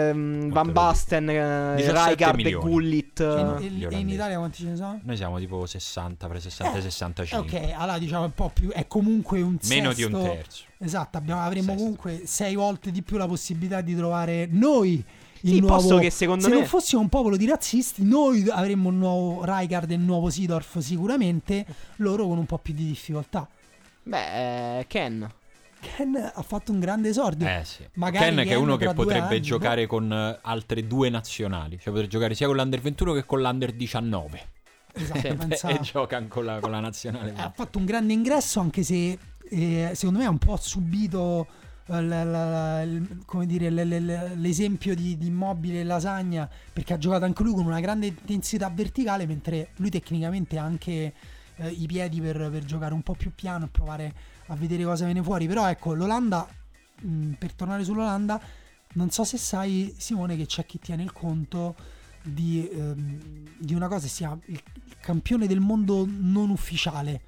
ehm, 0.09 0.49
Van 0.51 0.71
Basten, 0.71 1.29
eh, 1.29 1.73
17 1.75 2.07
Rijkaard 2.09 2.45
e. 2.45 2.51
Gullit. 2.53 3.17
Cioè, 3.17 3.55
eh, 3.59 3.65
in- 3.65 3.87
e 3.91 3.97
in. 3.97 4.09
Italia 4.09 4.37
quanti 4.37 4.63
ce 4.63 4.69
ne 4.69 4.75
sono? 4.77 4.99
Noi 5.03 5.17
siamo 5.17 5.37
tipo 5.37 5.65
60, 5.65 6.27
pre 6.27 6.39
60 6.39 6.77
Eh, 6.77 6.81
65. 6.81 7.59
Ok, 7.59 7.73
allora 7.75 7.97
diciamo 7.97 8.23
un 8.23 8.33
po' 8.33 8.49
più. 8.53 8.69
È 8.69 8.87
comunque 8.87 9.41
un 9.41 9.57
Meno 9.67 9.91
di 9.93 10.03
un 10.03 10.11
terzo. 10.13 10.63
Esatto, 10.79 11.19
Sesto. 11.25 11.73
comunque 11.73 12.21
sei 12.25 12.53
volte 12.53 12.91
di 12.91 13.01
più 13.01 13.17
la 13.17 13.25
possibilità 13.25 13.81
di 13.81 13.95
trovare 13.97 14.47
noi 14.49 15.03
il 15.41 15.53
Sì, 15.53 15.59
nuovo. 15.59 15.75
posto 15.75 15.97
che 15.97 16.09
secondo 16.09 16.43
se 16.43 16.49
me- 16.49 16.55
non 16.55 16.65
fossimo 16.65 17.01
un 17.01 17.09
popolo 17.09 17.35
di 17.37 17.45
razzisti, 17.45 18.03
noi 18.03 18.47
avremmo 18.49 18.89
un 18.89 18.97
nuovo 18.97 19.43
Rijkaard 19.43 19.91
e 19.91 19.95
un 19.95 20.05
nuovo 20.05 20.29
Sidorf 20.29 20.79
sicuramente, 20.79 21.65
loro 21.97 22.25
con 22.27 22.37
un 22.37 22.45
po' 22.45 22.57
più 22.57 22.73
di 22.73 22.85
difficoltà. 22.85 23.47
Beh, 24.03 24.79
eh, 24.79 24.87
Ken. 24.87 25.29
Ken 25.79 26.31
ha 26.33 26.41
fatto 26.41 26.71
un 26.71 26.79
grande 26.79 27.09
esordio. 27.09 27.47
Eh 27.47 27.61
sì. 27.63 27.85
Magari 27.93 28.25
Ken 28.25 28.35
che 28.37 28.41
è 28.41 28.47
Ken 28.47 28.57
uno 28.57 28.77
che 28.77 28.91
potrebbe 28.93 29.27
anni, 29.35 29.41
giocare 29.41 29.85
con 29.85 30.11
eh, 30.11 30.39
altre 30.41 30.87
due 30.87 31.09
nazionali. 31.09 31.75
Cioè 31.75 31.85
potrebbe 31.89 32.07
giocare 32.07 32.33
sia 32.33 32.47
con 32.47 32.55
l'Under 32.55 32.81
21 32.81 33.13
che 33.13 33.25
con 33.25 33.41
l'Under 33.41 33.71
19. 33.73 34.41
Esatto, 34.93 35.35
pensa- 35.37 35.67
e 35.69 35.79
gioca 35.81 36.23
con 36.27 36.45
la, 36.45 36.59
con 36.59 36.71
la 36.71 36.79
nazionale. 36.79 37.33
ha 37.37 37.51
fatto 37.55 37.77
un 37.77 37.85
grande 37.85 38.13
ingresso 38.13 38.59
anche 38.59 38.81
se 38.81 39.17
eh, 39.49 39.91
secondo 39.93 40.19
me 40.19 40.25
ha 40.25 40.29
un 40.29 40.39
po' 40.39 40.57
subito 40.57 41.45
la- 41.87 42.23
la- 42.23 42.81
il- 42.81 43.23
dire, 43.45 43.69
le- 43.69 43.85
le- 43.85 43.99
le- 43.99 44.35
l'esempio 44.35 44.93
di, 44.95 45.17
di 45.17 45.27
immobile 45.27 45.83
lasagna 45.83 46.49
perché 46.73 46.93
ha 46.93 46.97
giocato 46.97 47.25
anche 47.25 47.43
lui 47.43 47.53
con 47.53 47.65
una 47.65 47.79
grande 47.79 48.07
intensità 48.07 48.69
verticale 48.69 49.25
mentre 49.25 49.69
lui 49.77 49.89
tecnicamente 49.89 50.57
ha 50.57 50.63
anche 50.63 51.13
eh, 51.55 51.69
i 51.69 51.85
piedi 51.87 52.21
per, 52.21 52.49
per 52.51 52.63
giocare 52.65 52.93
un 52.93 53.01
po' 53.01 53.13
più 53.15 53.31
piano 53.33 53.65
e 53.65 53.67
provare 53.69 54.13
a 54.47 54.55
vedere 54.55 54.83
cosa 54.83 55.05
viene 55.05 55.23
fuori. 55.23 55.47
Però 55.47 55.67
ecco 55.67 55.93
l'Olanda 55.93 56.47
mh, 57.01 57.31
per 57.33 57.53
tornare 57.53 57.83
sull'Olanda 57.83 58.39
non 58.93 59.09
so 59.09 59.23
se 59.23 59.37
sai 59.37 59.93
Simone 59.97 60.35
che 60.35 60.45
c'è 60.45 60.65
chi 60.65 60.79
tiene 60.79 61.03
il 61.03 61.11
conto 61.11 61.75
di, 62.23 62.67
ehm, 62.69 63.19
di 63.59 63.73
una 63.73 63.87
cosa 63.87 64.03
che 64.03 64.09
si 64.09 64.17
chiama 64.17 64.39
il, 64.45 64.61
campione 64.99 65.47
del 65.47 65.59
mondo 65.59 66.05
non 66.07 66.49
ufficiale 66.49 67.21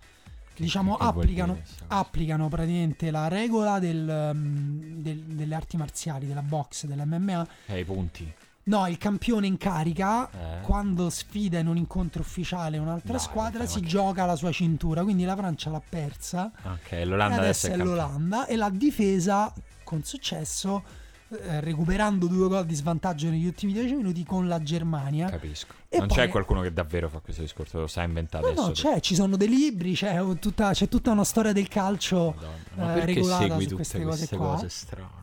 diciamo 0.59 0.95
applicano, 0.97 1.53
dire 1.53 1.65
applicano 1.87 2.47
praticamente 2.49 3.11
la 3.11 3.27
regola 3.27 3.79
del, 3.79 4.31
um, 4.33 5.01
del- 5.01 5.19
delle 5.23 5.55
arti 5.55 5.77
marziali, 5.77 6.27
della 6.27 6.41
box, 6.41 6.85
dell'MMA. 6.85 7.47
Eh, 7.67 7.79
i 7.79 7.85
punti. 7.85 8.31
No, 8.63 8.85
il 8.87 8.97
campione 8.99 9.47
in 9.47 9.57
carica, 9.57 10.29
Eh. 10.29 10.61
quando 10.61 11.09
sfida 11.09 11.57
in 11.57 11.67
un 11.67 11.77
incontro 11.77 12.21
ufficiale 12.21 12.77
un'altra 12.77 13.13
Dai, 13.13 13.21
squadra, 13.21 13.59
vabbè, 13.59 13.69
si 13.69 13.79
che- 13.79 13.87
gioca 13.87 14.25
la 14.25 14.35
sua 14.35 14.51
cintura. 14.51 15.01
Quindi 15.03 15.23
la 15.23 15.35
Francia 15.35 15.71
l'ha 15.71 15.81
persa. 15.87 16.51
Ok, 16.63 16.91
e 16.91 17.05
l'Olanda 17.05 17.37
adesso 17.37 17.65
adesso 17.65 17.67
è 17.67 17.71
è 17.71 17.87
l'Olanda 17.87 18.45
e 18.45 18.55
l'ha 18.55 18.69
difesa 18.69 19.51
con 19.83 20.03
successo, 20.03 20.83
eh, 21.31 21.59
recuperando 21.61 22.27
due 22.27 22.47
gol 22.47 22.65
di 22.65 22.75
svantaggio 22.75 23.29
negli 23.29 23.45
ultimi 23.45 23.73
10 23.73 23.95
minuti 23.95 24.23
con 24.23 24.47
la 24.47 24.61
Germania. 24.61 25.29
Capisco. 25.29 25.73
E 25.87 25.97
non 25.99 26.07
poi- 26.07 26.17
c'è 26.17 26.27
qualcuno 26.29 26.61
che 26.61 26.73
davvero 26.73 27.09
fa 27.09 27.19
questo 27.19 27.41
discorso, 27.41 27.79
lo 27.79 27.87
sa 27.87 28.03
inventare 28.03 28.43
No, 28.43 28.49
adesso. 28.63 28.67
no, 28.67 28.71
c'è, 28.93 28.99
ci 28.99 29.15
sono 29.15 29.37
dei 29.37 29.47
libri, 29.47 29.93
c'è 29.93 30.19
tutta, 30.39 30.71
c'è 30.71 30.87
tutta 30.87 31.11
una 31.11 31.23
storia 31.23 31.51
del 31.53 31.67
calcio. 31.67 32.35
Madonna, 32.35 32.93
Ma 32.93 33.01
eh, 33.01 33.05
regolata 33.05 33.59
su 33.59 33.75
queste 33.75 34.01
queste, 34.01 34.03
cose 34.03 34.37
cose 34.37 34.69
strane? 34.69 35.18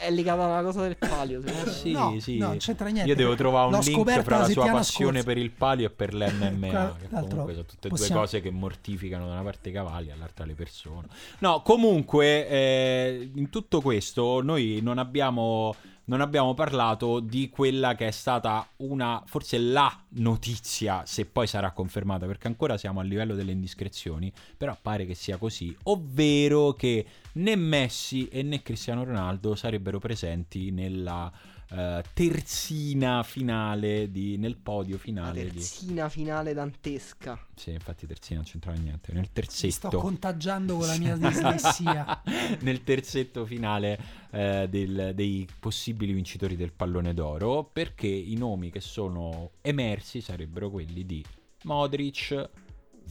È 0.00 0.10
legata 0.10 0.44
alla 0.44 0.62
cosa 0.62 0.82
del 0.82 0.96
palio. 0.96 1.40
me. 1.40 1.52
Sì, 1.70 1.92
No, 1.92 2.14
sì. 2.18 2.38
no, 2.38 2.48
non 2.48 2.56
c'entra 2.58 2.88
niente. 2.88 3.08
Io 3.10 3.16
devo 3.16 3.34
trovare 3.34 3.66
un 3.66 3.72
L'ho 3.74 3.80
link 3.80 4.22
fra 4.22 4.36
la 4.38 4.42
la 4.46 4.48
sua 4.48 4.66
passione 4.70 5.20
scorsa. 5.20 5.24
per 5.26 5.38
il 5.38 5.50
palio 5.50 5.86
e 5.86 5.90
per 5.90 6.14
l'MMA, 6.14 6.68
Tra 6.68 6.96
che 6.98 7.06
l'altro, 7.10 7.28
comunque 7.28 7.52
sono 7.54 7.64
tutte 7.66 7.88
possiamo- 7.88 8.12
due 8.14 8.20
cose 8.20 8.40
che 8.40 8.50
mortificano 8.50 9.26
da 9.26 9.32
una 9.34 9.42
parte 9.42 9.68
i 9.68 9.72
cavalli, 9.72 10.08
dall'altra 10.08 10.44
le 10.44 10.54
persone. 10.54 11.06
No, 11.38 11.62
comunque, 11.62 12.48
eh, 12.48 13.30
in 13.34 13.48
tutto 13.50 13.80
questo, 13.80 14.42
noi 14.42 14.80
non 14.82 14.98
abbiamo, 14.98 15.74
non 16.12 16.20
abbiamo 16.20 16.52
parlato 16.52 17.20
di 17.20 17.48
quella 17.48 17.94
che 17.94 18.08
è 18.08 18.10
stata 18.10 18.68
una, 18.76 19.22
forse 19.24 19.56
la 19.56 19.90
notizia, 20.10 21.06
se 21.06 21.24
poi 21.24 21.46
sarà 21.46 21.70
confermata, 21.70 22.26
perché 22.26 22.48
ancora 22.48 22.76
siamo 22.76 23.00
a 23.00 23.02
livello 23.02 23.34
delle 23.34 23.52
indiscrezioni, 23.52 24.30
però 24.58 24.76
pare 24.78 25.06
che 25.06 25.14
sia 25.14 25.38
così, 25.38 25.74
ovvero 25.84 26.74
che 26.74 27.06
né 27.32 27.56
Messi 27.56 28.28
e 28.28 28.42
né 28.42 28.60
Cristiano 28.60 29.04
Ronaldo 29.04 29.54
sarebbero 29.54 29.98
presenti 29.98 30.70
nella 30.70 31.32
eh, 31.74 32.02
terzina 32.12 33.22
finale 33.22 34.10
di, 34.10 34.36
nel 34.36 34.56
podio 34.56 34.96
La 34.96 35.00
finale. 35.00 35.42
Di, 35.44 35.50
terzina 35.52 36.08
finale 36.08 36.52
dantesca. 36.54 37.38
sì, 37.54 37.70
infatti 37.72 38.06
terzina 38.06 38.40
non 38.40 38.48
c'entrava 38.48 38.78
niente. 38.78 39.12
Nel 39.12 39.26
Ti 39.26 39.32
terzetto. 39.32 39.88
sto 39.88 39.98
contagiando 39.98 40.76
con 40.76 40.86
la 40.86 40.96
mia 40.98 41.16
dislessia. 41.18 42.22
nel 42.60 42.82
terzetto 42.84 43.44
finale 43.46 43.98
eh, 44.30 44.66
del- 44.68 45.12
dei 45.14 45.46
possibili 45.58 46.12
vincitori 46.12 46.56
del 46.56 46.72
pallone 46.72 47.14
d'oro 47.14 47.64
perché 47.64 48.06
i 48.06 48.34
nomi 48.36 48.70
che 48.70 48.80
sono 48.80 49.52
emersi 49.62 50.20
sarebbero 50.20 50.70
quelli 50.70 51.04
di 51.06 51.24
Modric, 51.64 52.50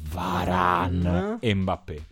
Varane 0.09 0.99
Varane. 1.01 1.38
e 1.39 1.53
Mbappé. 1.53 2.05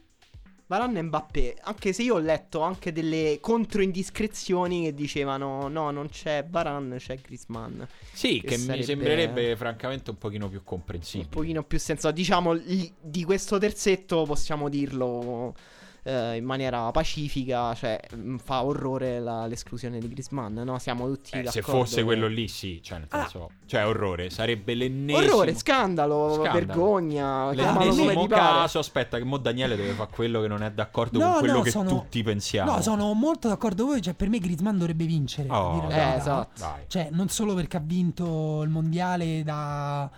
Varane 0.70 1.00
e 1.00 1.02
Mbappé, 1.02 1.56
anche 1.62 1.94
se 1.94 2.04
io 2.04 2.14
ho 2.14 2.20
letto 2.20 2.62
anche 2.62 2.92
delle 2.92 3.40
controindiscrezioni 3.42 4.84
che 4.84 4.94
dicevano 4.94 5.68
no, 5.68 5.90
non 5.90 6.10
c'è 6.10 6.46
Varane, 6.48 6.98
c'è 6.98 7.18
Griezmann. 7.20 7.82
Sì, 8.14 8.40
Che 8.40 8.50
che, 8.50 8.58
mi 8.58 8.64
sarebbe- 8.66 8.84
sembrerebbe 8.84 9.56
francamente 9.56 10.12
un 10.12 10.20
pochino 10.20 10.48
più 10.48 10.60
Un 10.60 10.64
comprensibile. 10.66 11.30
pochino 11.32 11.64
più 11.64 11.80
senso. 11.80 12.12
Diciamo, 12.12 12.56
di 12.56 13.24
questo 13.24 13.58
terzetto 13.58 14.26
possiamo 14.26 14.70
dirlo 14.70 15.56
eh, 16.10 16.36
in 16.38 16.44
maniera 16.46 16.92
pacifica, 16.92 17.74
cioè 17.76 18.00
mm, 18.16 18.38
fa 18.38 18.64
orrore 18.64 19.20
la- 19.20 19.46
l'esclusione 19.46 20.00
di 20.00 20.08
Griezmann, 20.10 20.60
no? 20.60 20.80
Siamo 20.80 21.06
tutti 21.08 21.32
Eh, 21.36 21.44
d'accordo. 21.44 21.52
se 21.52 21.62
fosse 21.62 21.96
che- 21.98 22.04
quello 22.04 22.28
lì, 22.28 22.48
sì, 22.48 22.82
cioè, 22.82 22.98
nel 23.00 23.08
Ah. 23.12 23.20
senso, 23.22 23.50
cioè 23.66 23.86
orrore, 23.86 24.30
sarebbe 24.30 24.74
l'ennesimo 24.74 25.18
Orrore, 25.36 25.56
scandalo, 25.56 26.34
Scandalo. 26.34 26.54
vergogna, 26.54 27.52
L'ennesimo 27.52 28.28
caso, 28.28 28.80
aspetta, 28.80 29.18
che 29.18 29.24
mo 29.24 29.38
Daniele 29.38 29.76
deve 29.76 29.92
fare 29.94 30.10
quello 30.14 30.42
che 30.42 30.48
non 30.48 30.64
è 30.64 30.72
d'accordo 30.72 31.20
No, 31.20 31.30
con 31.32 31.40
quello 31.40 31.54
no, 31.58 31.62
che 31.62 31.72
sono- 31.72 31.90
tutti 31.90 32.24
pensiamo. 32.24 32.72
No, 32.76 32.82
sono 32.82 33.14
molto 33.14 33.48
d'accordo 33.48 33.84
con 33.84 33.92
voi. 33.94 34.02
Cioè, 34.02 34.14
per 34.14 34.30
me 34.30 34.40
Griezmann 34.40 34.78
dovrebbe 34.78 35.06
vincere. 35.06 35.50
Oh, 35.50 35.88
Eh, 35.90 36.16
esatto. 36.16 36.60
Dai. 36.60 36.84
Cioè, 36.88 37.10
non 37.12 37.30
solo 37.30 37.54
perché 37.54 37.78
ha 37.78 37.82
vinto 37.84 38.62
il 38.64 38.70
mondiale 38.70 39.44
da 39.44 40.10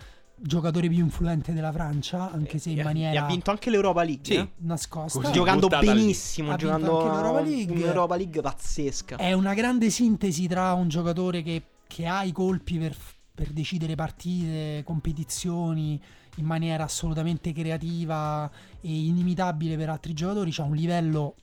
giocatore 0.44 0.88
più 0.88 0.98
influente 0.98 1.52
della 1.52 1.70
Francia, 1.72 2.30
anche 2.32 2.58
se 2.58 2.70
in 2.70 2.78
E 2.78 2.80
ha- 2.80 2.84
maniera 2.84 3.12
e 3.12 3.16
ha 3.16 3.26
vinto 3.26 3.50
anche 3.50 3.70
l'Europa 3.70 4.02
League. 4.02 4.24
Sì. 4.24 4.34
eh? 4.34 4.48
nascosta. 4.58 5.20
Così. 5.20 5.32
Giocando 5.32 5.68
benissimo, 5.68 6.50
Ha 6.52 6.56
vinto 6.56 6.66
giocando 6.66 7.00
anche 7.02 7.14
l'Europa 7.14 7.40
League. 7.40 7.74
un'Europa 7.76 8.16
League 8.16 8.40
pazzesca. 8.42 9.16
È 9.16 9.32
una 9.32 9.54
grande 9.54 9.90
sintesi 9.90 10.46
tra 10.48 10.72
un 10.74 10.88
giocatore 10.88 11.42
che, 11.42 11.62
che 11.86 12.06
ha 12.06 12.24
i 12.24 12.32
colpi 12.32 12.78
per, 12.78 12.96
per 13.34 13.50
decidere 13.50 13.94
partite, 13.94 14.82
competizioni 14.84 16.00
in 16.36 16.46
maniera 16.46 16.84
assolutamente 16.84 17.52
creativa 17.52 18.50
e 18.80 18.88
inimitabile 18.90 19.76
per 19.76 19.90
altri 19.90 20.14
giocatori. 20.14 20.50
C'ha 20.50 20.62
un 20.64 20.74
livello 20.74 21.34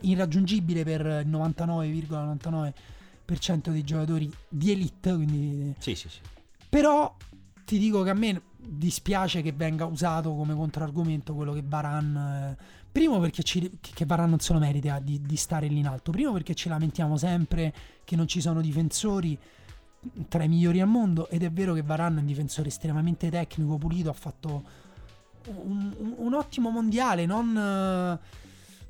irraggiungibile 0.00 0.82
per 0.84 1.22
il 1.24 1.30
99,99% 1.30 3.70
dei 3.70 3.84
giocatori 3.84 4.28
di 4.48 4.70
elite. 4.72 5.14
Quindi 5.14 5.74
Sì, 5.78 5.94
sì, 5.94 6.08
sì. 6.08 6.18
però 6.68 7.14
ti 7.66 7.78
dico 7.78 8.02
che 8.02 8.10
a 8.10 8.14
me 8.14 8.40
dispiace 8.56 9.42
che 9.42 9.52
venga 9.52 9.84
usato 9.84 10.34
come 10.34 10.54
controargomento 10.54 11.34
quello 11.34 11.52
che 11.52 11.62
Varan. 11.66 12.16
eh, 12.16 12.56
primo 12.90 13.18
perché 13.20 13.42
ci, 13.42 13.78
che 13.80 14.06
Varan 14.06 14.30
non 14.30 14.38
se 14.38 14.54
lo 14.54 14.58
merita 14.58 14.98
di, 15.00 15.20
di 15.20 15.36
stare 15.36 15.66
lì 15.66 15.78
in 15.80 15.86
alto. 15.86 16.10
Primo 16.12 16.32
perché 16.32 16.54
ci 16.54 16.68
lamentiamo 16.70 17.18
sempre 17.18 17.74
che 18.04 18.16
non 18.16 18.26
ci 18.26 18.40
sono 18.40 18.60
difensori 18.62 19.36
tra 20.28 20.44
i 20.44 20.48
migliori 20.48 20.80
al 20.80 20.88
mondo. 20.88 21.28
Ed 21.28 21.42
è 21.42 21.50
vero 21.50 21.74
che 21.74 21.82
Varan 21.82 22.16
è 22.16 22.20
un 22.20 22.26
difensore 22.26 22.68
estremamente 22.68 23.28
tecnico, 23.30 23.76
pulito. 23.76 24.08
Ha 24.08 24.14
fatto 24.14 24.62
un, 25.46 25.92
un- 25.98 26.14
un 26.16 26.34
ottimo 26.34 26.70
mondiale. 26.70 27.26
Non, 27.26 27.54
eh, 27.56 28.18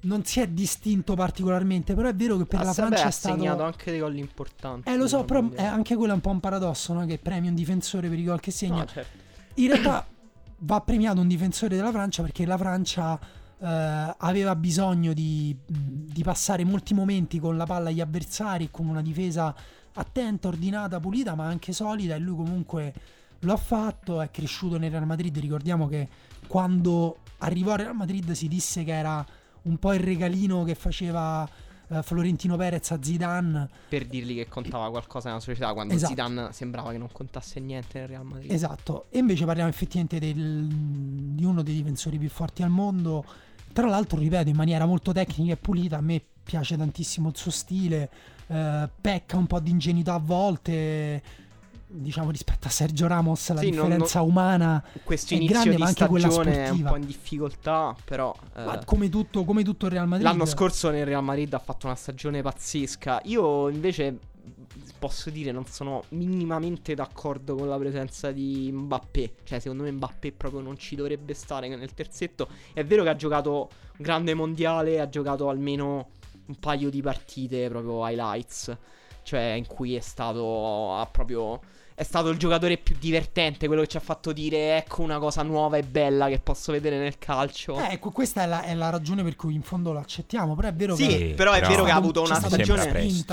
non 0.07 0.25
si 0.25 0.41
è 0.41 0.49
distinto 0.49 1.15
particolarmente. 1.15 1.95
Però 1.95 2.09
è 2.09 2.15
vero 2.15 2.37
che 2.39 2.45
per 2.47 2.61
Ah, 2.61 2.65
la 2.65 2.73
Francia 2.73 2.95
beh, 2.97 3.03
è 3.03 3.07
ha 3.07 3.11
stato. 3.11 3.35
segnato 3.37 3.63
anche 3.63 3.91
dei 3.91 4.01
gol 4.01 4.17
importanti. 4.17 4.89
Eh, 4.89 4.97
lo 4.97 5.07
so, 5.07 5.25
però 5.25 5.51
è 5.51 5.65
anche 5.65 5.95
quello 5.97 6.13
è 6.13 6.15
un 6.15 6.21
po' 6.21 6.31
un 6.31 6.41
paradosso, 6.41 6.93
no? 6.93 7.05
Che 7.05 7.19
premi 7.19 7.49
un 7.49 7.55
difensore 7.55 8.09
per 8.09 8.19
i 8.19 8.25
gol 8.25 8.41
che 8.41 8.51
segna. 8.51 8.79
No, 8.79 8.87
certo. 8.87 9.19
In 9.55 9.69
realtà 9.69 10.07
va 10.59 10.81
premiato 10.81 11.21
un 11.21 11.29
difensore 11.29 11.77
della 11.77 11.91
Francia 11.91 12.23
perché 12.23 12.47
la 12.47 12.57
Francia 12.57 13.19
eh, 13.59 14.15
aveva 14.19 14.55
bisogno 14.57 15.13
di, 15.13 15.57
di 15.67 16.23
passare 16.23 16.65
molti 16.65 16.95
momenti 16.95 17.39
con 17.39 17.57
la 17.57 17.65
palla 17.67 17.89
agli 17.91 18.01
avversari, 18.01 18.69
con 18.71 18.87
una 18.87 19.03
difesa 19.03 19.55
attenta, 19.95 20.49
ordinata, 20.49 21.01
pulita, 21.01 21.35
ma 21.35 21.47
anche 21.47 21.73
solida. 21.73 22.15
E 22.15 22.19
lui 22.19 22.37
comunque 22.37 22.93
lo 23.41 23.53
ha 23.53 23.57
fatto. 23.59 24.21
È 24.21 24.31
cresciuto 24.31 24.79
nel 24.79 24.91
Real 24.91 25.07
Madrid. 25.07 25.37
Ricordiamo 25.39 25.89
che 25.89 26.09
quando 26.47 27.19
arrivò 27.39 27.73
al 27.73 27.79
Real 27.79 27.95
Madrid 27.97 28.31
si 28.33 28.47
disse 28.49 28.85
che 28.85 28.93
era 28.93 29.25
un 29.67 29.77
po' 29.79 29.93
il 29.93 30.01
regalino 30.01 30.65
che 30.65 30.75
faceva 30.75 31.49
eh, 31.89 32.03
Florentino 32.03 32.57
Perez 32.57 32.91
a 32.91 32.99
Zidane. 33.01 33.69
Per 33.89 34.07
dirgli 34.07 34.35
che 34.35 34.49
contava 34.49 34.91
qualcosa 34.91 35.29
nella 35.29 35.41
società 35.41 35.73
quando 35.73 35.95
Esatto. 35.95 36.11
Zidane 36.11 36.49
sembrava 36.53 36.91
che 36.91 36.99
non 36.99 37.09
contasse 37.13 37.61
niente 37.61 37.99
nel 38.01 38.09
Real 38.09 38.25
Madrid. 38.25 38.51
Esatto, 38.51 39.07
e 39.11 39.19
invece 39.19 39.45
parliamo 39.45 39.69
effettivamente 39.71 40.19
del- 40.19 40.67
di 40.67 41.45
uno 41.45 41.63
dei 41.63 41.75
difensori 41.75 42.19
più 42.19 42.29
forti 42.29 42.63
al 42.63 42.71
mondo. 42.71 43.25
Tra 43.73 43.87
l'altro, 43.87 44.19
ripeto, 44.19 44.49
in 44.49 44.57
maniera 44.57 44.87
molto 44.87 45.13
tecnica 45.13 45.53
e 45.53 45.57
pulita, 45.57 45.99
a 45.99 46.01
me 46.01 46.21
piace 46.43 46.77
tantissimo 46.77 47.29
il 47.29 47.37
suo 47.37 47.51
stile, 47.51 48.09
eh, 48.47 48.89
pecca 49.01 49.37
un 49.37 49.47
po' 49.47 49.61
di 49.61 49.71
ingenuità 49.71 50.15
a 50.15 50.19
volte, 50.19 51.23
diciamo 51.89 52.31
rispetto 52.31 52.67
a 52.67 52.71
Sergio 52.71 53.07
Ramos 53.07 53.49
la 53.53 53.61
Sì, 53.61 53.71
non- 53.71 53.87
differenza 53.87 54.23
umana, 54.23 54.83
Questo 55.05 55.35
È 55.35 55.39
grande, 55.39 55.79
ma 55.79 55.87
anche 55.87 56.07
quella 56.07 56.29
stagione 56.31 56.55
è 56.55 56.59
un 56.59 56.65
sportiva. 56.67 56.91
po' 56.91 56.97
in 56.97 57.07
difficoltà, 57.07 57.97
però 58.05 58.35
eh, 58.57 58.81
come 58.85 59.09
tutto, 59.09 59.45
come 59.45 59.63
tutto 59.63 59.87
il 59.87 59.93
Real 59.93 60.09
Madrid. 60.09 60.27
l'anno 60.27 60.45
scorso 60.47 60.91
nel 60.91 61.05
Real 61.07 61.23
Madrid 61.23 61.53
ha 61.55 61.59
fatto 61.59 61.87
una 61.87 61.95
stagione 61.95 62.43
pazzesca. 62.43 63.21
Io 63.25 63.69
invece 63.69 64.19
posso 64.99 65.31
dire 65.31 65.53
non 65.53 65.67
sono 65.67 66.05
minimamente 66.11 66.95
d'accordo 66.95 67.55
con 67.55 67.69
la 67.69 67.77
presenza 67.79 68.33
di 68.33 68.71
Mbappé. 68.73 69.35
Cioè, 69.45 69.59
secondo 69.61 69.83
me 69.85 69.91
Mbappé 69.93 70.33
proprio 70.33 70.61
non 70.61 70.77
ci 70.79 70.97
dovrebbe 70.97 71.35
stare 71.35 71.69
nel 71.69 71.95
terzetto. 71.95 72.49
È 72.73 72.85
vero 72.85 73.03
che 73.03 73.11
ha 73.11 73.17
giocato 73.17 73.69
un 73.97 74.05
grande 74.05 74.35
mondiale, 74.35 75.01
ha 75.01 75.09
giocato 75.09 75.49
almeno 75.49 76.09
un 76.47 76.55
paio 76.59 76.91
di 76.91 77.01
partite 77.03 77.69
proprio 77.69 78.07
highlights, 78.09 78.77
cioè 79.27 79.43
in 79.57 79.67
cui 79.67 79.97
è 79.97 80.01
stato 80.01 80.97
ha 80.97 81.07
proprio 81.07 81.61
è 81.99 82.03
stato 82.03 82.29
il 82.29 82.37
giocatore 82.37 82.77
più 82.77 82.95
divertente, 83.01 83.67
quello 83.67 83.81
che 83.81 83.89
ci 83.89 83.97
ha 83.97 84.01
fatto 84.01 84.31
dire 84.33 84.77
ecco 84.77 85.01
una 85.01 85.19
cosa 85.19 85.43
nuova 85.43 85.79
e 85.79 85.83
bella 85.83 86.29
che 86.29 86.39
posso 86.39 86.71
vedere 86.71 86.99
nel 86.99 87.17
calcio. 87.17 87.75
Eh, 87.79 87.95
ecco, 87.95 88.11
questa 88.11 88.43
è 88.43 88.47
la, 88.47 88.63
è 88.65 88.75
la 88.75 88.91
ragione 88.91 89.23
per 89.23 89.35
cui 89.35 89.55
in 89.55 89.63
fondo 89.63 89.93
lo 89.93 89.99
accettiamo, 89.99 90.55
però 90.55 90.69
è 90.69 90.75
vero 90.75 90.95
Sì, 90.95 91.07
che... 91.07 91.33
però 91.35 91.53
è 91.53 91.61
però- 91.61 91.71
vero 91.71 91.85
che 91.85 91.91
ha 91.93 91.97
avuto 91.97 92.21
una 92.23 92.35
stagione 92.35 92.87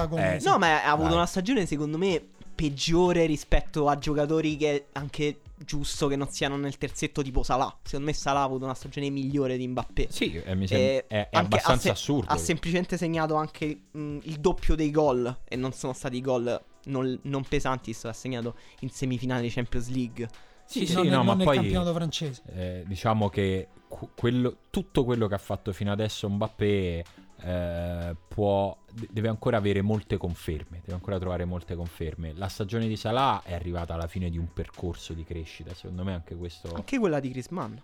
come- 0.07 0.35
Eh, 0.35 0.39
sì. 0.39 0.47
No, 0.47 0.57
ma 0.57 0.81
ha 0.85 0.91
avuto 0.91 1.09
Dai. 1.09 1.17
una 1.17 1.25
stagione 1.25 1.65
secondo 1.65 1.97
me 1.97 2.27
peggiore 2.54 3.26
rispetto 3.26 3.88
a 3.88 3.97
giocatori 3.97 4.56
che 4.58 4.88
anche 4.93 5.39
giusto 5.66 6.08
che 6.08 6.16
non 6.16 6.30
siano 6.30 6.58
nel 6.58 6.78
terzetto 6.78 7.22
tipo 7.22 7.43
Salah. 7.43 7.74
Secondo 7.84 8.08
me 8.08 8.14
Salah 8.14 8.41
ha 8.41 8.43
avuto 8.43 8.66
una 8.66 8.74
stagione 8.74 9.10
migliore 9.10 9.58
di 9.58 9.68
Mbappé. 9.68 10.08
Sì, 10.10 10.34
eh, 10.34 10.56
mi 10.56 10.68
sem- 10.68 10.78
E 10.80 11.08
è, 11.08 11.30
è 11.30 11.38
abbastanza 11.38 11.91
ha 11.91 11.95
se- 11.95 12.01
assurdo. 12.01 12.32
Ha 12.32 12.38
semplicemente 12.38 12.97
segnato 12.97 13.36
anche 13.36 13.82
mh, 13.91 14.18
il 14.24 14.39
doppio 14.39 14.76
dei 14.76 14.91
gol 14.91 15.39
e 15.47 15.56
non 15.56 15.72
sono 15.74 15.93
stati 15.93 16.20
gol 16.22 16.62
non, 16.86 17.18
non 17.24 17.43
pesanti, 17.43 17.95
ha 18.04 18.14
segnato 18.14 18.56
in 18.82 18.89
semifinale 18.89 19.41
di 19.41 19.49
Champions 19.49 19.89
League. 19.89 20.28
Sì, 20.66 20.86
sì, 20.86 20.93
non, 20.93 21.06
no, 21.08 21.16
non 21.18 21.26
ma 21.26 21.34
nel 21.36 21.45
poi 21.45 21.56
campionato 21.58 21.93
francese. 21.93 22.41
eh, 22.54 22.84
diciamo 22.88 23.30
che 23.30 23.68
quello- 24.16 24.58
tutto 24.70 25.04
quello 25.06 25.28
che 25.28 25.36
ha 25.36 25.39
fatto 25.39 25.72
fino 25.72 25.91
adesso 25.91 26.28
Mbappé 26.30 27.04
eh, 27.43 28.15
può, 28.27 28.77
de- 28.91 29.07
deve 29.11 29.27
ancora 29.27 29.57
avere 29.57 29.81
molte 29.81 30.17
conferme, 30.17 30.79
deve 30.81 30.93
ancora 30.93 31.19
trovare 31.19 31.45
molte 31.45 31.75
conferme. 31.75 32.33
La 32.35 32.47
stagione 32.47 32.87
di 32.87 32.95
Salah 32.95 33.41
è 33.43 33.53
arrivata 33.53 33.93
alla 33.93 34.07
fine 34.07 34.29
di 34.29 34.37
un 34.37 34.51
percorso 34.53 35.13
di 35.13 35.23
crescita, 35.23 35.73
secondo 35.73 36.03
me 36.03 36.13
anche 36.13 36.35
questo... 36.35 36.73
Anche 36.73 36.97
quella 36.99 37.19
di 37.19 37.29
Griezmann. 37.29 37.75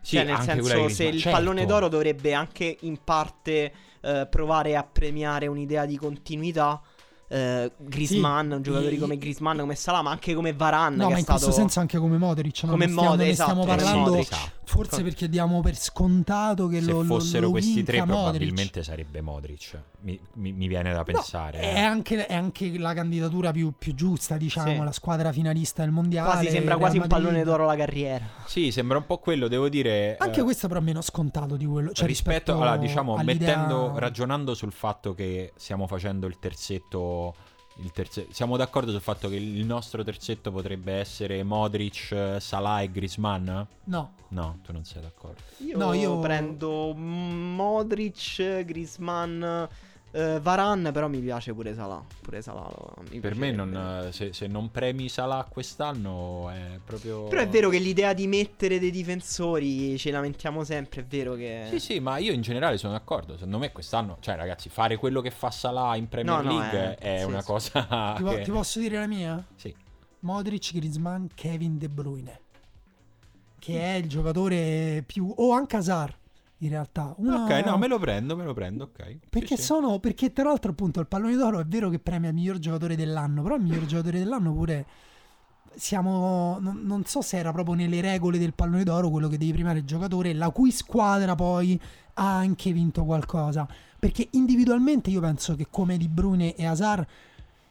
Sì, 0.00 0.16
cioè, 0.16 0.24
nel 0.24 0.38
senso, 0.38 0.88
se 0.88 1.04
il 1.04 1.10
Griezmann, 1.10 1.34
pallone 1.34 1.58
certo. 1.60 1.72
d'oro 1.74 1.88
dovrebbe 1.88 2.32
anche 2.32 2.76
in 2.80 2.98
parte 3.04 3.72
eh, 4.00 4.26
provare 4.28 4.74
a 4.76 4.82
premiare 4.82 5.46
un'idea 5.46 5.86
di 5.86 5.96
continuità. 5.96 6.80
Eh, 7.32 7.72
Griezmann, 7.78 8.50
Sì, 8.50 8.56
un 8.56 8.62
giocatore 8.62 8.92
i- 8.94 8.98
come 8.98 9.16
Griezmann, 9.18 9.58
come 9.58 9.74
Salah, 9.74 10.02
ma 10.02 10.10
anche 10.10 10.34
come 10.34 10.52
Varane. 10.52 10.96
No, 10.96 11.04
che 11.04 11.10
ma 11.10 11.14
è 11.14 11.18
in 11.18 11.24
stato... 11.24 11.40
questo 11.44 11.60
senso 11.60 11.80
anche 11.80 11.98
come 11.98 12.18
Modric. 12.18 12.62
no? 12.64 12.70
Come 12.72 12.88
stiamo, 12.88 13.08
Modric, 13.08 13.26
ne 13.28 13.32
stiamo 13.34 13.52
esatto, 13.62 13.66
come 13.66 13.76
parlando 13.82 14.10
Modric. 14.10 14.36
forse 14.64 15.02
perché 15.02 15.28
diamo 15.28 15.60
per 15.60 15.76
scontato 15.76 16.66
che 16.68 16.80
Se 16.80 16.90
lo, 16.90 16.98
lo- 16.98 17.04
fossero 17.04 17.46
lo 17.46 17.50
questi 17.52 17.82
tre 17.82 17.98
Modric. 18.04 18.14
probabilmente 18.20 18.82
sarebbe 18.82 19.20
Modric. 19.20 19.80
Mi, 20.00 20.18
mi- 20.34 20.52
mi 20.52 20.66
viene 20.68 20.90
da 20.90 20.98
No, 20.98 21.04
pensare. 21.04 21.58
è, 21.60 21.74
eh. 21.76 21.80
anche, 21.80 22.26
è 22.26 22.34
anche 22.34 22.76
la 22.78 22.92
candidatura 22.92 23.50
più, 23.52 23.72
più 23.78 23.94
giusta, 23.94 24.36
diciamo, 24.36 24.72
Sì. 24.72 24.78
la 24.84 24.92
squadra 24.92 25.32
finalista 25.32 25.82
del 25.82 25.92
mondiale. 25.92 26.30
Quasi 26.30 26.50
sembra 26.50 26.76
quasi 26.76 26.98
un 26.98 27.06
pallone 27.06 27.44
d'oro 27.44 27.64
la 27.64 27.76
carriera. 27.76 28.26
Sì, 28.46 28.70
sembra 28.72 28.98
un 28.98 29.06
po' 29.06 29.18
quello, 29.18 29.48
devo 29.48 29.68
dire... 29.68 30.16
Anche 30.18 30.40
eh, 30.40 30.42
questo 30.42 30.68
però 30.68 30.80
è 30.80 30.82
meno 30.82 31.00
scontato 31.00 31.56
di 31.56 31.64
quello. 31.64 31.92
Cioè, 31.92 32.06
rispetto, 32.06 32.30
rispetto 32.36 32.52
allora, 32.52 32.76
diciamo, 32.76 33.14
all'idea- 33.16 33.56
mettendo, 33.56 33.98
ragionando 33.98 34.54
sul 34.54 34.72
fatto 34.72 35.14
che 35.14 35.52
stiamo 35.56 35.86
facendo 35.86 36.26
il 36.26 36.38
terzetto. 36.38 37.20
Il 37.76 37.90
terze- 37.90 38.26
siamo 38.30 38.56
d'accordo 38.56 38.90
sul 38.90 39.00
fatto 39.00 39.28
che 39.28 39.36
il 39.36 39.64
nostro 39.64 40.04
terzetto 40.04 40.52
potrebbe 40.52 40.92
essere 40.92 41.42
Modric, 41.42 42.36
Salah 42.38 42.82
e 42.82 42.90
Griezmann? 42.90 43.46
No, 43.84 44.12
No, 44.28 44.58
tu 44.64 44.72
non 44.72 44.84
sei 44.84 45.02
d'accordo. 45.02 45.40
Io, 45.58 45.76
No, 45.76 45.92
io- 45.92 46.18
prendo 46.20 46.94
Modric, 46.94 48.64
Griezmann, 48.64 49.64
Eh, 50.14 50.40
Varan, 50.42 50.90
però 50.92 51.08
mi 51.08 51.20
piace 51.20 51.54
pure 51.54 51.74
Salah. 51.74 52.04
Pure 52.20 52.42
Salah 52.42 52.68
lo- 52.68 52.94
mi 53.10 53.18
Per 53.18 53.34
me, 53.34 53.50
non, 53.50 54.08
se, 54.12 54.34
se 54.34 54.46
non 54.46 54.70
premi 54.70 55.08
Salah 55.08 55.46
quest'anno 55.48 56.50
è 56.50 56.78
proprio. 56.84 57.24
Però 57.28 57.40
è 57.40 57.48
vero 57.48 57.70
che 57.70 57.78
l'idea 57.78 58.12
di 58.12 58.26
mettere 58.26 58.78
dei 58.78 58.90
difensori 58.90 59.96
ci 59.96 60.10
lamentiamo 60.10 60.64
sempre, 60.64 61.00
è 61.00 61.04
vero 61.06 61.32
che... 61.34 61.64
Sì, 61.70 61.78
sì, 61.80 61.98
ma 62.00 62.18
io 62.18 62.32
in 62.32 62.42
generale 62.42 62.76
sono 62.76 62.92
d'accordo. 62.92 63.34
Secondo 63.36 63.56
me 63.58 63.72
quest'anno, 63.72 64.18
cioè, 64.20 64.36
ragazzi, 64.36 64.68
fare 64.68 64.96
quello 64.96 65.22
che 65.22 65.30
fa 65.30 65.50
Salah 65.50 65.96
in 65.96 66.08
Premier 66.08 66.42
No, 66.42 66.50
no, 66.50 66.58
League 66.58 66.96
è- 66.96 67.14
è, 67.14 67.18
sì, 67.20 67.24
una 67.24 67.40
sì. 67.40 67.46
cosa. 67.46 68.14
Ti, 68.18 68.22
che- 68.24 68.42
ti 68.42 68.50
posso 68.50 68.80
dire 68.80 68.98
la 68.98 69.06
mia? 69.06 69.42
Sì. 69.56 69.74
Modric, 70.20 70.74
Griezmann, 70.74 71.24
Kevin 71.34 71.78
De 71.78 71.88
Bruyne. 71.88 72.40
Che 73.58 73.80
è 73.80 73.94
il 73.94 74.08
giocatore 74.08 75.02
più... 75.06 75.32
O 75.36 75.52
anche 75.52 75.76
Hazard, 75.76 76.14
in 76.62 76.68
realtà. 76.70 77.14
Una- 77.18 77.44
Ok, 77.44 77.64
no, 77.64 77.76
me 77.76 77.86
lo 77.88 77.98
prendo, 77.98 78.36
me 78.36 78.44
lo 78.44 78.54
prendo, 78.54 78.84
ok. 78.84 79.18
Perché 79.28 79.56
sì. 79.56 79.62
sono. 79.62 79.98
Perché 79.98 80.32
tra 80.32 80.44
l'altro, 80.44 80.70
appunto, 80.70 81.00
il 81.00 81.06
pallone 81.06 81.34
d'oro 81.36 81.58
è 81.60 81.64
vero 81.64 81.88
che 81.90 81.98
premia 81.98 82.28
il 82.28 82.34
miglior 82.34 82.58
giocatore 82.58 82.96
dell'anno. 82.96 83.42
Però 83.42 83.56
il 83.56 83.62
miglior 83.62 83.84
giocatore 83.86 84.18
dell'anno 84.18 84.52
pure. 84.52 84.86
Siamo. 85.74 86.58
Non, 86.60 86.80
non 86.84 87.04
so 87.04 87.20
se 87.22 87.38
era 87.38 87.50
proprio 87.52 87.74
nelle 87.74 88.00
regole 88.00 88.38
del 88.38 88.52
pallone 88.54 88.84
d'oro 88.84 89.10
quello 89.10 89.28
che 89.28 89.38
devi 89.38 89.52
premiare 89.52 89.78
il 89.80 89.84
giocatore, 89.84 90.32
la 90.34 90.50
cui 90.50 90.70
squadra 90.70 91.34
poi 91.34 91.80
ha 92.14 92.36
anche 92.36 92.72
vinto 92.72 93.04
qualcosa. 93.04 93.66
Perché 93.98 94.28
individualmente 94.32 95.10
io 95.10 95.20
penso 95.20 95.54
che 95.54 95.66
come 95.70 95.96
Di 95.96 96.08
Bruyne 96.08 96.54
e 96.54 96.66
Hazard. 96.66 97.06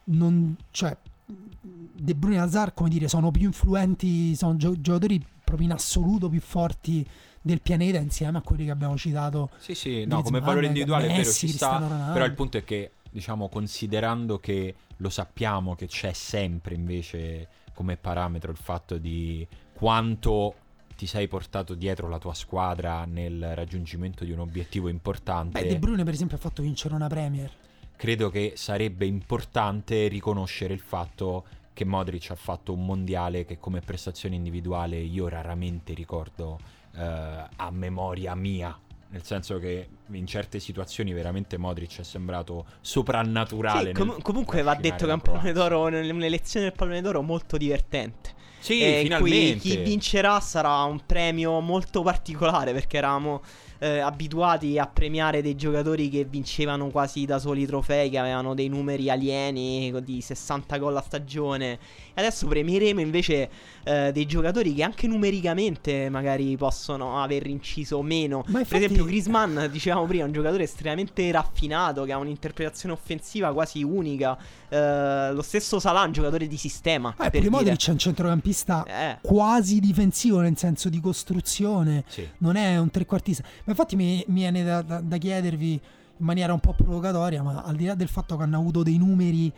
Non, 0.03 0.55
cioè, 0.71 0.97
De 1.27 2.15
Bruyne 2.15 2.37
e 2.37 2.39
Hazard, 2.39 2.73
come 2.73 2.89
dire, 2.89 3.07
sono 3.07 3.31
più 3.31 3.45
influenti, 3.45 4.35
sono 4.35 4.57
gio- 4.57 4.79
giocatori 4.81 5.23
proprio 5.43 5.67
in 5.67 5.73
assoluto 5.73 6.27
più 6.27 6.41
forti 6.41 7.07
del 7.41 7.61
pianeta 7.61 7.97
insieme 7.97 8.37
a 8.37 8.41
quelli 8.41 8.65
che 8.65 8.71
abbiamo 8.71 8.95
citato 8.97 9.49
Sì, 9.57 9.73
sì, 9.73 10.05
no, 10.05 10.21
come 10.21 10.39
valore 10.39 10.67
individuale 10.67 11.07
è 11.07 11.17
vero, 11.17 11.31
ci 11.31 11.47
sta. 11.47 12.11
Però 12.13 12.23
il 12.25 12.33
punto 12.33 12.57
è 12.57 12.63
che, 12.63 12.91
diciamo, 13.09 13.49
considerando 13.49 14.39
che 14.39 14.75
lo 14.97 15.09
sappiamo 15.09 15.75
che 15.75 15.87
c'è 15.87 16.13
sempre 16.13 16.75
invece 16.75 17.47
come 17.73 17.97
parametro 17.97 18.51
il 18.51 18.57
fatto 18.57 18.97
di 18.97 19.47
quanto 19.73 20.55
ti 20.95 21.07
sei 21.07 21.27
portato 21.27 21.73
dietro 21.73 22.07
la 22.07 22.19
tua 22.19 22.35
squadra 22.35 23.05
nel 23.05 23.55
raggiungimento 23.55 24.23
di 24.23 24.31
un 24.31 24.39
obiettivo 24.39 24.87
importante, 24.87 25.59
Beh, 25.59 25.67
De 25.67 25.79
Bruyne 25.79 26.03
per 26.03 26.13
esempio 26.13 26.37
ha 26.37 26.39
fatto 26.39 26.61
vincere 26.61 26.93
una 26.93 27.07
Premier. 27.07 27.49
credo 27.95 28.29
che 28.29 28.53
sarebbe 28.55 29.05
importante 29.07 30.07
riconoscere 30.07 30.75
il 30.75 30.79
fatto 30.79 31.45
che 31.73 31.85
Modric 31.85 32.29
ha 32.29 32.35
fatto 32.35 32.73
un 32.73 32.85
mondiale 32.85 33.45
che 33.45 33.57
come 33.57 33.79
prestazione 33.79 34.35
individuale 34.35 34.97
io 34.99 35.27
raramente 35.27 35.93
ricordo 35.95 36.59
eh, 36.95 37.47
a 37.55 37.71
memoria 37.71 38.35
mia. 38.35 38.77
Nel 39.09 39.23
senso 39.23 39.59
che 39.59 39.89
in 40.11 40.25
certe 40.25 40.59
situazioni 40.59 41.11
veramente 41.11 41.57
Modric 41.57 41.99
è 41.99 42.03
sembrato 42.03 42.65
soprannaturale. 42.79 43.87
Sì, 43.89 43.93
com- 43.93 44.21
comunque 44.21 44.61
va 44.61 44.73
detto 44.75 45.05
che 45.05 45.11
è 45.11 45.13
un 45.13 45.19
pallone 45.19 45.51
d'oro, 45.51 45.81
un'elezione 45.87 46.67
del 46.67 46.75
pallone 46.75 47.01
d'oro 47.01 47.21
molto 47.21 47.57
divertente. 47.57 48.39
Sì, 48.59 48.79
e 48.79 49.01
in 49.01 49.17
cui 49.17 49.31
finalmente. 49.31 49.57
chi 49.57 49.77
vincerà 49.77 50.39
sarà 50.39 50.83
un 50.83 51.01
premio 51.05 51.59
molto 51.59 52.03
particolare 52.03 52.73
perché 52.73 52.97
eravamo 52.97 53.41
eh, 53.83 53.97
abituati 53.97 54.77
a 54.77 54.85
premiare 54.85 55.41
dei 55.41 55.55
giocatori 55.55 56.07
che 56.07 56.23
vincevano 56.23 56.89
quasi 56.89 57.25
da 57.25 57.39
soli 57.39 57.63
i 57.63 57.65
trofei, 57.65 58.11
che 58.11 58.19
avevano 58.19 58.53
dei 58.53 58.67
numeri 58.67 59.09
alieni 59.09 59.91
di 60.03 60.21
60 60.21 60.77
gol 60.77 60.95
a 60.97 61.01
stagione. 61.01 61.71
E 62.13 62.19
adesso 62.21 62.45
premieremo 62.45 62.99
invece 63.01 63.49
eh, 63.83 64.11
dei 64.11 64.27
giocatori 64.27 64.75
che 64.75 64.83
anche 64.83 65.07
numericamente 65.07 66.09
magari 66.09 66.55
possono 66.57 67.21
aver 67.23 67.47
inciso 67.47 68.01
meno. 68.03 68.43
Ma 68.47 68.59
infatti- 68.59 68.67
Per 68.67 68.77
esempio, 68.83 69.05
Griezmann, 69.05 69.65
dicevamo 69.71 70.05
prima, 70.05 70.23
è 70.23 70.27
un 70.27 70.33
giocatore 70.33 70.63
estremamente 70.63 71.31
raffinato 71.31 72.03
che 72.03 72.11
ha 72.11 72.17
un'interpretazione 72.17 72.93
offensiva 72.93 73.51
quasi 73.51 73.81
unica. 73.81 74.37
Eh, 74.69 75.31
lo 75.33 75.41
stesso 75.41 75.79
Salah, 75.79 76.03
un 76.03 76.11
giocatore 76.11 76.47
di 76.47 76.57
sistema. 76.57 77.15
Ah, 77.17 77.25
e 77.25 77.29
per 77.31 77.41
pure 77.41 77.41
dire. 77.41 77.49
Modric 77.49 77.87
è 77.87 77.91
un 77.91 77.97
centrocampista 77.97 78.85
Eh. 78.85 79.17
quasi 79.21 79.79
difensivo 79.79 80.39
nel 80.41 80.55
senso 80.57 80.89
di 80.89 80.99
costruzione. 80.99 82.03
Sì. 82.07 82.27
Non 82.39 82.55
è 82.57 82.77
un 82.77 82.91
trequartista. 82.91 83.43
Ma 83.63 83.70
infatti 83.71 83.95
mi, 83.95 84.23
mi 84.27 84.41
viene 84.41 84.63
da, 84.63 84.81
da- 84.81 85.01
da 85.01 85.17
chiedervi 85.17 85.71
in 85.73 86.25
maniera 86.25 86.53
un 86.53 86.59
po' 86.59 86.73
provocatoria, 86.73 87.41
ma 87.41 87.63
al 87.63 87.75
di 87.75 87.85
là 87.85 87.95
del 87.95 88.07
fatto 88.07 88.37
che 88.37 88.43
hanno 88.43 88.57
avuto 88.57 88.83
dei 88.83 88.97
numeri 88.97 89.51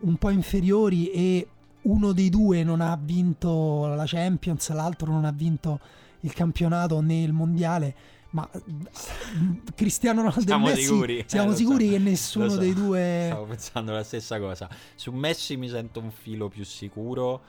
un 0.00 0.16
po' 0.16 0.30
inferiori 0.30 1.10
e 1.10 1.46
uno 1.82 2.12
dei 2.12 2.28
due 2.28 2.62
non 2.64 2.80
ha 2.80 2.98
vinto 3.00 3.86
la 3.94 4.04
Champions, 4.06 4.70
l'altro 4.72 5.12
non 5.12 5.24
ha 5.24 5.32
vinto 5.32 5.78
il 6.20 6.32
campionato 6.32 7.00
né 7.00 7.22
il 7.22 7.32
mondiale. 7.32 7.94
Ma 8.30 8.48
mm, 8.48 9.52
Cristiano 9.74 10.20
Ronaldo 10.20 10.42
Siamo 10.42 10.68
e 10.68 10.70
Messi 10.70 10.82
sicuri, 10.82 11.18
eh, 11.18 11.24
siamo 11.26 11.50
lo 11.50 11.56
sicuri 11.56 11.86
so, 11.86 11.90
che 11.90 11.98
nessuno 11.98 12.48
so. 12.48 12.56
dei 12.58 12.74
due 12.74 13.24
Stavo 13.26 13.44
pensando 13.46 13.92
la 13.92 14.04
stessa 14.04 14.38
cosa. 14.38 14.68
Su 14.94 15.10
Messi 15.10 15.56
mi 15.56 15.68
sento 15.68 16.00
un 16.00 16.10
filo 16.12 16.48
più 16.48 16.64
sicuro 16.64 17.40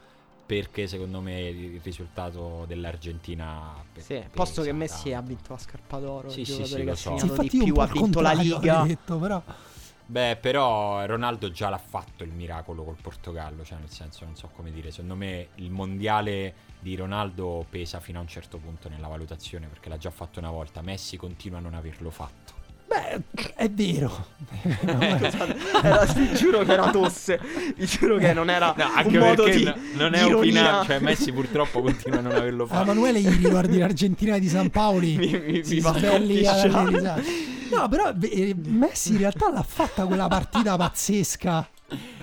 perché 0.52 0.86
secondo 0.86 1.22
me 1.22 1.47
il 1.47 1.80
risultato 1.82 2.66
dell'Argentina 2.68 3.74
pe- 3.89 4.02
Sì, 4.02 4.16
pesa 4.16 4.30
posto 4.32 4.62
che 4.64 4.74
Messi 4.74 5.14
ha 5.14 5.22
vinto 5.22 5.54
la 5.54 5.58
scarpa 5.58 5.97
d'oro, 5.99 6.28
Sì, 6.28 6.41
il 6.41 6.45
sì, 6.45 6.66
sì, 6.66 6.84
che 6.84 6.95
so. 6.95 7.16
Di 7.39 7.47
più, 7.47 7.74
ha 7.76 7.86
vinto 7.88 8.20
la 8.20 8.34
Liga. 8.34 8.84
detto, 8.84 9.18
però 9.18 9.41
Beh, 10.06 10.36
però 10.41 11.06
Ronaldo 11.06 11.52
già 11.52 11.70
l'ha 11.70 11.78
fatto 11.78 12.26
il 12.26 12.34
miracolo 12.34 12.84
col 12.84 12.97
Portogallo, 13.02 13.64
cioè 13.64 13.78
nel 13.80 13.89
senso, 13.89 14.26
non 14.26 14.36
so 14.36 14.49
come 14.54 14.70
dire, 14.74 14.91
secondo 14.91 15.16
me 15.16 15.47
il 15.56 15.70
mondiale 15.72 16.54
di 16.80 16.97
Ronaldo 16.97 17.66
pesa 17.70 18.02
fino 18.02 18.20
a 18.20 18.22
un 18.22 18.28
certo 18.28 18.58
punto 18.58 18.89
nella 18.89 19.08
valutazione 19.08 19.68
perché 19.68 19.88
l'ha 19.88 19.97
già 19.97 20.12
fatto 20.12 20.39
una 20.39 20.52
volta, 20.52 20.82
Messi 20.82 21.16
continua 21.16 21.60
a 21.60 21.62
non 21.62 21.76
averlo 21.76 22.10
fatto. 22.10 22.61
Beh, 22.92 23.54
è 23.56 23.70
vero. 23.70 24.28
Scusate, 24.62 25.56
era- 25.82 26.06
giuro 26.34 26.64
che 26.64 26.74
era 26.74 26.92
tosse. 26.92 27.39
Vi 27.78 27.86
giuro 27.86 28.18
che 28.18 28.34
non 28.34 28.50
era 28.50 28.74
No, 28.78 28.84
anche 28.96 29.18
un 29.18 29.24
modo 29.28 29.44
perché 29.44 29.58
di 29.60 29.64
no- 29.64 29.76
non 29.94 30.14
è 30.14 30.26
opinabile, 30.26 30.86
cioè 30.86 31.00
Messi 31.00 31.32
purtroppo 31.32 31.82
continua 31.82 32.20
a 32.20 32.22
non 32.22 32.36
averlo 32.36 32.66
fatto. 32.68 32.82
Emanuele 32.84 33.22
gli 33.22 33.30
ricordi 33.30 33.78
l'Argentina 33.80 34.38
di 34.38 34.50
San 34.50 34.70
Paoli. 34.70 35.16
Mi- 35.16 35.39
mi- 35.39 35.64
si 35.64 35.76
mi 35.76 35.82
fa. 35.82 35.94
No, 37.72 37.88
però 37.88 38.14
eh, 38.22 38.54
Messi 38.58 39.12
in 39.14 39.20
realtà 39.20 39.50
l'ha 39.50 39.64
fatta 39.64 40.06
quella 40.06 40.28
partita 40.28 40.76
pazzesca. 40.76 41.70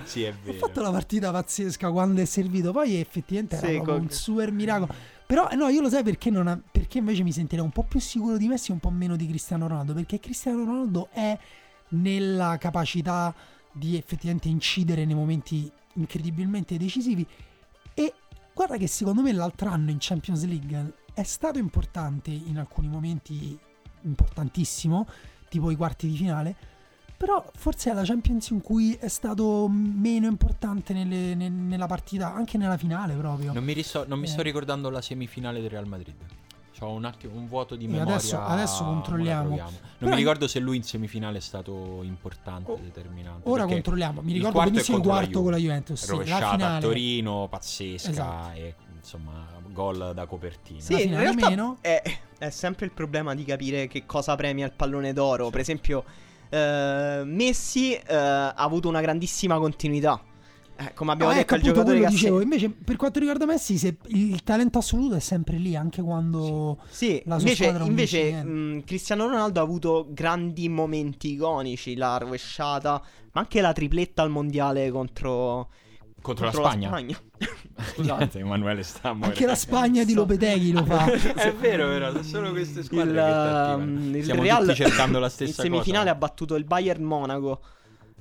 Sì, 0.03 0.23
è 0.23 0.29
Ha 0.29 0.33
vero. 0.43 0.57
fatto 0.59 0.81
la 0.81 0.91
partita 0.91 1.31
pazzesca 1.31 1.89
quando 1.91 2.21
è 2.21 2.25
servito. 2.25 2.71
Poi 2.71 2.99
effettivamente 2.99 3.55
era 3.57 3.67
Sì, 3.67 3.75
un 3.89 4.09
super 4.11 4.51
miracolo. 4.51 4.93
Però 5.29 5.47
no, 5.51 5.67
io 5.67 5.81
lo 5.81 5.89
sai 5.91 6.01
perché, 6.01 6.29
ha- 6.29 6.59
perché 6.71 6.97
invece 6.97 7.21
mi 7.21 7.31
sentirei 7.31 7.63
un 7.63 7.69
po' 7.69 7.83
più 7.83 7.99
sicuro 7.99 8.35
di 8.35 8.47
Messi 8.47 8.71
e 8.71 8.73
un 8.73 8.79
po' 8.79 8.89
meno 8.89 9.15
di 9.15 9.27
Cristiano 9.27 9.67
Ronaldo. 9.67 9.93
Perché 9.93 10.19
Cristiano 10.19 10.65
Ronaldo 10.65 11.09
è 11.11 11.37
nella 11.89 12.57
capacità 12.57 13.31
di 13.71 13.95
effettivamente 13.95 14.47
incidere 14.47 15.05
nei 15.05 15.13
momenti 15.13 15.71
incredibilmente 15.93 16.77
decisivi. 16.77 17.23
E 17.93 18.13
guarda 18.55 18.77
che 18.77 18.87
secondo 18.87 19.21
me 19.21 19.31
l'altro 19.31 19.69
anno 19.69 19.91
in 19.91 19.97
Champions 19.99 20.43
League 20.45 20.93
è 21.13 21.21
stato 21.21 21.59
importante 21.59 22.31
in 22.31 22.57
alcuni 22.57 22.87
momenti, 22.87 23.55
importantissimo, 24.01 25.07
tipo 25.47 25.69
i 25.69 25.75
quarti 25.75 26.07
di 26.07 26.17
finale. 26.17 26.55
Però 27.19 27.43
forse 27.53 27.91
è 27.91 27.93
la 27.93 28.03
Champions 28.05 28.47
in 28.51 28.61
cui 28.61 28.93
è 28.97 29.09
stato 29.09 29.67
meno 29.67 30.25
importante 30.27 30.93
nelle- 30.93 31.35
ne- 31.35 31.49
nella 31.49 31.85
partita, 31.85 32.33
anche 32.33 32.57
nella 32.57 32.77
finale 32.77 33.13
proprio. 33.15 33.51
Non 33.51 33.61
mi, 33.61 33.73
riso- 33.73 34.05
non 34.07 34.19
mi 34.19 34.27
sto 34.27 34.39
Eh. 34.39 34.43
ricordando 34.45 34.89
la 34.89 35.01
semifinale 35.01 35.59
del 35.59 35.69
Real 35.69 35.85
Madrid. 35.85 36.15
Ho 36.79 36.91
un 36.93 37.03
attimo 37.03 37.33
un 37.35 37.49
vuoto 37.49 37.75
di 37.75 37.83
E 37.83 37.87
memoria. 37.89 38.13
adesso- 38.13 38.39
adesso 38.39 38.85
controlliamo. 38.85 39.49
Non 39.53 39.69
Però- 39.97 40.11
mi 40.11 40.15
ricordo 40.15 40.47
se 40.47 40.59
lui 40.59 40.77
in 40.77 40.83
semifinale 40.83 41.39
è 41.39 41.41
stato 41.41 42.03
importante, 42.03 42.71
Oh, 42.71 42.79
determinante. 42.81 43.49
Ora 43.49 43.65
controlliamo. 43.65 44.21
Mi 44.21 44.31
ricordo 44.31 44.61
benissimo 44.63 44.97
il 44.99 45.03
quarto 45.03 45.41
con 45.41 45.51
la 45.51 45.57
Juventus. 45.57 45.99
Sì, 46.01 46.07
la 46.07 46.13
Rovesciata 46.13 46.47
a 46.47 46.51
finale. 46.51 46.79
Torino, 46.79 47.47
pazzesca 47.49 48.09
Esatto. 48.11 48.57
e 48.57 48.75
insomma 48.97 49.45
gol 49.73 50.13
da 50.15 50.25
copertina. 50.25 50.79
Sì, 50.79 50.93
La 50.93 50.99
in 50.99 51.03
finale 51.07 51.23
realtà 51.25 51.49
meno. 51.49 51.77
È, 51.81 52.01
è 52.37 52.49
sempre 52.49 52.85
il 52.85 52.91
problema 52.93 53.35
di 53.35 53.43
capire 53.43 53.87
che 53.87 54.05
cosa 54.05 54.37
premia 54.37 54.65
il 54.65 54.71
pallone 54.71 55.11
d'oro. 55.11 55.49
Per 55.49 55.59
esempio, 55.59 56.05
eh, 56.49 57.21
Messi 57.25 57.93
eh, 57.93 58.15
ha 58.15 58.53
avuto 58.53 58.87
una 58.87 59.01
grandissima 59.01 59.57
continuità. 59.57 60.21
Eh, 60.81 60.93
come 60.93 61.11
abbiamo 61.11 61.31
No, 61.33 61.37
detto, 61.37 61.55
ecco, 61.55 61.67
il 61.67 61.73
giocatore 61.73 61.99
che 61.99 62.07
dicevo. 62.07 62.37
se- 62.37 62.43
Invece, 62.43 62.69
per 62.69 62.95
quanto 62.95 63.19
riguarda 63.19 63.45
Messi, 63.45 63.77
se 63.77 63.97
il 64.07 64.41
talento 64.43 64.77
assoluto 64.77 65.15
è 65.15 65.19
sempre 65.19 65.57
lì, 65.57 65.75
anche 65.75 66.01
quando. 66.01 66.79
Sì, 66.87 67.21
la 67.25 67.37
sua 67.37 67.49
invece, 67.49 67.83
invece 67.85 68.43
mh, 68.43 68.83
Cristiano 68.85 69.27
Ronaldo 69.27 69.59
ha 69.59 69.63
avuto 69.63 70.07
grandi 70.09 70.69
momenti 70.69 71.33
iconici, 71.33 71.95
la 71.97 72.17
rovesciata, 72.17 73.01
ma 73.33 73.41
anche 73.41 73.59
la 73.59 73.73
tripletta 73.73 74.21
al 74.21 74.29
mondiale 74.29 74.89
contro, 74.89 75.69
Contro 76.21 76.45
la 76.45 76.51
contro 76.51 76.69
Spagna. 76.69 77.17
Scusate. 77.93 78.39
Emanuele 78.39 78.83
sta 78.83 79.09
morendo. 79.13 79.27
Anche 79.27 79.45
la 79.45 79.55
Spagna 79.55 80.03
di. 80.03 80.13
Lopeteghi 80.13 80.71
lo 80.73 80.83
fa. 80.83 81.05
È 81.11 81.53
vero, 81.53 81.87
vero, 81.87 82.09
sono 82.11 82.23
solo 82.23 82.51
queste 82.51 82.83
squadre 82.83 83.09
il, 83.11 83.15
che 83.15 83.21
t'attivano. 83.21 83.83
um, 83.83 84.15
il 84.15 84.33
Real 84.33 84.61
tutti 84.65 84.75
cercando 84.75 85.19
la 85.19 85.25
in 85.25 85.31
stessa 85.31 85.61
semifinale 85.61 86.03
cosa. 86.05 86.15
ha 86.15 86.19
battuto 86.19 86.55
il 86.55 86.63
Bayern 86.65 87.03
Monaco 87.03 87.61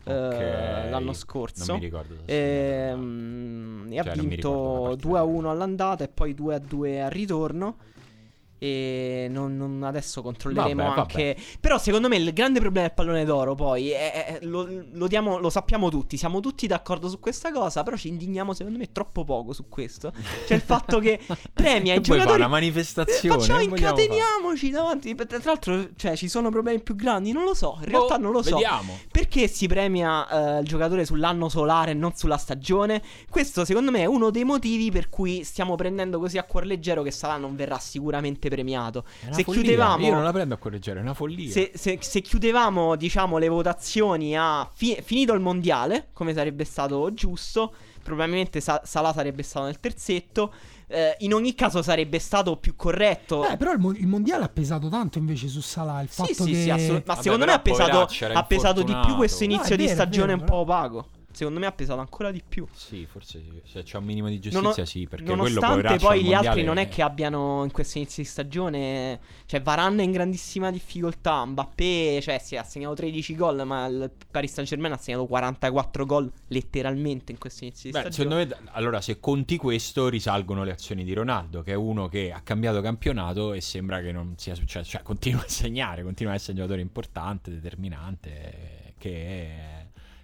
eh, 0.05 0.13
Ok. 0.15 0.91
l'anno 0.91 1.13
scorso. 1.13 1.65
Non 1.67 1.79
mi 1.79 1.85
ricordo. 1.85 2.15
Ehm, 2.25 3.87
E, 3.91 3.97
Cioè, 3.97 3.99
ha 4.13 4.15
la 4.15 4.23
vinto 4.23 4.81
partita. 4.83 5.09
2 5.09 5.19
a 5.19 5.23
1 5.25 5.51
all'andata 5.51 6.05
e 6.05 6.09
poi 6.09 6.35
2 6.35 6.55
a 6.55 6.59
2 6.59 7.03
al 7.03 7.11
ritorno. 7.11 7.77
E 8.59 9.29
non, 9.31 9.57
non- 9.57 9.83
adesso 9.85 10.23
controlleremo 10.23 10.83
Vabbè, 10.83 11.01
anche. 11.01 11.37
Però, 11.61 11.79
secondo 11.79 12.09
me, 12.09 12.17
il 12.17 12.33
grande 12.33 12.61
problema 12.61 12.87
del 12.87 12.95
pallone 12.95 13.25
d'oro 13.25 13.55
poi 13.55 13.91
è, 13.91 14.13
è- 14.13 14.39
lo, 14.43 14.69
lo 14.93 15.07
diamo- 15.07 15.39
lo 15.39 15.51
sappiamo 15.51 15.91
tutti. 15.91 16.17
Siamo 16.17 16.41
tutti 16.41 16.67
d'accordo 16.67 17.09
su 17.09 17.21
questa 17.21 17.53
cosa. 17.53 17.83
Però 17.83 17.97
ci 17.97 18.09
indigniamo, 18.09 18.53
secondo 18.55 18.79
me, 18.79 18.91
troppo 18.91 19.25
poco 19.25 19.53
su 19.53 19.69
questo. 19.69 20.13
Cioè, 20.47 20.57
il 20.57 20.63
fatto 20.63 20.99
che 20.99 21.21
premia 21.53 21.95
i 21.95 22.01
giocatori. 22.01 22.37
una 22.37 22.49
manifestazione? 22.49 23.39
Facciamo, 23.39 23.59
fare? 23.61 23.71
incateniamoci 23.71 24.71
davanti. 24.71 25.15
Tra 25.15 25.39
l'altro, 25.45 25.89
cioè, 25.97 26.17
ci 26.17 26.29
sono 26.29 26.51
problemi 26.51 26.81
più 26.81 26.97
grandi. 26.97 27.33
Non 27.33 27.45
lo 27.45 27.55
so. 27.55 27.77
In 27.81 27.87
realtà, 27.87 28.17
Boh, 28.17 28.23
non 28.23 28.33
lo 28.33 28.43
so. 28.43 28.57
Vediamo. 28.57 28.99
Perché 29.11 29.47
si 29.47 29.67
premia 29.69 30.57
eh, 30.57 30.61
il 30.61 30.67
giocatore 30.67 31.05
sull'anno 31.05 31.49
solare 31.49 31.93
e 31.93 31.95
non 31.95 32.15
sulla 32.15 32.37
stagione? 32.37 33.03
Questo 33.31 33.65
secondo 33.65 33.91
me 33.91 34.01
è 34.01 34.05
uno 34.07 34.31
dei 34.31 34.45
motivi 34.45 34.91
per 34.91 35.09
cui 35.09 35.45
stiamo 35.45 35.75
prendendo 35.77 36.19
così 36.19 36.39
a 36.39 36.43
cuor 36.45 36.67
leggero 36.67 37.03
che 37.03 37.11
Salah 37.11 37.37
non 37.37 37.55
verrà 37.55 37.79
sicuramente 37.79 38.48
premiato. 38.49 39.05
È 39.21 39.27
una 39.27 39.35
Se 39.35 39.43
follia. 39.45 39.63
chiudevamo 39.63 40.07
Io 40.07 40.13
non 40.15 40.23
la 40.25 40.33
prendo 40.33 40.55
a 40.55 40.57
correggere, 40.59 40.99
è 41.01 41.03
una 41.03 41.15
follia. 41.15 41.51
se, 41.51 41.73
se- 41.75 41.99
se 42.01 42.21
chiudevamo, 42.21 42.97
diciamo, 42.97 43.39
le 43.39 43.49
votazioni 43.49 44.37
a 44.37 44.69
fi- 44.73 44.99
finito 45.03 45.33
il 45.33 45.41
mondiale, 45.41 46.09
come 46.13 46.33
sarebbe 46.35 46.65
stato 46.65 47.13
giusto, 47.15 47.73
probabilmente 48.03 48.61
Sa- 48.61 48.81
Salah 48.85 49.13
sarebbe 49.13 49.43
stato 49.43 49.67
nel 49.67 49.81
terzetto. 49.81 50.53
eh, 50.91 51.15
in 51.19 51.35
ogni 51.35 51.55
caso 51.55 51.83
sarebbe 51.83 52.19
stato 52.19 52.57
più 52.57 52.75
corretto. 52.75 53.47
Eh, 53.47 53.59
però 53.59 53.73
il, 53.73 53.79
mo- 53.79 53.91
il 53.93 54.07
mondiale 54.07 54.45
ha 54.45 54.49
pesato 54.49 54.89
tanto 54.89 55.19
invece 55.19 55.47
su 55.49 55.61
Salah. 55.61 56.01
Il 56.01 56.09
Sì, 56.09 56.15
fatto 56.23 56.45
sì, 56.45 56.51
che... 56.53 56.63
sì, 56.63 56.71
assolut- 56.71 57.07
ma 57.07 57.13
Vabbè, 57.13 57.23
secondo 57.23 57.45
me 57.45 57.53
ha 57.53 57.59
pesato, 57.59 58.09
ha 58.33 58.43
pesato 58.45 58.83
di 58.83 58.97
più 59.05 59.15
questo 59.17 59.45
No, 59.45 59.53
inizio 59.53 59.77
di 59.77 59.83
vero, 59.83 59.93
è 59.93 59.95
stagione 59.95 60.27
vero, 60.29 60.39
un 60.41 60.45
po' 60.47 60.55
opaco. 60.57 61.09
Secondo 61.31 61.61
me 61.61 61.67
ha 61.67 61.73
pesato 61.73 62.01
ancora 62.01 62.31
di 62.31 62.43
più. 62.47 62.67
Sì, 62.73 63.07
forse 63.07 63.41
sì. 63.41 63.61
se 63.65 63.83
c'è 63.83 63.99
un 63.99 64.05
minimo 64.05 64.29
di 64.29 64.41
giustizia 64.41 64.69
Nono- 64.71 64.85
sì, 64.85 65.07
perché 65.07 65.25
quello 65.25 65.43
nonostante 65.43 65.77
poveraccio 65.77 66.07
poi 66.07 66.25
gli 66.25 66.33
altri 66.33 66.65
non 66.65 66.79
è 66.79 66.89
che 66.89 67.03
abbiano 67.03 67.63
in 67.65 67.71
questo 67.71 67.99
inizio 67.99 68.23
di 68.23 68.29
stagione, 68.29 69.21
cioè 69.47 69.63
Varane 69.63 70.03
è 70.03 70.05
in 70.05 70.11
grandissima 70.11 70.71
difficoltà, 70.71 71.45
Mbappé, 71.45 72.21
cioè 72.23 72.39
sì, 72.39 72.57
ha 72.57 72.65
segnato 72.65 72.95
13 72.95 73.37
gol, 73.37 73.67
ma 73.67 73.87
il 73.87 74.11
Paris 74.31 74.53
Saint-Germain 74.53 74.93
ha 74.95 74.97
segnato 74.97 75.27
44 75.27 76.07
gol 76.07 76.33
letteralmente 76.49 77.31
in 77.33 77.39
questo 77.39 77.65
inizio 77.65 77.91
di 77.91 77.99
Beh, 77.99 78.11
stagione. 78.11 78.31
secondo 78.41 78.57
me, 78.63 78.71
allora, 78.73 79.01
se 79.01 79.21
conti 79.21 79.57
questo, 79.57 80.09
risalgono 80.09 80.65
le 80.65 80.73
azioni 80.73 81.05
di 81.05 81.13
Ronaldo, 81.13 81.63
che 81.63 81.73
è 81.73 81.77
uno 81.77 82.09
che 82.09 82.33
ha 82.33 82.41
cambiato 82.41 82.81
campionato 82.81 83.53
e 83.53 83.61
sembra 83.61 84.01
che 84.01 84.13
non 84.13 84.35
sia 84.37 84.55
successo. 84.55 84.91
Cioè, 84.91 85.03
continua 85.03 85.43
a 85.43 85.47
segnare, 85.49 86.03
continua 86.03 86.33
a 86.33 86.35
essere 86.37 86.53
un 86.53 86.59
giocatore 86.59 86.81
importante, 86.81 87.51
determinante, 87.51 88.95
che 88.99 89.78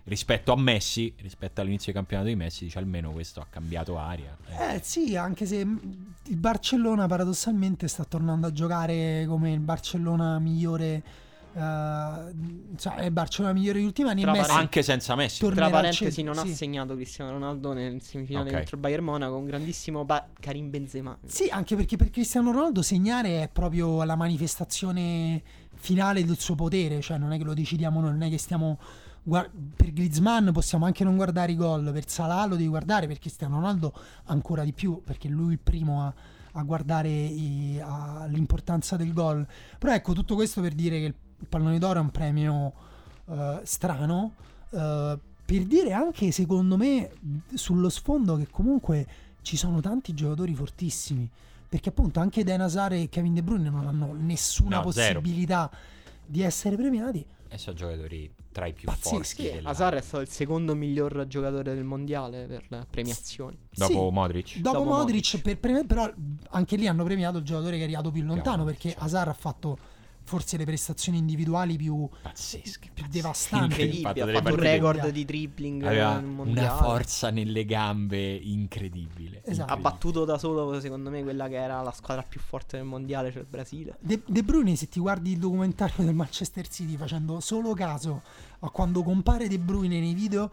rispetto 0.04 0.52
a 0.52 0.56
Messi, 0.56 1.14
rispetto 1.18 1.60
all'inizio 1.60 1.86
del 1.92 1.94
campionato 2.00 2.28
di 2.28 2.36
Messi, 2.36 2.64
dice 2.64 2.78
almeno 2.78 3.10
questo 3.12 3.40
ha 3.40 3.46
cambiato 3.48 3.98
aria. 3.98 4.36
Eh, 4.48 4.74
Eh 4.76 4.80
sì, 4.82 5.16
anche 5.16 5.46
se 5.46 5.64
mh, 5.64 5.80
il 6.24 6.36
Barcellona 6.36 7.06
paradossalmente 7.06 7.88
sta 7.88 8.04
tornando 8.04 8.46
a 8.46 8.52
giocare 8.52 9.24
come 9.26 9.52
il 9.52 9.60
Barcellona 9.60 10.38
migliore, 10.38 11.02
eh, 11.54 12.34
cioè 12.76 12.94
è 12.96 13.04
il 13.06 13.10
Barcellona 13.12 13.54
migliore 13.54 13.78
degli 13.78 13.86
ultimi 13.86 14.10
anni. 14.10 14.20
Tra 14.22 14.32
Messi 14.32 14.50
anche 14.50 14.82
senza 14.82 15.14
Messi. 15.14 15.40
tornerà 15.40 15.68
Tra 15.68 15.76
parentesi, 15.80 16.22
non 16.22 16.36
ha 16.36 16.42
sì. 16.42 16.54
segnato 16.54 16.94
Cristiano 16.94 17.30
Ronaldo 17.30 17.72
nel 17.72 18.02
semifinale 18.02 18.50
Ok. 18.50 18.56
contro 18.56 18.76
il 18.76 18.82
Bayern 18.82 19.04
Monaco. 19.04 19.36
Un 19.36 19.46
grandissimo 19.46 20.04
ba- 20.04 20.28
Karim 20.38 20.68
Benzema. 20.68 21.16
Sì, 21.24 21.48
anche 21.48 21.76
perché 21.76 21.96
per 21.96 22.10
Cristiano 22.10 22.52
Ronaldo 22.52 22.82
segnare 22.82 23.42
è 23.44 23.48
proprio 23.48 24.04
la 24.04 24.16
manifestazione 24.16 25.42
finale 25.76 26.24
del 26.24 26.38
suo 26.38 26.54
potere, 26.54 27.00
cioè 27.00 27.16
non 27.18 27.32
è 27.32 27.38
che 27.38 27.44
lo 27.44 27.54
decidiamo 27.54 28.00
noi, 28.00 28.10
non 28.10 28.22
è 28.22 28.28
che 28.30 28.38
stiamo 28.38 28.78
guar- 29.24 29.50
per 29.74 29.92
Griezmann 29.92 30.50
possiamo 30.50 30.84
anche 30.84 31.02
non 31.02 31.16
guardare 31.16 31.50
i 31.52 31.56
gol, 31.56 31.90
per 31.92 32.08
Salah 32.08 32.46
lo 32.46 32.54
devi 32.56 32.68
guardare, 32.68 33.06
per 33.08 33.18
Cristiano 33.18 33.56
Ronaldo 33.56 33.92
ancora 34.26 34.62
di 34.62 34.72
più, 34.72 35.02
perché 35.02 35.28
lui 35.28 35.48
è 35.50 35.52
il 35.54 35.58
primo 35.58 36.02
a, 36.04 36.14
a 36.52 36.62
guardare 36.62 37.08
i- 37.08 37.80
a- 37.82 38.26
l'importanza 38.28 38.96
del 38.96 39.12
gol. 39.12 39.44
Però 39.78 39.92
ecco, 39.92 40.12
tutto 40.12 40.34
questo 40.36 40.60
per 40.60 40.74
dire 40.74 40.98
che 41.00 41.04
il 41.06 41.46
pallone 41.48 41.78
d'oro 41.78 41.98
è 41.98 42.02
un 42.02 42.10
premio 42.10 42.72
eh, 43.26 43.60
strano, 43.64 44.34
eh, 44.70 45.18
per 45.44 45.64
dire 45.64 45.92
anche 45.92 46.30
secondo 46.30 46.76
me 46.76 47.10
sullo 47.54 47.88
sfondo 47.88 48.36
che 48.36 48.46
comunque 48.50 49.06
ci 49.42 49.56
sono 49.58 49.80
tanti 49.80 50.14
giocatori 50.14 50.54
fortissimi 50.54 51.28
perché 51.68 51.90
appunto 51.90 52.18
anche 52.20 52.44
Den 52.44 52.62
Hazard 52.62 52.92
e 52.94 53.08
Kevin 53.10 53.34
De 53.34 53.42
Bruyne 53.42 53.68
non 53.68 53.86
hanno 53.86 54.14
nessuna 54.18 54.80
No, 54.80 54.90
zero. 54.90 55.20
possibilità 55.20 55.70
di 56.24 56.40
essere 56.40 56.76
premiati 56.76 57.26
E 57.54 57.58
sono 57.58 57.76
giocatori 57.76 58.34
tra 58.50 58.66
i 58.66 58.72
più 58.72 58.86
Pazzeschi. 58.88 59.14
forti. 59.14 59.42
Sì, 59.46 59.50
della- 59.52 59.68
Hazard 59.70 59.96
è 59.96 60.00
stato 60.00 60.22
il 60.22 60.28
secondo 60.28 60.74
miglior 60.74 61.24
giocatore 61.28 61.72
del 61.74 61.84
mondiale 61.84 62.46
per 62.46 62.64
le 62.68 62.84
premiazioni. 62.90 63.56
Dopo 63.72 63.92
Sì, 63.92 64.10
Modric. 64.12 64.56
dopo, 64.58 64.78
Dopo 64.78 64.90
Modric, 64.90 65.24
Modric. 65.34 65.42
per 65.42 65.58
premi- 65.60 65.86
però 65.86 66.12
anche 66.50 66.74
lì 66.76 66.88
hanno 66.88 67.04
premiato 67.04 67.38
il 67.38 67.44
giocatore 67.44 67.76
che 67.76 67.82
è 67.82 67.84
arrivato 67.84 68.10
più 68.10 68.24
lontano 68.24 68.64
perché 68.64 68.88
certo. 68.88 69.04
Hazard 69.04 69.28
ha 69.28 69.32
fatto 69.34 69.78
forse 70.24 70.56
le 70.56 70.64
prestazioni 70.64 71.18
individuali 71.18 71.76
più, 71.76 72.08
Pazzeschi. 72.22 72.90
più 72.92 73.04
pazzeschi. 73.04 73.10
devastanti 73.10 73.64
Incredibile, 73.64 74.22
ha 74.22 74.42
fatto 74.42 74.54
un 74.54 74.60
record 74.60 75.08
di 75.10 75.24
dribbling 75.24 75.84
Aveva 75.84 76.14
nel 76.14 76.24
mondiale. 76.24 76.68
una 76.68 76.76
forza 76.76 77.30
nelle 77.30 77.64
gambe 77.64 78.34
incredibile. 78.34 79.42
Esatto. 79.44 79.72
Ha 79.72 79.76
battuto 79.76 80.24
da 80.24 80.38
solo, 80.38 80.80
secondo 80.80 81.10
me, 81.10 81.22
quella 81.22 81.48
che 81.48 81.56
era 81.56 81.82
la 81.82 81.92
squadra 81.92 82.22
più 82.26 82.40
forte 82.40 82.78
del 82.78 82.86
mondiale, 82.86 83.30
cioè 83.30 83.42
il 83.42 83.48
Brasile. 83.48 83.96
De, 84.00 84.22
De 84.26 84.42
Bruyne, 84.42 84.74
se 84.76 84.88
ti 84.88 84.98
guardi 84.98 85.32
il 85.32 85.38
documentario 85.38 86.04
del 86.04 86.14
Manchester 86.14 86.66
City 86.68 86.96
facendo 86.96 87.40
solo 87.40 87.74
caso 87.74 88.22
a 88.60 88.70
quando 88.70 89.02
compare 89.02 89.46
De 89.46 89.58
Bruyne 89.58 90.00
nei 90.00 90.14
video, 90.14 90.50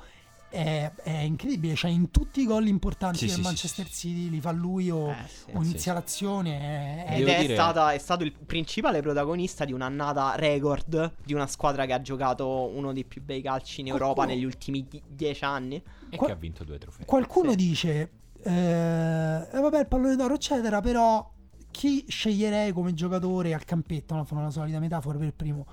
è, 0.51 0.91
è 1.01 1.09
incredibile. 1.21 1.73
Cioè, 1.75 1.89
in 1.89 2.11
tutti 2.11 2.41
i 2.41 2.45
gol 2.45 2.67
importanti 2.67 3.17
Sì, 3.19 3.25
del 3.27 3.35
sì, 3.35 3.41
Manchester 3.41 3.85
sì. 3.87 3.93
City 4.09 4.29
li 4.29 4.39
fa 4.41 4.51
lui 4.51 4.91
o, 4.91 5.09
Eh, 5.09 5.15
sì. 5.27 5.43
o 5.53 5.61
sì, 5.63 5.69
inizia 5.69 5.93
l'azione. 5.93 7.05
È, 7.05 7.05
è- 7.05 7.19
Ed 7.21 7.27
è, 7.27 7.41
dire- 7.41 7.53
stata- 7.55 7.93
è 7.93 7.97
stato 7.97 8.23
il 8.23 8.33
principale 8.33 9.01
protagonista 9.01 9.65
di 9.65 9.71
un'annata 9.73 10.35
record 10.35 11.13
di 11.23 11.33
una 11.33 11.47
squadra 11.47 11.85
che 11.85 11.93
ha 11.93 12.01
giocato 12.01 12.69
uno 12.73 12.93
dei 12.93 13.05
più 13.05 13.23
bei 13.23 13.41
calci 13.41 13.81
in 13.81 13.87
Europa 13.87 14.13
Qualcuno- 14.13 14.35
negli 14.35 14.45
ultimi 14.45 14.85
di- 14.87 15.01
dieci 15.07 15.43
anni. 15.43 15.81
E 16.09 16.17
Qua- 16.17 16.27
che 16.27 16.33
ha 16.33 16.35
vinto 16.37 16.63
due 16.63 16.77
trofei. 16.77 17.05
Qualcuno 17.05 17.51
Sì. 17.51 17.55
dice, 17.55 18.11
eh, 18.43 18.51
eh, 18.51 19.59
vabbè, 19.59 19.79
il 19.79 19.87
pallone 19.87 20.15
d'oro, 20.17 20.33
eccetera, 20.35 20.81
però 20.81 21.31
chi 21.71 22.03
sceglierei 22.07 22.73
come 22.73 22.93
giocatore 22.93 23.53
al 23.53 23.63
campetto? 23.63 24.13
No, 24.15 24.25
fanno 24.25 24.41
la 24.43 24.49
solita 24.51 24.79
metafora 24.79 25.17
per 25.17 25.27
il 25.27 25.33
primo. 25.33 25.65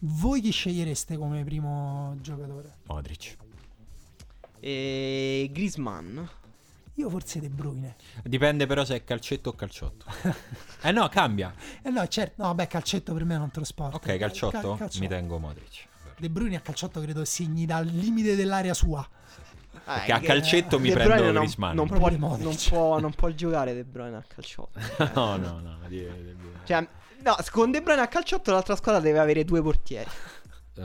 Voi 0.00 0.40
chi 0.40 0.50
scegliereste 0.50 1.16
come 1.16 1.42
primo 1.44 2.16
giocatore? 2.20 2.74
Modric. 2.86 3.36
E 4.60 5.48
Griezmann. 5.52 6.18
Io 6.94 7.08
forse 7.10 7.38
De 7.40 7.48
Bruyne. 7.48 7.94
Dipende 8.24 8.66
però 8.66 8.84
se 8.84 8.96
è 8.96 9.04
calcetto 9.04 9.50
o 9.50 9.52
calciotto. 9.52 10.04
eh 10.82 10.90
no, 10.90 11.08
cambia. 11.08 11.54
Eh 11.82 11.90
no, 11.90 12.06
certo, 12.08 12.42
no, 12.42 12.54
beh, 12.54 12.66
calcetto 12.66 13.12
per 13.12 13.24
me 13.24 13.34
è 13.34 13.36
un 13.36 13.44
altro 13.44 13.62
sport. 13.64 13.94
Ok, 13.94 14.08
Eh, 14.08 14.18
calciotto? 14.18 14.58
cal- 14.60 14.78
calciotto. 14.78 14.98
Mi 14.98 15.08
tengo 15.08 15.38
Modric. 15.38 15.86
De 16.18 16.28
Bruyne 16.28 16.56
a 16.56 16.60
calciotto 16.60 17.00
credo 17.00 17.24
segni 17.24 17.66
dal 17.66 17.86
limite 17.86 18.34
dell'area 18.34 18.74
sua. 18.74 19.08
Perché 19.84 20.12
a 20.12 20.18
che- 20.18 20.26
calcetto 20.26 20.80
mi 20.80 20.88
De 20.88 20.94
prendo 20.94 21.12
Bruyne 21.14 21.30
non, 21.32 21.42
Griezmann. 21.42 21.74
non, 21.76 21.86
può, 21.88 22.08
non, 22.10 22.56
può, 22.68 22.98
non 22.98 23.12
può 23.14 23.28
giocare 23.30 23.74
De 23.74 23.84
Bruyne 23.84 24.16
a 24.16 24.24
calciotto. 24.26 24.80
no, 25.14 25.36
no, 25.36 25.60
no. 25.60 25.78
di- 25.86 26.00
di- 26.00 26.34
di- 26.34 26.36
Cioè, 26.64 26.86
no, 27.22 27.36
con 27.52 27.70
De 27.70 27.80
Bruyne 27.80 28.02
a 28.02 28.08
calciotto 28.08 28.50
l'altra 28.50 28.74
squadra 28.74 29.00
deve 29.00 29.20
avere 29.20 29.44
due 29.44 29.62
portieri. 29.62 30.10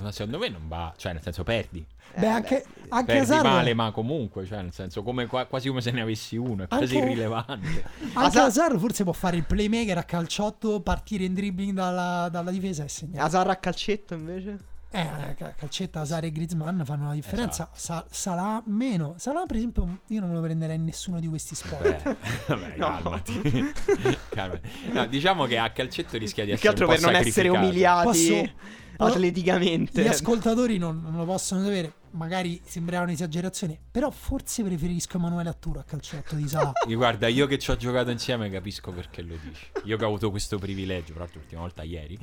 Ma 0.01 0.11
secondo 0.11 0.37
me 0.39 0.49
non 0.49 0.67
va. 0.67 0.93
Cioè, 0.97 1.13
nel 1.13 1.21
senso, 1.21 1.43
perdi. 1.43 1.85
Beh, 2.15 2.25
Eh, 2.25 2.27
anche, 2.27 2.65
anche 2.89 3.05
Perdi 3.13 3.21
Hazard, 3.31 3.45
male, 3.45 3.73
ma 3.73 3.91
comunque. 3.91 4.45
Cioè, 4.45 4.61
nel 4.61 4.73
senso, 4.73 5.03
come, 5.03 5.25
qua- 5.27 5.45
quasi 5.45 5.67
come 5.67 5.81
se 5.81 5.91
ne 5.91 6.01
avessi 6.01 6.35
uno. 6.35 6.63
È 6.63 6.67
quasi 6.67 6.95
Anche- 6.95 7.07
irrilevante. 7.09 7.83
anche 8.13 8.39
Hazard- 8.39 8.77
forse 8.79 9.03
può 9.03 9.13
fare 9.13 9.37
il 9.37 9.43
playmaker 9.45 9.97
a 9.97 10.03
calciotto, 10.03 10.79
partire 10.81 11.23
in 11.25 11.33
dribbling 11.33 11.73
dalla, 11.73 12.29
dalla 12.29 12.51
difesa 12.51 12.83
e 12.83 12.87
segnare. 12.89 13.25
Hazard 13.25 13.49
a 13.49 13.55
calcetto 13.55 14.13
invece? 14.13 14.57
Eh, 14.95 15.33
ca- 15.35 15.53
calcetta, 15.57 16.01
Hazard 16.01 16.25
e 16.25 16.31
Griezmann 16.31 16.83
fanno 16.83 17.07
la 17.07 17.13
differenza. 17.15 17.67
Esatto. 17.75 17.79
Sa- 17.79 18.05
Salah 18.11 18.61
meno. 18.67 19.15
Salah, 19.17 19.45
per 19.47 19.55
esempio, 19.55 20.01
io 20.09 20.19
non 20.19 20.29
me 20.29 20.35
lo 20.35 20.41
prenderei 20.41 20.75
in 20.75 20.83
nessuno 20.83 21.19
di 21.19 21.27
questi 21.27 21.55
sport. 21.55 22.03
Beh, 22.03 22.15
vabbè, 22.45 22.73
No. 22.77 22.85
calmati. 23.01 23.41
Calmati. 24.29 24.69
No, 24.91 25.05
diciamo 25.07 25.45
che 25.45 25.57
a 25.57 25.71
calcetto 25.71 26.15
rischia 26.19 26.45
di 26.45 26.51
Più 26.51 26.59
che 26.59 26.67
essere 26.67 26.83
altro 26.83 26.95
un 26.95 27.01
per 27.01 27.11
non 27.11 27.15
essere 27.27 27.49
umiliati 27.49 28.05
Posso- 28.05 28.51
atleticamente. 28.97 30.01
Gli 30.01 30.07
ascoltatori 30.07 30.77
non, 30.77 31.01
non 31.01 31.15
lo 31.15 31.25
possono 31.25 31.63
sapere, 31.63 31.93
magari 32.11 32.61
sembrava 32.65 33.03
un'esagerazione, 33.03 33.77
però 33.91 34.09
forse 34.11 34.63
preferisco 34.63 35.17
Emanuele 35.17 35.49
Atturo 35.49 35.79
a 35.79 35.83
calciotto 35.83 36.35
di 36.35 36.47
Salah. 36.47 36.73
Guarda, 36.87 37.27
io 37.27 37.47
che 37.47 37.59
ci 37.59 37.71
ho 37.71 37.75
giocato 37.75 38.11
insieme 38.11 38.49
capisco 38.49 38.91
perché 38.91 39.21
lo 39.21 39.35
dici. 39.41 39.65
Io 39.85 39.97
che 39.97 40.03
ho 40.03 40.07
avuto 40.07 40.29
questo 40.29 40.57
privilegio, 40.57 41.13
tra 41.13 41.21
l'altro 41.21 41.39
l'ultima 41.39 41.61
volta 41.61 41.83
ieri. 41.83 42.17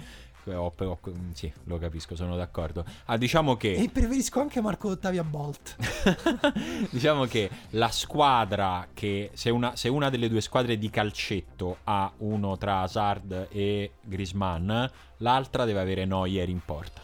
Eh, 0.45 0.55
ho- 0.55 0.73
ho- 0.77 0.99
sì, 1.33 1.53
lo 1.65 1.79
capisco, 1.79 2.17
sono 2.17 2.37
d'accordo. 2.37 2.85
Ah, 3.07 3.17
diciamo 3.17 3.57
che 3.57 3.75
e 3.75 3.89
preferisco 3.89 4.41
anche 4.41 4.61
Marco 4.61 4.89
Ottavia 4.89 5.25
Bolt. 5.25 5.77
diciamo 6.91 7.25
che 7.27 7.51
la 7.71 7.91
squadra 7.91 8.87
che 8.93 9.31
se 9.35 9.51
una, 9.51 9.77
se 9.77 9.89
una 9.89 10.11
delle 10.11 10.29
due 10.29 10.41
squadre 10.41 10.79
di 10.79 10.91
calcetto 10.91 11.79
ha 11.85 12.11
uno 12.19 12.57
tra 12.57 12.81
Hazard 12.81 13.49
e 13.51 13.93
Griezmann, 14.03 14.71
l'altra 15.19 15.65
deve 15.65 15.81
avere 15.81 16.05
Neuer 16.05 16.49
in 16.49 16.61
porta. 16.65 17.01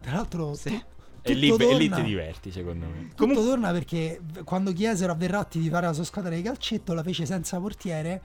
Tra 0.00 0.12
l'altro, 0.12 0.54
Sì. 0.54 0.82
E 1.22 1.34
lì, 1.34 1.48
tutto 1.50 1.68
e 1.68 1.74
lì 1.76 1.86
torna- 1.88 2.02
ti 2.02 2.08
diverti, 2.08 2.50
secondo 2.50 2.86
me. 2.86 3.10
Tutto 3.14 3.44
torna 3.44 3.70
perché 3.72 4.20
quando 4.44 4.72
chiesero 4.72 5.12
a 5.12 5.14
Verratti 5.14 5.58
di 5.58 5.68
fare 5.68 5.84
la 5.86 5.92
sua 5.92 6.04
squadra 6.04 6.34
di 6.34 6.40
calcetto 6.40 6.94
la 6.94 7.02
fece 7.02 7.26
senza 7.26 7.60
portiere 7.60 8.22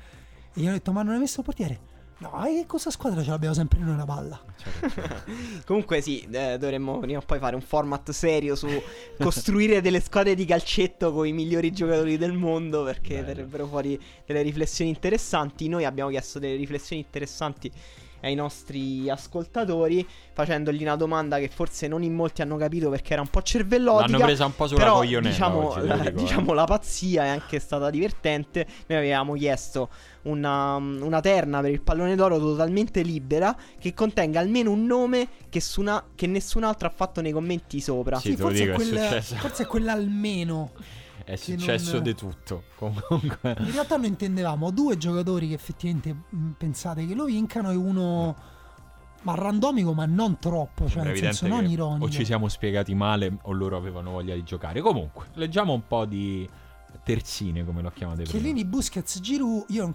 e 0.53 0.61
gli 0.61 0.64
hanno 0.64 0.76
detto 0.76 0.94
ma 0.94 1.03
non 1.03 1.14
hai 1.15 1.19
messo 1.19 1.39
il 1.41 1.45
portiere? 1.45 1.80
No, 2.17 2.45
e 2.45 2.53
che 2.53 2.65
cosa 2.65 2.91
squadra 2.91 3.21
ce 3.21 3.29
l'abbiamo 3.29 3.53
sempre 3.53 3.79
noi 3.79 3.97
la 3.97 4.05
palla? 4.05 4.41
Comunque 5.65 5.99
sì, 5.99 6.25
eh, 6.31 6.57
dovremmo 6.57 6.99
prima 6.99 7.19
o 7.19 7.21
poi 7.21 7.39
fare 7.39 7.55
un 7.55 7.61
format 7.61 8.09
serio 8.11 8.55
su 8.55 8.67
costruire 9.19 9.81
delle 9.81 9.99
squadre 9.99 10.33
di 10.33 10.45
calcetto 10.45 11.11
con 11.11 11.27
i 11.27 11.33
migliori 11.33 11.73
giocatori 11.73 12.17
del 12.17 12.31
mondo 12.31 12.83
perché 12.83 13.21
verrebbero 13.21 13.67
fuori 13.67 14.01
delle 14.25 14.43
riflessioni 14.43 14.89
interessanti. 14.91 15.67
Noi 15.67 15.83
abbiamo 15.83 16.09
chiesto 16.09 16.39
delle 16.39 16.55
riflessioni 16.55 17.01
interessanti 17.01 17.69
ai 18.26 18.35
nostri 18.35 19.10
ascoltatori 19.10 20.06
facendogli 20.34 20.81
una 20.81 20.95
domanda 20.95 21.38
che 21.38 21.47
forse 21.47 21.88
non 21.88 22.03
in 22.03 22.14
molti 22.14 22.41
hanno 22.41 22.57
capito 22.57 22.89
perché 22.89 23.14
era 23.14 23.22
un 23.22 23.27
po' 23.30 23.41
cervellotica. 23.41 24.10
L'hanno 24.11 24.23
presa 24.26 24.45
un 24.45 24.56
po' 24.56 24.68
sulla 24.68 24.80
Però 24.80 24.95
coglionella 24.95 25.30
diciamo, 25.30 25.69
oggi, 25.69 25.88
la, 25.88 25.95
dico, 25.95 26.07
eh. 26.07 26.14
diciamo, 26.14 26.53
la 26.53 26.64
pazzia 26.65 27.23
è 27.23 27.27
anche 27.27 27.60
stata 27.60 27.89
divertente. 27.89 28.65
Noi 28.88 28.97
avevamo 28.97 29.34
chiesto 29.34 29.89
una, 30.23 30.76
una 30.76 31.19
terna 31.22 31.61
per 31.61 31.69
il 31.72 31.81
pallone 31.81 32.15
d'oro 32.15 32.39
totalmente 32.39 33.02
libera 33.03 33.56
che 33.80 33.93
contenga 33.93 34.39
almeno 34.39 34.72
un 34.72 34.85
nome 34.85 35.27
che, 35.49 35.61
su 35.61 35.81
una- 35.81 36.03
che 36.15 36.26
nessun 36.27 36.64
altro 36.64 36.88
ha 36.88 36.91
fatto 36.93 37.22
nei 37.22 37.31
commenti 37.31 37.80
sopra. 37.80 38.18
Sì, 38.19 38.31
lo 38.31 38.38
forse, 38.47 38.64
dico, 38.64 38.72
è 38.72 38.73
è 38.73 38.76
quel- 38.76 38.88
successo. 38.88 39.35
forse 39.35 39.64
è 39.64 39.65
quell'almeno. 39.68 40.72
È 41.26 41.35
successo 41.35 41.93
non- 41.95 42.03
di 42.03 42.15
tutto. 42.15 42.64
Comunque. 42.77 43.56
In 43.60 43.72
realtà 43.72 43.97
noi 43.97 44.07
intendevamo 44.07 44.72
due 44.72 44.97
giocatori 44.97 45.47
che 45.49 45.56
effettivamente 45.56 46.15
mh, 46.30 46.49
pensate 46.57 47.06
che 47.06 47.14
lo 47.15 47.26
vincano 47.26 47.72
e 47.72 47.76
uno 47.76 48.35
ma 49.23 49.34
randomico 49.34 49.93
ma 49.93 50.06
non 50.06 50.38
troppo, 50.38 50.88
cioè 50.88 51.03
nel 51.03 51.18
senso 51.18 51.47
non 51.47 51.65
ironico. 51.65 52.06
O 52.06 52.10
ci 52.10 52.23
siamo 52.23 52.47
spiegati 52.47 52.93
male 52.93 53.39
o 53.41 53.52
loro 53.53 53.76
avevano 53.76 54.11
voglia 54.11 54.35
di 54.35 54.43
giocare. 54.43 54.81
Comunque, 54.81 55.26
leggiamo 55.34 55.73
un 55.73 55.81
po' 55.88 56.06
di 56.06 56.47
terzine, 57.03 57.65
come 57.65 57.81
lo 57.81 57.89
chiamate 57.91 58.22
prima. 58.23 58.38
Chiellini, 58.38 58.64
Busquets, 58.65 59.19
Giroud, 59.19 59.65
io 59.69 59.93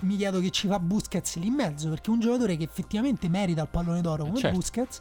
mi 0.00 0.16
chiedo 0.16 0.40
che 0.40 0.50
ci 0.50 0.66
fa 0.66 0.78
Busquets 0.80 1.36
lì 1.36 1.46
in 1.46 1.54
mezzo 1.54 1.88
perché 1.88 2.10
un 2.10 2.18
giocatore 2.20 2.56
che 2.56 2.64
effettivamente 2.64 3.28
merita 3.28 3.62
il 3.62 3.68
pallone 3.70 4.00
d'oro 4.00 4.24
come 4.24 4.38
certo. 4.38 4.56
Busquets, 4.56 5.00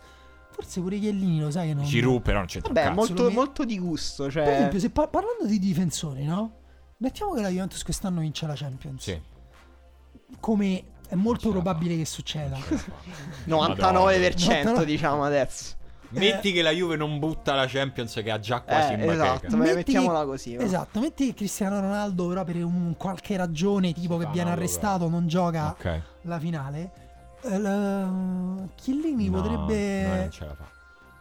forse 0.55 0.79
pure 0.79 0.97
Chiellini 0.99 1.39
lo 1.41 1.51
sai 1.51 1.67
che 1.67 1.73
non... 1.73 1.83
Giroud 1.83 2.21
però 2.21 2.37
non 2.39 2.47
un 2.53 2.61
Vabbè, 2.61 2.81
cazzo. 2.81 2.93
molto, 2.93 3.27
mi- 3.27 3.33
molto 3.33 3.65
di 3.65 3.77
gusto. 3.77 4.31
Cioè... 4.31 4.43
Per 4.43 4.53
esempio, 4.53 4.79
se 4.79 4.89
par- 4.89 5.09
parlando 5.09 5.45
di 5.45 5.59
difensori, 5.59 6.23
no? 6.23 6.51
Mettiamo 6.97 7.33
che 7.33 7.41
la 7.41 7.49
Juventus 7.49 7.83
quest'anno 7.83 8.21
vince 8.21 8.47
la 8.47 8.53
Champions. 8.55 9.03
Sì. 9.03 9.19
Come 10.39 10.83
è 11.07 11.15
molto 11.15 11.49
probabile 11.51 11.97
che 11.97 12.05
succeda. 12.05 12.57
99% 13.47 13.47
Madonna. 14.63 14.83
diciamo 14.83 15.23
adesso. 15.23 15.75
Metti 16.09 16.53
che 16.53 16.61
la 16.61 16.71
Juve 16.71 16.95
non 16.95 17.19
butta 17.19 17.55
la 17.55 17.65
Champions 17.67 18.13
che 18.23 18.31
ha 18.31 18.39
già 18.39 18.61
quasi 18.61 18.93
Eh, 18.93 18.95
in 18.95 19.05
bacheca. 19.05 19.35
esatto, 19.47 19.57
mettiamola 19.57 20.23
così. 20.25 20.55
va. 20.55 20.63
Esatto, 20.63 20.99
metti 21.01 21.25
che 21.27 21.33
Cristiano 21.33 21.81
Ronaldo 21.81 22.27
però 22.27 22.43
per 22.45 22.63
un 22.63 22.93
qualche 22.97 23.35
ragione 23.35 23.91
tipo 23.91 24.17
che 24.17 24.27
viene 24.27 24.51
arrestato 24.51 25.09
non 25.09 25.27
gioca 25.27 25.71
Ok. 25.77 26.01
la 26.21 26.39
finale. 26.39 26.91
Eh, 27.45 27.57
la- 27.59 28.67
Chiellini 28.75 29.29
No, 29.29 29.41
potrebbe 29.41 30.07
no, 30.07 30.15
non 30.15 30.31
ce 30.31 30.45
la 30.45 30.53
fa. 30.55 30.73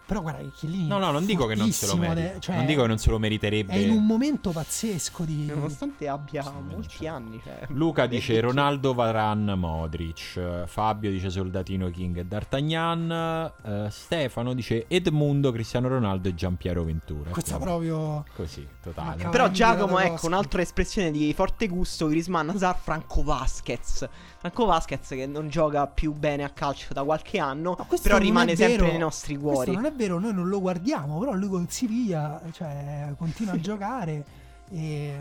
Però 0.07 0.21
guarda 0.21 0.41
che 0.43 0.51
Chiellini 0.55 0.87
No, 0.87 0.99
no, 0.99 1.11
non 1.13 1.25
dico 1.25 1.47
che 1.47 1.55
non 1.55 1.71
se 1.73 1.87
lo 1.87 1.97
merita. 1.97 2.39
cioè, 2.39 2.57
non 2.57 2.67
dico 2.67 2.83
che 2.83 2.89
non 2.89 2.99
se 2.99 3.09
lo 3.09 3.19
meriterebbe. 3.19 3.73
È 3.73 3.77
in 3.77 3.91
un 3.91 4.05
momento 4.05 4.51
pazzesco 4.51 5.25
di 5.25 5.47
Nonostante 5.47 6.09
abbia 6.09 6.43
Sì, 6.43 6.51
molti 6.69 7.07
anni. 7.07 7.41
Cioè, 7.43 7.69
Luca 7.69 8.05
dice. 8.05 8.39
Ronaldo, 8.39 8.93
Varan, 8.93 9.55
Modric. 9.57 10.37
Eh, 10.37 10.65
Fabio 10.67 11.11
dice 11.11 11.31
Soldatino, 11.31 11.89
King 11.89 12.19
e 12.19 12.25
D'Artagnan. 12.27 13.51
Eh, 13.65 13.87
Stefano 13.91 14.53
dice 14.53 14.85
Edmundo, 14.89 15.51
Cristiano 15.53 15.89
Ronaldo 15.89 16.29
e 16.29 16.35
Giampiero 16.35 16.85
Ventura. 16.85 17.31
questa 17.31 17.57
Quindi, 17.57 17.65
proprio 17.89 18.25
Così, 18.37 18.69
totale. 18.83 19.27
Però 19.31 19.49
Giacomo, 19.49 19.99
ecco, 20.01 20.27
un'altra 20.27 20.61
espressione 20.61 21.11
di 21.13 21.33
forte 21.33 21.67
gusto, 21.67 22.09
Grisman, 22.09 22.51
Hazard, 22.51 22.77
Franco 22.83 23.23
Vasquez. 23.23 24.07
Franco 24.51 24.67
Vasquez 24.67 25.09
che 25.09 25.27
non 25.27 25.49
gioca 25.49 25.87
più 25.87 26.13
bene 26.13 26.45
a 26.45 26.51
calcio 26.51 26.93
da 26.93 27.03
qualche 27.03 27.39
anno, 27.39 27.77
Ma 27.79 27.85
questo 27.87 28.09
però 28.09 28.19
rimane 28.21 28.55
sempre 28.55 28.89
nei 28.89 28.99
nostri 28.99 29.37
Questo 29.37 29.53
cuori. 29.65 29.73
non 29.73 29.87
è 29.87 29.93
vero, 29.93 30.19
noi 30.19 30.35
non 30.35 30.49
lo 30.49 30.61
guardiamo, 30.61 31.19
però 31.19 31.33
lui 31.33 31.49
con 31.49 31.67
Siviglia 31.67 32.43
cioè, 32.53 33.15
continua 33.17 33.55
a 33.55 33.61
giocare 33.61 34.25
e 34.71 35.17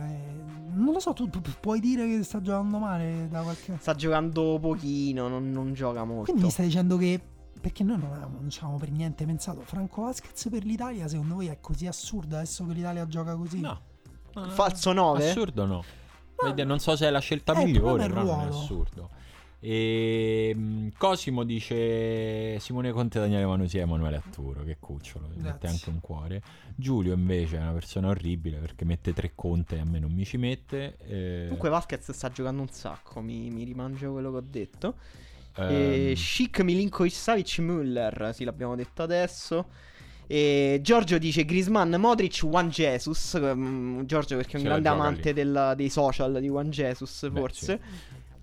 non 0.73 0.91
lo 0.93 0.99
so, 0.99 1.13
tu, 1.13 1.29
tu 1.29 1.39
puoi 1.59 1.79
dire 1.79 2.05
che 2.05 2.21
sta 2.23 2.41
giocando 2.41 2.79
male 2.79 3.27
da 3.29 3.43
qualche 3.43 3.77
Sta 3.79 3.95
giocando 3.95 4.57
pochino, 4.59 5.29
non, 5.29 5.51
non 5.51 5.73
gioca 5.73 6.03
molto. 6.03 6.23
Quindi 6.25 6.43
mi 6.43 6.49
stai 6.51 6.65
dicendo 6.65 6.97
che 6.97 7.21
perché 7.61 7.83
noi 7.85 7.99
non 7.99 8.11
avevamo, 8.11 8.39
non 8.41 8.49
ci 8.49 8.57
avevamo 8.59 8.77
per 8.77 8.91
niente 8.91 9.23
pensato 9.25 9.61
Franco 9.63 10.01
Vasquez 10.01 10.49
per 10.49 10.65
l'Italia, 10.65 11.07
secondo 11.07 11.35
voi 11.35 11.47
è 11.47 11.59
così 11.61 11.87
assurdo 11.87 12.35
adesso 12.35 12.65
che 12.65 12.73
l'Italia 12.73 13.07
gioca 13.07 13.35
così? 13.37 13.61
No. 13.61 13.79
Falso 14.49 14.91
9? 14.91 15.29
Assurdo 15.29 15.65
no. 15.65 15.83
Vedi, 16.43 16.65
non 16.65 16.79
so 16.79 16.97
se 16.97 17.07
è 17.07 17.09
la 17.09 17.19
scelta 17.19 17.53
Eh, 17.53 17.63
migliore, 17.63 18.03
è 18.03 18.07
il 18.07 18.11
però 18.11 18.25
non 18.25 18.39
è 18.41 18.43
ruolo. 18.47 18.57
assurdo. 18.59 19.09
E 19.65 20.51
mm, 20.53 20.87
Cosimo 20.97 21.45
dice 21.45 22.59
Simone 22.59 22.91
Conte, 22.91 23.17
Daniele 23.19 23.45
Manusi 23.45 23.77
e 23.77 23.81
Emanuele 23.81 24.17
Atturo. 24.17 24.61
Che 24.65 24.75
cucciolo, 24.77 25.27
mi 25.29 25.37
mette 25.37 25.59
Grazie. 25.59 25.69
anche 25.69 25.89
un 25.89 26.01
cuore. 26.01 26.41
Giulio 26.75 27.13
invece 27.13 27.55
è 27.57 27.61
una 27.61 27.71
persona 27.71 28.09
orribile 28.09 28.57
perché 28.57 28.83
mette 28.83 29.13
tre 29.13 29.31
conte 29.35 29.77
e 29.77 29.79
a 29.79 29.85
me 29.85 29.99
non 29.99 30.11
mi 30.11 30.25
ci 30.25 30.35
mette. 30.35 30.97
Eh, 31.07 31.41
Comunque 31.45 31.69
Vasquez 31.69 32.11
sta 32.11 32.29
giocando 32.29 32.61
un 32.61 32.67
sacco, 32.69 33.21
mi, 33.21 33.49
mi 33.51 33.63
rimangio 33.63 34.11
quello 34.11 34.31
che 34.31 34.37
ho 34.37 34.43
detto. 34.45 34.95
ehm, 35.55 36.09
E 36.09 36.13
Chic 36.17 36.59
Milinkovic 36.59 37.13
Savic 37.13 37.59
Müller, 37.59 38.31
sì 38.33 38.43
l'abbiamo 38.43 38.75
detto 38.75 39.01
adesso. 39.01 39.67
E 40.27 40.79
Giorgio 40.81 41.17
dice 41.17 41.45
Grisman, 41.45 41.95
Modric, 41.99 42.39
Juan 42.39 42.69
Jesus. 42.69 43.37
Mm, 43.41 44.01
Giorgio 44.03 44.35
perché 44.35 44.53
è 44.57 44.57
un 44.57 44.63
la 44.63 44.69
grande 44.79 44.89
amante 44.89 45.29
lì. 45.29 45.33
del- 45.35 45.73
dei 45.77 45.89
social 45.89 46.39
di 46.39 46.47
Juan 46.47 46.69
Jesus, 46.69 47.29
Beh, 47.29 47.39
forse. 47.39 47.79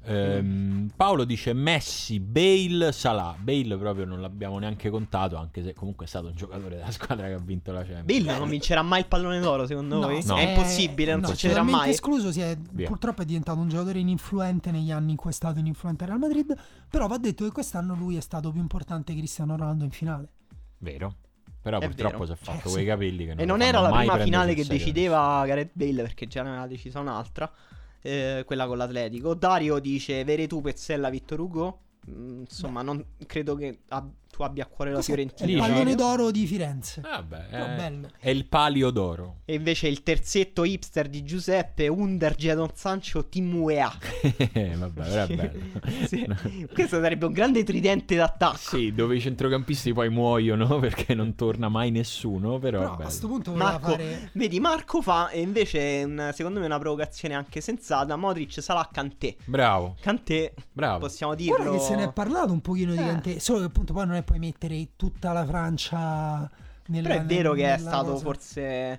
Ehm, 0.04 0.90
Paolo 0.96 1.24
dice 1.24 1.52
Messi, 1.52 2.20
Bale, 2.20 2.92
Salah. 2.92 3.34
Bale 3.38 3.76
proprio 3.76 4.04
non 4.04 4.20
l'abbiamo 4.20 4.58
neanche 4.58 4.90
contato, 4.90 5.36
anche 5.36 5.62
se 5.62 5.72
comunque 5.74 6.06
è 6.06 6.08
stato 6.08 6.26
un 6.28 6.34
giocatore 6.34 6.76
della 6.76 6.90
squadra 6.90 7.26
che 7.26 7.34
ha 7.34 7.38
vinto 7.38 7.72
la 7.72 7.80
Champions. 7.84 8.04
Bill 8.04 8.26
non 8.36 8.48
vincerà 8.48 8.82
mai 8.82 9.00
il 9.00 9.06
pallone 9.06 9.40
d'oro, 9.40 9.66
secondo 9.66 9.98
No, 9.98 10.06
voi? 10.08 10.24
No. 10.24 10.36
È 10.36 10.48
impossibile, 10.48 11.12
non 11.12 11.20
no, 11.22 11.28
succederà 11.28 11.62
mai. 11.62 11.90
escluso, 11.90 12.32
si 12.32 12.40
è- 12.40 12.56
Via. 12.72 12.86
purtroppo 12.86 13.22
è 13.22 13.24
diventato 13.24 13.58
un 13.58 13.68
giocatore 13.68 13.98
ininfluente 14.00 14.70
negli 14.70 14.90
anni 14.90 15.12
in 15.12 15.16
cui 15.16 15.30
è 15.30 15.34
stato 15.34 15.58
ininfluente 15.58 16.04
al 16.04 16.10
Real 16.10 16.20
Madrid, 16.20 16.54
però 16.88 17.06
va 17.06 17.18
detto 17.18 17.44
che 17.44 17.50
quest'anno 17.52 17.94
lui 17.94 18.16
è 18.16 18.20
stato 18.20 18.50
più 18.50 18.60
importante 18.60 19.12
che 19.12 19.18
Cristiano 19.18 19.56
Ronaldo 19.56 19.84
in 19.84 19.90
finale. 19.90 20.28
Vero? 20.78 21.14
Però 21.62 21.78
È 21.78 21.84
purtroppo 21.86 22.20
vero. 22.20 22.26
si 22.26 22.32
è 22.32 22.36
fatto 22.36 22.68
Eh, 22.68 22.70
quei 22.72 22.84
sì. 22.84 22.88
capelli 22.88 23.24
che 23.26 23.34
non 23.34 23.40
E 23.40 23.44
non 23.44 23.60
era 23.60 23.80
la 23.80 23.90
prima 23.90 24.16
finale 24.18 24.54
che 24.54 24.64
decideva 24.64 25.44
Gareth 25.44 25.72
Bale, 25.74 26.02
perché 26.02 26.26
già 26.26 26.42
ne 26.42 26.48
aveva 26.48 26.66
decisa 26.66 27.00
un'altra. 27.00 27.50
Eh, 28.02 28.42
quella 28.46 28.66
con 28.66 28.76
l'Atletico. 28.78 29.34
Dario 29.34 29.78
dice: 29.78 30.24
Veretù, 30.24 30.60
Pezzella, 30.60 31.10
Vittor 31.10 31.40
Hugo. 31.40 31.78
Mm, 32.10 32.40
insomma, 32.40 32.82
non 32.82 33.04
credo 33.26 33.54
che 33.54 33.80
ab- 33.88 34.12
tu 34.40 34.46
abbia 34.46 34.64
a 34.64 34.66
cuore 34.66 34.90
la 34.92 35.02
Fiorentina. 35.02 35.50
il 35.50 35.58
pallone 35.58 35.94
d'oro 35.94 36.30
di 36.30 36.46
Firenze. 36.46 37.02
Vabbè, 37.02 37.46
Però 37.50 37.64
è, 37.66 37.76
bello. 37.76 38.08
è 38.18 38.30
il 38.30 38.46
palio 38.46 38.90
d'oro. 38.90 39.40
E 39.44 39.54
invece 39.54 39.86
il 39.88 40.02
terzetto 40.02 40.64
hipster 40.64 41.08
di 41.08 41.22
Giuseppe, 41.24 41.88
Under, 41.88 42.34
Jadon 42.36 42.70
Sancho, 42.74 43.28
Timuea. 43.28 43.92
Vabbè, 44.32 44.88
però 45.08 45.24
è 45.24 45.26
bello. 45.36 46.06
Sì. 46.06 46.66
Questo 46.72 47.00
sarebbe 47.00 47.26
un 47.26 47.32
grande 47.32 47.62
tridente 47.64 48.16
d'attacco. 48.16 48.56
Sì, 48.56 48.92
dove 48.94 49.16
i 49.16 49.20
centrocampisti 49.20 49.92
poi 49.92 50.08
muoiono 50.08 50.78
perché 50.80 51.14
non 51.14 51.34
torna 51.34 51.68
mai 51.68 51.90
nessuno, 51.90 52.58
però, 52.58 52.78
Però 52.80 52.92
a 52.92 52.96
questo 52.96 53.26
punto 53.26 53.52
Marco, 53.52 53.90
fare 53.90 54.30
vedi, 54.32 54.58
Marco 54.60 55.02
fa, 55.02 55.28
e 55.28 55.40
invece 55.40 56.02
un- 56.04 56.30
secondo 56.34 56.60
me 56.60 56.66
una 56.66 56.78
provocazione 56.78 57.34
anche 57.34 57.60
sensata, 57.60 58.16
Modric, 58.16 58.62
Salah, 58.62 58.88
Kanté. 58.90 59.36
Bravo, 59.44 59.96
Kanté, 60.00 60.54
bravo. 60.72 61.00
possiamo 61.00 61.34
dirlo. 61.34 61.56
Guarda 61.56 61.72
che 61.76 61.78
se 61.84 61.94
ne 61.96 62.04
è 62.04 62.12
parlato 62.12 62.52
un 62.52 62.60
pochino 62.62 62.92
di 62.92 62.98
Eh. 62.98 63.04
Kanté, 63.06 63.40
solo 63.40 63.58
che 63.58 63.64
appunto 63.66 63.92
poi 63.92 64.06
non 64.06 64.14
è 64.16 64.22
puoi 64.30 64.38
mettere 64.38 64.90
tutta 64.94 65.32
la 65.32 65.44
Francia 65.44 66.48
nella 66.86 67.08
Però 67.08 67.20
è 67.20 67.24
vero 67.24 67.52
che 67.52 67.74
è 67.74 67.78
stato 67.78 68.12
cosa. 68.12 68.22
forse. 68.24 68.98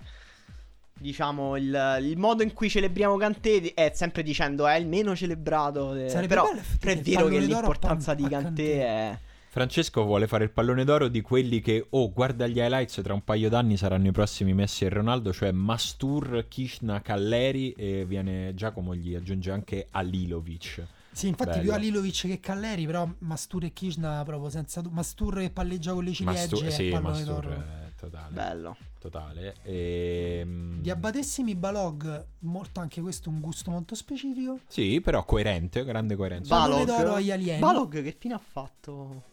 Diciamo 0.93 1.55
il, 1.55 1.99
il 2.01 2.17
modo 2.17 2.43
in 2.43 2.51
cui 2.53 2.69
celebriamo 2.69 3.15
Kanté 3.15 3.73
è 3.73 3.91
sempre 3.95 4.23
dicendo 4.23 4.67
è 4.67 4.75
il 4.75 4.87
meno 4.87 5.15
celebrato. 5.15 5.93
de- 5.93 6.09
Sarebbe 6.09 6.27
Però, 6.27 6.43
bello 6.43 6.61
però 6.79 6.91
è 6.91 7.01
vero 7.01 7.27
che 7.27 7.39
l'importanza 7.39 8.13
Pan- 8.13 8.23
di 8.23 8.29
Kanté. 8.29 8.85
è. 8.85 9.17
Francesco 9.47 10.03
vuole 10.03 10.27
fare 10.27 10.43
il 10.43 10.51
pallone 10.51 10.83
d'oro 10.83 11.07
di 11.07 11.21
quelli 11.21 11.59
che, 11.61 11.85
oh, 11.89 12.11
guarda 12.11 12.45
gli 12.47 12.57
highlights, 12.59 12.99
tra 13.01 13.13
un 13.13 13.23
paio 13.23 13.49
d'anni 13.49 13.77
saranno 13.77 14.07
i 14.07 14.11
prossimi 14.11 14.53
Messi 14.53 14.85
e 14.85 14.89
Ronaldo, 14.89 15.33
cioè 15.33 15.51
Mastur, 15.51 16.45
Kishna, 16.47 17.01
Calleri 17.01 17.71
e 17.71 18.05
viene 18.05 18.53
Giacomo 18.53 18.93
gli 18.95 19.15
aggiunge 19.15 19.51
anche 19.51 19.87
Alilovic. 19.91 20.85
Sì, 21.13 21.27
infatti 21.27 21.49
Bello. 21.51 21.61
più 21.63 21.73
Alilovic 21.73 22.21
che 22.27 22.39
Calleri, 22.39 22.85
però 22.85 23.09
Mastur 23.19 23.65
e 23.65 23.73
Kishna 23.73 24.23
proprio 24.23 24.49
senza 24.49 24.81
Mastur 24.89 25.39
che 25.39 25.49
palleggia 25.49 25.91
con 25.93 26.03
le 26.05 26.13
ciliegie 26.13 26.39
Mastur, 26.39 26.71
sì, 26.71 26.89
pallone 26.89 27.09
Mastur, 27.17 27.33
d'oro. 27.33 27.51
eh, 27.51 27.91
totale. 27.97 28.33
Bello. 28.33 28.77
Totale. 28.99 29.55
Ehm, 29.63 30.79
Di 30.81 30.89
Abbatessimi 30.89 31.55
Balog, 31.55 32.25
molto 32.39 32.79
anche 32.79 33.01
questo 33.01 33.29
un 33.29 33.39
gusto 33.41 33.71
molto 33.71 33.95
specifico. 33.95 34.59
Sì, 34.67 35.01
però 35.01 35.25
coerente, 35.25 35.83
grande 35.83 36.15
coerenza. 36.15 36.55
Pallone 36.55 36.85
Balog. 36.85 37.03
d'oro 37.03 37.15
agli 37.15 37.31
alieni. 37.31 37.59
Balog 37.59 38.01
che 38.03 38.15
fine 38.17 38.33
ha 38.35 38.41
fatto? 38.41 39.23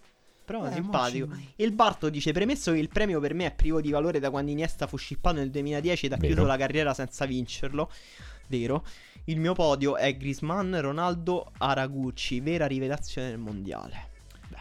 Però 0.44 0.64
è 0.64 0.70
Eh, 0.70 0.72
simpatico. 0.72 1.34
ci- 1.36 1.48
Il 1.56 1.72
Barto 1.72 2.08
dice: 2.08 2.32
Premesso 2.32 2.72
che 2.72 2.78
il 2.78 2.88
premio 2.88 3.20
per 3.20 3.34
me 3.34 3.44
è 3.46 3.52
privo 3.54 3.80
di 3.82 3.90
valore 3.90 4.18
da 4.18 4.30
quando 4.30 4.50
Iniesta 4.50 4.86
fu 4.86 4.96
scippato 4.96 5.36
nel 5.36 5.50
2010 5.50 6.06
ed 6.06 6.12
ha 6.12 6.16
Vero. 6.16 6.32
chiuso 6.32 6.46
la 6.48 6.56
carriera 6.56 6.92
senza 6.94 7.24
vincerlo. 7.26 7.90
vero. 8.50 8.82
Il 9.28 9.38
mio 9.40 9.52
podio 9.52 9.96
è 9.96 10.16
Grisman, 10.16 10.80
Ronaldo, 10.80 11.52
Aragucci, 11.58 12.40
vera 12.40 12.66
rivelazione 12.66 13.28
del 13.28 13.36
mondiale. 13.36 14.06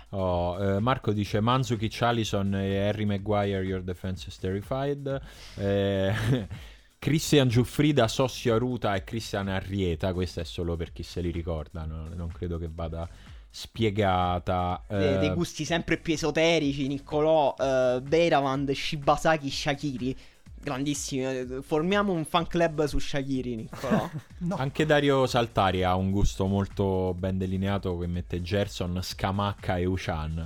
Oh, 0.09 0.61
eh, 0.61 0.79
Marco 0.79 1.13
dice 1.13 1.39
Manzukic, 1.39 2.01
Allison 2.01 2.53
e 2.53 2.77
Harry 2.85 3.05
Maguire, 3.05 3.63
your 3.63 3.81
defense 3.81 4.27
is 4.27 4.37
terrified. 4.37 5.21
Eh, 5.55 6.13
Christian 6.99 7.47
Giuffrida, 7.47 8.09
Sossio 8.09 8.55
Aruta 8.55 8.93
e 8.93 9.05
Cristian 9.05 9.47
Arrieta, 9.47 10.11
questa 10.11 10.41
è 10.41 10.43
solo 10.43 10.75
per 10.75 10.91
chi 10.91 11.03
se 11.03 11.21
li 11.21 11.31
ricorda, 11.31 11.85
no? 11.85 12.09
non 12.13 12.27
credo 12.27 12.57
che 12.57 12.69
vada 12.69 13.07
spiegata. 13.49 14.83
De- 14.85 15.15
Eh, 15.15 15.17
dei 15.19 15.33
gusti 15.33 15.63
sempre 15.63 15.95
più 15.95 16.11
esoterici, 16.13 16.87
Niccolò, 16.87 17.55
eh, 17.57 18.01
Beiravand, 18.01 18.69
Shibasaki, 18.69 19.49
Shakiri. 19.49 20.17
Grandissimi. 20.61 21.25
eh, 21.25 21.59
Formiamo 21.61 22.11
un 22.13 22.25
fan 22.25 22.47
club 22.47 22.85
su 22.85 22.99
Shakiri, 22.99 23.55
Niccolò. 23.55 24.09
No, 24.39 24.55
Anche 24.57 24.85
Dario 24.85 25.25
Saltari 25.25 25.83
ha 25.83 25.95
un 25.95 26.11
gusto 26.11 26.45
molto 26.45 27.13
ben 27.17 27.37
delineato 27.37 27.97
che 27.97 28.07
mette 28.07 28.41
Gerson, 28.41 28.99
Scamacca 29.01 29.77
e 29.77 29.85
Ushan. 29.85 30.37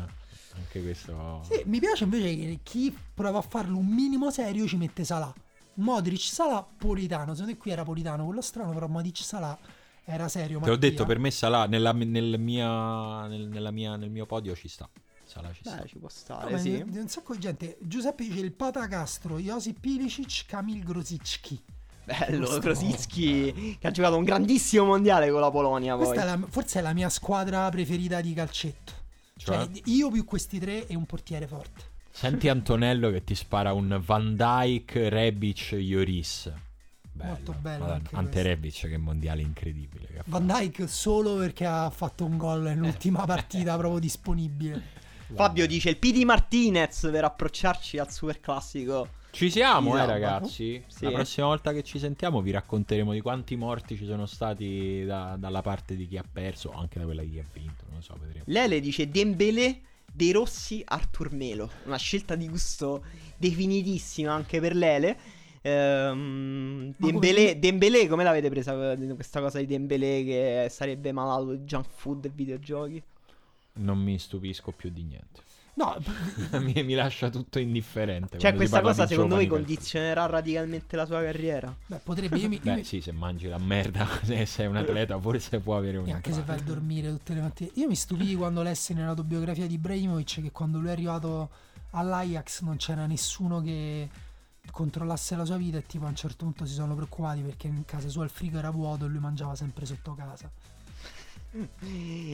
Anche 0.55 0.81
questo... 0.83 1.41
Sì, 1.43 1.61
mi 1.65 1.79
piace 1.79 2.03
invece 2.03 2.35
che 2.35 2.59
chi 2.63 2.95
prova 3.13 3.39
a 3.39 3.41
farlo 3.41 3.77
un 3.77 3.87
minimo 3.87 4.29
serio 4.31 4.67
ci 4.67 4.77
mette 4.77 5.03
Salah. 5.03 5.33
Modric, 5.75 6.19
Salah, 6.21 6.65
Politano. 6.77 7.31
Secondo 7.33 7.51
me 7.53 7.57
qui 7.57 7.71
era 7.71 7.83
Politano, 7.83 8.25
quello 8.25 8.41
strano, 8.41 8.73
però 8.73 8.87
Modric, 8.87 9.17
Salah 9.17 9.57
era 10.05 10.27
serio. 10.27 10.59
Te 10.59 10.65
l'ho 10.65 10.71
Mattia. 10.73 10.89
detto, 10.89 11.05
per 11.05 11.19
me 11.19 11.31
Salah 11.31 11.65
nella, 11.65 11.93
nel, 11.93 12.37
mia, 12.39 13.25
nel, 13.27 13.47
nella 13.47 13.71
mia- 13.71 13.95
nel 13.95 14.09
mio 14.09 14.25
podio 14.25 14.55
ci 14.55 14.67
sta. 14.67 14.87
Salah 15.31 15.53
ci 15.53 15.61
sta. 15.63 15.77
Beh, 15.77 15.87
ci 15.87 15.97
può 15.97 16.09
stare, 16.09 16.59
sì. 16.59 16.83
di 16.85 16.97
un 16.97 17.07
sacco 17.07 17.33
di 17.33 17.39
gente. 17.39 17.77
Giuseppe 17.79 18.25
dice 18.27 18.41
il 18.41 18.51
Pata 18.51 18.85
Castro, 18.89 19.39
Josip 19.39 19.79
Pilicic, 19.79 20.45
Kamil 20.45 20.83
Grosicki. 20.83 21.57
Bello, 22.03 22.57
Krosicki 22.59 23.77
che 23.79 23.87
ha 23.87 23.91
giocato 23.91 24.17
un 24.17 24.25
grandissimo 24.25 24.83
mondiale 24.83 25.31
con 25.31 25.39
la 25.39 25.49
Polonia 25.49 25.95
poi. 25.95 26.07
Questa 26.07 26.23
è 26.23 26.25
la- 26.25 26.45
forse 26.49 26.79
è 26.79 26.81
la 26.81 26.91
mia 26.91 27.07
squadra 27.09 27.69
preferita 27.69 28.19
di 28.19 28.33
calcetto. 28.33 28.91
Cioè? 29.37 29.55
Cioè, 29.67 29.81
io 29.85 30.11
più 30.11 30.25
questi 30.25 30.59
tre 30.59 30.85
e 30.85 30.95
un 30.95 31.05
portiere 31.05 31.47
forte. 31.47 31.83
Senti 32.11 32.49
Antonello 32.49 33.09
che 33.09 33.23
ti 33.23 33.33
spara 33.33 33.71
un 33.71 34.01
Van 34.03 34.35
Dyke, 34.35 35.07
Rebic, 35.07 35.77
Ioris. 35.79 36.51
Bello. 37.09 37.29
Molto 37.31 37.55
bello 37.57 37.85
Ante 37.85 38.09
questo. 38.09 38.41
Rebic 38.41 38.87
che 38.89 38.97
mondiale 38.97 39.41
incredibile. 39.41 40.07
che 40.07 40.21
Van 40.25 40.45
Dyke 40.45 40.87
solo 40.87 41.37
perché 41.37 41.65
ha 41.65 41.89
fatto 41.89 42.25
un 42.25 42.35
gol 42.35 42.63
nell'ultima 42.63 43.23
partita 43.25 43.77
proprio 43.77 43.99
disponibile. 43.99 44.99
Fabio 45.35 45.67
dice 45.67 45.89
il 45.89 45.97
PD 45.97 46.23
Martinez 46.23 47.09
per 47.11 47.23
approcciarci 47.23 47.97
al 47.97 48.11
super 48.11 48.39
classico. 48.39 49.19
Ci 49.31 49.49
siamo, 49.49 49.97
eh, 49.97 50.05
ragazzi. 50.05 50.83
Sì. 50.87 51.05
La 51.05 51.11
prossima 51.11 51.47
volta 51.47 51.71
che 51.71 51.83
ci 51.83 51.99
sentiamo 51.99 52.41
vi 52.41 52.51
racconteremo 52.51 53.13
di 53.13 53.21
quanti 53.21 53.55
morti 53.55 53.95
ci 53.95 54.05
sono 54.05 54.25
stati 54.25 55.05
da- 55.05 55.35
dalla 55.39 55.61
parte 55.61 55.95
di 55.95 56.05
chi 56.07 56.17
ha 56.17 56.23
perso, 56.29 56.69
o 56.69 56.77
anche 56.77 56.99
da 56.99 57.05
quella 57.05 57.21
di 57.21 57.31
chi 57.31 57.39
ha 57.39 57.45
vinto. 57.53 57.85
Non 57.87 57.97
lo 57.97 58.01
so, 58.01 58.17
vedremo. 58.19 58.43
Lele 58.47 58.81
dice 58.81 59.09
Dembélé, 59.09 59.79
De 60.11 60.31
Rossi, 60.33 60.81
Artur 60.85 61.31
Melo. 61.31 61.69
Una 61.85 61.95
scelta 61.97 62.35
di 62.35 62.49
gusto 62.49 63.05
definitissima 63.37 64.33
anche 64.33 64.59
per 64.59 64.75
Lele. 64.75 65.17
Ehm, 65.61 66.93
Ma 66.97 67.09
Dembélé, 67.57 68.07
come- 68.07 68.23
l'avete 68.23 68.49
presa 68.49 68.91
eh, 68.93 69.13
questa 69.15 69.39
cosa 69.39 69.59
di 69.59 69.65
Dembélé 69.65 70.23
che 70.25 70.67
sarebbe 70.69 71.11
malato 71.11 71.51
di 71.55 71.63
junk 71.63 71.87
food 71.89 72.25
e 72.25 72.31
videogiochi? 72.33 73.01
Non 73.73 73.97
mi 73.97 74.17
stupisco 74.19 74.71
più 74.71 74.89
di 74.89 75.03
niente. 75.03 75.41
No, 75.73 75.95
mi, 76.59 76.83
mi 76.83 76.93
lascia 76.93 77.29
tutto 77.29 77.57
indifferente. 77.57 78.37
Cioè, 78.37 78.53
questa 78.53 78.81
cosa 78.81 79.07
secondo 79.07 79.35
voi 79.35 79.47
condizionerà 79.47 80.25
radicalmente 80.25 80.95
la 80.95 81.05
sua 81.05 81.21
carriera? 81.21 81.73
beh, 81.85 82.01
potrebbe. 82.03 82.37
Io 82.37 82.49
mi, 82.49 82.59
Beh, 82.59 82.75
mi- 82.75 82.83
sì, 82.83 82.99
se 82.99 83.11
mangi 83.11 83.47
la 83.47 83.57
merda, 83.57 84.05
se 84.23 84.45
sei 84.45 84.67
un 84.67 84.75
atleta, 84.75 85.19
forse 85.19 85.59
può 85.59 85.77
avere 85.77 85.97
un 85.97 86.07
e 86.07 86.11
anche 86.11 86.33
se 86.33 86.43
vai 86.43 86.59
a 86.59 86.61
dormire 86.61 87.09
tutte 87.09 87.33
le 87.33 87.41
mattine. 87.41 87.71
Io 87.75 87.87
mi 87.87 87.95
stupii 87.95 88.35
quando 88.35 88.61
lessi 88.61 88.93
nell'autobiografia 88.93 89.65
di 89.65 89.75
Ibrahimovic 89.75 90.41
che 90.41 90.51
quando 90.51 90.79
lui 90.79 90.89
è 90.89 90.91
arrivato 90.91 91.49
all'Ajax 91.91 92.61
non 92.61 92.77
c'era 92.77 93.05
nessuno 93.05 93.61
che 93.61 94.09
controllasse 94.71 95.35
la 95.35 95.45
sua 95.45 95.57
vita 95.57 95.77
e 95.77 95.85
tipo 95.85 96.05
a 96.05 96.09
un 96.09 96.15
certo 96.15 96.45
punto 96.45 96.65
si 96.65 96.73
sono 96.73 96.93
preoccupati 96.95 97.41
perché 97.41 97.67
in 97.67 97.83
casa 97.85 98.07
sua 98.09 98.23
il 98.23 98.29
frigo 98.29 98.57
era 98.57 98.69
vuoto 98.69 99.05
e 99.05 99.07
lui 99.07 99.19
mangiava 99.19 99.55
sempre 99.55 99.85
sotto 99.85 100.13
casa. 100.13 100.49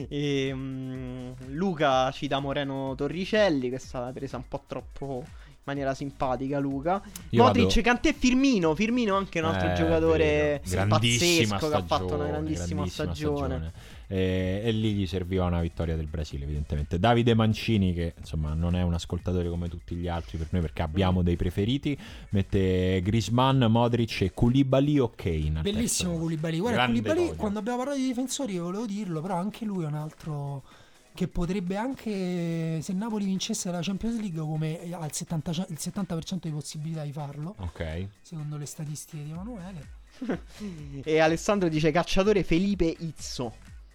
E, 0.08 0.50
mm, 0.54 1.32
Luca 1.48 2.10
cita 2.12 2.38
Moreno 2.38 2.94
Torricelli, 2.96 3.68
che 3.68 3.76
è 3.76 3.80
stata 3.80 4.12
presa 4.12 4.36
un 4.36 4.46
po' 4.46 4.62
troppo 4.66 5.22
in 5.24 5.54
maniera 5.64 5.92
simpatica. 5.94 6.58
Luca 6.58 7.02
Io 7.30 7.42
Modric, 7.42 7.66
vado- 7.66 7.80
Cantè 7.82 8.14
Firmino. 8.14 8.74
Firmino, 8.74 9.16
anche 9.16 9.40
un 9.40 9.46
altro 9.46 9.70
Eh, 9.70 9.74
giocatore 9.74 10.62
grandissima 10.64 11.56
pazzesco 11.58 11.68
che 11.68 11.74
ha 11.74 11.82
fatto 11.84 12.14
una 12.14 12.24
stagione, 12.26 12.30
grandissima, 12.30 12.86
stagione. 12.86 13.72
E, 14.10 14.62
e 14.64 14.72
lì 14.72 14.94
gli 14.94 15.06
serviva 15.06 15.44
una 15.44 15.60
vittoria 15.60 15.94
del 15.94 16.06
Brasile, 16.06 16.44
evidentemente. 16.44 16.98
Davide 16.98 17.34
Mancini, 17.34 17.92
che 17.92 18.14
insomma 18.18 18.54
non 18.54 18.74
è 18.74 18.82
un 18.82 18.94
ascoltatore 18.94 19.48
come 19.48 19.68
tutti 19.68 19.94
gli 19.94 20.08
altri 20.08 20.38
per 20.38 20.48
noi, 20.50 20.62
perché 20.62 20.82
abbiamo 20.82 21.22
dei 21.22 21.36
preferiti, 21.36 21.96
mette 22.30 23.00
Grisman, 23.02 23.66
Modric 23.68 24.22
e 24.22 24.32
Koulibaly 24.32 24.98
o 24.98 25.12
Kane. 25.14 25.60
Bellissimo. 25.60 26.16
Koulibaly. 26.16 26.58
Guarda, 26.58 26.78
Grande 26.86 27.02
Koulibaly, 27.02 27.36
quando 27.36 27.58
abbiamo 27.58 27.78
parlato 27.78 27.98
di 28.00 28.06
difensori, 28.06 28.54
io 28.54 28.64
volevo 28.64 28.86
dirlo, 28.86 29.20
però 29.20 29.36
anche 29.36 29.64
lui 29.64 29.84
è 29.84 29.86
un 29.86 29.94
altro 29.94 30.64
che 31.14 31.26
potrebbe 31.26 31.76
anche, 31.76 32.80
se 32.80 32.92
Napoli 32.92 33.24
vincesse 33.24 33.70
la 33.72 33.80
Champions 33.82 34.20
League, 34.20 34.38
come 34.40 34.78
ha 34.92 35.04
il 35.04 35.12
70, 35.12 35.50
il 35.68 35.76
70% 35.78 36.38
di 36.42 36.50
possibilità 36.50 37.02
di 37.02 37.10
farlo, 37.10 37.56
Ok. 37.58 38.06
secondo 38.22 38.56
le 38.56 38.66
statistiche 38.66 39.24
di 39.24 39.30
Emanuele. 39.30 39.96
E 41.04 41.18
Alessandro 41.18 41.68
dice 41.68 41.90
cacciatore 41.90 42.42
Felipe 42.44 42.94
Izzo. 43.00 43.52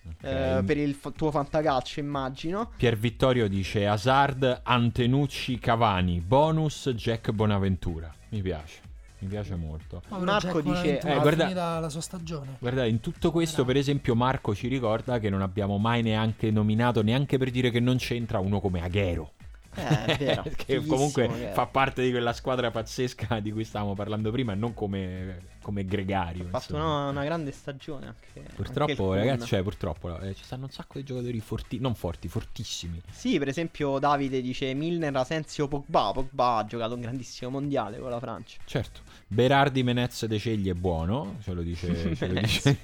Ok. 0.07 0.23
eh, 0.23 0.63
per 0.65 0.77
il 0.77 0.93
f- 0.93 1.11
tuo 1.15 1.31
fantacalcio, 1.31 1.99
immagino. 1.99 2.71
Pier 2.77 2.97
Vittorio 2.97 3.47
dice 3.47 3.88
Hazard, 3.88 4.61
Antenucci, 4.63 5.59
Cavani, 5.59 6.19
bonus 6.19 6.89
Jack 6.95 7.31
Bonaventura. 7.31 8.13
Mi 8.30 8.41
piace, 8.41 8.80
mi 9.19 9.27
piace 9.27 9.55
molto. 9.55 10.01
Ma 10.09 10.17
Marco 10.19 10.61
Jack 10.61 10.81
dice- 10.84 10.99
eh, 10.99 11.19
guarda- 11.19 11.80
la 11.80 11.89
sua 11.89 12.01
stagione. 12.01 12.57
Guardate, 12.59 12.88
in 12.88 12.99
tutto 12.99 13.31
questo, 13.31 13.63
per 13.65 13.77
esempio, 13.77 14.15
Marco 14.15 14.53
ci 14.55 14.67
ricorda 14.67 15.19
che 15.19 15.30
non 15.30 15.41
abbiamo 15.41 15.77
mai 15.77 16.01
neanche 16.01 16.51
nominato, 16.51 17.01
neanche 17.01 17.38
per 17.38 17.49
dire 17.51 17.69
che 17.71 17.80
non 17.80 17.97
c'entra 17.97 18.39
uno 18.39 18.59
come 18.59 18.81
Aghero. 18.81 19.31
Eh, 19.76 20.06
è 20.06 20.18
vero. 20.24 20.44
che 20.56 20.86
comunque 20.86 21.50
è. 21.50 21.52
fa 21.54 21.66
parte 21.66 22.04
di 22.04 22.12
quella 22.12 22.34
squadra 22.34 22.72
pazzesca 22.72 23.40
di 23.40 23.52
cui 23.52 23.64
stavamo 23.64 23.94
parlando 23.95 24.32
prima, 24.32 24.54
e 24.54 24.56
non 24.56 24.74
come, 24.74 25.41
come 25.62 25.86
gregario. 25.86 26.45
Ha 26.52 26.60
fatto 26.60 26.76
una, 26.76 27.10
una 27.10 27.24
grande 27.24 27.52
stagione 27.52 28.08
anche. 28.08 28.40
anche 28.40 28.54
Purtroppo, 28.54 29.06
Kun. 29.08 29.16
ragazzi, 29.16 29.48
cioè, 29.48 29.64
purtroppo 29.64 30.20
eh, 30.20 30.34
ci 30.36 30.44
stanno 30.44 30.66
un 30.66 30.72
sacco 30.72 30.98
di 31.00 31.04
giocatori 31.04 31.40
forti, 31.40 31.80
non 31.80 31.95
forti, 31.95 32.28
fortissimi. 32.28 33.02
Sì, 33.12 33.38
per 33.40 33.48
esempio 33.48 34.00
Davide 34.00 34.41
dice 34.41 34.74
Milner, 34.74 35.16
Asensio, 35.16 35.68
Pogba. 35.68 36.12
Pogba 36.14 36.58
ha 36.58 36.66
giocato 36.66 36.94
un 36.95 37.02
grandissimo 37.02 37.52
mondiale 37.52 37.98
con 38.00 38.10
la 38.10 38.20
Francia. 38.20 38.60
Certo, 38.66 39.02
Berardi 39.28 39.84
Menez 39.84 40.26
De 40.26 40.38
Cegli 40.40 40.70
è 40.70 40.74
buono, 40.74 41.38
ce 41.41 41.54
lo 41.54 41.62
dice, 41.62 42.16
ce 42.16 42.28
lo 42.28 42.40
dice 42.41 42.78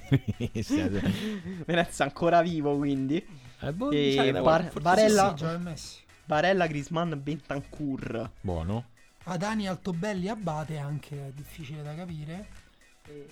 Venezia 1.66 2.04
ancora 2.04 2.42
vivo 2.42 2.76
quindi. 2.76 3.24
Eh, 3.62 3.72
boh, 3.72 3.90
E 3.90 4.32
Bar- 4.40 4.72
Barella- 4.80 5.34
Sì, 5.36 5.44
sì, 5.46 5.56
Messi. 5.58 5.96
Barella, 6.30 6.68
Grisman, 6.68 7.20
Bentancur. 7.20 8.30
buono. 8.40 8.84
Adani 9.24 9.66
Altobelli 9.66 10.28
Abate 10.28 10.78
anche 10.78 11.16
è 11.16 11.30
difficile 11.34 11.82
da 11.82 11.92
capire. 11.92 12.46
E, 13.08 13.26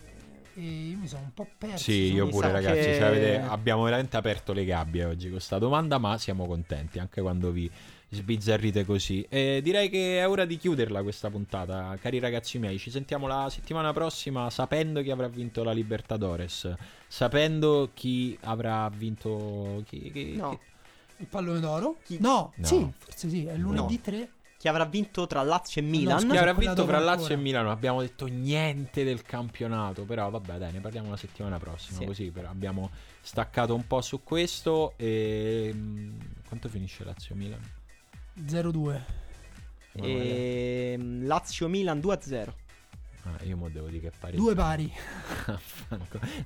e 0.56 0.60
io 0.90 0.98
mi 0.98 1.06
sono 1.06 1.22
un 1.22 1.32
po' 1.32 1.46
perso. 1.56 1.76
Sì, 1.84 2.12
io 2.12 2.26
pure 2.26 2.50
ragazzi, 2.50 2.74
che- 2.88 2.94
cioè, 2.96 3.02
avete- 3.06 3.36
abbiamo 3.40 3.84
veramente 3.84 4.16
aperto 4.16 4.52
le 4.52 4.64
gabbie 4.64 5.04
oggi 5.04 5.22
con 5.26 5.32
questa 5.36 5.58
domanda, 5.58 5.98
ma 5.98 6.18
siamo 6.18 6.44
contenti 6.46 6.98
anche 6.98 7.20
quando 7.20 7.52
vi 7.52 7.70
sbizzarrite 8.10 8.84
così. 8.84 9.24
E 9.28 9.60
direi 9.62 9.88
che 9.90 10.18
è 10.18 10.28
ora 10.28 10.44
di 10.44 10.56
chiuderla 10.56 11.00
questa 11.04 11.30
puntata, 11.30 11.96
cari 12.00 12.18
ragazzi 12.18 12.58
miei. 12.58 12.78
Ci 12.78 12.90
sentiamo 12.90 13.28
la 13.28 13.46
settimana 13.48 13.92
prossima 13.92 14.50
sapendo 14.50 15.02
chi 15.02 15.12
avrà 15.12 15.28
vinto 15.28 15.62
la 15.62 15.70
Libertadores, 15.72 16.68
sapendo 17.06 17.90
chi 17.94 18.36
avrà 18.42 18.90
vinto... 18.92 19.84
Chi, 19.86 20.10
chi- 20.10 20.34
No. 20.36 20.50
chi- 20.50 20.58
Il 21.18 21.26
pallone 21.26 21.60
d'oro? 21.60 21.96
Chi- 22.04 22.18
No, 22.20 22.52
No. 22.56 22.66
sì, 22.66 22.90
forse 22.96 23.28
sì, 23.28 23.44
è 23.46 23.56
lunedì 23.56 23.94
No. 23.96 24.00
3. 24.02 24.30
Chi 24.58 24.66
avrà 24.66 24.84
vinto 24.86 25.26
tra 25.28 25.42
Lazio 25.42 25.80
e 25.80 25.84
Milan. 25.84 26.18
Chi 26.18 26.26
scusa, 26.26 26.38
avrà 26.40 26.52
vinto 26.52 26.84
fra 26.84 26.98
Lazio 26.98 27.12
ancora. 27.22 27.34
e 27.34 27.36
Milano? 27.36 27.64
Non 27.68 27.72
abbiamo 27.76 28.00
detto 28.00 28.26
niente 28.26 29.04
del 29.04 29.22
campionato. 29.22 30.02
Però 30.04 30.28
vabbè, 30.30 30.58
dai, 30.58 30.72
ne 30.72 30.80
parliamo 30.80 31.10
la 31.10 31.16
settimana 31.16 31.58
prossima. 31.58 31.98
Sì. 32.00 32.04
Così 32.06 32.30
però 32.32 32.48
abbiamo 32.48 32.90
staccato 33.20 33.72
un 33.76 33.86
po' 33.86 34.00
su 34.00 34.24
questo. 34.24 34.94
E 34.96 35.70
mm, 35.72 36.18
quanto 36.48 36.68
finisce 36.68 37.04
Lazio 37.04 37.36
Milan? 37.36 37.60
0-2. 38.46 39.00
E... 39.92 40.96
mm, 40.98 41.26
Lazio-Milan 41.26 41.98
2-0. 42.00 42.52
Ah, 43.36 43.44
io 43.44 43.56
mo 43.56 43.68
devo 43.68 43.88
dire 43.88 44.10
che 44.10 44.12
pare. 44.18 44.36
Due 44.36 44.54
pari. 44.54 44.92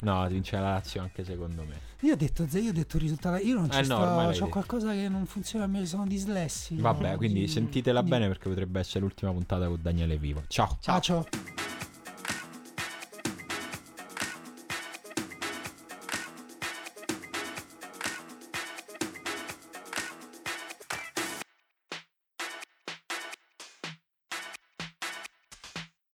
no, 0.00 0.26
vince 0.28 0.56
la 0.56 0.62
Lazio 0.72 1.00
anche 1.00 1.24
secondo 1.24 1.62
me. 1.64 1.74
Io 2.00 2.14
ho 2.14 2.16
detto, 2.16 2.46
io 2.58 2.70
ho 2.70 2.72
detto 2.72 2.96
il 2.96 3.02
risultato. 3.02 3.36
Io 3.44 3.54
non 3.54 3.70
ci 3.70 3.78
Eh 3.78 3.82
no, 3.86 4.32
sto. 4.32 4.46
qualcosa 4.48 4.92
che 4.92 5.08
non 5.08 5.26
funziona. 5.26 5.66
Mi 5.66 5.86
sono 5.86 6.06
dislessi. 6.06 6.76
Vabbè, 6.76 7.08
oggi. 7.10 7.16
quindi 7.16 7.48
sentitela 7.48 8.00
Quindi- 8.00 8.18
bene 8.18 8.28
perché 8.32 8.48
potrebbe 8.48 8.80
essere 8.80 9.00
l'ultima 9.00 9.30
puntata 9.32 9.66
con 9.66 9.78
Daniele 9.80 10.16
Vivo. 10.16 10.42
Ciao. 10.48 10.76
Ciao, 10.80 11.00
ciao. 11.00 11.71